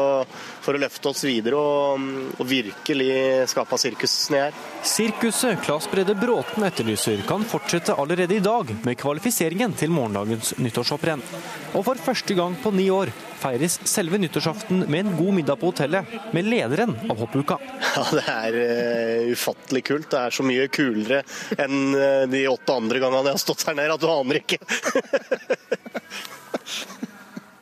for 0.62 0.78
å 0.78 0.84
løfte 0.86 1.10
oss 1.10 1.26
videre 1.26 1.58
og, 1.58 2.06
og 2.38 2.46
virkelig 2.46 3.10
skape 3.50 3.82
sirkusene 3.82 4.44
her. 4.46 4.62
Sirkuset 4.86 5.66
Claes 5.66 5.90
Brede 5.90 6.14
Bråten 6.14 6.70
etterlyser 6.70 7.26
kan 7.26 7.42
fortsette 7.50 7.98
allerede 7.98 8.38
i 8.38 8.46
dag 8.46 8.70
med 8.86 9.02
kvalifiseringen 9.02 9.74
til 9.82 9.98
morgendagens 9.98 10.54
nyttårshopprenn. 10.62 11.26
Og 11.74 11.90
for 11.90 12.06
første 12.06 12.38
gang 12.38 12.54
på 12.62 12.70
ni 12.78 12.86
år 12.94 13.10
feires 13.42 13.80
selve 13.90 14.20
nyttårsaften 14.22 14.86
med 14.88 15.06
en 15.06 15.18
god 15.18 15.34
middag 15.40 15.60
på 15.62 15.72
hotellet, 15.72 16.18
med 16.36 16.48
lederen 16.50 16.96
av 17.10 17.18
hoppuka. 17.24 17.58
Ja, 17.96 18.06
Det 18.18 18.26
er 18.32 18.60
uh, 18.62 19.32
ufattelig 19.34 19.84
kult. 19.90 20.10
Det 20.12 20.20
er 20.20 20.36
så 20.36 20.46
mye 20.48 20.68
kulere 20.72 21.24
enn 21.58 21.96
uh, 21.96 22.28
de 22.30 22.46
åtte 22.52 22.78
andre 22.78 23.02
gangene 23.04 23.32
jeg 23.32 23.40
har 23.40 23.46
stått 23.46 23.66
her 23.68 23.78
nede, 23.78 23.98
at 23.98 24.04
du 24.04 24.10
aner 24.12 24.42
ikke. 24.42 24.62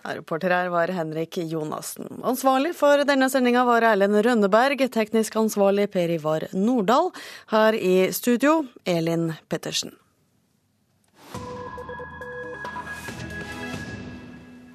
Reporter 0.09 0.49
her 0.49 0.69
var 0.73 0.87
Henrik 0.87 1.37
Jonassen. 1.37 2.21
Ansvarlig 2.25 2.73
for 2.77 3.03
denne 3.05 3.29
sendinga 3.29 3.63
var 3.67 3.85
Erlend 3.91 4.17
Rønneberg, 4.25 4.81
teknisk 4.91 5.37
ansvarlig 5.37 5.89
Per 5.93 6.09
Ivar 6.15 6.47
Nordahl. 6.53 7.11
Her 7.53 7.77
i 7.77 8.09
studio, 8.15 8.63
Elin 8.85 9.33
Pettersen. 9.49 9.93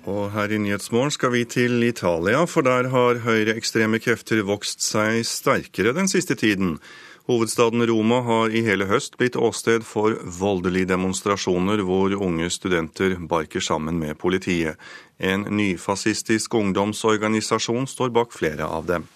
Og 0.05 0.35
her 0.35 0.53
i 0.53 0.59
Nyhetsmorgen 0.61 1.13
skal 1.15 1.33
vi 1.33 1.47
til 1.49 1.81
Italia, 1.87 2.43
for 2.45 2.67
der 2.67 2.91
har 2.93 3.23
høyreekstreme 3.25 3.97
krefter 4.05 4.43
vokst 4.45 4.85
seg 4.85 5.23
sterkere 5.25 5.95
den 5.97 6.11
siste 6.13 6.37
tiden. 6.37 6.77
Hovedstaden 7.25 7.81
Roma 7.89 8.19
har 8.27 8.53
i 8.53 8.61
hele 8.67 8.85
høst 8.85 9.17
blitt 9.17 9.39
åsted 9.41 9.87
for 9.89 10.13
voldelige 10.39 10.91
demonstrasjoner 10.91 11.81
hvor 11.89 12.13
unge 12.21 12.51
studenter 12.53 13.17
barker 13.17 13.65
sammen 13.65 13.97
med 13.97 14.19
politiet. 14.21 14.77
En 15.17 15.49
nyfascistisk 15.49 16.53
ungdomsorganisasjon 16.61 17.89
står 17.89 18.13
bak 18.13 18.37
flere 18.37 18.69
av 18.69 18.85
dem. 18.91 19.09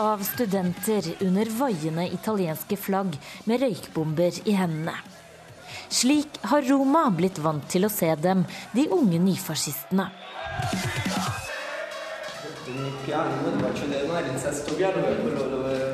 Av 0.00 0.22
studenter 0.24 1.04
under 1.20 1.46
vaiende 1.58 2.06
italienske 2.08 2.76
flagg 2.76 3.18
med 3.44 3.60
røykbomber 3.60 4.38
i 4.48 4.54
hendene. 4.56 4.94
Slik 5.90 6.38
har 6.48 6.64
Roma 6.70 7.02
blitt 7.12 7.38
vant 7.42 7.66
til 7.68 7.84
å 7.84 7.90
se 7.92 8.08
dem, 8.16 8.46
de 8.72 8.86
unge 8.94 9.18
nyfascistene. 9.20 10.06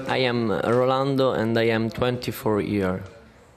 I 0.07 0.27
am 0.29 0.53
Rolando 0.53 1.33
and 1.33 1.59
I 1.59 1.71
am 1.75 1.91
24 1.91 2.63
years. 2.63 3.13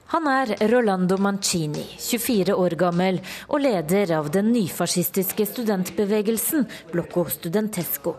Han 0.09 0.25
er 0.25 0.55
Rolando 0.71 1.19
Mancini, 1.21 1.83
24 1.99 2.55
år 2.57 2.73
gammel 2.79 3.19
og 3.45 3.61
leder 3.61 4.15
av 4.17 4.31
den 4.33 4.49
nyfascistiske 4.55 5.45
studentbevegelsen 5.51 6.65
Blocco 6.89 7.27
Studentesco. 7.29 8.15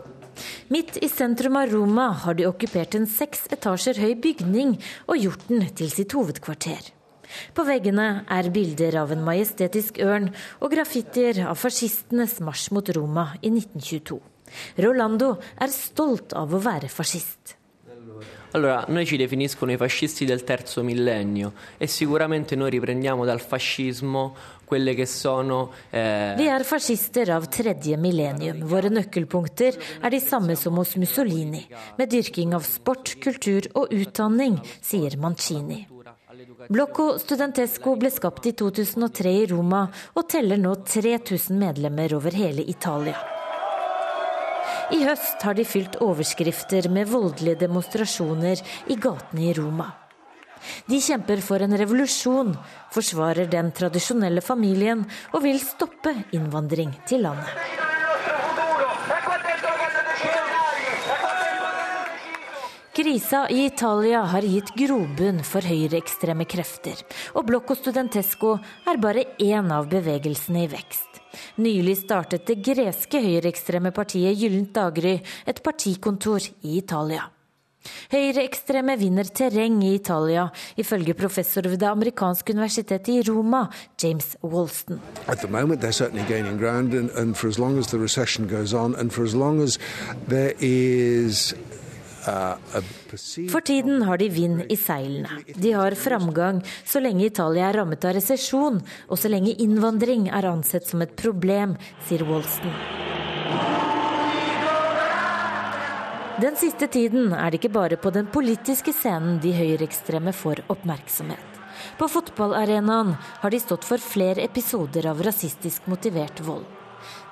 Midt 0.71 0.97
i 1.03 1.09
sentrum 1.11 1.57
av 1.59 1.69
Roma 1.73 2.07
har 2.23 2.37
de 2.37 2.47
okkupert 2.47 2.95
en 2.95 3.07
seks 3.09 3.47
etasjer 3.51 3.99
høy 4.01 4.15
bygning 4.23 4.77
og 5.07 5.19
gjort 5.19 5.47
den 5.49 5.65
til 5.75 5.91
sitt 5.91 6.15
hovedkvarter. 6.15 6.91
På 7.55 7.63
veggene 7.67 8.25
er 8.31 8.51
bilder 8.51 8.97
av 9.03 9.13
en 9.15 9.23
majestetisk 9.23 10.01
ørn 10.03 10.29
og 10.59 10.73
graffitier 10.73 11.45
av 11.47 11.59
fascistenes 11.59 12.39
marsj 12.43 12.71
mot 12.75 12.91
Roma 12.97 13.31
i 13.39 13.51
1922. 13.53 14.19
Rolando 14.83 15.37
er 15.59 15.71
stolt 15.71 16.35
av 16.35 16.51
å 16.51 16.59
være 16.63 16.91
fascist. 16.91 17.55
Allora, 18.51 18.83
noi 18.89 19.05
ci 19.05 19.15
definiscono 19.15 19.71
i 19.71 19.77
fascisti 19.77 20.25
del 20.25 20.43
terzo 20.43 20.83
millennio 20.83 21.53
e 21.77 21.87
sicuramente 21.87 22.57
noi 22.57 22.69
riprendiamo 22.69 23.23
dal 23.23 23.39
fascismo 23.39 24.35
quelle 24.71 24.93
che 24.93 25.05
sono 25.05 25.73
eh... 25.89 26.33
Vi 26.37 26.47
er 26.47 26.63
fascister 26.63 27.29
av 27.29 27.49
tredje 27.51 27.97
millennium. 27.99 28.61
Våre 28.63 28.87
nøkkelpunkter 28.87 29.75
er 29.99 30.13
de 30.13 30.19
samme 30.23 30.55
som 30.55 30.77
hos 30.79 30.93
Mussolini, 30.95 31.65
med 31.99 32.07
dyrking 32.13 32.55
av 32.55 32.63
sport, 32.63 33.17
kultur 33.19 33.67
og 33.75 33.91
utdanning, 33.91 34.61
sier 34.79 35.17
Mancini. 35.19 35.81
Blocco 36.71 37.17
Studentesco 37.19 37.97
ble 37.99 38.13
skapt 38.15 38.47
i 38.47 38.53
2003 38.55 39.33
i 39.41 39.45
Roma 39.51 39.81
og 40.15 40.29
teller 40.31 40.61
nå 40.63 40.77
3000 40.87 41.59
medlemmer 41.59 42.15
over 42.15 42.31
hele 42.31 42.63
Italia. 42.63 43.19
I 44.95 45.03
høst 45.03 45.43
har 45.43 45.59
de 45.59 45.67
fylt 45.67 45.99
overskrifter 45.99 46.87
med 46.87 47.11
voldelige 47.11 47.65
demonstrasjoner 47.65 48.63
i 48.87 48.95
gatene 48.95 49.49
i 49.49 49.57
Roma. 49.59 49.91
De 50.89 51.01
kjemper 51.01 51.41
for 51.45 51.63
en 51.63 51.77
revolusjon, 51.77 52.55
forsvarer 52.93 53.49
den 53.51 53.71
tradisjonelle 53.75 54.43
familien 54.45 55.05
og 55.31 55.45
vil 55.45 55.61
stoppe 55.63 56.15
innvandring 56.35 56.93
til 57.09 57.25
landet. 57.27 57.81
Krisa 62.91 63.45
i 63.49 63.65
Italia 63.65 64.19
har 64.27 64.43
gitt 64.43 64.73
grobunn 64.75 65.39
for 65.47 65.63
høyreekstreme 65.63 66.43
krefter, 66.45 66.99
og 67.39 67.47
Blocco 67.47 67.73
Studentesco 67.79 68.57
er 68.83 68.99
bare 69.01 69.23
én 69.39 69.71
av 69.71 69.87
bevegelsene 69.89 70.65
i 70.65 70.69
vekst. 70.69 71.21
Nylig 71.63 71.95
startet 72.03 72.45
det 72.51 72.59
greske 72.59 73.23
høyreekstreme 73.23 73.93
partiet 73.95 74.35
Gyllent 74.35 74.75
daggry 74.75 75.21
et 75.47 75.63
partikontor 75.63 76.43
i 76.61 76.81
Italia. 76.83 77.29
Høyreekstreme 78.11 78.97
vinner 78.99 79.29
terreng 79.29 79.81
i 79.83 79.95
Italia, 79.95 80.49
ifølge 80.77 81.15
professor 81.17 81.65
ved 81.67 81.79
det 81.81 81.89
amerikanske 81.89 82.53
universitetet 82.53 83.09
i 83.09 83.21
Roma, 83.29 83.67
James 84.03 84.35
Walston. 84.43 85.01
At 85.27 85.39
the 85.39 85.47
moment 85.47 85.81
they're 85.81 85.91
certainly 85.91 86.25
gaining 86.27 86.57
ground, 86.57 86.93
and, 86.93 87.09
and 87.11 87.35
for 87.35 87.47
as 87.47 87.59
long 87.59 87.77
as 87.79 87.87
the 87.87 87.97
recession 87.97 88.47
goes 88.47 88.73
on, 88.73 88.95
and 88.95 89.11
for 89.11 89.23
as 89.23 89.35
long 89.35 89.61
as 89.61 89.79
there 90.27 90.53
is 90.59 91.53
for 93.49 93.61
tiden 93.65 94.01
har 94.05 94.17
de 94.17 94.29
vind 94.29 94.61
i 94.69 94.77
seilene. 94.77 95.41
De 95.55 95.71
har 95.73 95.95
framgang 95.97 96.61
så 96.85 97.01
lenge 97.01 97.25
Italia 97.25 97.69
er 97.71 97.79
rammet 97.81 98.05
av 98.05 98.13
resesjon, 98.17 98.77
og 99.09 99.17
så 99.17 99.31
lenge 99.31 99.55
innvandring 99.57 100.29
er 100.29 100.51
ansett 100.51 100.85
som 100.85 101.01
et 101.01 101.15
problem, 101.17 101.77
sier 102.07 102.25
Walston. 102.29 102.77
Den 106.41 106.55
siste 106.57 106.87
tiden 106.87 107.33
er 107.37 107.51
det 107.51 107.59
ikke 107.59 107.69
bare 107.75 107.97
på 108.01 108.09
den 108.09 108.25
politiske 108.33 108.89
scenen 108.97 109.35
de 109.43 109.51
høyreekstreme 109.53 110.31
får 110.33 110.63
oppmerksomhet. 110.73 111.59
På 111.99 112.07
fotballarenaen 112.09 113.11
har 113.43 113.53
de 113.53 113.59
stått 113.61 113.85
for 113.85 114.01
flere 114.01 114.41
episoder 114.41 115.05
av 115.11 115.21
rasistisk 115.21 115.85
motivert 115.91 116.41
vold. 116.41 116.65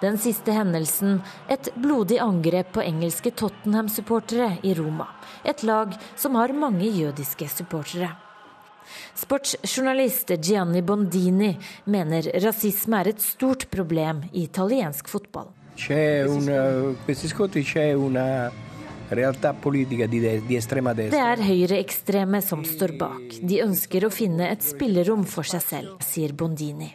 Den 0.04 0.20
siste 0.22 0.54
hendelsen 0.54 1.24
et 1.50 1.72
blodig 1.74 2.20
angrep 2.22 2.70
på 2.78 2.86
engelske 2.86 3.34
Tottenham-supportere 3.42 4.60
i 4.62 4.76
Roma. 4.78 5.10
Et 5.42 5.64
lag 5.66 5.98
som 6.14 6.38
har 6.38 6.54
mange 6.54 6.86
jødiske 6.86 7.50
supportere. 7.50 8.12
Sportsjournalist 9.18 10.38
Gianni 10.38 10.86
Bondini 10.86 11.56
mener 11.90 12.30
rasisme 12.46 13.02
er 13.02 13.16
et 13.16 13.26
stort 13.26 13.72
problem 13.74 14.28
i 14.34 14.46
italiensk 14.46 15.10
fotball. 15.10 15.50
C'è 15.80 16.26
una, 16.28 16.94
questi 17.06 17.28
scontri 17.28 17.64
c'è 17.64 17.94
una 17.94 18.68
det 19.10 19.24
er 21.20 21.42
høyreekstreme 21.42 22.42
som 22.46 22.62
står 22.68 22.94
bak. 23.00 23.40
De 23.42 23.58
ønsker 23.64 24.06
å 24.06 24.12
finne 24.14 24.50
et 24.54 24.62
spillerom 24.64 25.24
for 25.30 25.48
seg 25.50 25.64
selv, 25.66 25.96
sier 26.06 26.36
Bondini. 26.38 26.92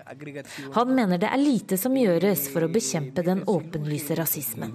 Han 0.77 0.95
mener 0.95 1.19
det 1.19 1.31
er 1.35 1.43
lite 1.43 1.79
som 1.81 1.97
gjøres 1.99 2.47
for 2.55 2.67
å 2.67 2.71
bekjempe 2.71 3.27
den 3.27 3.43
åpenlyse 3.51 4.15
rasismen. 4.19 4.71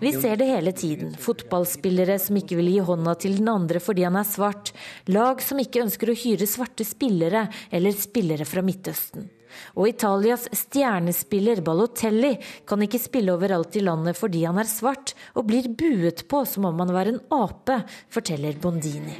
Vi 0.00 0.12
ser 0.18 0.36
det 0.40 0.50
hele 0.50 0.72
tiden. 0.74 1.14
Fotballspillere 1.14 2.18
som 2.18 2.38
ikke 2.42 2.58
vil 2.58 2.72
gi 2.74 2.86
hånda 2.90 3.14
til 3.22 3.38
den 3.38 3.50
andre 3.54 3.82
fordi 3.82 4.06
han 4.08 4.18
er 4.18 4.26
svart. 4.26 4.74
Lag 5.14 5.42
som 5.44 5.62
ikke 5.62 5.84
ønsker 5.86 6.10
å 6.10 6.20
hyre 6.26 6.46
svarte 6.50 6.86
spillere 6.86 7.46
eller 7.70 7.94
spillere 7.94 8.48
fra 8.48 8.66
Midtøsten. 8.66 9.30
Og 9.76 9.88
Italias 9.88 10.48
stjernespiller 10.52 11.62
Balotelli 11.64 12.34
kan 12.68 12.82
ikke 12.84 13.00
spille 13.02 13.34
overalt 13.34 13.76
i 13.76 13.84
landet 13.84 14.18
fordi 14.18 14.44
han 14.46 14.60
er 14.60 14.68
svart, 14.70 15.14
og 15.34 15.48
blir 15.50 15.68
buet 15.72 16.26
på 16.28 16.44
som 16.48 16.68
om 16.70 16.80
han 16.82 16.94
var 16.94 17.10
en 17.10 17.20
ape, 17.34 17.82
forteller 18.12 18.56
Bondini. 18.60 19.16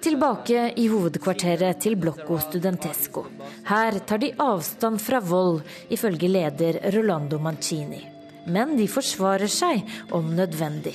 Tilbake 0.00 0.60
i 0.80 0.86
hovedkvarteret 0.88 1.82
til 1.84 1.96
Blocco 2.00 2.38
Studentesco. 2.40 3.26
Her 3.68 3.98
tar 4.08 4.22
de 4.22 4.30
avstand 4.40 4.96
fra 5.02 5.20
vold, 5.20 5.60
ifølge 5.92 6.30
leder 6.32 6.78
Rolando 6.94 7.36
Mancini. 7.38 8.00
Men 8.48 8.78
de 8.78 8.86
forsvarer 8.88 9.50
seg 9.52 9.84
om 10.16 10.32
nødvendig. 10.32 10.94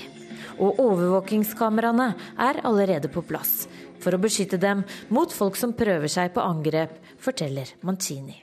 Og 0.57 0.79
overvåkingskameraene 0.81 2.07
er 2.41 2.61
allerede 2.65 3.11
på 3.13 3.21
plass 3.27 3.67
for 4.03 4.15
å 4.15 4.21
beskytte 4.21 4.59
dem 4.61 4.83
mot 5.13 5.31
folk 5.33 5.57
som 5.59 5.75
prøver 5.77 6.11
seg 6.11 6.33
på 6.35 6.43
angrep, 6.43 6.97
forteller 7.21 7.75
Mancini. 7.85 8.41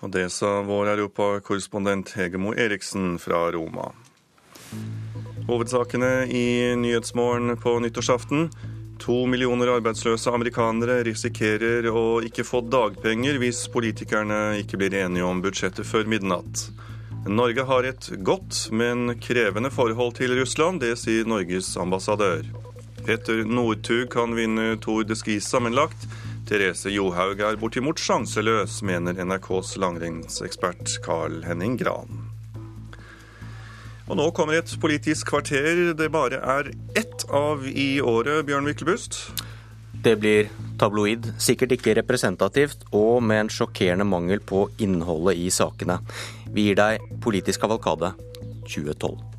Og 0.00 0.12
det 0.14 0.30
sa 0.32 0.60
vår 0.64 0.94
europakorrespondent 0.94 2.14
Hegemo 2.16 2.54
Eriksen 2.56 3.18
fra 3.20 3.50
Roma. 3.52 3.90
Hovedsakene 5.48 6.28
i 6.30 6.76
Nyhetsmorgen 6.76 7.56
på 7.60 7.76
nyttårsaften. 7.84 8.48
To 9.00 9.24
millioner 9.26 9.72
arbeidsløse 9.74 10.32
amerikanere 10.32 11.00
risikerer 11.08 11.88
å 11.88 12.20
ikke 12.24 12.44
få 12.44 12.62
dagpenger 12.68 13.40
hvis 13.40 13.64
politikerne 13.72 14.60
ikke 14.60 14.80
blir 14.80 14.96
enige 15.02 15.26
om 15.26 15.40
budsjettet 15.44 15.88
før 15.88 16.08
midnatt. 16.08 16.68
Norge 17.28 17.64
har 17.68 17.84
et 17.84 18.10
godt, 18.24 18.70
men 18.72 19.16
krevende 19.20 19.72
forhold 19.72 20.14
til 20.20 20.32
Russland. 20.38 20.80
Det 20.80 20.94
sier 21.00 21.28
Norges 21.28 21.74
ambassadør. 21.80 22.46
Petter 23.10 23.40
Northug 23.42 24.04
kan 24.12 24.36
vinne 24.38 24.76
Tour 24.78 25.02
de 25.02 25.16
Ski 25.18 25.40
sammenlagt. 25.42 26.04
Therese 26.46 26.92
Johaug 26.94 27.40
er 27.42 27.56
bortimot 27.58 27.98
sjanseløs, 27.98 28.76
mener 28.86 29.18
NRKs 29.18 29.72
langrennsekspert 29.82 30.92
Carl 31.02 31.40
Henning 31.42 31.74
Gran. 31.80 32.20
Og 34.06 34.14
nå 34.20 34.28
kommer 34.36 34.60
et 34.60 34.76
politisk 34.78 35.32
kvarter 35.32 35.90
det 35.98 36.06
bare 36.14 36.38
er 36.54 36.70
ett 36.94 37.24
av 37.34 37.66
i 37.66 37.96
året, 37.98 38.44
Bjørn 38.46 38.68
Myklebust. 38.70 39.18
Det 39.90 40.14
blir 40.22 40.46
tabloid, 40.78 41.32
sikkert 41.42 41.74
ikke 41.74 41.96
representativt, 41.98 42.86
og 42.94 43.24
med 43.26 43.42
en 43.42 43.50
sjokkerende 43.50 44.06
mangel 44.06 44.38
på 44.38 44.68
innholdet 44.78 45.34
i 45.42 45.50
sakene. 45.50 45.98
Vi 46.46 46.68
gir 46.68 46.78
deg 46.78 47.10
Politisk 47.26 47.66
kavalkade 47.66 48.14
2012. 48.70 49.29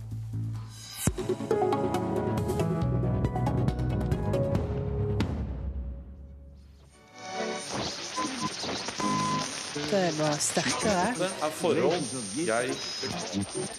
det 9.92 10.12
var 10.16 10.38
sterkere. 10.40 11.30
Er 11.44 11.52
forhold 11.52 12.06
jeg 12.40 12.76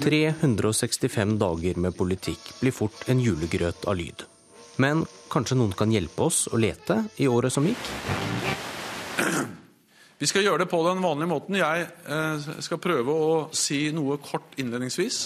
365 0.03 1.39
dager 1.41 1.81
med 1.81 1.97
politikk 1.97 2.53
blir 2.61 2.75
fort 2.77 3.07
en 3.09 3.23
julegrøt 3.23 3.87
av 3.89 3.97
lyd. 3.97 4.27
Men 4.83 5.07
kanskje 5.33 5.57
noen 5.57 5.73
kan 5.77 5.93
hjelpe 5.93 6.29
oss 6.29 6.45
å 6.53 6.61
lete 6.61 7.03
i 7.17 7.29
året 7.29 7.55
som 7.55 7.65
gikk? 7.69 7.89
Vi 10.23 10.29
skal 10.31 10.45
gjøre 10.47 10.63
det 10.63 10.71
på 10.71 10.79
den 10.87 11.01
vanlige 11.03 11.31
måten. 11.33 11.57
Jeg 11.59 11.87
eh, 12.07 12.51
skal 12.63 12.79
prøve 12.79 13.11
å 13.11 13.31
si 13.57 13.89
noe 13.95 14.21
kort 14.23 14.53
innledningsvis. 14.61 15.25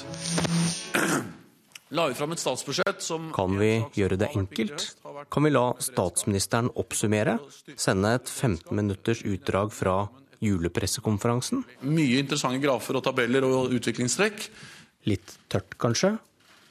La 1.94 2.06
vi 2.08 2.16
fram 2.18 2.32
et 2.34 2.40
statsbudsjett 2.42 3.02
som 3.04 3.28
Kan 3.36 3.58
vi 3.60 3.76
gjøre 3.94 4.16
det 4.18 4.32
enkelt? 4.34 4.86
Kan 5.30 5.46
vi 5.46 5.52
la 5.52 5.68
statsministeren 5.78 6.70
oppsummere? 6.74 7.36
Sende 7.78 8.16
et 8.16 8.30
15 8.32 8.72
minutters 8.74 9.20
utdrag 9.22 9.74
fra 9.74 10.06
julepressekonferansen. 10.44 11.64
Mye 11.86 12.22
interessante 12.22 12.62
grafer 12.62 12.98
og 12.98 13.04
tabeller 13.06 13.46
og 13.46 13.74
utviklingstrekk. 13.76 14.48
Litt 15.06 15.36
tørt, 15.52 15.76
kanskje, 15.80 16.16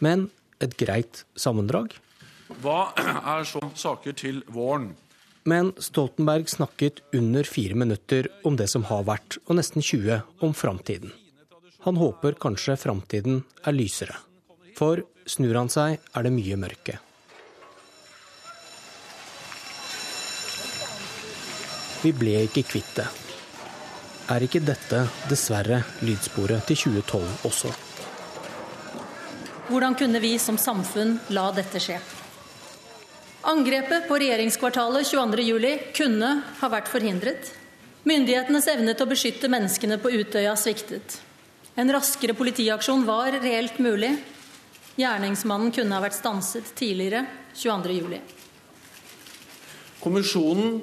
men 0.03 0.29
et 0.63 0.75
greit 0.79 1.23
sammendrag. 1.39 1.95
Hva 2.61 2.93
er 2.97 3.47
så 3.47 3.63
saker 3.73 4.15
til 4.17 4.43
våren? 4.51 4.93
Men 5.45 5.71
Stoltenberg 5.77 6.49
snakket 6.49 7.03
under 7.13 7.45
fire 7.45 7.77
minutter 7.77 8.31
om 8.43 8.57
det 8.57 8.65
som 8.71 8.85
har 8.89 9.05
vært, 9.05 9.37
og 9.45 9.59
nesten 9.59 9.83
20 9.85 10.23
om 10.45 10.55
framtiden. 10.57 11.13
Han 11.85 11.99
håper 12.01 12.37
kanskje 12.41 12.79
framtiden 12.81 13.43
er 13.61 13.75
lysere. 13.77 14.17
For 14.77 15.03
snur 15.29 15.59
han 15.59 15.69
seg, 15.69 15.99
er 16.01 16.25
det 16.25 16.33
mye 16.33 16.57
mørke. 16.57 16.97
Vi 22.01 22.11
ble 22.13 22.41
ikke 22.47 22.65
kvitt 22.69 22.91
det. 22.97 23.05
Er 24.25 24.41
ikke 24.41 24.57
dette 24.65 25.03
dessverre 25.29 25.83
lydsporet 26.01 26.65
til 26.65 26.79
2012 26.87 27.45
også? 27.45 27.69
Hvordan 29.67 29.93
kunne 29.97 30.21
vi 30.21 30.31
som 30.41 30.57
samfunn 30.57 31.19
la 31.33 31.51
dette 31.53 31.77
skje? 31.81 31.99
Angrepet 33.45 34.07
på 34.09 34.17
regjeringskvartalet 34.17 35.05
22.07 35.11 35.93
kunne 35.93 36.31
ha 36.57 36.69
vært 36.73 36.89
forhindret. 36.89 37.51
Myndighetenes 38.09 38.65
evne 38.73 38.95
til 38.95 39.05
å 39.05 39.11
beskytte 39.11 39.49
menneskene 39.53 39.99
på 40.01 40.09
Utøya 40.17 40.55
sviktet. 40.57 41.19
En 41.77 41.93
raskere 41.93 42.33
politiaksjon 42.37 43.05
var 43.05 43.37
reelt 43.43 43.77
mulig. 43.77 44.09
Gjerningsmannen 44.97 45.69
kunne 45.75 45.97
ha 45.97 46.01
vært 46.01 46.17
stanset 46.17 46.73
tidligere 46.77 47.27
22.07. 47.53 48.17
Kommisjonen 50.01 50.79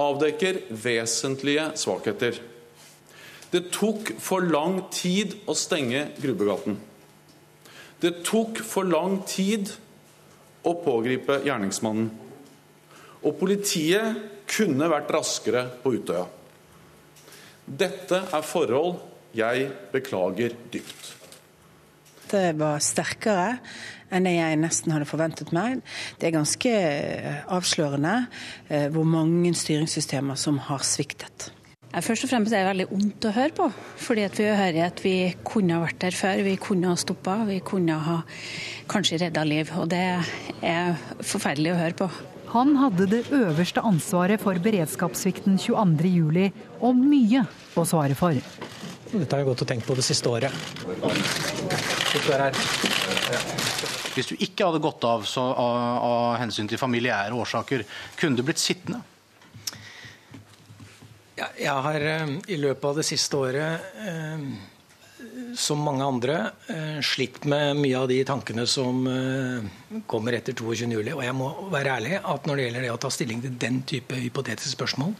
avdekker 0.00 0.62
vesentlige 0.80 1.74
svakheter. 1.80 2.40
Det 3.50 3.66
tok 3.74 4.12
for 4.22 4.46
lang 4.46 4.84
tid 4.94 5.34
å 5.50 5.56
stenge 5.58 6.06
Grubbegaten. 6.20 6.78
Det 8.00 8.20
tok 8.24 8.62
for 8.64 8.86
lang 8.86 9.20
tid 9.28 9.72
å 10.66 10.76
pågripe 10.84 11.40
gjerningsmannen. 11.44 12.10
Og 13.20 13.36
politiet 13.36 14.20
kunne 14.50 14.88
vært 14.90 15.10
raskere 15.12 15.66
på 15.82 15.92
Utøya. 15.98 16.24
Dette 17.66 18.22
er 18.30 18.46
forhold 18.46 18.96
jeg 19.36 19.68
beklager 19.92 20.54
dypt. 20.72 21.14
Det 22.30 22.52
var 22.58 22.78
sterkere 22.82 23.58
enn 24.10 24.26
det 24.26 24.36
jeg 24.36 24.58
nesten 24.58 24.94
hadde 24.94 25.08
forventet 25.10 25.52
meg. 25.54 25.82
Det 26.18 26.28
er 26.28 26.36
ganske 26.38 26.74
avslørende 27.50 28.16
eh, 28.68 28.86
hvor 28.94 29.06
mange 29.06 29.52
styringssystemer 29.58 30.38
som 30.38 30.58
har 30.70 30.86
sviktet. 30.86 31.50
Først 31.90 32.22
og 32.22 32.30
fremst 32.30 32.54
er 32.54 32.62
det 32.62 32.68
veldig 32.68 32.84
vondt 32.92 33.26
å 33.26 33.32
høre 33.34 33.54
på. 33.56 33.64
Fordi 33.98 34.22
at 34.28 34.36
vi 34.38 34.46
hører 34.46 34.84
at 34.86 35.00
vi 35.02 35.14
kunne 35.46 35.74
ha 35.74 35.82
vært 35.82 35.98
der 36.04 36.14
før, 36.14 36.42
vi 36.46 36.54
kunne 36.62 36.92
ha 36.92 36.98
stoppa, 37.00 37.40
vi 37.48 37.58
kunne 37.66 37.96
ha 38.06 38.20
kanskje 38.90 39.18
redda 39.24 39.42
liv. 39.48 39.72
Og 39.74 39.90
det 39.90 40.04
er 40.62 40.94
forferdelig 41.18 41.74
å 41.74 41.80
høre 41.80 41.98
på. 41.98 42.10
Han 42.54 42.76
hadde 42.78 43.08
det 43.10 43.20
øverste 43.34 43.82
ansvaret 43.86 44.42
for 44.42 44.58
beredskapssvikten 44.62 45.58
22.07, 45.58 46.62
og 46.82 46.98
mye 46.98 47.44
å 47.78 47.86
svare 47.86 48.16
for. 48.18 48.38
Dette 49.10 49.34
har 49.34 49.42
jeg 49.42 49.50
gått 49.50 49.62
og 49.66 49.70
tenkt 49.70 49.86
på 49.90 49.98
det 49.98 50.06
siste 50.06 50.30
året. 50.30 50.54
Hvis 54.14 54.30
du 54.30 54.34
ikke 54.38 54.66
hadde 54.66 54.82
gått 54.82 55.06
av 55.06 55.26
av, 55.42 55.62
av 56.06 56.36
hensyn 56.42 56.70
til 56.70 56.78
familiære 56.78 57.34
årsaker, 57.34 57.86
kunne 58.18 58.38
du 58.38 58.46
blitt 58.46 58.62
sittende? 58.62 59.02
Jeg 61.40 61.84
har 61.86 62.04
eh, 62.04 62.36
i 62.52 62.58
løpet 62.60 62.84
av 62.84 63.00
det 63.00 63.06
siste 63.08 63.38
året, 63.38 63.88
eh, 64.04 64.44
som 65.56 65.80
mange 65.84 66.04
andre, 66.04 66.36
eh, 66.72 67.00
slitt 67.04 67.44
med 67.48 67.78
mye 67.80 67.98
av 67.98 68.08
de 68.10 68.20
tankene 68.28 68.66
som 68.68 69.02
kommer 70.10 70.36
etter 70.36 70.54
22.07. 70.56 71.14
Og 71.16 71.24
jeg 71.24 71.36
må 71.36 71.50
være 71.72 71.96
ærlig 71.98 72.20
at 72.20 72.46
når 72.46 72.56
det 72.56 72.66
gjelder 72.66 72.86
det 72.86 72.94
å 72.94 73.00
ta 73.02 73.10
stilling 73.12 73.42
til 73.44 73.58
den 73.60 73.82
type 73.88 74.16
hypotetiske 74.20 74.76
spørsmål, 74.76 75.16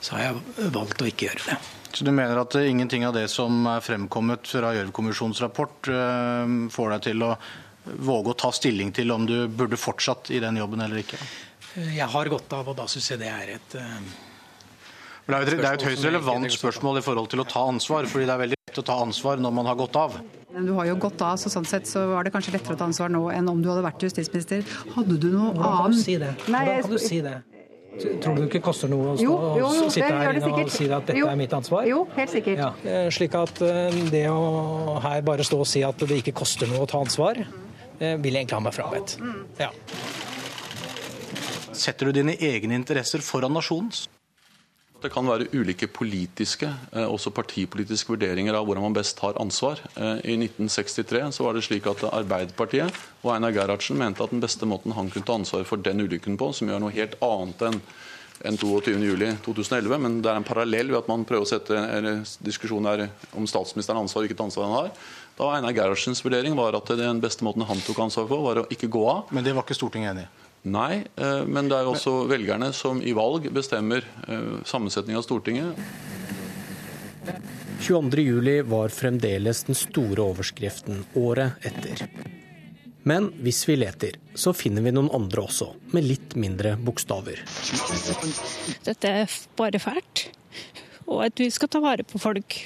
så 0.00 0.14
har 0.14 0.28
jeg 0.28 0.70
valgt 0.76 1.02
å 1.02 1.08
ikke 1.10 1.30
gjøre 1.30 1.46
det. 1.48 1.58
Så 1.90 2.04
du 2.06 2.12
mener 2.14 2.38
at 2.38 2.54
ingenting 2.60 3.06
av 3.08 3.16
det 3.16 3.26
som 3.32 3.64
er 3.66 3.82
fremkommet 3.82 4.46
fra 4.46 4.70
Gjørv-kommisjonens 4.76 5.40
rapport, 5.42 5.88
får 6.70 6.94
deg 6.94 7.06
til 7.08 7.24
å 7.26 7.32
våge 8.06 8.30
å 8.34 8.38
ta 8.38 8.52
stilling 8.54 8.92
til 8.94 9.10
om 9.10 9.24
du 9.26 9.48
burde 9.48 9.80
fortsatt 9.80 10.30
i 10.30 10.42
den 10.44 10.60
jobben 10.60 10.84
eller 10.84 11.02
ikke? 11.02 11.18
Jeg 11.74 12.06
har 12.12 12.30
gått 12.30 12.52
av, 12.54 12.68
og 12.68 12.78
da 12.78 12.86
syns 12.90 13.10
jeg 13.10 13.22
det 13.24 13.32
er 13.32 13.54
et 13.56 13.78
det 15.28 15.36
er, 15.36 15.44
jo, 15.44 15.60
det 15.60 15.68
er 15.68 15.76
et 15.76 15.86
høyst 15.90 16.04
relevant 16.06 16.52
spørsmål 16.54 17.00
i 17.00 17.04
forhold 17.04 17.26
til 17.28 17.42
å 17.42 17.44
ta 17.48 17.66
ansvar, 17.68 18.06
fordi 18.08 18.24
det 18.24 18.32
er 18.32 18.42
veldig 18.46 18.58
lett 18.58 18.80
å 18.80 18.84
ta 18.88 18.94
ansvar 19.04 19.42
når 19.44 19.52
man 19.58 19.68
har 19.68 19.76
gått 19.76 19.98
av. 20.00 20.16
Men 20.54 20.66
Du 20.66 20.72
har 20.78 20.88
jo 20.88 20.96
gått 20.96 21.20
av, 21.20 21.36
så 21.36 21.52
sånn 21.52 21.68
sett 21.68 21.86
så 21.86 22.06
var 22.14 22.24
det 22.24 22.32
kanskje 22.32 22.54
lettere 22.56 22.78
å 22.78 22.80
ta 22.80 22.88
ansvar 22.88 23.12
nå 23.12 23.26
enn 23.34 23.50
om 23.52 23.60
du 23.62 23.68
hadde 23.68 23.84
vært 23.84 24.08
justisminister. 24.08 24.64
Hadde 24.96 25.18
du 25.20 25.28
noe 25.34 25.52
annet 25.52 25.60
Hvordan 25.60 25.84
kan 25.84 25.94
du 25.94 26.00
si 26.00 26.16
det? 26.22 26.32
Hvordan 26.46 26.82
kan 26.82 26.96
du 26.96 27.02
si 27.04 27.20
det? 27.28 27.36
Tror 27.98 28.36
du 28.38 28.44
ikke 28.46 28.60
koster 28.62 28.90
noe 28.90 29.12
å 29.12 29.14
stå, 29.18 29.24
jo, 29.24 29.36
jo, 29.58 29.68
jo, 29.74 29.86
sitte 29.90 30.10
her 30.12 30.36
inne 30.38 30.50
og 30.52 30.68
si 30.70 30.86
at 30.86 31.08
dette 31.08 31.28
er 31.28 31.38
mitt 31.40 31.54
ansvar? 31.56 31.86
Jo, 31.88 32.02
helt 32.14 32.32
sikkert. 32.32 32.60
Ja. 32.60 32.72
Eh, 32.86 33.08
slik 33.14 33.34
at 33.36 33.62
eh, 33.64 33.96
det 34.12 34.26
å 34.30 34.98
her 35.02 35.24
bare 35.26 35.46
stå 35.46 35.58
og 35.64 35.68
si 35.68 35.82
at 35.86 36.04
det 36.06 36.20
ikke 36.22 36.36
koster 36.40 36.70
noe 36.70 36.84
å 36.84 36.88
ta 36.90 37.00
ansvar, 37.02 37.40
mm. 37.42 38.20
vil 38.22 38.38
jeg 38.38 38.46
egentlig 38.46 38.58
ha 38.58 38.62
meg 38.64 38.76
frabedt. 38.76 39.16
Mm. 39.20 39.40
Ja. 39.60 39.72
setter 41.78 42.08
du 42.08 42.20
dine 42.20 42.34
egne 42.34 42.78
interesser 42.78 43.22
foran 43.24 43.54
nasjonens? 43.54 44.06
Det 44.98 45.12
kan 45.14 45.28
være 45.30 45.46
ulike 45.54 45.86
politiske, 45.86 46.66
eh, 46.92 47.06
også 47.06 47.30
partipolitiske 47.30 48.10
vurderinger 48.10 48.56
av 48.58 48.64
hvordan 48.66 48.82
man 48.82 48.96
best 48.96 49.14
tar 49.20 49.38
ansvar. 49.38 49.78
Eh, 49.94 50.18
I 50.32 50.34
1963 50.36 51.30
så 51.32 51.44
var 51.44 51.54
det 51.54 51.62
slik 51.62 51.86
at 51.86 52.02
Arbeiderpartiet 52.10 52.90
og 53.22 53.30
Einar 53.34 53.54
Gerhardsen 53.54 53.98
mente 53.98 54.24
at 54.24 54.34
den 54.34 54.42
beste 54.42 54.66
måten 54.66 54.96
han 54.96 55.10
kunne 55.10 55.24
ta 55.24 55.38
ansvar 55.38 55.62
for 55.64 55.76
den 55.76 56.02
ulykken 56.02 56.36
på, 56.36 56.50
som 56.52 56.68
gjør 56.68 56.82
noe 56.82 56.96
helt 56.96 57.14
annet 57.22 57.62
enn 57.70 57.82
enn 58.46 58.54
22.07.2011, 58.54 59.98
men 59.98 60.20
det 60.22 60.30
er 60.30 60.38
en 60.38 60.46
parallell 60.46 60.92
ved 60.92 61.00
at 61.00 61.08
man 61.10 61.24
prøver 61.26 61.42
å 61.42 61.48
sette 61.48 62.44
diskusjonen 62.46 63.08
om 63.34 63.48
statsministeren 63.50 63.98
ansvar 63.98 64.22
og 64.22 64.28
hvilket 64.28 64.44
ansvar 64.44 64.68
han 64.68 64.76
har. 64.76 64.92
Da 65.38 65.48
var 65.48 65.58
Einar 65.58 65.74
Gerhardsens 65.74 66.22
vurdering 66.22 66.54
var 66.58 66.78
at 66.78 66.92
den 66.98 67.22
beste 67.22 67.46
måten 67.46 67.66
han 67.66 67.82
tok 67.82 67.98
ansvar 68.06 68.28
for, 68.30 68.44
var 68.46 68.62
å 68.62 68.68
ikke 68.70 68.90
gå 68.94 69.02
av. 69.10 69.32
Men 69.34 69.46
det 69.46 69.56
var 69.56 69.66
ikke 69.66 69.78
Stortinget 69.78 70.14
enig 70.14 70.28
i? 70.28 70.47
Nei, 70.66 71.04
eh, 71.16 71.44
men 71.46 71.70
det 71.70 71.78
er 71.78 71.90
også 71.90 72.24
velgerne 72.30 72.72
som 72.76 73.02
i 73.02 73.14
valg 73.16 73.50
bestemmer 73.54 74.04
sammensetningen 74.66 75.20
av 75.20 75.26
Stortinget. 75.26 75.78
22.07 77.80 78.62
var 78.68 78.88
fremdeles 78.88 79.62
den 79.68 79.78
store 79.78 80.24
overskriften 80.32 81.04
året 81.14 81.68
etter. 81.68 82.08
Men 83.08 83.30
hvis 83.40 83.62
vi 83.68 83.76
leter, 83.78 84.18
så 84.34 84.52
finner 84.52 84.84
vi 84.84 84.92
noen 84.92 85.08
andre 85.14 85.46
også, 85.46 85.70
med 85.94 86.04
litt 86.04 86.34
mindre 86.36 86.74
bokstaver. 86.76 87.40
Dette 88.84 89.12
er 89.22 89.36
bare 89.56 89.80
fælt, 89.80 90.26
og 91.06 91.22
at 91.28 91.40
vi 91.40 91.48
skal 91.54 91.72
ta 91.72 91.80
vare 91.84 92.04
på 92.04 92.20
folk. 92.20 92.58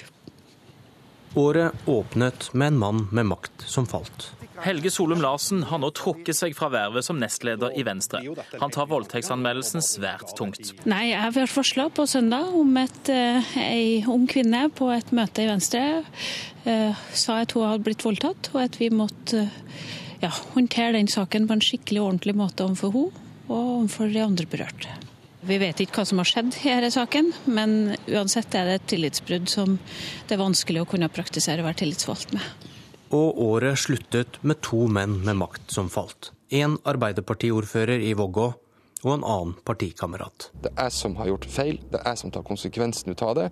Året 1.38 1.86
åpnet 1.88 2.48
med 2.52 2.72
en 2.72 2.80
mann 2.80 3.04
med 3.12 3.28
makt 3.30 3.68
som 3.70 3.86
falt. 3.88 4.32
Helge 4.62 4.90
Solum 4.94 5.22
Larsen 5.22 5.64
har 5.66 5.80
nå 5.82 5.90
trukket 5.96 6.38
seg 6.38 6.54
fra 6.54 6.68
vervet 6.70 7.06
som 7.06 7.18
nestleder 7.18 7.74
i 7.78 7.82
Venstre. 7.86 8.20
Han 8.60 8.74
tar 8.74 8.86
voldtektsanmeldelsen 8.90 9.82
svært 9.82 10.36
tungt. 10.38 10.72
Nei, 10.86 11.08
jeg 11.10 11.18
har 11.18 11.50
forslag 11.50 11.90
på 11.96 12.06
søndag 12.10 12.54
om 12.54 12.76
at 12.78 13.10
uh, 13.10 13.56
ei 13.58 14.04
ung 14.06 14.28
kvinne 14.30 14.68
på 14.74 14.92
et 14.94 15.10
møte 15.14 15.42
i 15.42 15.50
Venstre 15.50 15.82
uh, 16.02 17.02
sa 17.10 17.40
at 17.42 17.56
hun 17.56 17.66
hadde 17.66 17.86
blitt 17.88 18.06
voldtatt, 18.06 18.52
og 18.54 18.62
at 18.62 18.78
vi 18.78 18.92
måtte 18.94 19.48
ja, 20.22 20.30
håndtere 20.54 20.94
den 20.94 21.10
saken 21.10 21.48
på 21.48 21.58
en 21.58 21.64
skikkelig 21.64 22.04
ordentlig 22.04 22.38
måte 22.38 22.66
overfor 22.68 22.94
henne 22.94 23.28
og 23.52 23.58
overfor 23.58 24.12
de 24.12 24.20
andre 24.22 24.46
berørte. 24.48 24.90
Vi 25.42 25.56
vet 25.58 25.80
ikke 25.82 25.98
hva 25.98 26.04
som 26.06 26.20
har 26.22 26.28
skjedd 26.30 26.54
i 26.62 26.68
denne 26.70 26.92
saken, 26.94 27.32
men 27.50 27.96
uansett 28.06 28.54
er 28.54 28.68
det 28.68 28.76
et 28.78 28.90
tillitsbrudd 28.94 29.50
som 29.50 29.74
det 30.28 30.36
er 30.36 30.40
vanskelig 30.40 30.84
å 30.84 30.88
kunne 30.88 31.10
praktisere 31.12 31.64
å 31.64 31.66
være 31.66 31.82
tillitsvalgt 31.82 32.36
med 32.36 32.70
og 33.12 33.38
året 33.44 33.80
sluttet 33.80 34.38
med 34.42 34.60
to 34.64 34.86
menn 34.88 35.20
med 35.26 35.38
makt 35.40 35.72
som 35.74 35.90
falt. 35.92 36.32
En 36.52 36.78
Arbeiderpartiordfører 36.88 38.00
i 38.04 38.12
Vågå 38.16 38.52
og 39.02 39.10
en 39.16 39.24
annen 39.26 39.54
partikamerat. 39.66 40.48
Det 40.62 40.70
er 40.76 40.86
jeg 40.86 40.94
som 40.94 41.16
har 41.18 41.30
gjort 41.32 41.46
feil, 41.50 41.80
det 41.90 41.98
er 41.98 42.12
jeg 42.12 42.20
som 42.20 42.32
tar 42.34 42.44
konsekvensen 42.46 43.10
ut 43.10 43.24
av 43.26 43.34
det, 43.38 43.48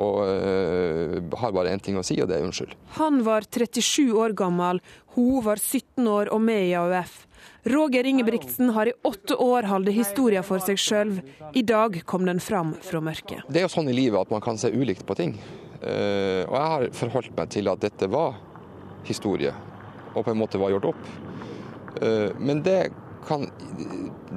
og 0.00 0.22
øh, 0.24 1.18
har 1.40 1.52
bare 1.52 1.74
én 1.74 1.82
ting 1.84 1.98
å 2.00 2.04
si, 2.06 2.16
og 2.22 2.30
det 2.30 2.38
er 2.38 2.46
unnskyld. 2.46 2.72
Han 2.96 3.20
var 3.26 3.44
37 3.44 4.14
år 4.16 4.32
gammel, 4.38 4.80
hun 5.18 5.44
var 5.44 5.60
17 5.60 6.08
år 6.08 6.32
og 6.32 6.40
med 6.46 6.70
i 6.70 6.72
AUF. 6.80 7.26
Roger 7.68 8.08
Ingebrigtsen 8.08 8.72
har 8.76 8.88
i 8.88 8.96
åtte 9.04 9.36
år 9.40 9.68
holdt 9.68 9.92
historien 9.92 10.44
for 10.44 10.60
seg 10.64 10.80
sjøl. 10.80 11.14
I 11.56 11.62
dag 11.64 12.00
kom 12.08 12.24
den 12.28 12.40
fram 12.40 12.72
fra 12.84 13.00
mørket. 13.04 13.44
Det 13.48 13.60
er 13.60 13.68
jo 13.68 13.74
sånn 13.76 13.92
i 13.92 13.96
livet 13.96 14.20
at 14.20 14.32
man 14.32 14.44
kan 14.44 14.60
se 14.60 14.72
ulikt 14.72 15.04
på 15.08 15.16
ting. 15.20 15.36
Uh, 15.84 16.48
og 16.48 16.54
jeg 16.56 16.68
har 16.72 16.84
forholdt 16.96 17.36
meg 17.36 17.52
til 17.52 17.68
at 17.68 17.84
dette 17.84 18.08
var 18.12 18.38
historie, 19.04 19.54
og 20.14 20.24
på 20.24 20.32
en 20.32 20.40
måte 20.40 20.60
var 20.60 20.72
gjort 20.74 20.92
opp. 20.92 21.08
Eh, 22.02 22.30
men 22.38 22.62
det 22.66 22.92
kan, 23.26 23.46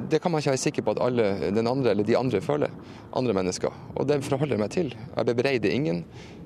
det 0.10 0.22
kan 0.24 0.32
man 0.32 0.42
ikke 0.42 0.54
være 0.54 0.64
sikker 0.64 0.86
på 0.86 0.96
at 0.96 1.02
alle 1.04 1.52
den 1.52 1.68
andre 1.68 1.92
eller 1.92 2.08
de 2.08 2.18
andre 2.18 2.42
føler. 2.42 2.74
Andre 3.18 3.36
mennesker. 3.36 3.74
Og 3.96 4.08
det 4.08 4.22
forholder 4.26 4.56
jeg 4.56 4.64
meg 4.64 4.76
til. 4.76 4.94
Jeg 5.16 5.30
bebreider 5.32 5.74
ingen. 5.74 6.04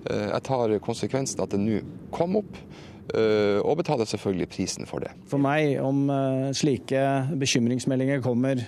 Eh, 0.10 0.30
jeg 0.31 0.48
tar 0.48 0.77
konsekvensen 0.84 1.43
at 1.43 1.53
det 1.53 1.61
nå 1.61 1.81
kom 2.14 2.39
opp. 2.41 2.57
Eh, 3.11 3.60
og 3.60 3.77
betaler 3.81 4.07
selvfølgelig 4.07 4.49
prisen 4.53 4.88
for 4.89 5.03
det. 5.03 5.11
For 5.30 5.41
meg, 5.41 5.76
om 5.84 6.06
slike 6.56 7.02
bekymringsmeldinger 7.41 8.23
kommer 8.23 8.64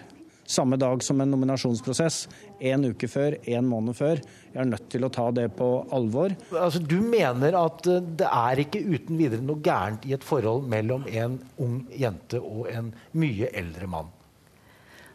samme 0.54 0.78
dag 0.82 1.04
som 1.06 1.22
en 1.22 1.34
nominasjonsprosess. 1.34 2.24
En 2.64 2.88
uke 2.88 3.10
før, 3.12 3.38
en 3.58 3.68
måned 3.70 3.98
før. 3.98 4.22
Jeg 4.54 4.62
er 4.62 4.70
nødt 4.70 4.88
til 4.94 5.06
å 5.06 5.12
ta 5.14 5.28
det 5.36 5.50
på 5.58 5.70
alvor. 5.96 6.36
Altså, 6.54 6.80
du 6.80 7.00
mener 7.02 7.58
at 7.60 7.88
eh, 7.90 8.02
det 8.24 8.30
er 8.30 8.64
ikke 8.66 8.84
uten 8.86 9.20
videre 9.20 9.44
noe 9.44 9.62
gærent 9.66 10.06
i 10.08 10.16
et 10.16 10.26
forhold 10.26 10.68
mellom 10.72 11.08
en 11.10 11.40
ung 11.64 11.80
jente 11.98 12.42
og 12.42 12.68
en 12.72 12.94
mye 13.18 13.50
eldre 13.54 13.90
mann? 13.90 14.12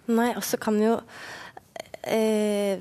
Nei, 0.09 0.32
altså 0.32 0.56
kan 0.60 0.78
jo 0.81 0.94
eh, 2.02 2.78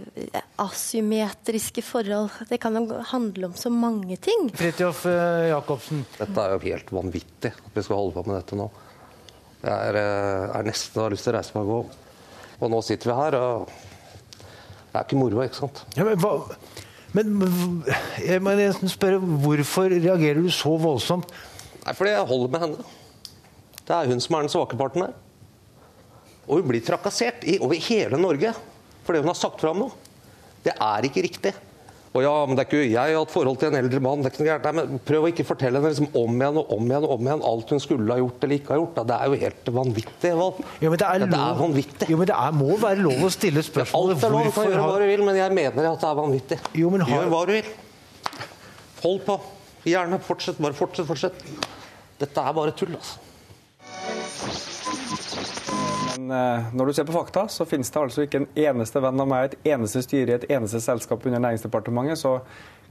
asymmetriske 0.55 1.83
forhold. 1.83 2.29
Det 2.49 2.59
kan 2.63 2.75
jo 2.79 3.01
handle 3.11 3.51
om 3.51 3.53
så 3.53 3.69
mange 3.73 4.17
ting. 4.17 4.49
Fridtjof 4.55 5.05
eh, 5.11 5.49
Jacobsen? 5.51 6.05
Dette 6.17 6.43
er 6.43 6.55
jo 6.55 6.65
helt 6.65 6.91
vanvittig 6.95 7.53
at 7.53 7.71
vi 7.73 7.85
skal 7.85 8.01
holde 8.01 8.15
på 8.15 8.25
med 8.27 8.39
dette 8.39 8.59
nå. 8.59 8.69
Jeg 9.63 9.73
er, 9.73 9.99
eh, 9.99 10.57
er 10.59 10.67
nesten 10.67 11.01
har 11.01 11.13
lyst 11.13 11.27
til 11.27 11.33
å 11.33 11.39
reise 11.39 11.57
meg 11.57 11.65
og 11.65 11.73
gå. 11.73 12.06
Og 12.57 12.71
nå 12.73 12.81
sitter 12.85 13.11
vi 13.11 13.17
her, 13.17 13.37
og 13.37 13.69
det 14.87 14.95
er 14.95 15.05
ikke 15.05 15.19
moro, 15.19 15.43
ikke 15.43 15.59
sant? 15.59 15.83
Ja, 15.97 16.05
men, 16.07 16.17
hva, 16.21 16.31
men 17.13 17.35
jeg 18.23 18.41
må 18.41 18.55
nesten 18.57 18.89
spørre, 18.91 19.19
hvorfor 19.19 19.91
reagerer 19.93 20.41
du 20.41 20.49
så 20.53 20.73
voldsomt? 20.81 21.29
Nei, 21.83 21.93
Fordi 21.93 22.15
jeg 22.15 22.29
holder 22.31 22.53
med 22.53 22.65
henne. 22.65 22.87
Det 23.87 23.95
er 23.95 24.09
hun 24.09 24.23
som 24.23 24.35
er 24.35 24.43
den 24.43 24.51
svake 24.51 24.79
parten 24.79 25.05
her. 25.05 25.13
Og 26.47 26.61
hun 26.61 26.67
blir 26.71 26.83
trakassert 26.83 27.45
i, 27.47 27.59
over 27.63 27.79
hele 27.89 28.19
Norge 28.19 28.55
fordi 29.07 29.21
hun 29.23 29.29
har 29.31 29.37
sagt 29.39 29.61
fra 29.63 29.71
om 29.71 29.85
noe. 29.85 29.93
Det 30.65 30.73
er 30.83 31.05
ikke 31.07 31.21
riktig. 31.23 31.53
Og 32.15 32.23
ja, 32.23 32.33
men 32.47 32.57
det 32.57 32.63
er 32.63 32.69
ikke, 32.69 32.79
Jeg 32.87 33.13
har 33.13 33.19
hatt 33.19 33.33
forhold 33.33 33.59
til 33.61 33.69
en 33.69 33.77
eldre 33.77 33.99
mann. 34.01 34.21
det 34.23 34.29
er 34.29 34.33
ikke 34.33 34.43
noe 34.43 34.49
gærent. 34.49 34.67
Nei, 34.67 34.73
men 34.77 35.01
Prøv 35.07 35.25
å 35.25 35.31
ikke 35.31 35.45
fortelle 35.47 35.81
henne 35.81 35.91
liksom 35.91 36.07
om 36.17 36.39
igjen 36.39 36.59
og 36.61 36.71
om 36.77 36.87
igjen 36.87 37.07
og 37.07 37.13
om 37.17 37.27
igjen 37.27 37.43
alt 37.51 37.73
hun 37.75 37.83
skulle 37.83 38.15
ha 38.15 38.21
gjort 38.21 38.47
eller 38.47 38.57
ikke 38.57 38.73
ha 38.73 38.79
gjort. 38.79 38.93
Da. 38.95 39.03
Det 39.11 39.17
er 39.17 39.27
jo 39.33 39.41
helt 39.43 39.71
vanvittig. 39.77 40.31
Val. 40.39 40.63
Jo, 40.85 40.93
men 40.93 41.01
det 41.03 41.09
er, 41.09 41.25
det 41.25 41.41
er 41.41 41.59
vanvittig. 41.61 42.09
Jo, 42.13 42.21
men 42.21 42.31
det 42.31 42.39
er, 42.39 42.57
må 42.61 42.79
være 42.81 43.03
lov 43.03 43.27
å 43.27 43.33
stille 43.33 43.65
spørsmål 43.67 44.15
Alt 44.15 44.25
er 44.29 44.35
lov, 44.37 44.47
du 44.47 44.55
kan 44.55 44.71
gjøre 44.71 44.87
hva 44.87 44.97
du 45.03 45.07
vil, 45.11 45.25
men 45.27 45.39
jeg 45.41 45.57
mener 45.59 45.91
at 45.91 46.01
det 46.01 46.09
er 46.09 46.19
vanvittig. 46.23 46.59
Jo, 46.81 46.91
men 46.95 47.05
har... 47.05 47.13
Gjør 47.17 47.31
hva 47.35 47.43
du 47.49 47.53
vil. 47.57 47.71
Hold 49.03 49.23
på. 49.27 49.39
Gjerne. 49.87 50.23
Fortsett. 50.23 50.63
Bare 50.63 50.77
fortsett, 50.77 51.07
fortsett. 51.11 51.47
Dette 52.17 52.49
er 52.49 52.55
bare 52.57 52.73
tull, 52.77 52.95
altså. 52.97 53.26
Men 56.17 56.31
eh, 56.31 56.69
når 56.73 56.85
du 56.85 56.93
ser 56.97 57.05
på 57.05 57.13
fakta, 57.13 57.45
så 57.47 57.65
finnes 57.69 57.91
det 57.93 58.01
altså 58.01 58.25
ikke 58.25 58.41
en 58.41 58.49
eneste 58.57 59.01
venn 59.03 59.21
av 59.21 59.29
meg, 59.29 59.51
et 59.51 59.73
eneste 59.75 60.01
styre 60.05 60.33
i 60.33 60.37
et 60.39 60.47
eneste 60.57 60.81
selskap 60.81 61.25
under 61.29 61.43
Næringsdepartementet. 61.43 62.21
Så 62.21 62.39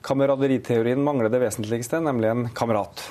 kameraderiteorien 0.07 1.03
mangler 1.03 1.33
det 1.33 1.43
vesentligste, 1.43 2.01
nemlig 2.05 2.31
en 2.31 2.47
kamerat. 2.55 3.03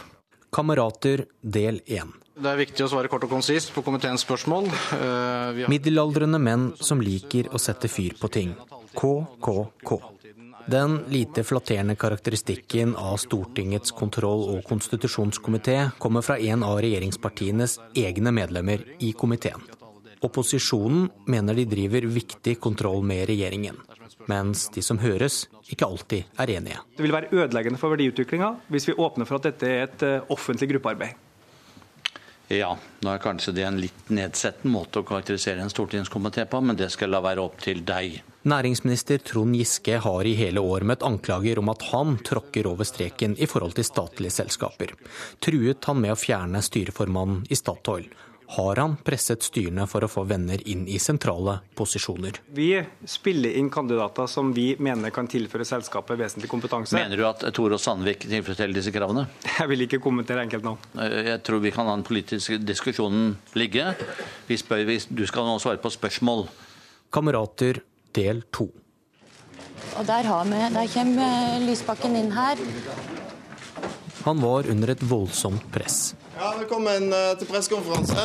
Kamerater 0.56 1.26
del 1.42 1.82
1. 1.84 2.16
Det 2.36 2.52
er 2.52 2.60
viktig 2.60 2.84
å 2.84 2.90
svare 2.92 3.12
kort 3.12 3.24
og 3.28 3.32
konsist 3.32 3.72
på 3.76 3.84
komiteens 3.84 4.24
spørsmål. 4.24 4.68
Uh, 4.68 5.00
har... 5.00 5.62
Middelaldrende 5.72 6.40
menn 6.40 6.70
som 6.84 7.04
liker 7.04 7.52
å 7.56 7.60
sette 7.60 7.92
fyr 7.92 8.16
på 8.20 8.32
ting. 8.32 8.56
KKK. 8.96 9.96
Den 10.72 10.98
lite 11.12 11.44
flatterende 11.44 11.96
karakteristikken 11.96 12.96
av 12.96 13.20
Stortingets 13.22 13.92
kontroll- 13.96 14.48
og 14.56 14.64
konstitusjonskomité 14.66 15.78
kommer 16.02 16.26
fra 16.26 16.40
en 16.42 16.66
av 16.66 16.80
regjeringspartienes 16.82 17.78
egne 17.94 18.34
medlemmer 18.34 18.82
i 19.00 19.12
komiteen. 19.14 19.62
Opposisjonen 20.26 21.10
mener 21.30 21.58
de 21.58 21.68
driver 21.70 22.08
viktig 22.10 22.56
kontroll 22.64 23.04
med 23.06 23.28
regjeringen, 23.30 23.78
mens 24.32 24.70
de 24.74 24.82
som 24.86 24.98
høres, 25.04 25.44
ikke 25.70 25.86
alltid 25.86 26.40
er 26.42 26.56
enige. 26.56 26.82
Det 26.98 27.06
vil 27.06 27.14
være 27.14 27.30
ødeleggende 27.34 27.82
for 27.82 27.94
verdiutviklinga 27.94 28.56
hvis 28.74 28.90
vi 28.90 28.98
åpner 28.98 29.30
for 29.30 29.38
at 29.38 29.52
dette 29.52 29.70
er 29.70 29.86
et 29.86 30.06
eh, 30.08 30.34
offentlig 30.34 30.72
gruppearbeid. 30.74 31.22
Ja, 32.54 32.76
nå 33.02 33.10
er 33.10 33.22
kanskje 33.22 33.56
det 33.58 33.64
en 33.66 33.80
litt 33.82 34.10
nedsettende 34.14 34.70
måte 34.70 35.02
å 35.02 35.06
karakterisere 35.08 35.64
en 35.64 35.72
stortingskomité 35.74 36.44
på, 36.50 36.60
men 36.62 36.78
det 36.78 36.92
skal 36.94 37.10
la 37.10 37.22
være 37.26 37.42
opp 37.42 37.58
til 37.64 37.82
deg. 37.86 38.20
Næringsminister 38.46 39.24
Trond 39.26 39.58
Giske 39.58 39.98
har 40.04 40.30
i 40.30 40.36
hele 40.38 40.62
år 40.62 40.86
møtt 40.86 41.06
anklager 41.08 41.58
om 41.58 41.74
at 41.74 41.88
han 41.90 42.20
tråkker 42.22 42.70
over 42.70 42.86
streken 42.86 43.34
i 43.42 43.50
forhold 43.50 43.74
til 43.80 43.88
statlige 43.88 44.38
selskaper. 44.38 44.94
Truet 45.42 45.90
han 45.90 46.04
med 46.04 46.14
å 46.14 46.20
fjerne 46.22 46.62
styreformannen 46.62 47.48
i 47.50 47.58
Statoil, 47.58 48.06
har 48.48 48.76
han 48.76 48.96
presset 49.04 49.44
styrene 49.44 49.88
for 49.90 50.06
å 50.06 50.10
få 50.12 50.24
venner 50.30 50.62
inn 50.70 50.86
i 50.88 51.00
sentrale 51.02 51.58
posisjoner. 51.78 52.40
Vi 52.56 52.70
spiller 53.10 53.58
inn 53.58 53.72
kandidater 53.74 54.30
som 54.30 54.52
vi 54.54 54.68
mener 54.80 55.14
kan 55.16 55.28
tilføre 55.32 55.66
selskapet 55.68 56.20
vesentlig 56.20 56.50
kompetanse. 56.52 56.98
Mener 56.98 57.18
du 57.18 57.26
at 57.28 57.46
Tore 57.56 57.80
Sandvik 57.82 58.28
tilfredsstiller 58.28 58.78
disse 58.78 58.94
kravene? 58.96 59.26
Jeg 59.56 59.72
vil 59.72 59.86
ikke 59.88 60.02
kommentere 60.04 60.46
enkeltnavn. 60.46 60.80
Jeg 61.26 61.42
tror 61.46 61.64
vi 61.64 61.74
kan 61.76 61.90
la 61.90 61.98
den 61.98 62.06
politiske 62.08 62.60
diskusjonen 62.62 63.36
ligge. 63.58 63.92
Vi 64.48 64.60
spør, 64.62 64.86
du 65.10 65.26
skal 65.26 65.48
nå 65.50 65.58
svare 65.64 65.82
på 65.82 65.94
spørsmål. 65.94 66.46
Kamerater 67.16 67.82
del 68.16 68.44
to. 68.54 68.70
Og 69.96 70.04
der, 70.08 70.28
har 70.28 70.46
vi, 70.50 70.60
der 70.76 70.92
kommer 70.92 71.60
Lysbakken 71.64 72.18
inn 72.20 72.32
her. 72.36 72.60
Han 74.26 74.42
var 74.42 74.68
under 74.72 74.92
et 74.92 75.04
voldsomt 75.06 75.68
press. 75.72 76.16
Ja, 76.36 76.54
Velkommen 76.60 77.14
eh, 77.14 77.38
til 77.40 77.48
pressekonferanse. 77.48 78.24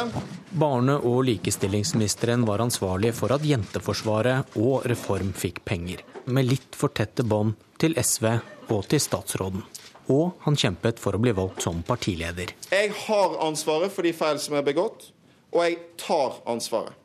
Barne- 0.50 0.96
og 0.98 1.20
likestillingsministeren 1.28 2.42
var 2.42 2.58
ansvarlig 2.58 3.12
for 3.14 3.30
at 3.30 3.44
Jenteforsvaret 3.46 4.56
og 4.58 4.82
Reform 4.90 5.30
fikk 5.30 5.60
penger, 5.64 6.02
med 6.26 6.48
litt 6.48 6.74
for 6.74 6.90
tette 6.90 7.22
bånd 7.22 7.54
til 7.78 7.94
SV 7.94 8.26
og 8.74 8.82
til 8.90 8.98
statsråden. 9.04 9.62
Og 10.10 10.42
han 10.42 10.58
kjempet 10.58 10.98
for 10.98 11.14
å 11.14 11.22
bli 11.22 11.36
valgt 11.38 11.62
som 11.68 11.84
partileder. 11.86 12.50
Jeg 12.74 12.90
har 13.06 13.38
ansvaret 13.46 13.94
for 13.94 14.02
de 14.02 14.16
feil 14.16 14.42
som 14.42 14.58
er 14.58 14.66
begått, 14.66 15.12
og 15.54 15.62
jeg 15.68 15.78
tar 16.02 16.42
ansvaret. 16.50 16.98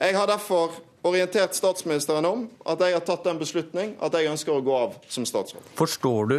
Jeg 0.00 0.16
har 0.16 0.32
derfor 0.32 0.80
orientert 1.04 1.52
statsministeren 1.60 2.24
om 2.24 2.48
at 2.64 2.80
jeg 2.80 2.96
har 2.96 3.04
tatt 3.04 3.28
den 3.28 3.36
beslutning 3.42 3.98
at 4.00 4.16
jeg 4.16 4.32
ønsker 4.32 4.56
å 4.56 4.64
gå 4.64 4.80
av 4.88 5.00
som 5.12 5.28
statsråd. 5.28 5.74
Forstår 5.76 6.32
du 6.32 6.38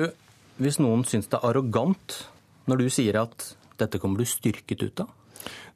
hvis 0.57 0.81
noen 0.81 1.05
syns 1.05 1.29
det 1.29 1.37
er 1.37 1.51
arrogant 1.53 2.23
når 2.65 2.87
du 2.87 2.89
sier 2.89 3.21
at 3.21 3.53
dette 3.81 3.99
kommer 4.01 4.21
du 4.21 4.25
styrket 4.29 4.83
ut 4.83 5.05
av? 5.05 5.13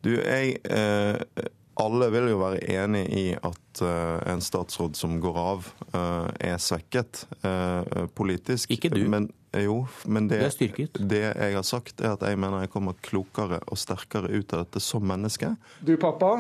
Du, 0.06 0.14
jeg, 0.16 0.60
eh, 0.70 1.48
alle 1.78 2.08
vil 2.14 2.30
jo 2.32 2.40
være 2.42 2.62
enig 2.74 3.04
i 3.14 3.26
at 3.36 3.82
eh, 3.86 4.32
en 4.32 4.42
statsråd 4.42 4.98
som 4.98 5.18
går 5.22 5.38
av, 5.42 5.68
eh, 5.92 6.52
er 6.54 6.62
svekket 6.62 7.26
eh, 7.46 8.08
politisk. 8.18 8.72
Ikke 8.74 8.92
du. 8.94 9.04
Men, 9.10 9.30
jo, 9.58 9.84
men 10.06 10.30
det, 10.32 10.42
det, 10.58 10.72
er 10.72 11.06
det 11.14 11.22
jeg 11.26 11.58
har 11.58 11.68
sagt, 11.68 12.02
er 12.02 12.16
at 12.16 12.26
jeg 12.26 12.40
mener 12.42 12.66
jeg 12.66 12.74
kommer 12.74 12.98
klokere 13.06 13.62
og 13.68 13.78
sterkere 13.78 14.32
ut 14.34 14.54
av 14.58 14.66
dette 14.66 14.82
som 14.84 15.06
menneske. 15.06 15.54
Du 15.86 15.96
pappa, 16.02 16.34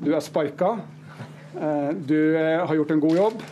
du 0.00 0.12
er 0.12 0.24
sparka. 0.24 0.76
Eh, 1.54 1.90
Du 2.04 2.18
har 2.36 2.74
gjort 2.74 2.96
en 2.96 3.04
god 3.04 3.20
jobb, 3.22 3.44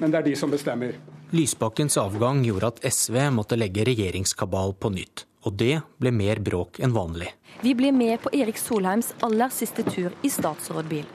men 0.00 0.12
det 0.12 0.22
er 0.22 0.30
de 0.30 0.36
som 0.38 0.52
bestemmer. 0.52 0.96
Lysbakkens 1.30 1.94
avgang 2.00 2.40
gjorde 2.42 2.72
at 2.72 2.86
SV 2.90 3.28
måtte 3.34 3.58
legge 3.58 3.84
regjeringskabal 3.86 4.74
på 4.80 4.90
nytt. 4.96 5.26
Og 5.48 5.56
det 5.56 5.80
ble 6.00 6.12
mer 6.12 6.40
bråk 6.44 6.80
enn 6.84 6.92
vanlig. 6.92 7.30
Vi 7.64 7.74
blir 7.74 7.92
med 7.92 8.20
på 8.20 8.32
Erik 8.36 8.58
Solheims 8.60 9.14
aller 9.24 9.48
siste 9.48 9.84
tur 9.86 10.12
i 10.22 10.30
statsrådbil. 10.30 11.06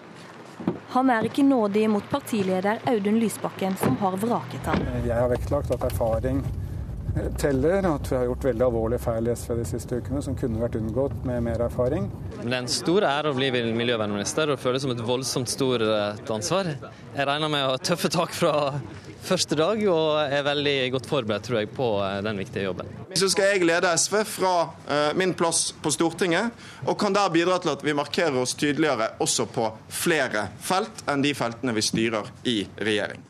Han 0.96 1.10
er 1.12 1.28
ikke 1.28 1.44
nådig 1.44 1.88
mot 1.92 2.06
partileder 2.10 2.80
Audun 2.90 3.20
Lysbakken, 3.20 3.76
som 3.78 3.98
har 4.00 4.16
vraket 4.22 4.70
ham. 4.70 4.86
Jeg 5.04 5.18
har 5.18 5.30
vektlagt 5.30 5.74
at 5.76 5.84
erfaring 5.84 6.40
eh, 7.16 7.28
teller, 7.42 7.86
at 7.90 8.12
vi 8.12 8.16
har 8.16 8.30
gjort 8.30 8.48
veldig 8.48 8.66
alvorlige 8.70 9.04
feil 9.04 9.28
i 9.28 9.36
SV 9.36 9.58
de 9.60 9.66
siste 9.68 10.00
ukene 10.00 10.22
som 10.24 10.38
kunne 10.40 10.62
vært 10.64 10.78
unngått 10.80 11.18
med 11.28 11.44
mer 11.50 11.66
erfaring. 11.68 12.08
Men 12.38 12.48
Det 12.48 12.56
er 12.56 12.64
en 12.64 12.72
stor 12.72 13.10
ære 13.10 13.34
å 13.34 13.38
bli 13.38 13.52
miljøvernminister, 13.76 14.48
og 14.48 14.56
det 14.56 14.64
føles 14.64 14.88
som 14.88 14.96
et 14.96 15.04
voldsomt 15.06 15.52
stort 15.52 15.84
ansvar. 16.38 16.72
Jeg 17.18 17.28
regner 17.28 17.52
med 17.52 17.68
å 17.68 17.76
ha 17.76 17.84
tøffe 17.92 18.14
tak 18.14 18.34
fra 18.34 18.56
første 19.26 19.58
dag, 19.58 19.82
og 19.90 20.20
er 20.22 20.46
veldig 20.46 20.76
godt 20.96 21.10
forberedt 21.10 21.48
tror 21.48 21.60
jeg, 21.62 21.72
på 21.76 21.90
eh, 22.06 22.20
den 22.26 22.40
viktige 22.42 22.68
jobben. 22.68 22.92
Så 23.18 23.30
skal 23.34 23.54
jeg 23.54 23.68
lede 23.68 23.92
SV 23.98 24.22
fra 24.30 24.54
eh, 24.88 25.12
min 25.18 25.36
plass 25.38 25.70
på 25.82 25.94
Stortinget, 25.94 26.54
og 26.86 26.98
kan 27.02 27.16
der 27.16 27.34
bidra 27.34 27.58
til 27.62 27.74
at 27.74 27.86
vi 27.86 27.96
markerer 27.98 28.38
oss 28.42 28.56
tydeligere 28.60 29.14
også 29.24 29.48
på 29.52 29.70
flere 29.90 30.48
felt 30.62 31.06
enn 31.10 31.26
de 31.26 31.34
feltene 31.38 31.76
vi 31.76 31.86
styrer 31.86 32.32
i 32.50 32.62
regjering. 32.78 33.26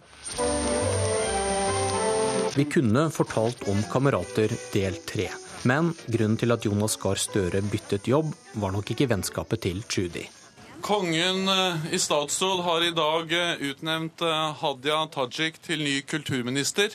Vi 2.55 2.63
kunne 2.72 3.09
fortalt 3.11 3.65
om 3.67 3.81
Kamerater 3.91 4.53
del 4.72 5.01
tre. 5.07 5.27
Men 5.65 5.95
grunnen 6.05 6.38
til 6.38 6.53
at 6.53 6.65
Jonas 6.67 6.95
Gahr 7.01 7.19
Støre 7.19 7.63
byttet 7.65 8.07
jobb, 8.07 8.30
var 8.61 8.72
nok 8.76 8.93
ikke 8.93 9.09
vennskapet 9.09 9.65
til 9.65 9.81
Trudy. 9.89 10.27
Kongen 10.86 11.48
eh, 11.48 11.94
i 11.94 11.99
statsråd 11.99 12.60
har 12.64 12.84
i 12.84 12.91
dag 12.91 13.32
eh, 13.34 13.62
utnevnt 13.72 14.22
eh, 14.22 14.52
Hadia 14.60 14.99
Tajik 15.10 15.56
til 15.66 15.82
ny 15.82 15.94
kulturminister. 16.06 16.94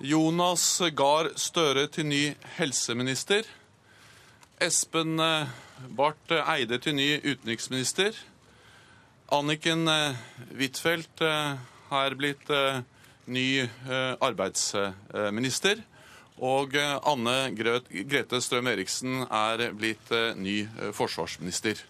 Jonas 0.00 0.62
Gahr 0.96 1.28
Støre 1.36 1.84
til 1.92 2.08
ny 2.08 2.20
helseminister. 2.56 3.44
Espen 4.64 5.20
Barth 5.98 6.32
Eide 6.54 6.78
til 6.80 6.96
ny 6.96 7.10
utenriksminister. 7.26 8.16
Anniken 9.36 9.84
Huitfeldt 10.54 11.20
er 11.20 12.16
blitt 12.16 12.48
ny 13.28 13.46
arbeidsminister. 14.30 15.84
Og 16.40 16.80
Anne 16.80 17.36
Grete 17.52 18.40
Strøm 18.40 18.72
Eriksen 18.72 19.26
er 19.28 19.68
blitt 19.76 20.16
ny 20.40 20.62
forsvarsminister. 20.96 21.84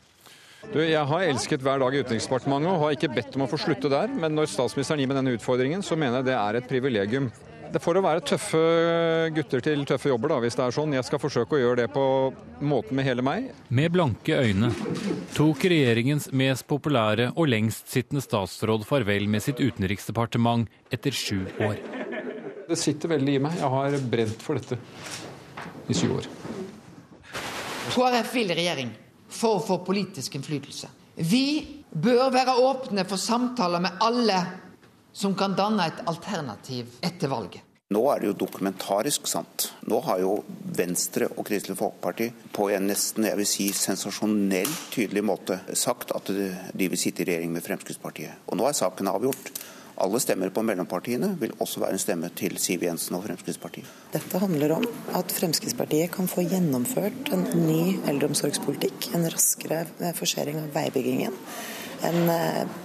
Du, 0.67 0.81
jeg 0.83 1.05
har 1.07 1.23
elsket 1.23 1.63
hver 1.63 1.79
dag 1.79 1.95
i 1.95 2.01
Utenriksdepartementet 2.03 2.73
og 2.73 2.81
har 2.83 2.97
ikke 2.97 3.13
bedt 3.15 3.37
om 3.39 3.45
å 3.47 3.51
få 3.51 3.61
slutte 3.63 3.91
der. 3.93 4.11
Men 4.11 4.35
når 4.35 4.51
statsministeren 4.51 4.99
gir 5.01 5.11
meg 5.11 5.21
denne 5.21 5.37
utfordringen, 5.37 5.85
så 5.87 5.97
mener 5.97 6.19
jeg 6.19 6.33
det 6.33 6.35
er 6.35 6.59
et 6.59 6.67
privilegium. 6.69 7.29
Det 7.69 7.81
får 7.85 7.99
å 8.01 8.03
være 8.03 8.25
tøffe 8.25 8.61
gutter 9.37 9.63
til 9.65 9.83
tøffe 9.87 10.09
jobber, 10.09 10.33
da, 10.33 10.39
hvis 10.41 10.57
det 10.57 10.65
er 10.65 10.75
sånn. 10.75 10.95
Jeg 10.97 11.05
skal 11.07 11.21
forsøke 11.21 11.57
å 11.57 11.61
gjøre 11.61 11.83
det 11.83 11.89
på 11.93 12.05
måten 12.65 12.97
med 12.99 13.07
hele 13.07 13.25
meg. 13.25 13.51
Med 13.69 13.93
blanke 13.95 14.41
øyne 14.41 14.73
tok 15.37 15.69
regjeringens 15.69 16.31
mest 16.33 16.67
populære 16.71 17.31
og 17.37 17.51
lengstsittende 17.53 18.25
statsråd 18.25 18.89
farvel 18.89 19.29
med 19.31 19.45
sitt 19.45 19.61
utenriksdepartement 19.61 20.69
etter 20.91 21.15
sju 21.15 21.45
år. 21.61 21.77
Det 22.69 22.77
sitter 22.77 23.15
veldig 23.15 23.37
i 23.37 23.43
meg. 23.47 23.61
Jeg 23.61 23.75
har 23.77 24.01
brent 24.17 24.43
for 24.45 24.59
dette 24.59 24.81
i 25.89 25.97
syv 25.97 26.19
år. 26.19 26.33
KrF 27.93 28.35
vil 28.35 28.57
i 28.57 28.65
for 29.29 29.59
å 29.59 29.65
få 29.65 29.81
politisk 29.87 30.39
innflytelse. 30.39 30.91
Vi 31.19 31.47
bør 31.91 32.29
være 32.33 32.59
åpne 32.63 33.05
for 33.09 33.21
samtaler 33.21 33.83
med 33.83 34.03
alle 34.05 34.43
som 35.13 35.35
kan 35.35 35.57
danne 35.59 35.89
et 35.89 36.05
alternativ 36.07 36.99
etter 37.03 37.31
valget. 37.33 37.65
Nå 37.89 38.03
er 38.13 38.21
det 38.21 38.29
jo 38.29 38.35
dokumentarisk 38.43 39.25
sant. 39.31 39.71
Nå 39.89 40.03
har 40.05 40.21
jo 40.21 40.35
Venstre 40.77 41.31
og 41.33 41.47
Kristelig 41.49 41.79
Folkeparti 41.79 42.27
på 42.53 42.67
en 42.77 42.85
nesten 42.91 43.25
jeg 43.25 43.39
vil 43.41 43.49
si, 43.49 43.71
sensasjonell 43.73 44.69
tydelig 44.93 45.23
måte 45.25 45.57
sagt 45.73 46.13
at 46.13 46.29
de 46.29 46.89
vil 46.93 47.01
sitte 47.01 47.25
i 47.25 47.31
regjering 47.31 47.55
med 47.55 47.65
Fremskrittspartiet. 47.65 48.45
Og 48.53 48.61
nå 48.61 48.69
er 48.69 48.77
saken 48.77 49.09
avgjort. 49.09 49.53
Alle 49.99 50.21
stemmer 50.23 50.53
på 50.55 50.63
mellompartiene 50.63 51.33
vil 51.41 51.57
også 51.59 51.81
være 51.83 51.97
en 51.97 52.03
stemme 52.03 52.29
til 52.39 52.55
Siv 52.63 52.85
Jensen 52.87 53.17
og 53.19 53.25
Fremskrittspartiet. 53.25 53.89
Dette 54.15 54.39
handler 54.39 54.77
om 54.77 54.85
at 55.19 55.33
Fremskrittspartiet 55.35 56.13
kan 56.15 56.31
få 56.31 56.45
gjennomført 56.47 57.33
en 57.35 57.43
ny 57.65 57.99
eldreomsorgspolitikk. 58.07 59.11
En 59.19 59.27
raskere 59.27 60.13
forsering 60.15 60.61
av 60.63 60.71
veibyggingen. 60.77 61.35
En 62.07 62.31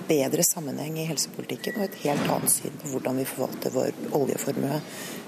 bedre 0.09 0.41
sammenheng 0.47 0.97
i 0.97 1.05
helsepolitikken 1.05 1.77
og 1.77 1.85
et 1.85 1.99
helt 2.07 2.25
annet 2.33 2.49
syn 2.49 2.81
på 2.81 2.89
hvordan 2.95 3.21
vi 3.21 3.29
forvalter 3.29 3.75
vår 3.75 3.91
oljeformue. 4.17 4.79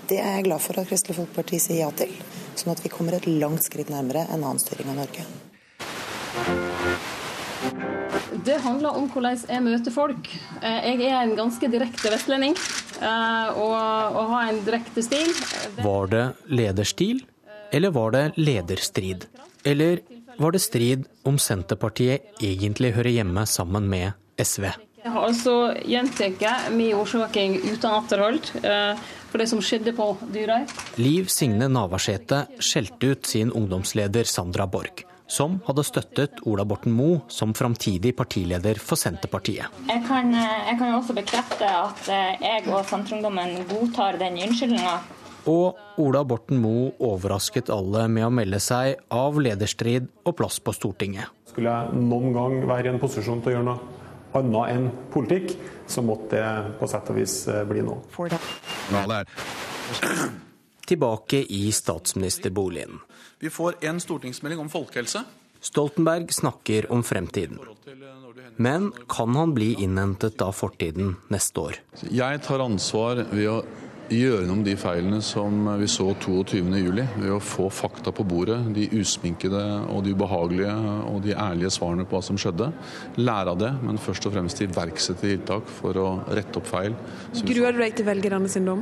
Det 0.09 0.17
er 0.23 0.39
jeg 0.39 0.47
glad 0.49 0.61
for 0.65 0.81
at 0.81 0.89
Kristelig 0.89 1.19
Folkeparti 1.19 1.61
sier 1.61 1.83
ja 1.83 1.91
til, 1.93 2.13
sånn 2.57 2.73
at 2.73 2.81
vi 2.81 2.89
kommer 2.93 3.13
et 3.17 3.29
langt 3.29 3.65
skritt 3.65 3.93
nærmere 3.93 4.25
en 4.25 4.41
annen 4.41 4.61
styring 4.61 4.89
av 4.89 4.97
Norge. 5.03 5.23
Det 8.43 8.57
handler 8.63 8.97
om 8.97 9.07
hvordan 9.11 9.37
jeg 9.47 9.63
møter 9.63 9.93
folk. 9.93 10.27
Jeg 10.61 10.97
er 11.07 11.21
en 11.21 11.35
ganske 11.37 11.69
direkte 11.71 12.11
vestlending, 12.11 12.57
og, 12.99 13.75
og 14.17 14.33
har 14.33 14.49
en 14.49 14.59
direkte 14.65 15.03
stil. 15.05 15.31
Var 15.79 16.11
det 16.11 16.25
lederstil, 16.49 17.23
eller 17.71 17.93
var 17.95 18.15
det 18.15 18.25
lederstrid? 18.35 19.27
Eller 19.65 20.03
var 20.37 20.51
det 20.51 20.63
strid 20.65 21.05
om 21.23 21.39
Senterpartiet 21.39 22.43
egentlig 22.43 22.91
hører 22.97 23.13
hjemme 23.13 23.45
sammen 23.47 23.87
med 23.89 24.11
SV? 24.41 24.67
Jeg 25.05 25.13
har 25.13 25.27
altså 25.27 25.55
gjentatt 25.85 26.71
min 26.73 26.95
årsaking 26.97 27.59
uten 27.61 27.91
atterhold 27.93 28.41
for 29.29 29.41
det 29.41 29.47
som 29.51 29.61
skjedde 29.63 29.93
på 29.95 30.11
Dyrøy. 30.33 30.65
Liv 30.97 31.29
Signe 31.31 31.69
Navarsete 31.69 32.47
skjelte 32.57 33.13
ut 33.13 33.29
sin 33.29 33.53
ungdomsleder 33.53 34.25
Sandra 34.27 34.65
Borch 34.67 35.05
som 35.27 35.59
hadde 35.65 35.83
støttet 35.85 36.41
Ola 36.45 36.65
Borten 36.67 36.93
Moe 36.95 37.21
som 37.31 37.53
framtidig 37.57 38.15
partileder 38.17 38.79
for 38.81 38.99
Senterpartiet. 38.99 39.65
Jeg 39.89 40.03
kan, 40.07 40.31
jeg 40.33 40.77
kan 40.79 40.95
også 40.97 41.15
bekrefte 41.17 41.69
at 41.69 42.09
jeg 42.09 42.65
og 42.69 42.85
Senterungdommen 42.89 43.65
godtar 43.69 44.19
den 44.21 44.39
unnskyldninga. 44.45 44.97
Og 45.49 45.77
Ola 46.01 46.23
Borten 46.25 46.57
Moe 46.61 46.93
overrasket 47.05 47.69
alle 47.73 48.07
med 48.09 48.25
å 48.25 48.31
melde 48.33 48.59
seg 48.63 48.95
av 49.13 49.37
lederstrid 49.41 50.07
og 50.25 50.37
plass 50.39 50.57
på 50.61 50.73
Stortinget. 50.73 51.29
Skulle 51.51 51.73
jeg 51.73 52.01
noen 52.01 52.33
gang 52.35 52.57
være 52.65 52.89
i 52.89 52.93
en 52.95 53.01
posisjon 53.01 53.43
til 53.45 53.53
å 53.53 53.55
gjøre 53.59 53.67
noe 53.69 54.01
annet 54.35 54.71
enn 54.73 54.87
politikk, 55.13 55.53
så 55.87 56.03
måtte 56.03 56.41
det 56.41 56.77
på 56.79 56.89
sett 56.91 57.11
og 57.13 57.19
vis 57.21 57.35
bli 57.69 57.85
nå. 57.85 57.99
Tilbake 60.85 61.45
i 61.55 61.63
statsministerboligen. 61.73 62.99
Vi 63.45 63.49
får 63.49 63.75
en 63.85 63.99
stortingsmelding 64.01 64.59
om 64.59 64.69
folkehelse. 64.73 65.19
Stoltenberg 65.61 66.33
snakker 66.33 66.91
om 66.91 67.03
fremtiden. 67.03 67.59
Men 68.55 68.91
kan 69.09 69.35
han 69.35 69.53
bli 69.53 69.75
innhentet 69.83 70.41
av 70.41 70.55
fortiden 70.57 71.11
neste 71.29 71.59
år? 71.61 71.75
Jeg 72.09 72.39
tar 72.41 72.63
ansvar 72.65 73.21
ved 73.29 73.45
å 73.51 73.59
gjøre 74.09 74.47
noe 74.47 74.63
med 74.63 74.65
de 74.71 74.73
feilene 74.81 75.19
som 75.21 75.59
vi 75.77 75.85
så 75.93 76.07
22.07. 76.23 77.03
Ved 77.19 77.35
å 77.35 77.37
få 77.37 77.67
fakta 77.69 78.09
på 78.17 78.25
bordet, 78.25 78.57
de 78.73 78.87
usminkede 78.97 79.61
og 79.93 80.01
de 80.07 80.15
ubehagelige 80.17 80.73
og 81.11 81.19
de 81.27 81.37
ærlige 81.37 81.75
svarene 81.77 82.07
på 82.09 82.17
hva 82.17 82.23
som 82.25 82.39
skjedde. 82.41 82.71
Lære 83.21 83.53
av 83.53 83.61
det, 83.61 83.69
men 83.85 84.01
først 84.01 84.25
og 84.25 84.33
fremst 84.39 84.65
iverksette 84.65 85.21
tiltak 85.21 85.69
for 85.83 86.01
å 86.01 86.07
rette 86.33 86.57
opp 86.57 86.73
feil. 86.73 86.97
Gruer 87.45 87.77
du 87.77 87.85
deg 87.85 87.93
til 88.01 88.09
velgerne 88.09 88.49
sin 88.49 88.73
dom? 88.73 88.81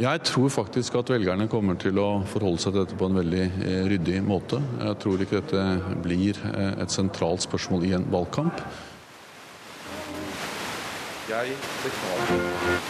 Jeg 0.00 0.22
tror 0.24 0.48
faktisk 0.48 0.94
at 0.96 1.10
velgerne 1.12 1.44
kommer 1.52 1.76
til 1.76 1.98
å 2.00 2.22
forholde 2.24 2.62
seg 2.62 2.72
til 2.72 2.86
dette 2.86 2.96
på 2.96 3.08
en 3.10 3.18
veldig 3.20 3.42
eh, 3.44 3.82
ryddig 3.90 4.22
måte. 4.24 4.56
Jeg 4.80 4.96
tror 5.02 5.20
ikke 5.20 5.42
dette 5.42 5.64
blir 6.00 6.38
eh, 6.48 6.70
et 6.80 6.94
sentralt 6.94 7.44
spørsmål 7.44 7.84
i 7.84 7.92
en 7.98 8.06
valgkamp. 8.08 8.62
Jeg 11.28 11.52
beklager. 11.84 12.88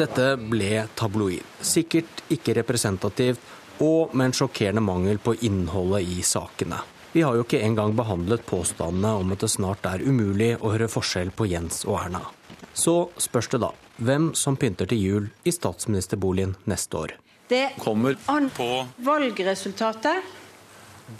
Dette 0.00 0.24
ble 0.40 0.70
tabloid. 0.96 1.52
Sikkert 1.64 2.24
ikke 2.32 2.56
representativt, 2.58 3.40
og 3.84 4.12
med 4.16 4.30
en 4.30 4.36
sjokkerende 4.40 4.84
mangel 4.84 5.20
på 5.20 5.36
innholdet 5.44 6.08
i 6.08 6.22
sakene. 6.24 6.80
Vi 7.12 7.22
har 7.22 7.36
jo 7.36 7.44
ikke 7.44 7.60
engang 7.62 7.92
behandlet 7.96 8.44
påstandene 8.48 9.12
om 9.20 9.36
at 9.36 9.44
det 9.44 9.52
snart 9.52 9.86
er 9.92 10.04
umulig 10.08 10.54
å 10.60 10.72
høre 10.72 10.88
forskjell 10.90 11.30
på 11.36 11.52
Jens 11.52 11.84
og 11.84 12.00
Erna. 12.00 12.24
Så 12.72 13.10
spørs 13.20 13.50
det 13.52 13.60
da 13.60 13.72
hvem 13.98 14.32
som 14.34 14.56
pynter 14.56 14.88
til 14.90 15.02
jul 15.02 15.28
i 15.44 15.52
statsministerboligen 15.54 16.56
neste 16.70 16.98
år. 16.98 17.14
Det 17.48 17.76
Kommer 17.78 18.16
an 18.32 18.48
på 18.50 18.86
valgresultatet 19.04 20.24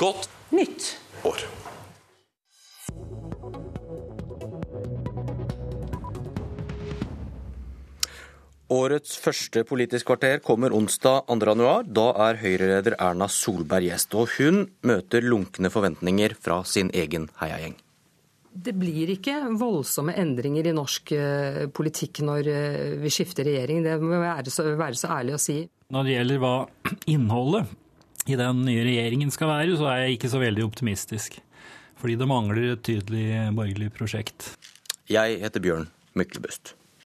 godt 0.01 0.29
nytt. 0.51 0.97
år. 1.25 1.45
Årets 8.75 9.19
første 9.21 9.63
Politisk 9.69 10.09
kvarter 10.09 10.41
kommer 10.43 10.73
onsdag 10.75 11.29
2. 11.29 11.37
januar. 11.47 11.85
Da 11.85 12.09
er 12.27 12.41
Høyre-leder 12.41 12.97
Erna 12.99 13.29
Solberg 13.29 13.87
gjest, 13.87 14.17
og 14.17 14.33
hun 14.39 14.65
møter 14.83 15.23
lunkne 15.23 15.71
forventninger 15.71 16.35
fra 16.41 16.63
sin 16.65 16.91
egen 16.97 17.29
heiagjeng. 17.43 17.77
Det 18.55 18.75
blir 18.79 19.11
ikke 19.17 19.41
voldsomme 19.59 20.15
endringer 20.21 20.69
i 20.71 20.75
norsk 20.77 21.11
eh, 21.17 21.65
politikk 21.75 22.21
når 22.23 22.51
eh, 22.53 22.93
vi 23.03 23.11
skifter 23.11 23.49
regjering. 23.49 23.83
Det 23.83 23.97
må 23.99 24.21
være 24.23 24.53
så, 24.55 24.69
være 24.79 24.99
så 24.99 25.11
ærlig 25.17 25.35
å 25.35 25.41
si. 25.43 25.57
Når 25.95 26.07
det 26.07 26.15
gjelder 26.15 26.45
hva 26.45 26.53
innholdet 27.15 27.75
i 28.31 28.39
den 28.39 28.63
nye 28.69 28.87
regjeringen 28.87 29.35
skal 29.35 29.51
være, 29.51 29.75
så 29.81 29.91
er 29.91 30.05
jeg 30.05 30.21
ikke 30.21 30.31
så 30.33 30.43
veldig 30.43 30.69
optimistisk. 30.69 31.41
Fordi 31.99 32.17
det 32.21 32.31
mangler 32.31 32.71
et 32.77 32.87
tydelig 32.87 33.27
borgerlig 33.57 33.91
prosjekt. 33.97 34.53
Jeg 35.11 35.43
heter 35.43 35.63
Bjørn 35.65 35.91
Myklebust. 36.15 36.77